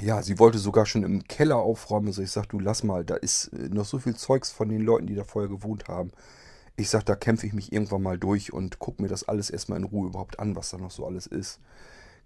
ja, 0.00 0.22
sie 0.22 0.38
wollte 0.38 0.58
sogar 0.58 0.86
schon 0.86 1.04
im 1.04 1.24
Keller 1.24 1.56
aufräumen. 1.56 2.08
Also 2.08 2.22
ich 2.22 2.30
sag, 2.30 2.48
du 2.48 2.58
lass 2.58 2.82
mal, 2.82 3.04
da 3.04 3.16
ist 3.16 3.48
äh, 3.48 3.68
noch 3.68 3.84
so 3.84 3.98
viel 3.98 4.14
Zeugs 4.14 4.50
von 4.50 4.68
den 4.68 4.82
Leuten, 4.82 5.06
die 5.06 5.14
da 5.14 5.24
vorher 5.24 5.48
gewohnt 5.48 5.88
haben. 5.88 6.12
Ich 6.76 6.90
sag, 6.90 7.06
da 7.06 7.16
kämpfe 7.16 7.46
ich 7.46 7.54
mich 7.54 7.72
irgendwann 7.72 8.02
mal 8.02 8.18
durch 8.18 8.52
und 8.52 8.78
gucke 8.78 9.02
mir 9.02 9.08
das 9.08 9.26
alles 9.28 9.48
erstmal 9.48 9.78
in 9.78 9.84
Ruhe 9.84 10.08
überhaupt 10.08 10.38
an, 10.38 10.56
was 10.56 10.70
da 10.70 10.78
noch 10.78 10.90
so 10.90 11.06
alles 11.06 11.26
ist. 11.26 11.60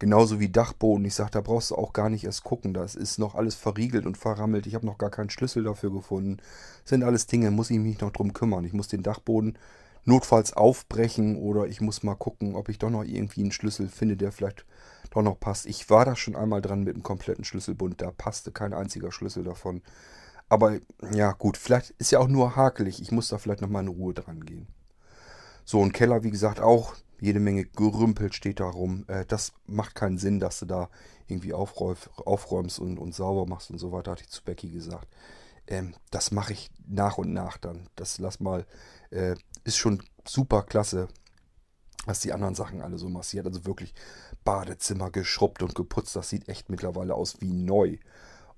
Genauso 0.01 0.41
wie 0.41 0.49
Dachboden. 0.49 1.05
Ich 1.05 1.15
sage, 1.15 1.31
da 1.31 1.41
brauchst 1.43 1.71
du 1.71 1.77
auch 1.77 1.93
gar 1.93 2.09
nicht 2.09 2.25
erst 2.25 2.43
gucken. 2.43 2.75
Das 2.75 2.95
ist 2.97 3.19
noch 3.19 3.35
alles 3.35 3.55
verriegelt 3.55 4.07
und 4.07 4.17
verrammelt. 4.17 4.67
Ich 4.67 4.75
habe 4.75 4.87
noch 4.87 4.99
gar 4.99 5.11
keinen 5.11 5.31
Schlüssel 5.31 5.63
dafür 5.63 5.93
gefunden. 5.93 6.39
Das 6.83 6.91
sind 6.91 7.05
alles 7.05 7.27
Dinge, 7.27 7.51
muss 7.51 7.71
ich 7.71 7.79
mich 7.79 8.01
noch 8.01 8.11
drum 8.11 8.33
kümmern. 8.33 8.65
Ich 8.65 8.73
muss 8.73 8.89
den 8.89 9.03
Dachboden 9.03 9.59
notfalls 10.05 10.55
aufbrechen 10.55 11.37
oder 11.37 11.67
ich 11.67 11.81
muss 11.81 12.03
mal 12.03 12.15
gucken, 12.15 12.57
ob 12.57 12.71
ich 12.71 12.79
doch 12.79 12.91
noch 12.91 13.05
irgendwie 13.05 13.43
einen 13.43 13.53
Schlüssel 13.53 13.89
finde, 13.89 14.17
der 14.17 14.33
vielleicht 14.33 14.65
doch 15.11 15.23
noch 15.23 15.39
passt. 15.39 15.67
Ich 15.67 15.91
war 15.91 16.05
da 16.05 16.17
schon 16.17 16.37
einmal 16.37 16.63
dran 16.63 16.85
mit 16.85 16.95
einem 16.95 17.03
kompletten 17.03 17.45
Schlüsselbund. 17.45 18.01
Da 18.01 18.11
passte 18.11 18.53
kein 18.53 18.73
einziger 18.73 19.13
Schlüssel 19.13 19.45
davon. 19.45 19.83
Aber 20.49 20.79
ja, 21.13 21.33
gut, 21.33 21.57
vielleicht 21.57 21.91
ist 21.91 22.11
ja 22.11 22.19
auch 22.19 22.29
nur 22.29 22.57
hakelig. 22.57 23.01
Ich 23.01 23.13
muss 23.13 23.29
da 23.29 23.39
vielleicht 23.39 23.61
nochmal 23.61 23.83
in 23.83 23.89
Ruhe 23.89 24.15
dran 24.15 24.45
gehen. 24.45 24.67
So, 25.65 25.83
ein 25.83 25.93
Keller, 25.93 26.25
wie 26.25 26.31
gesagt, 26.31 26.61
auch 26.61 26.95
jede 27.21 27.39
Menge 27.39 27.65
Gerümpel 27.65 28.33
steht 28.33 28.61
da 28.61 28.67
rum. 28.67 29.05
Äh, 29.09 29.25
das 29.27 29.53
macht 29.67 29.95
keinen 29.95 30.19
Sinn, 30.19 30.41
dass 30.41 30.59
du 30.59 30.67
da 30.67 30.89
irgendwie 31.29 31.53
aufräumst 31.53 32.79
und, 32.79 32.99
und 32.99 33.15
sauber 33.15 33.47
machst 33.47 33.71
und 33.71 33.79
so 33.79 33.93
weiter, 33.93 34.13
hatte 34.13 34.25
ich 34.25 34.31
zu 34.31 34.43
Becky 34.43 34.71
gesagt. 34.71 35.07
Ähm, 35.67 35.95
das 36.11 36.33
mache 36.33 36.53
ich 36.53 36.71
nach 36.89 37.19
und 37.19 37.33
nach 37.33 37.59
dann. 37.59 37.89
Das 37.95 38.19
lass 38.19 38.41
mal, 38.41 38.67
äh, 39.11 39.37
ist 39.65 39.77
schon 39.77 40.03
super 40.27 40.63
klasse, 40.63 41.09
was 42.07 42.21
die 42.21 42.33
anderen 42.33 42.55
Sachen 42.55 42.81
alle 42.81 42.99
so 42.99 43.09
massiert. 43.09 43.47
Also 43.47 43.65
wirklich 43.67 43.95
Badezimmer 44.51 45.13
geschrubbt 45.13 45.63
und 45.63 45.77
geputzt. 45.77 46.17
Das 46.17 46.29
sieht 46.29 46.49
echt 46.49 46.71
mittlerweile 46.71 47.15
aus 47.15 47.41
wie 47.41 47.53
neu. 47.53 47.99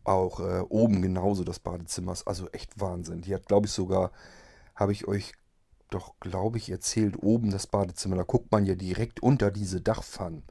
Auch 0.04 0.40
äh, 0.40 0.60
oben 0.70 1.02
genauso 1.02 1.44
das 1.44 1.58
Badezimmer 1.58 2.12
ist 2.12 2.26
also 2.26 2.48
echt 2.48 2.80
Wahnsinn. 2.80 3.20
Die 3.20 3.34
hat, 3.34 3.46
glaube 3.46 3.66
ich, 3.66 3.72
sogar, 3.72 4.10
habe 4.74 4.92
ich 4.92 5.06
euch 5.06 5.34
doch, 5.90 6.14
glaube 6.18 6.56
ich, 6.56 6.70
erzählt, 6.70 7.22
oben 7.22 7.50
das 7.50 7.66
Badezimmer, 7.66 8.16
da 8.16 8.22
guckt 8.22 8.50
man 8.50 8.64
ja 8.64 8.74
direkt 8.74 9.22
unter 9.22 9.50
diese 9.50 9.82
Dachpfannen. 9.82 10.44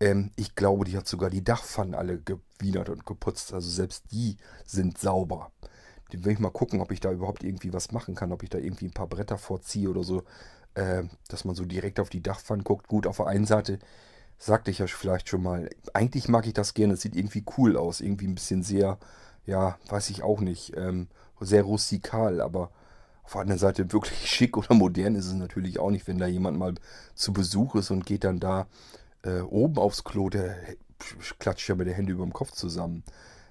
Ähm, 0.00 0.32
ich 0.36 0.54
glaube, 0.54 0.84
die 0.84 0.98
hat 0.98 1.08
sogar 1.08 1.30
die 1.30 1.42
Dachpfannen 1.42 1.94
alle 1.94 2.20
gewienert 2.20 2.90
und 2.90 3.06
geputzt. 3.06 3.54
Also 3.54 3.70
selbst 3.70 4.12
die 4.12 4.36
sind 4.66 4.98
sauber. 4.98 5.50
Den 6.12 6.26
will 6.26 6.34
ich 6.34 6.38
mal 6.40 6.50
gucken, 6.50 6.82
ob 6.82 6.92
ich 6.92 7.00
da 7.00 7.10
überhaupt 7.10 7.42
irgendwie 7.42 7.72
was 7.72 7.90
machen 7.90 8.14
kann, 8.14 8.32
ob 8.32 8.42
ich 8.42 8.50
da 8.50 8.58
irgendwie 8.58 8.88
ein 8.88 8.92
paar 8.92 9.08
Bretter 9.08 9.38
vorziehe 9.38 9.88
oder 9.88 10.04
so, 10.04 10.24
äh, 10.74 11.04
dass 11.28 11.46
man 11.46 11.54
so 11.54 11.64
direkt 11.64 12.00
auf 12.00 12.10
die 12.10 12.22
Dachpfannen 12.22 12.64
guckt. 12.64 12.86
Gut, 12.86 13.06
auf 13.06 13.16
der 13.16 13.28
einen 13.28 13.46
Seite 13.46 13.78
sagte 14.44 14.70
ich 14.70 14.78
ja 14.78 14.86
vielleicht 14.86 15.28
schon 15.28 15.42
mal, 15.42 15.70
eigentlich 15.94 16.28
mag 16.28 16.46
ich 16.46 16.52
das 16.52 16.74
gerne, 16.74 16.94
es 16.94 17.00
sieht 17.00 17.16
irgendwie 17.16 17.44
cool 17.56 17.76
aus, 17.78 18.00
irgendwie 18.02 18.26
ein 18.26 18.34
bisschen 18.34 18.62
sehr, 18.62 18.98
ja, 19.46 19.78
weiß 19.88 20.10
ich 20.10 20.22
auch 20.22 20.40
nicht, 20.40 20.76
ähm, 20.76 21.08
sehr 21.40 21.62
rustikal, 21.62 22.40
aber 22.42 22.70
auf 23.22 23.32
der 23.32 23.40
anderen 23.40 23.58
Seite 23.58 23.90
wirklich 23.92 24.30
schick 24.30 24.58
oder 24.58 24.74
modern 24.74 25.14
ist 25.14 25.26
es 25.26 25.32
natürlich 25.32 25.78
auch 25.78 25.90
nicht, 25.90 26.06
wenn 26.06 26.18
da 26.18 26.26
jemand 26.26 26.58
mal 26.58 26.74
zu 27.14 27.32
Besuch 27.32 27.74
ist 27.74 27.90
und 27.90 28.04
geht 28.04 28.24
dann 28.24 28.38
da 28.38 28.66
äh, 29.22 29.40
oben 29.40 29.78
aufs 29.78 30.04
Klo, 30.04 30.28
der 30.28 30.56
klatscht 31.38 31.68
ja 31.68 31.74
mit 31.74 31.86
den 31.86 31.94
Händen 31.94 32.12
über 32.12 32.24
dem 32.24 32.34
Kopf 32.34 32.52
zusammen. 32.52 33.02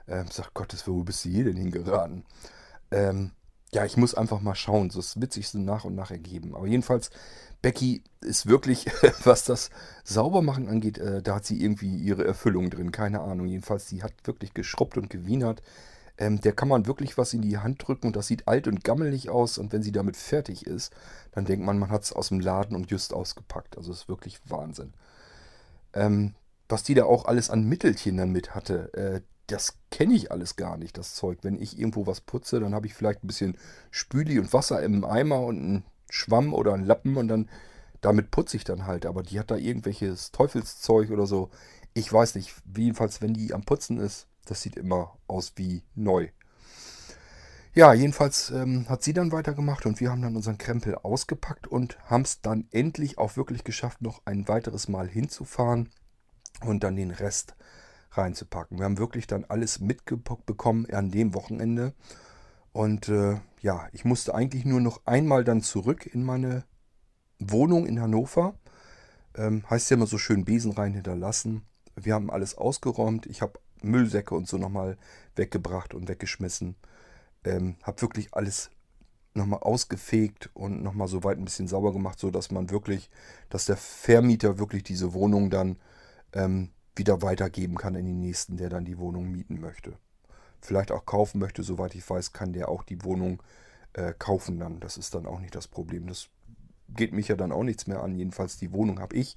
Ähm, 0.08 0.28
sagt 0.30 0.54
Gottes, 0.54 0.88
wo 0.88 1.04
bist 1.04 1.26
du 1.26 1.30
hier 1.30 1.46
denn 1.46 1.58
hingeraten? 1.58 2.24
Ähm, 2.92 3.32
ja, 3.72 3.84
ich 3.86 3.98
muss 3.98 4.14
einfach 4.14 4.42
mal 4.42 4.56
schauen. 4.56 4.90
Das 4.90 5.20
wird 5.20 5.34
sich 5.34 5.50
so 5.50 5.58
nach 5.58 5.86
und 5.86 5.96
nach 5.96 6.12
ergeben. 6.12 6.56
Aber 6.56 6.68
jedenfalls, 6.68 7.10
Becky 7.64 8.04
ist 8.22 8.46
wirklich, 8.46 8.86
was 9.24 9.46
das 9.46 9.72
Saubermachen 10.04 10.68
angeht, 10.68 11.00
äh, 11.00 11.24
da 11.24 11.36
hat 11.36 11.46
sie 11.46 11.60
irgendwie 11.64 11.96
ihre 11.96 12.26
Erfüllung 12.26 12.70
drin. 12.70 12.92
Keine 12.92 13.22
Ahnung. 13.22 13.48
Jedenfalls, 13.48 13.90
sie 13.90 14.04
hat 14.04 14.14
wirklich 14.26 14.54
geschrubbt 14.54 14.98
und 14.98 15.10
gewienert. 15.10 15.64
Ähm, 16.20 16.40
der 16.42 16.54
kann 16.54 16.68
man 16.68 16.86
wirklich 16.86 17.18
was 17.18 17.34
in 17.34 17.42
die 17.42 17.58
Hand 17.58 17.88
drücken 17.88 18.08
und 18.08 18.16
das 18.16 18.28
sieht 18.28 18.48
alt 18.48 18.68
und 18.68 18.84
gammelig 18.84 19.30
aus. 19.30 19.58
Und 19.58 19.74
wenn 19.74 19.82
sie 19.82 19.94
damit 19.94 20.18
fertig 20.18 20.68
ist, 20.68 20.94
dann 21.32 21.46
denkt 21.46 21.66
man, 21.66 21.80
man 21.80 21.90
hat 21.90 22.04
es 22.04 22.14
aus 22.14 22.28
dem 22.28 22.42
Laden 22.42 22.76
und 22.76 22.92
just 22.92 23.14
ausgepackt. 23.14 23.78
Also 23.78 23.92
ist 23.94 24.10
wirklich 24.10 24.40
Wahnsinn. 24.46 24.94
Ähm, 25.94 26.36
was 26.68 26.84
die 26.84 26.94
da 26.94 27.06
auch 27.06 27.26
alles 27.26 27.50
an 27.50 27.64
Mittelchen 27.64 28.18
dann 28.18 28.32
mit 28.32 28.54
hatte, 28.54 28.94
äh, 28.94 29.22
das 29.48 29.78
kenne 29.90 30.14
ich 30.14 30.32
alles 30.32 30.56
gar 30.56 30.78
nicht, 30.78 30.98
das 30.98 31.16
Zeug. 31.16 31.40
Wenn 31.44 31.62
ich 31.62 31.78
irgendwo 31.78 32.08
was 32.08 32.22
putze, 32.22 32.60
dann 32.60 32.76
habe 32.76 32.88
ich 32.88 32.94
vielleicht 32.94 33.24
ein 33.24 33.28
bisschen 33.28 33.58
Spüli 33.90 34.38
und 34.40 34.52
Wasser 34.54 34.82
im 34.84 35.04
Eimer 35.06 35.42
und 35.42 35.58
einen 35.58 35.84
Schwamm 36.14 36.54
oder 36.54 36.74
einen 36.74 36.86
Lappen 36.86 37.18
und 37.18 37.28
dann 37.28 37.50
damit 38.02 38.30
putze 38.30 38.58
ich 38.58 38.64
dann 38.64 38.86
halt. 38.86 39.06
Aber 39.06 39.24
die 39.24 39.40
hat 39.40 39.50
da 39.50 39.56
irgendwelches 39.56 40.32
Teufelszeug 40.32 41.10
oder 41.10 41.26
so. 41.26 41.50
Ich 41.94 42.12
weiß 42.12 42.36
nicht. 42.36 42.54
Jedenfalls, 42.78 43.22
wenn 43.22 43.34
die 43.34 43.54
am 43.54 43.64
Putzen 43.64 43.98
ist, 43.98 44.28
das 44.46 44.62
sieht 44.62 44.76
immer 44.76 45.18
aus 45.28 45.54
wie 45.56 45.84
neu. 45.96 46.30
Ja, 47.74 47.94
jedenfalls 47.94 48.52
ähm, 48.52 48.88
hat 48.88 49.02
sie 49.02 49.14
dann 49.14 49.32
weitergemacht 49.32 49.88
und 49.88 50.00
wir 50.00 50.12
haben 50.12 50.22
dann 50.22 50.36
unseren 50.36 50.60
Krempel 50.60 50.94
ausgepackt 50.96 51.66
und 51.66 51.98
haben 52.06 52.22
es 52.22 52.42
dann 52.42 52.68
endlich 52.72 53.18
auch 53.18 53.36
wirklich 53.36 53.64
geschafft, 53.64 54.04
noch 54.04 54.22
ein 54.26 54.48
weiteres 54.48 54.88
Mal 54.88 55.08
hinzufahren 55.08 55.90
und 56.62 56.84
dann 56.84 56.96
den 56.96 57.10
Rest 57.10 57.56
reinzupacken. 58.12 58.78
Wir 58.78 58.86
haben 58.86 59.00
wirklich 59.00 59.26
dann 59.26 59.46
alles 59.46 59.80
mitbekommen 59.80 60.86
an 60.92 61.10
dem 61.10 61.34
Wochenende. 61.34 61.94
Und 62.74 63.08
äh, 63.08 63.40
ja, 63.62 63.88
ich 63.94 64.04
musste 64.04 64.36
eigentlich 64.36 64.66
nur 64.66 64.82
noch 64.82 65.02
einmal 65.06 65.44
dann 65.44 65.62
zurück 65.62 66.08
in 66.08 66.24
meine 66.24 66.66
Wohnung 67.40 67.86
in 67.86 68.02
Hannover. 68.02 68.56
Ähm, 69.36 69.64
heißt 69.70 69.90
ja 69.90 69.96
immer 69.96 70.08
so 70.08 70.18
schön 70.18 70.44
Besen 70.44 70.74
rein 70.74 70.94
hinterlassen. 70.94 71.64
Wir 71.96 72.16
haben 72.16 72.32
alles 72.32 72.58
ausgeräumt. 72.58 73.26
Ich 73.28 73.42
habe 73.42 73.60
Müllsäcke 73.82 74.36
und 74.36 74.48
so 74.48 74.58
nochmal 74.58 74.98
weggebracht 75.36 75.94
und 75.94 76.08
weggeschmissen. 76.08 76.76
Ähm, 77.44 77.76
habe 77.84 78.02
wirklich 78.02 78.34
alles 78.34 78.72
nochmal 79.36 79.60
ausgefegt 79.60 80.50
und 80.54 80.84
nochmal 80.84 81.08
so 81.08 81.24
weit 81.24 81.38
ein 81.38 81.46
bisschen 81.46 81.68
sauber 81.68 81.92
gemacht, 81.94 82.20
sodass 82.20 82.52
man 82.52 82.70
wirklich, 82.70 83.10
dass 83.50 83.66
der 83.66 83.78
Vermieter 83.78 84.60
wirklich 84.60 84.84
diese 84.84 85.14
Wohnung 85.14 85.50
dann 85.50 85.78
ähm, 86.34 86.70
wieder 86.96 87.22
weitergeben 87.22 87.76
kann 87.76 87.96
in 87.96 88.06
den 88.06 88.20
nächsten, 88.20 88.58
der 88.58 88.70
dann 88.70 88.86
die 88.86 89.00
Wohnung 89.00 89.32
mieten 89.32 89.60
möchte. 89.60 89.98
Vielleicht 90.64 90.94
auch 90.94 91.06
kaufen 91.06 91.40
möchte, 91.40 91.62
soweit 91.62 91.94
ich 91.94 92.10
weiß, 92.10 92.32
kann 92.32 92.54
der 92.54 92.70
auch 92.70 92.84
die 92.84 93.04
Wohnung 93.04 93.44
äh, 93.92 94.14
kaufen 94.18 94.60
dann. 94.60 94.80
Das 94.80 94.96
ist 94.96 95.14
dann 95.14 95.26
auch 95.26 95.42
nicht 95.42 95.56
das 95.56 95.68
Problem. 95.68 96.08
Das 96.08 96.30
geht 96.88 97.12
mich 97.12 97.28
ja 97.28 97.36
dann 97.36 97.52
auch 97.52 97.64
nichts 97.64 97.86
mehr 97.86 98.02
an. 98.02 98.16
Jedenfalls 98.16 98.56
die 98.58 98.72
Wohnung 98.72 99.02
habe 99.02 99.14
ich 99.14 99.36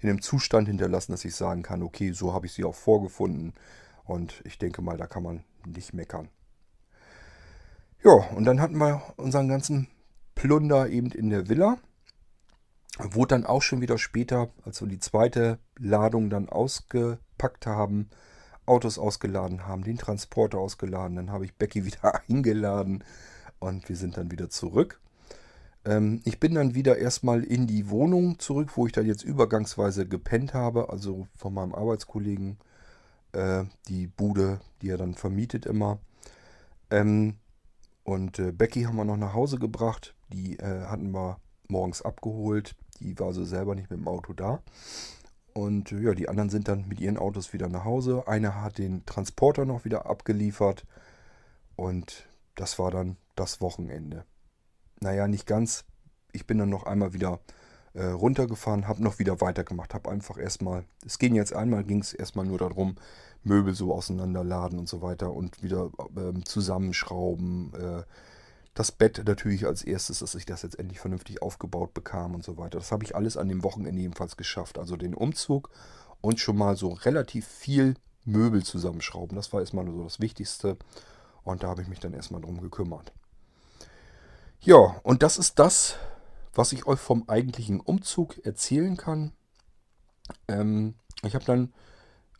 in 0.00 0.10
einem 0.10 0.20
Zustand 0.20 0.66
hinterlassen, 0.66 1.12
dass 1.12 1.24
ich 1.24 1.36
sagen 1.36 1.62
kann, 1.62 1.84
okay, 1.84 2.10
so 2.10 2.34
habe 2.34 2.46
ich 2.46 2.52
sie 2.52 2.64
auch 2.64 2.74
vorgefunden. 2.74 3.54
Und 4.04 4.42
ich 4.44 4.58
denke 4.58 4.82
mal, 4.82 4.96
da 4.96 5.06
kann 5.06 5.22
man 5.22 5.44
nicht 5.64 5.94
meckern. 5.94 6.28
Ja, 8.02 8.12
und 8.34 8.44
dann 8.44 8.60
hatten 8.60 8.76
wir 8.78 9.00
unseren 9.16 9.48
ganzen 9.48 9.86
Plunder 10.34 10.88
eben 10.88 11.12
in 11.12 11.30
der 11.30 11.48
Villa. 11.48 11.78
Wurde 12.98 13.36
dann 13.36 13.46
auch 13.46 13.62
schon 13.62 13.80
wieder 13.80 13.96
später, 13.96 14.50
als 14.64 14.80
wir 14.80 14.88
die 14.88 14.98
zweite 14.98 15.60
Ladung 15.78 16.30
dann 16.30 16.48
ausgepackt 16.48 17.66
haben, 17.66 18.10
Autos 18.66 18.98
ausgeladen 18.98 19.66
haben, 19.66 19.84
den 19.84 19.98
Transporter 19.98 20.58
ausgeladen, 20.58 21.16
dann 21.16 21.30
habe 21.30 21.44
ich 21.44 21.54
Becky 21.54 21.84
wieder 21.86 22.20
eingeladen 22.28 23.04
und 23.58 23.88
wir 23.88 23.96
sind 23.96 24.16
dann 24.16 24.30
wieder 24.30 24.50
zurück. 24.50 25.00
Ähm, 25.84 26.20
ich 26.24 26.40
bin 26.40 26.54
dann 26.54 26.74
wieder 26.74 26.98
erstmal 26.98 27.44
in 27.44 27.66
die 27.66 27.90
Wohnung 27.90 28.38
zurück, 28.38 28.70
wo 28.76 28.86
ich 28.86 28.92
dann 28.92 29.06
jetzt 29.06 29.22
übergangsweise 29.22 30.06
gepennt 30.06 30.54
habe, 30.54 30.90
also 30.90 31.28
von 31.36 31.54
meinem 31.54 31.74
Arbeitskollegen 31.74 32.58
äh, 33.32 33.64
die 33.88 34.06
Bude, 34.06 34.60
die 34.80 34.90
er 34.90 34.98
dann 34.98 35.14
vermietet 35.14 35.66
immer. 35.66 35.98
Ähm, 36.90 37.36
und 38.04 38.38
äh, 38.38 38.52
Becky 38.52 38.82
haben 38.82 38.96
wir 38.96 39.04
noch 39.04 39.16
nach 39.16 39.34
Hause 39.34 39.58
gebracht. 39.58 40.14
Die 40.32 40.58
äh, 40.58 40.84
hatten 40.84 41.10
wir 41.12 41.38
morgens 41.68 42.02
abgeholt. 42.02 42.76
Die 43.00 43.18
war 43.18 43.28
also 43.28 43.44
selber 43.44 43.74
nicht 43.74 43.90
mit 43.90 43.98
dem 43.98 44.08
Auto 44.08 44.32
da. 44.32 44.62
Und 45.54 45.92
äh, 45.92 46.00
ja, 46.00 46.14
die 46.14 46.28
anderen 46.28 46.50
sind 46.50 46.68
dann 46.68 46.86
mit 46.88 47.00
ihren 47.00 47.16
Autos 47.16 47.52
wieder 47.52 47.68
nach 47.68 47.84
Hause. 47.84 48.24
Einer 48.26 48.60
hat 48.60 48.78
den 48.78 49.06
Transporter 49.06 49.64
noch 49.64 49.84
wieder 49.84 50.06
abgeliefert. 50.06 50.84
Und 51.76 52.28
das 52.54 52.78
war 52.78 52.90
dann 52.90 53.16
das 53.36 53.60
Wochenende. 53.60 54.24
Naja, 55.00 55.26
nicht 55.26 55.46
ganz. 55.46 55.84
Ich 56.32 56.46
bin 56.46 56.58
dann 56.58 56.68
noch 56.68 56.84
einmal 56.84 57.14
wieder 57.14 57.40
äh, 57.94 58.06
runtergefahren, 58.06 58.88
habe 58.88 59.02
noch 59.02 59.18
wieder 59.18 59.40
weitergemacht, 59.40 59.94
habe 59.94 60.10
einfach 60.10 60.36
erstmal, 60.36 60.84
es 61.06 61.18
ging 61.18 61.34
jetzt 61.36 61.54
einmal, 61.54 61.84
ging 61.84 62.00
es 62.00 62.12
erstmal 62.12 62.44
nur 62.44 62.58
darum, 62.58 62.96
Möbel 63.44 63.74
so 63.74 63.94
auseinanderladen 63.94 64.78
und 64.78 64.88
so 64.88 65.02
weiter 65.02 65.32
und 65.32 65.62
wieder 65.62 65.90
ähm, 66.16 66.44
zusammenschrauben. 66.44 67.72
Äh, 67.74 68.02
das 68.74 68.90
Bett 68.90 69.22
natürlich 69.24 69.66
als 69.66 69.82
erstes, 69.82 70.18
dass 70.18 70.34
ich 70.34 70.46
das 70.46 70.62
jetzt 70.62 70.78
endlich 70.78 70.98
vernünftig 70.98 71.40
aufgebaut 71.42 71.94
bekam 71.94 72.34
und 72.34 72.44
so 72.44 72.56
weiter. 72.56 72.78
Das 72.78 72.90
habe 72.90 73.04
ich 73.04 73.14
alles 73.14 73.36
an 73.36 73.48
dem 73.48 73.62
Wochenende 73.62 74.02
jedenfalls 74.02 74.36
geschafft. 74.36 74.78
Also 74.78 74.96
den 74.96 75.14
Umzug 75.14 75.70
und 76.20 76.40
schon 76.40 76.56
mal 76.56 76.76
so 76.76 76.88
relativ 76.88 77.46
viel 77.46 77.94
Möbel 78.24 78.64
zusammenschrauben. 78.64 79.36
Das 79.36 79.52
war 79.52 79.60
erstmal 79.60 79.86
so 79.86 80.02
das 80.02 80.18
Wichtigste. 80.20 80.76
Und 81.44 81.62
da 81.62 81.68
habe 81.68 81.82
ich 81.82 81.88
mich 81.88 82.00
dann 82.00 82.14
erstmal 82.14 82.40
drum 82.40 82.60
gekümmert. 82.60 83.12
Ja, 84.60 85.00
und 85.02 85.22
das 85.22 85.36
ist 85.38 85.58
das, 85.58 85.96
was 86.54 86.72
ich 86.72 86.86
euch 86.86 86.98
vom 86.98 87.28
eigentlichen 87.28 87.80
Umzug 87.80 88.44
erzählen 88.44 88.96
kann. 88.96 89.32
Ähm, 90.48 90.94
ich 91.22 91.34
habe 91.34 91.44
dann, 91.44 91.72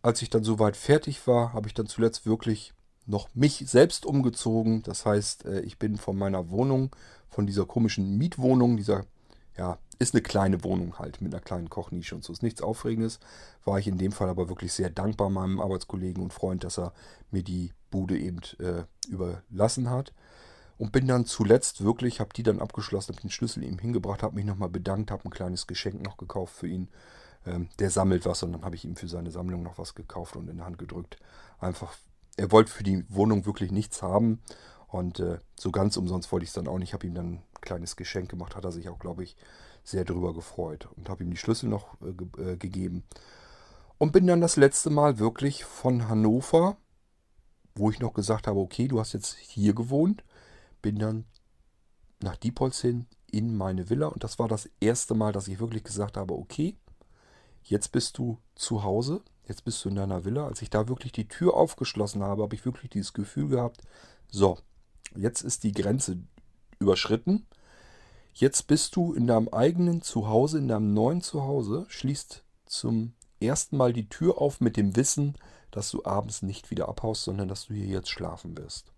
als 0.03 0.23
ich 0.23 0.31
dann 0.31 0.43
soweit 0.43 0.77
fertig 0.77 1.27
war, 1.27 1.53
habe 1.53 1.69
ich 1.69 1.75
dann 1.75 1.87
zuletzt 1.87 2.27
wirklich 2.27 2.73
noch 3.07 3.29
mich 3.35 3.65
selbst 3.67 4.07
umgezogen. 4.07 4.83
Das 4.83 5.07
heißt, 5.07 5.45
äh, 5.47 5.61
ich 5.61 5.79
bin 5.79 5.97
von 5.97 6.17
meiner 6.17 6.51
Wohnung, 6.51 6.95
von 7.29 7.47
dieser 7.47 7.67
komischen 7.67 8.17
Mietwohnung, 8.17 8.77
dieser, 8.77 9.05
ja, 9.57 9.79
ist 9.99 10.15
eine 10.15 10.23
kleine 10.23 10.65
Wohnung 10.65 10.99
halt 10.99 11.21
mit 11.21 11.33
einer 11.33 11.43
kleinen 11.43 11.71
Kochnische 11.71 12.15
und 12.15 12.25
so. 12.25 12.33
Ist 12.33 12.43
nichts 12.43 12.63
Aufregendes. 12.63 13.21
War 13.65 13.79
ich 13.79 13.87
in 13.87 13.99
dem 13.99 14.13
Fall 14.13 14.29
aber 14.29 14.49
wirklich 14.49 14.73
sehr 14.73 14.91
dankbar 14.91 15.31
meinem 15.31 15.61
Arbeitskollegen 15.61 16.23
und 16.23 16.33
Freund, 16.33 16.65
dass 16.65 16.79
er 16.79 16.93
mir 17.31 17.43
die 17.43 17.73
Bude 17.91 18.19
eben 18.19 18.41
äh, 18.59 18.85
überlassen 19.09 19.91
hat. 19.91 20.13
Und 20.77 20.91
bin 20.91 21.07
dann 21.07 21.25
zuletzt 21.25 21.85
wirklich, 21.85 22.19
habe 22.19 22.35
die 22.35 22.43
dann 22.43 22.61
abgeschlossen, 22.61 23.13
habe 23.15 23.23
den 23.23 23.31
Schlüssel 23.31 23.63
ihm 23.63 23.79
hingebracht, 23.79 24.25
habe 24.25 24.35
mich 24.35 24.45
nochmal 24.45 24.69
bedankt, 24.69 25.13
habe 25.13 25.25
ein 25.25 25.31
kleines 25.31 25.69
Geschenk 25.69 26.03
noch 26.03 26.17
gekauft 26.17 26.57
für 26.57 26.67
ihn. 26.67 26.89
Ähm, 27.47 27.69
der 27.79 27.91
sammelt 27.91 28.27
was 28.27 28.43
und 28.43 28.53
dann 28.53 28.65
habe 28.65 28.75
ich 28.75 28.85
ihm 28.85 28.97
für 28.97 29.07
seine 29.07 29.31
Sammlung 29.31 29.63
noch 29.63 29.79
was 29.79 29.95
gekauft 29.95 30.35
und 30.35 30.49
in 30.49 30.57
der 30.57 30.67
Hand 30.67 30.79
gedrückt. 30.79 31.19
Einfach 31.61 31.95
er 32.37 32.53
wollte 32.53 32.73
für 32.73 32.83
die 32.83 33.05
Wohnung 33.09 33.47
wirklich 33.47 33.71
nichts 33.71 34.03
haben. 34.03 34.41
Und 34.89 35.21
äh, 35.21 35.39
so 35.59 35.71
ganz 35.71 35.97
umsonst 35.97 36.31
wollte 36.31 36.45
ich 36.45 36.51
es 36.51 36.55
dann 36.55 36.69
auch 36.69 36.79
nicht. 36.79 36.91
Ich 36.91 36.95
habe 36.95 37.07
ihm 37.07 37.15
dann 37.15 37.33
ein 37.35 37.43
kleines 37.61 37.97
Geschenk 37.97 38.31
gemacht, 38.31 38.55
hat 38.57 38.65
er 38.65 38.73
sich 38.73 38.89
auch, 38.89 38.99
glaube 38.99 39.25
ich, 39.25 39.37
sehr 39.83 40.05
drüber 40.05 40.35
gefreut. 40.35 40.89
Und 40.97 41.09
habe 41.09 41.25
ihm 41.25 41.31
die 41.31 41.37
Schlüssel 41.37 41.69
noch 41.69 42.01
äh, 42.01 42.13
ge 42.13 42.53
äh, 42.53 42.57
gegeben. 42.57 43.05
Und 43.99 44.13
bin 44.13 44.27
dann 44.27 44.41
das 44.41 44.57
letzte 44.57 44.91
Mal 44.91 45.19
wirklich 45.19 45.65
von 45.65 46.09
Hannover, 46.09 46.77
wo 47.75 47.91
ich 47.91 48.01
noch 48.01 48.15
gesagt 48.15 48.47
habe, 48.47 48.61
okay, 48.61 48.89
du 48.89 49.01
hast 49.01 49.13
jetzt 49.13 49.37
hier 49.37 49.75
gewohnt, 49.75 50.25
bin 50.83 50.99
dann 50.99 51.25
nach 52.23 52.37
Diepholz 52.37 52.81
hin 52.81 53.07
in 53.31 53.57
meine 53.57 53.91
Villa. 53.91 54.09
Und 54.09 54.25
das 54.25 54.39
war 54.39 54.49
das 54.49 54.69
erste 54.81 55.15
Mal, 55.15 55.33
dass 55.33 55.49
ich 55.49 55.59
wirklich 55.59 55.85
gesagt 55.85 56.17
habe, 56.17 56.35
okay, 56.35 56.77
jetzt 57.63 57.93
bist 57.93 58.19
du 58.19 58.39
zu 58.55 58.83
Hause. 58.83 59.23
Jetzt 59.47 59.65
bist 59.65 59.85
du 59.85 59.91
in 59.91 59.97
deiner 59.97 60.25
Villa. 60.25 60.47
Als 60.47 60.63
ich 60.63 60.71
da 60.71 60.89
wirklich 60.89 61.13
die 61.13 61.29
Tür 61.29 61.55
aufgeschlossen 61.55 62.23
habe, 62.23 62.43
habe 62.43 62.55
ich 62.55 62.65
wirklich 62.65 62.91
dieses 62.91 63.13
Gefühl 63.13 63.49
gehabt, 63.49 63.83
so, 64.31 64.59
jetzt 65.15 65.43
ist 65.43 65.65
die 65.65 65.73
Grenze 65.73 66.19
überschritten. 66.79 67.47
Jetzt 68.33 68.67
bist 68.67 68.97
du 68.97 69.13
in 69.13 69.27
deinem 69.27 69.49
eigenen 69.49 70.03
Zuhause, 70.03 70.59
in 70.59 70.69
deinem 70.69 70.93
neuen 70.93 71.21
Zuhause, 71.21 71.87
schließt 71.89 72.43
zum 72.67 73.13
ersten 73.41 73.77
Mal 73.77 73.93
die 73.93 74.09
Tür 74.09 74.39
auf 74.39 74.61
mit 74.61 74.77
dem 74.77 74.97
Wissen, 74.97 75.37
dass 75.71 75.91
du 75.91 76.05
abends 76.05 76.43
nicht 76.43 76.71
wieder 76.71 76.89
abhaust, 76.89 77.25
sondern 77.25 77.49
dass 77.49 77.67
du 77.67 77.75
hier 77.75 77.87
jetzt 77.87 78.09
schlafen 78.09 78.57
wirst. 78.57 78.93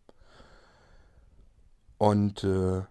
Und 1.99 2.45
äh, 2.45 2.83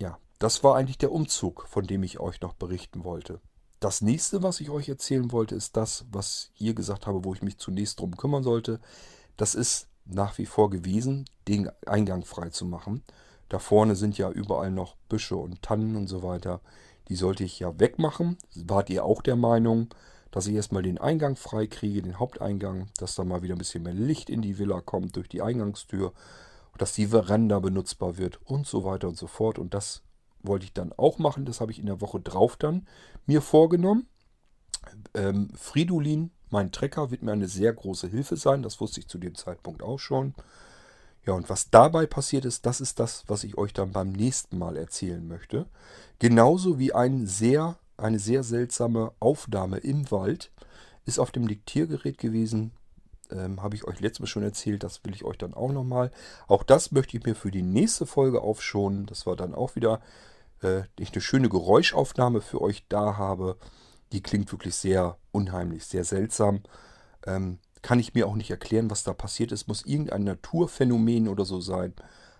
ja, 0.00 0.18
das 0.38 0.64
war 0.64 0.76
eigentlich 0.76 0.98
der 0.98 1.12
Umzug, 1.12 1.66
von 1.68 1.86
dem 1.86 2.02
ich 2.02 2.20
euch 2.20 2.40
noch 2.40 2.54
berichten 2.54 3.04
wollte. 3.04 3.40
Das 3.80 4.02
nächste, 4.02 4.42
was 4.42 4.60
ich 4.60 4.70
euch 4.70 4.88
erzählen 4.88 5.30
wollte, 5.30 5.54
ist 5.54 5.76
das, 5.76 6.04
was 6.10 6.50
ihr 6.58 6.74
gesagt 6.74 7.06
habe, 7.06 7.24
wo 7.24 7.32
ich 7.34 7.42
mich 7.42 7.58
zunächst 7.58 8.00
drum 8.00 8.16
kümmern 8.16 8.42
sollte. 8.42 8.80
Das 9.36 9.54
ist 9.54 9.86
nach 10.04 10.36
wie 10.38 10.46
vor 10.46 10.70
gewesen, 10.70 11.26
den 11.46 11.70
Eingang 11.86 12.24
frei 12.24 12.48
zu 12.48 12.64
machen. 12.64 13.04
Da 13.48 13.58
vorne 13.58 13.94
sind 13.94 14.18
ja 14.18 14.30
überall 14.30 14.70
noch 14.70 14.96
Büsche 15.08 15.36
und 15.36 15.62
Tannen 15.62 15.96
und 15.96 16.08
so 16.08 16.22
weiter. 16.22 16.60
Die 17.08 17.16
sollte 17.16 17.44
ich 17.44 17.60
ja 17.60 17.78
wegmachen. 17.78 18.36
Wart 18.54 18.90
ihr 18.90 19.04
auch 19.04 19.22
der 19.22 19.36
Meinung, 19.36 19.88
dass 20.30 20.46
ich 20.46 20.54
erstmal 20.54 20.82
den 20.82 20.98
Eingang 20.98 21.36
frei 21.36 21.66
kriege, 21.66 22.02
den 22.02 22.18
Haupteingang, 22.18 22.88
dass 22.98 23.14
da 23.14 23.24
mal 23.24 23.42
wieder 23.42 23.54
ein 23.54 23.58
bisschen 23.58 23.84
mehr 23.84 23.94
Licht 23.94 24.28
in 24.28 24.42
die 24.42 24.58
Villa 24.58 24.80
kommt 24.80 25.16
durch 25.16 25.28
die 25.28 25.40
Eingangstür, 25.40 26.12
dass 26.76 26.92
die 26.92 27.08
Veranda 27.08 27.60
benutzbar 27.60 28.18
wird 28.18 28.40
und 28.44 28.66
so 28.66 28.84
weiter 28.84 29.08
und 29.08 29.16
so 29.16 29.26
fort. 29.26 29.58
Und 29.58 29.72
das 29.72 30.02
wollte 30.48 30.64
ich 30.64 30.72
dann 30.72 30.92
auch 30.96 31.18
machen. 31.18 31.44
Das 31.44 31.60
habe 31.60 31.70
ich 31.70 31.78
in 31.78 31.86
der 31.86 32.00
Woche 32.00 32.20
drauf 32.20 32.56
dann 32.56 32.86
mir 33.26 33.42
vorgenommen. 33.42 34.08
Ähm, 35.14 35.50
Fridolin, 35.54 36.30
mein 36.50 36.72
Trecker, 36.72 37.10
wird 37.10 37.22
mir 37.22 37.32
eine 37.32 37.48
sehr 37.48 37.72
große 37.72 38.08
Hilfe 38.08 38.36
sein. 38.36 38.62
Das 38.62 38.80
wusste 38.80 39.00
ich 39.00 39.08
zu 39.08 39.18
dem 39.18 39.34
Zeitpunkt 39.34 39.82
auch 39.82 39.98
schon. 39.98 40.34
Ja, 41.26 41.34
und 41.34 41.50
was 41.50 41.70
dabei 41.70 42.06
passiert 42.06 42.46
ist, 42.46 42.64
das 42.64 42.80
ist 42.80 42.98
das, 42.98 43.24
was 43.26 43.44
ich 43.44 43.58
euch 43.58 43.74
dann 43.74 43.92
beim 43.92 44.12
nächsten 44.12 44.56
Mal 44.56 44.76
erzählen 44.76 45.26
möchte. 45.26 45.66
Genauso 46.18 46.78
wie 46.78 46.94
ein 46.94 47.26
sehr, 47.26 47.76
eine 47.98 48.18
sehr 48.18 48.42
seltsame 48.42 49.12
Aufnahme 49.20 49.78
im 49.78 50.10
Wald 50.10 50.50
ist 51.04 51.18
auf 51.18 51.30
dem 51.30 51.46
Diktiergerät 51.46 52.18
gewesen. 52.18 52.72
Ähm, 53.30 53.62
Habe 53.62 53.76
ich 53.76 53.84
euch 53.84 54.00
letztes 54.00 54.20
Mal 54.20 54.26
schon 54.26 54.42
erzählt, 54.42 54.82
das 54.82 55.04
will 55.04 55.14
ich 55.14 55.24
euch 55.24 55.36
dann 55.36 55.52
auch 55.52 55.70
nochmal. 55.70 56.10
Auch 56.46 56.62
das 56.62 56.92
möchte 56.92 57.16
ich 57.18 57.24
mir 57.24 57.34
für 57.34 57.50
die 57.50 57.62
nächste 57.62 58.06
Folge 58.06 58.40
aufschonen. 58.40 59.04
Das 59.04 59.26
war 59.26 59.36
dann 59.36 59.54
auch 59.54 59.76
wieder 59.76 60.00
äh, 60.62 60.82
ich 60.98 61.12
eine 61.12 61.20
schöne 61.20 61.48
Geräuschaufnahme 61.48 62.40
für 62.40 62.60
euch 62.60 62.86
da 62.88 63.16
habe. 63.16 63.56
Die 64.12 64.22
klingt 64.22 64.50
wirklich 64.52 64.74
sehr 64.74 65.18
unheimlich, 65.32 65.86
sehr 65.86 66.04
seltsam. 66.04 66.62
Ähm, 67.26 67.58
kann 67.82 68.00
ich 68.00 68.14
mir 68.14 68.26
auch 68.26 68.34
nicht 68.34 68.50
erklären, 68.50 68.90
was 68.90 69.04
da 69.04 69.12
passiert 69.12 69.52
ist. 69.52 69.68
Muss 69.68 69.84
irgendein 69.84 70.24
Naturphänomen 70.24 71.28
oder 71.28 71.44
so 71.44 71.60
sein. 71.60 71.94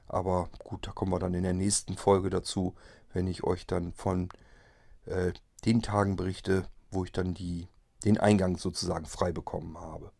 Aber 0.07 0.49
gut, 0.65 0.87
da 0.87 0.93
kommen 0.93 1.13
wir 1.13 1.19
dann 1.19 1.35
in 1.35 1.43
der 1.43 1.53
nächsten 1.53 1.97
Folge 1.97 2.31
dazu, 2.31 2.75
wenn 3.13 3.27
ich 3.27 3.45
euch 3.45 3.67
dann 3.67 3.93
von 3.93 4.31
äh, 5.07 5.33
den 5.65 5.83
Tagen 5.83 6.17
berichte, 6.17 6.67
wo 6.91 7.05
ich 7.05 7.13
dann 7.13 7.35
die, 7.35 7.69
den 8.05 8.19
Eingang 8.19 8.57
sozusagen 8.57 9.07
frei 9.07 9.33
bekommen 9.33 9.79
habe. 9.79 10.13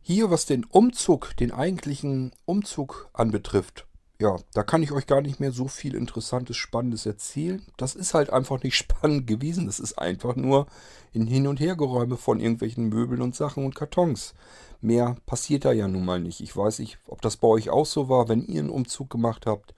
Hier, 0.00 0.30
was 0.30 0.46
den 0.46 0.64
Umzug, 0.64 1.36
den 1.36 1.52
eigentlichen 1.52 2.32
Umzug 2.44 3.08
anbetrifft, 3.12 3.86
ja, 4.22 4.36
da 4.54 4.62
kann 4.62 4.84
ich 4.84 4.92
euch 4.92 5.08
gar 5.08 5.20
nicht 5.20 5.40
mehr 5.40 5.50
so 5.50 5.66
viel 5.66 5.96
Interessantes, 5.96 6.56
Spannendes 6.56 7.06
erzählen. 7.06 7.60
Das 7.76 7.96
ist 7.96 8.14
halt 8.14 8.30
einfach 8.30 8.62
nicht 8.62 8.76
spannend 8.76 9.26
gewesen. 9.26 9.66
Das 9.66 9.80
ist 9.80 9.98
einfach 9.98 10.36
nur 10.36 10.66
in 11.12 11.26
Hin- 11.26 11.48
und 11.48 11.58
Hergeräume 11.58 12.16
von 12.16 12.38
irgendwelchen 12.38 12.88
Möbeln 12.88 13.20
und 13.20 13.34
Sachen 13.34 13.64
und 13.64 13.74
Kartons. 13.74 14.34
Mehr 14.80 15.16
passiert 15.26 15.64
da 15.64 15.72
ja 15.72 15.88
nun 15.88 16.04
mal 16.04 16.20
nicht. 16.20 16.40
Ich 16.40 16.56
weiß 16.56 16.78
nicht, 16.78 16.98
ob 17.08 17.20
das 17.20 17.36
bei 17.36 17.48
euch 17.48 17.70
auch 17.70 17.86
so 17.86 18.08
war, 18.08 18.28
wenn 18.28 18.46
ihr 18.46 18.60
einen 18.60 18.70
Umzug 18.70 19.10
gemacht 19.10 19.44
habt. 19.44 19.74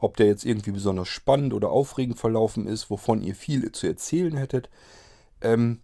Ob 0.00 0.16
der 0.16 0.26
jetzt 0.26 0.44
irgendwie 0.44 0.72
besonders 0.72 1.08
spannend 1.08 1.54
oder 1.54 1.70
aufregend 1.70 2.18
verlaufen 2.18 2.66
ist, 2.66 2.90
wovon 2.90 3.22
ihr 3.22 3.36
viel 3.36 3.70
zu 3.70 3.86
erzählen 3.86 4.36
hättet. 4.36 4.70
Ähm, 5.40 5.82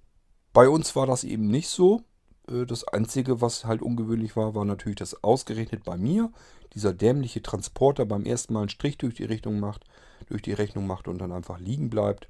bei 0.52 0.68
uns 0.68 0.96
war 0.96 1.06
das 1.06 1.22
eben 1.22 1.46
nicht 1.46 1.68
so. 1.68 2.02
Äh, 2.48 2.66
das 2.66 2.82
Einzige, 2.84 3.40
was 3.40 3.64
halt 3.64 3.82
ungewöhnlich 3.82 4.34
war, 4.34 4.56
war 4.56 4.64
natürlich, 4.64 4.98
dass 4.98 5.22
ausgerechnet 5.22 5.84
bei 5.84 5.96
mir 5.96 6.32
dieser 6.74 6.92
dämliche 6.92 7.42
Transporter 7.42 8.06
beim 8.06 8.24
ersten 8.24 8.52
Mal 8.52 8.60
einen 8.60 8.68
Strich 8.68 8.98
durch 8.98 9.14
die 9.14 9.24
Richtung 9.24 9.60
macht, 9.60 9.84
durch 10.28 10.42
die 10.42 10.52
Rechnung 10.52 10.86
macht 10.86 11.08
und 11.08 11.18
dann 11.18 11.32
einfach 11.32 11.58
liegen 11.58 11.90
bleibt. 11.90 12.28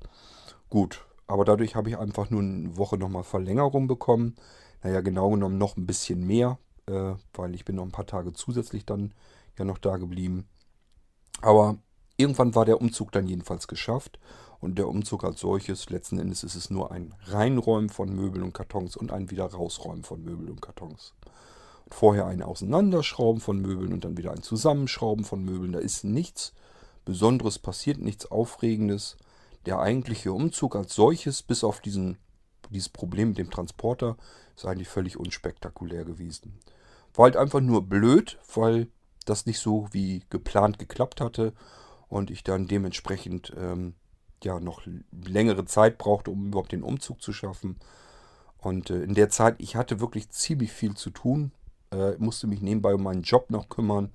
Gut, 0.68 1.04
aber 1.26 1.44
dadurch 1.44 1.76
habe 1.76 1.88
ich 1.88 1.98
einfach 1.98 2.30
nur 2.30 2.42
eine 2.42 2.76
Woche 2.76 2.96
nochmal 2.96 3.24
Verlängerung 3.24 3.86
bekommen. 3.86 4.36
Naja, 4.82 5.00
genau 5.00 5.30
genommen 5.30 5.58
noch 5.58 5.76
ein 5.76 5.86
bisschen 5.86 6.26
mehr, 6.26 6.58
äh, 6.86 7.14
weil 7.34 7.54
ich 7.54 7.64
bin 7.64 7.76
noch 7.76 7.84
ein 7.84 7.92
paar 7.92 8.06
Tage 8.06 8.32
zusätzlich 8.32 8.86
dann 8.86 9.12
ja 9.58 9.64
noch 9.64 9.78
da 9.78 9.96
geblieben. 9.96 10.48
Aber 11.42 11.78
irgendwann 12.16 12.54
war 12.54 12.64
der 12.64 12.80
Umzug 12.80 13.12
dann 13.12 13.26
jedenfalls 13.26 13.68
geschafft. 13.68 14.18
Und 14.60 14.76
der 14.78 14.88
Umzug 14.88 15.24
als 15.24 15.40
solches, 15.40 15.88
letzten 15.88 16.18
Endes 16.18 16.44
ist 16.44 16.54
es 16.54 16.68
nur 16.68 16.92
ein 16.92 17.14
Reinräumen 17.24 17.88
von 17.88 18.14
Möbeln 18.14 18.44
und 18.44 18.52
Kartons 18.52 18.94
und 18.94 19.10
ein 19.10 19.30
wieder 19.30 19.46
rausräumen 19.46 20.04
von 20.04 20.22
Möbeln 20.22 20.50
und 20.50 20.60
Kartons. 20.60 21.14
Vorher 21.90 22.26
ein 22.26 22.42
Auseinanderschrauben 22.42 23.40
von 23.40 23.60
Möbeln 23.60 23.92
und 23.92 24.04
dann 24.04 24.16
wieder 24.16 24.32
ein 24.32 24.42
Zusammenschrauben 24.42 25.24
von 25.24 25.44
Möbeln. 25.44 25.72
Da 25.72 25.80
ist 25.80 26.04
nichts 26.04 26.54
Besonderes 27.04 27.58
passiert, 27.58 27.98
nichts 27.98 28.30
Aufregendes. 28.30 29.16
Der 29.66 29.80
eigentliche 29.80 30.32
Umzug 30.32 30.76
als 30.76 30.94
solches, 30.94 31.42
bis 31.42 31.64
auf 31.64 31.80
diesen, 31.80 32.16
dieses 32.70 32.88
Problem 32.88 33.30
mit 33.30 33.38
dem 33.38 33.50
Transporter, 33.50 34.16
ist 34.56 34.64
eigentlich 34.64 34.88
völlig 34.88 35.18
unspektakulär 35.18 36.04
gewesen. 36.04 36.58
War 37.14 37.24
halt 37.24 37.36
einfach 37.36 37.60
nur 37.60 37.82
blöd, 37.82 38.38
weil 38.54 38.88
das 39.26 39.46
nicht 39.46 39.58
so 39.58 39.88
wie 39.92 40.22
geplant 40.30 40.78
geklappt 40.78 41.20
hatte 41.20 41.52
und 42.08 42.30
ich 42.30 42.44
dann 42.44 42.66
dementsprechend 42.66 43.52
ähm, 43.56 43.94
ja 44.42 44.60
noch 44.60 44.82
längere 45.10 45.64
Zeit 45.64 45.98
brauchte, 45.98 46.30
um 46.30 46.48
überhaupt 46.48 46.72
den 46.72 46.82
Umzug 46.82 47.20
zu 47.20 47.32
schaffen. 47.32 47.78
Und 48.58 48.90
äh, 48.90 49.02
in 49.02 49.14
der 49.14 49.30
Zeit, 49.30 49.56
ich 49.58 49.76
hatte 49.76 50.00
wirklich 50.00 50.30
ziemlich 50.30 50.72
viel 50.72 50.94
zu 50.94 51.10
tun, 51.10 51.52
äh, 51.92 52.16
musste 52.18 52.46
mich 52.46 52.60
nebenbei 52.60 52.94
um 52.94 53.02
meinen 53.02 53.22
Job 53.22 53.50
noch 53.50 53.68
kümmern. 53.68 54.10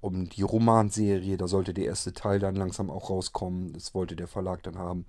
um 0.00 0.28
die 0.28 0.42
Romanserie. 0.42 1.36
Da 1.36 1.48
sollte 1.48 1.74
der 1.74 1.86
erste 1.86 2.12
Teil 2.12 2.38
dann 2.38 2.54
langsam 2.56 2.90
auch 2.90 3.10
rauskommen. 3.10 3.72
Das 3.72 3.94
wollte 3.94 4.14
der 4.14 4.28
Verlag 4.28 4.62
dann 4.62 4.78
haben. 4.78 5.06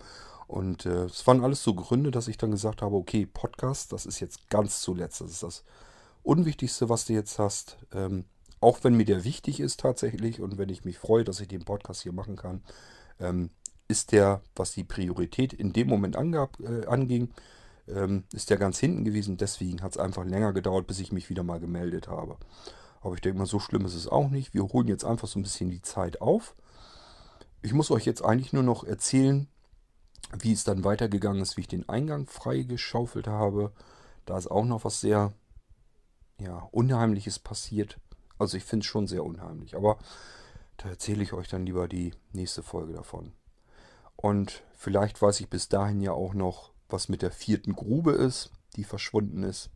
Und 0.47 0.85
äh, 0.85 1.05
es 1.05 1.23
äh, 1.23 1.27
waren 1.27 1.43
alles 1.43 1.63
so 1.63 1.75
Gründe, 1.75 2.09
dass 2.11 2.27
ich 2.27 2.37
dann 2.37 2.51
gesagt 2.51 2.81
habe, 2.81 2.95
okay, 2.95 3.25
Podcast, 3.25 3.91
das 3.93 4.05
ist 4.05 4.19
jetzt 4.21 4.49
ganz 4.49 4.81
zuletzt. 4.81 5.21
Das 5.21 5.31
ist 5.31 5.43
das 5.43 5.63
Unwichtigste, 6.23 6.89
was 6.89 7.05
du 7.05 7.13
jetzt 7.13 7.37
hast. 7.37 7.77
Ähm, 7.93 8.25
auch 8.59 8.79
wenn 8.83 8.95
mir 8.95 9.05
der 9.05 9.23
wichtig 9.23 9.59
ist 9.59 9.81
tatsächlich 9.81 10.41
und 10.41 10.57
wenn 10.57 10.69
ich 10.69 10.85
mich 10.85 10.97
freue, 10.97 11.23
dass 11.23 11.39
ich 11.41 11.47
den 11.47 11.65
Podcast 11.65 12.01
hier 12.01 12.13
machen 12.13 12.35
kann, 12.35 12.63
ähm, 13.19 13.49
ist 13.87 14.11
der, 14.11 14.41
was 14.55 14.71
die 14.71 14.83
Priorität 14.83 15.53
in 15.53 15.73
dem 15.73 15.87
Moment 15.87 16.15
angab, 16.15 16.59
äh, 16.59 16.85
anging, 16.87 17.29
ähm, 17.87 18.23
ist 18.33 18.49
der 18.49 18.57
ganz 18.57 18.79
hinten 18.79 19.03
gewesen. 19.03 19.37
Deswegen 19.37 19.81
hat 19.81 19.91
es 19.91 19.97
einfach 19.97 20.25
länger 20.25 20.53
gedauert, 20.53 20.87
bis 20.87 20.99
ich 20.99 21.11
mich 21.11 21.29
wieder 21.29 21.43
mal 21.43 21.59
gemeldet 21.59 22.07
habe. 22.07 22.37
Aber 23.01 23.15
ich 23.15 23.21
denke 23.21 23.39
mal, 23.39 23.45
so 23.45 23.59
schlimm 23.59 23.85
ist 23.85 23.95
es 23.95 24.07
auch 24.07 24.29
nicht. 24.29 24.53
Wir 24.53 24.63
holen 24.63 24.87
jetzt 24.87 25.05
einfach 25.05 25.27
so 25.27 25.39
ein 25.39 25.43
bisschen 25.43 25.69
die 25.69 25.81
Zeit 25.81 26.21
auf. 26.21 26.55
Ich 27.61 27.73
muss 27.73 27.91
euch 27.91 28.05
jetzt 28.05 28.23
eigentlich 28.23 28.53
nur 28.53 28.63
noch 28.63 28.83
erzählen, 28.83 29.47
wie 30.39 30.53
es 30.53 30.63
dann 30.63 30.83
weitergegangen 30.83 31.41
ist, 31.41 31.57
wie 31.57 31.61
ich 31.61 31.67
den 31.67 31.87
Eingang 31.87 32.27
freigeschaufelt 32.27 33.27
habe. 33.27 33.71
Da 34.25 34.37
ist 34.37 34.51
auch 34.51 34.65
noch 34.65 34.83
was 34.83 34.99
sehr 34.99 35.33
ja, 36.39 36.67
Unheimliches 36.71 37.39
passiert. 37.39 37.99
Also 38.37 38.57
ich 38.57 38.63
finde 38.63 38.83
es 38.83 38.87
schon 38.87 39.07
sehr 39.07 39.23
unheimlich. 39.23 39.75
Aber 39.75 39.97
da 40.77 40.89
erzähle 40.89 41.23
ich 41.23 41.33
euch 41.33 41.47
dann 41.47 41.65
lieber 41.65 41.87
die 41.87 42.13
nächste 42.33 42.61
Folge 42.61 42.93
davon. 42.93 43.31
Und 44.15 44.63
vielleicht 44.75 45.21
weiß 45.21 45.39
ich 45.39 45.49
bis 45.49 45.69
dahin 45.69 46.01
ja 46.01 46.11
auch 46.11 46.33
noch, 46.33 46.71
was 46.89 47.09
mit 47.09 47.21
der 47.21 47.31
vierten 47.31 47.75
Grube 47.75 48.11
ist, 48.11 48.51
die 48.75 48.83
verschwunden 48.83 49.43
ist. 49.43 49.69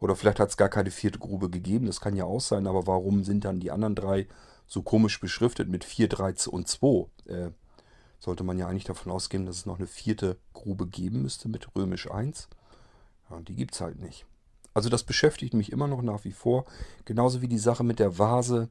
Oder 0.00 0.16
vielleicht 0.16 0.40
hat 0.40 0.50
es 0.50 0.56
gar 0.56 0.68
keine 0.68 0.90
vierte 0.90 1.18
Grube 1.18 1.48
gegeben, 1.48 1.86
das 1.86 2.00
kann 2.00 2.16
ja 2.16 2.24
auch 2.24 2.40
sein, 2.40 2.66
aber 2.66 2.86
warum 2.86 3.24
sind 3.24 3.44
dann 3.44 3.60
die 3.60 3.70
anderen 3.70 3.94
drei 3.94 4.26
so 4.66 4.82
komisch 4.82 5.20
beschriftet 5.20 5.68
mit 5.68 5.84
4, 5.84 6.08
3 6.08 6.34
und 6.50 6.68
2? 6.68 7.06
Äh, 7.26 7.50
sollte 8.18 8.44
man 8.44 8.58
ja 8.58 8.66
eigentlich 8.66 8.84
davon 8.84 9.12
ausgehen, 9.12 9.46
dass 9.46 9.56
es 9.56 9.66
noch 9.66 9.78
eine 9.78 9.86
vierte 9.86 10.38
Grube 10.52 10.86
geben 10.86 11.22
müsste 11.22 11.48
mit 11.48 11.74
römisch 11.76 12.10
1. 12.10 12.48
Ja, 13.30 13.36
und 13.36 13.48
die 13.48 13.54
gibt 13.54 13.74
es 13.74 13.80
halt 13.80 14.00
nicht. 14.00 14.26
Also 14.72 14.88
das 14.88 15.04
beschäftigt 15.04 15.54
mich 15.54 15.70
immer 15.70 15.86
noch 15.86 16.02
nach 16.02 16.24
wie 16.24 16.32
vor. 16.32 16.64
Genauso 17.04 17.42
wie 17.42 17.48
die 17.48 17.58
Sache 17.58 17.84
mit 17.84 17.98
der 17.98 18.18
Vase, 18.18 18.68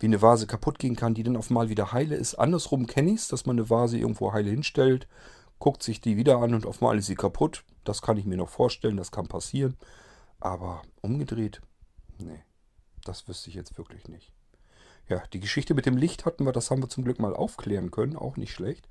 wie 0.00 0.06
eine 0.06 0.20
Vase 0.22 0.46
kaputt 0.46 0.78
gehen 0.78 0.96
kann, 0.96 1.14
die 1.14 1.22
dann 1.22 1.36
auf 1.36 1.50
mal 1.50 1.68
wieder 1.68 1.92
heile 1.92 2.16
ist. 2.16 2.34
Andersrum 2.34 2.86
kenne 2.86 3.12
ich 3.12 3.20
es, 3.20 3.28
dass 3.28 3.46
man 3.46 3.56
eine 3.56 3.70
Vase 3.70 3.96
irgendwo 3.96 4.32
heile 4.32 4.50
hinstellt, 4.50 5.06
guckt 5.58 5.82
sich 5.82 6.00
die 6.00 6.16
wieder 6.16 6.38
an 6.38 6.54
und 6.54 6.66
auf 6.66 6.80
mal 6.80 6.98
ist 6.98 7.06
sie 7.06 7.14
kaputt. 7.14 7.64
Das 7.84 8.02
kann 8.02 8.16
ich 8.16 8.24
mir 8.24 8.36
noch 8.36 8.48
vorstellen, 8.48 8.96
das 8.96 9.10
kann 9.10 9.28
passieren. 9.28 9.76
Aber 10.40 10.82
umgedreht, 11.00 11.60
nee, 12.18 12.42
das 13.04 13.28
wüsste 13.28 13.50
ich 13.50 13.56
jetzt 13.56 13.78
wirklich 13.78 14.08
nicht. 14.08 14.32
Ja, 15.08 15.22
die 15.32 15.40
Geschichte 15.40 15.74
mit 15.74 15.86
dem 15.86 15.96
Licht 15.96 16.24
hatten 16.24 16.44
wir, 16.44 16.52
das 16.52 16.70
haben 16.70 16.82
wir 16.82 16.88
zum 16.88 17.04
Glück 17.04 17.18
mal 17.18 17.34
aufklären 17.34 17.90
können, 17.90 18.16
auch 18.16 18.36
nicht 18.36 18.52
schlecht. 18.52 18.88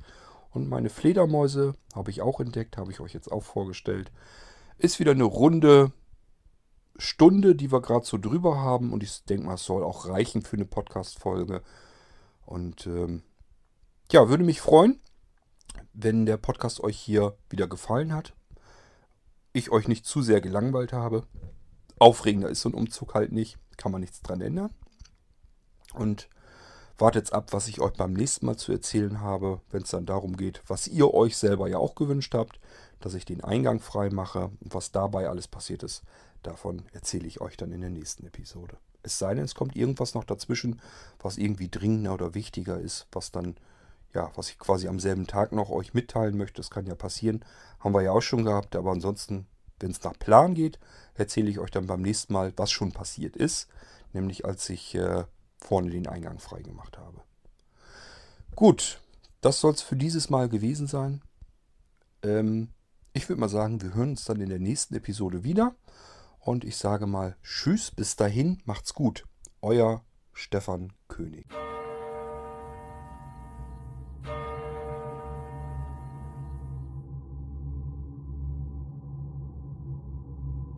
Und 0.51 0.69
meine 0.69 0.89
Fledermäuse 0.89 1.73
habe 1.95 2.11
ich 2.11 2.21
auch 2.21 2.39
entdeckt, 2.39 2.77
habe 2.77 2.91
ich 2.91 2.99
euch 2.99 3.13
jetzt 3.13 3.31
auch 3.31 3.41
vorgestellt. 3.41 4.11
Ist 4.77 4.99
wieder 4.99 5.11
eine 5.11 5.23
runde 5.23 5.91
Stunde, 6.97 7.55
die 7.55 7.71
wir 7.71 7.81
gerade 7.81 8.05
so 8.05 8.19
drüber 8.19 8.57
haben. 8.57 8.93
Und 8.93 9.01
ich 9.01 9.23
denke 9.25 9.47
mal, 9.47 9.55
es 9.55 9.65
soll 9.65 9.83
auch 9.83 10.07
reichen 10.07 10.43
für 10.43 10.55
eine 10.55 10.65
Podcast-Folge. 10.65 11.63
Und 12.45 12.85
ähm, 12.85 13.23
ja, 14.11 14.29
würde 14.29 14.43
mich 14.43 14.61
freuen, 14.61 14.99
wenn 15.93 16.25
der 16.25 16.37
Podcast 16.37 16.79
euch 16.81 16.97
hier 16.97 17.37
wieder 17.49 17.67
gefallen 17.67 18.13
hat. 18.13 18.33
Ich 19.53 19.71
euch 19.71 19.87
nicht 19.87 20.05
zu 20.05 20.21
sehr 20.21 20.41
gelangweilt 20.41 20.93
habe. 20.93 21.27
Aufregender 21.99 22.49
ist 22.49 22.61
so 22.61 22.69
ein 22.69 22.75
Umzug 22.75 23.13
halt 23.13 23.31
nicht. 23.31 23.57
Kann 23.77 23.91
man 23.91 24.01
nichts 24.01 24.21
dran 24.21 24.41
ändern. 24.41 24.71
Und 25.93 26.27
wartet 26.97 27.33
ab, 27.33 27.53
was 27.53 27.67
ich 27.67 27.81
euch 27.81 27.93
beim 27.93 28.13
nächsten 28.13 28.45
Mal 28.45 28.57
zu 28.57 28.71
erzählen 28.71 29.21
habe, 29.21 29.61
wenn 29.69 29.83
es 29.83 29.89
dann 29.89 30.05
darum 30.05 30.37
geht, 30.37 30.61
was 30.67 30.87
ihr 30.87 31.13
euch 31.13 31.37
selber 31.37 31.67
ja 31.67 31.77
auch 31.77 31.95
gewünscht 31.95 32.33
habt, 32.35 32.59
dass 32.99 33.13
ich 33.13 33.25
den 33.25 33.43
Eingang 33.43 33.79
frei 33.79 34.09
mache 34.09 34.51
und 34.59 34.73
was 34.73 34.91
dabei 34.91 35.27
alles 35.27 35.47
passiert 35.47 35.83
ist. 35.83 36.03
Davon 36.43 36.83
erzähle 36.91 37.27
ich 37.27 37.41
euch 37.41 37.57
dann 37.57 37.71
in 37.71 37.81
der 37.81 37.89
nächsten 37.89 38.25
Episode. 38.25 38.77
Es 39.01 39.19
sei 39.19 39.33
denn, 39.33 39.43
es 39.43 39.55
kommt 39.55 39.75
irgendwas 39.75 40.13
noch 40.13 40.23
dazwischen, 40.23 40.79
was 41.19 41.37
irgendwie 41.37 41.69
dringender 41.69 42.13
oder 42.13 42.33
wichtiger 42.35 42.79
ist, 42.79 43.07
was 43.11 43.31
dann, 43.31 43.55
ja, 44.13 44.31
was 44.35 44.49
ich 44.49 44.59
quasi 44.59 44.87
am 44.87 44.99
selben 44.99 45.27
Tag 45.27 45.51
noch 45.51 45.69
euch 45.69 45.93
mitteilen 45.93 46.37
möchte. 46.37 46.57
Das 46.57 46.69
kann 46.69 46.85
ja 46.85 46.95
passieren. 46.95 47.43
Haben 47.79 47.93
wir 47.93 48.01
ja 48.01 48.11
auch 48.11 48.21
schon 48.21 48.45
gehabt, 48.45 48.75
aber 48.75 48.91
ansonsten, 48.91 49.47
wenn 49.79 49.91
es 49.91 50.03
nach 50.03 50.17
Plan 50.17 50.53
geht, 50.53 50.79
erzähle 51.15 51.49
ich 51.49 51.59
euch 51.59 51.71
dann 51.71 51.87
beim 51.87 52.01
nächsten 52.01 52.33
Mal, 52.33 52.53
was 52.55 52.71
schon 52.71 52.91
passiert 52.91 53.35
ist. 53.35 53.67
Nämlich 54.13 54.45
als 54.45 54.69
ich 54.69 54.95
äh, 54.95 55.23
vorne 55.57 55.89
den 55.89 56.07
Eingang 56.07 56.39
freigemacht 56.39 56.97
habe. 56.97 57.21
Gut, 58.55 59.01
das 59.41 59.59
soll 59.59 59.73
es 59.73 59.81
für 59.81 59.95
dieses 59.95 60.29
Mal 60.29 60.47
gewesen 60.47 60.87
sein. 60.87 61.21
Ähm, 62.21 62.69
ich 63.13 63.27
würde 63.29 63.39
mal 63.39 63.49
sagen, 63.49 63.81
wir 63.81 63.93
hören 63.93 64.11
uns 64.11 64.25
dann 64.25 64.41
in 64.41 64.49
der 64.49 64.59
nächsten 64.59 64.95
Episode 64.95 65.43
wieder. 65.43 65.75
Und 66.39 66.63
ich 66.63 66.77
sage 66.77 67.07
mal 67.07 67.35
Tschüss, 67.41 67.91
bis 67.91 68.15
dahin, 68.15 68.61
macht's 68.65 68.93
gut. 68.93 69.25
Euer 69.61 70.03
Stefan 70.33 70.93
König. 71.07 71.47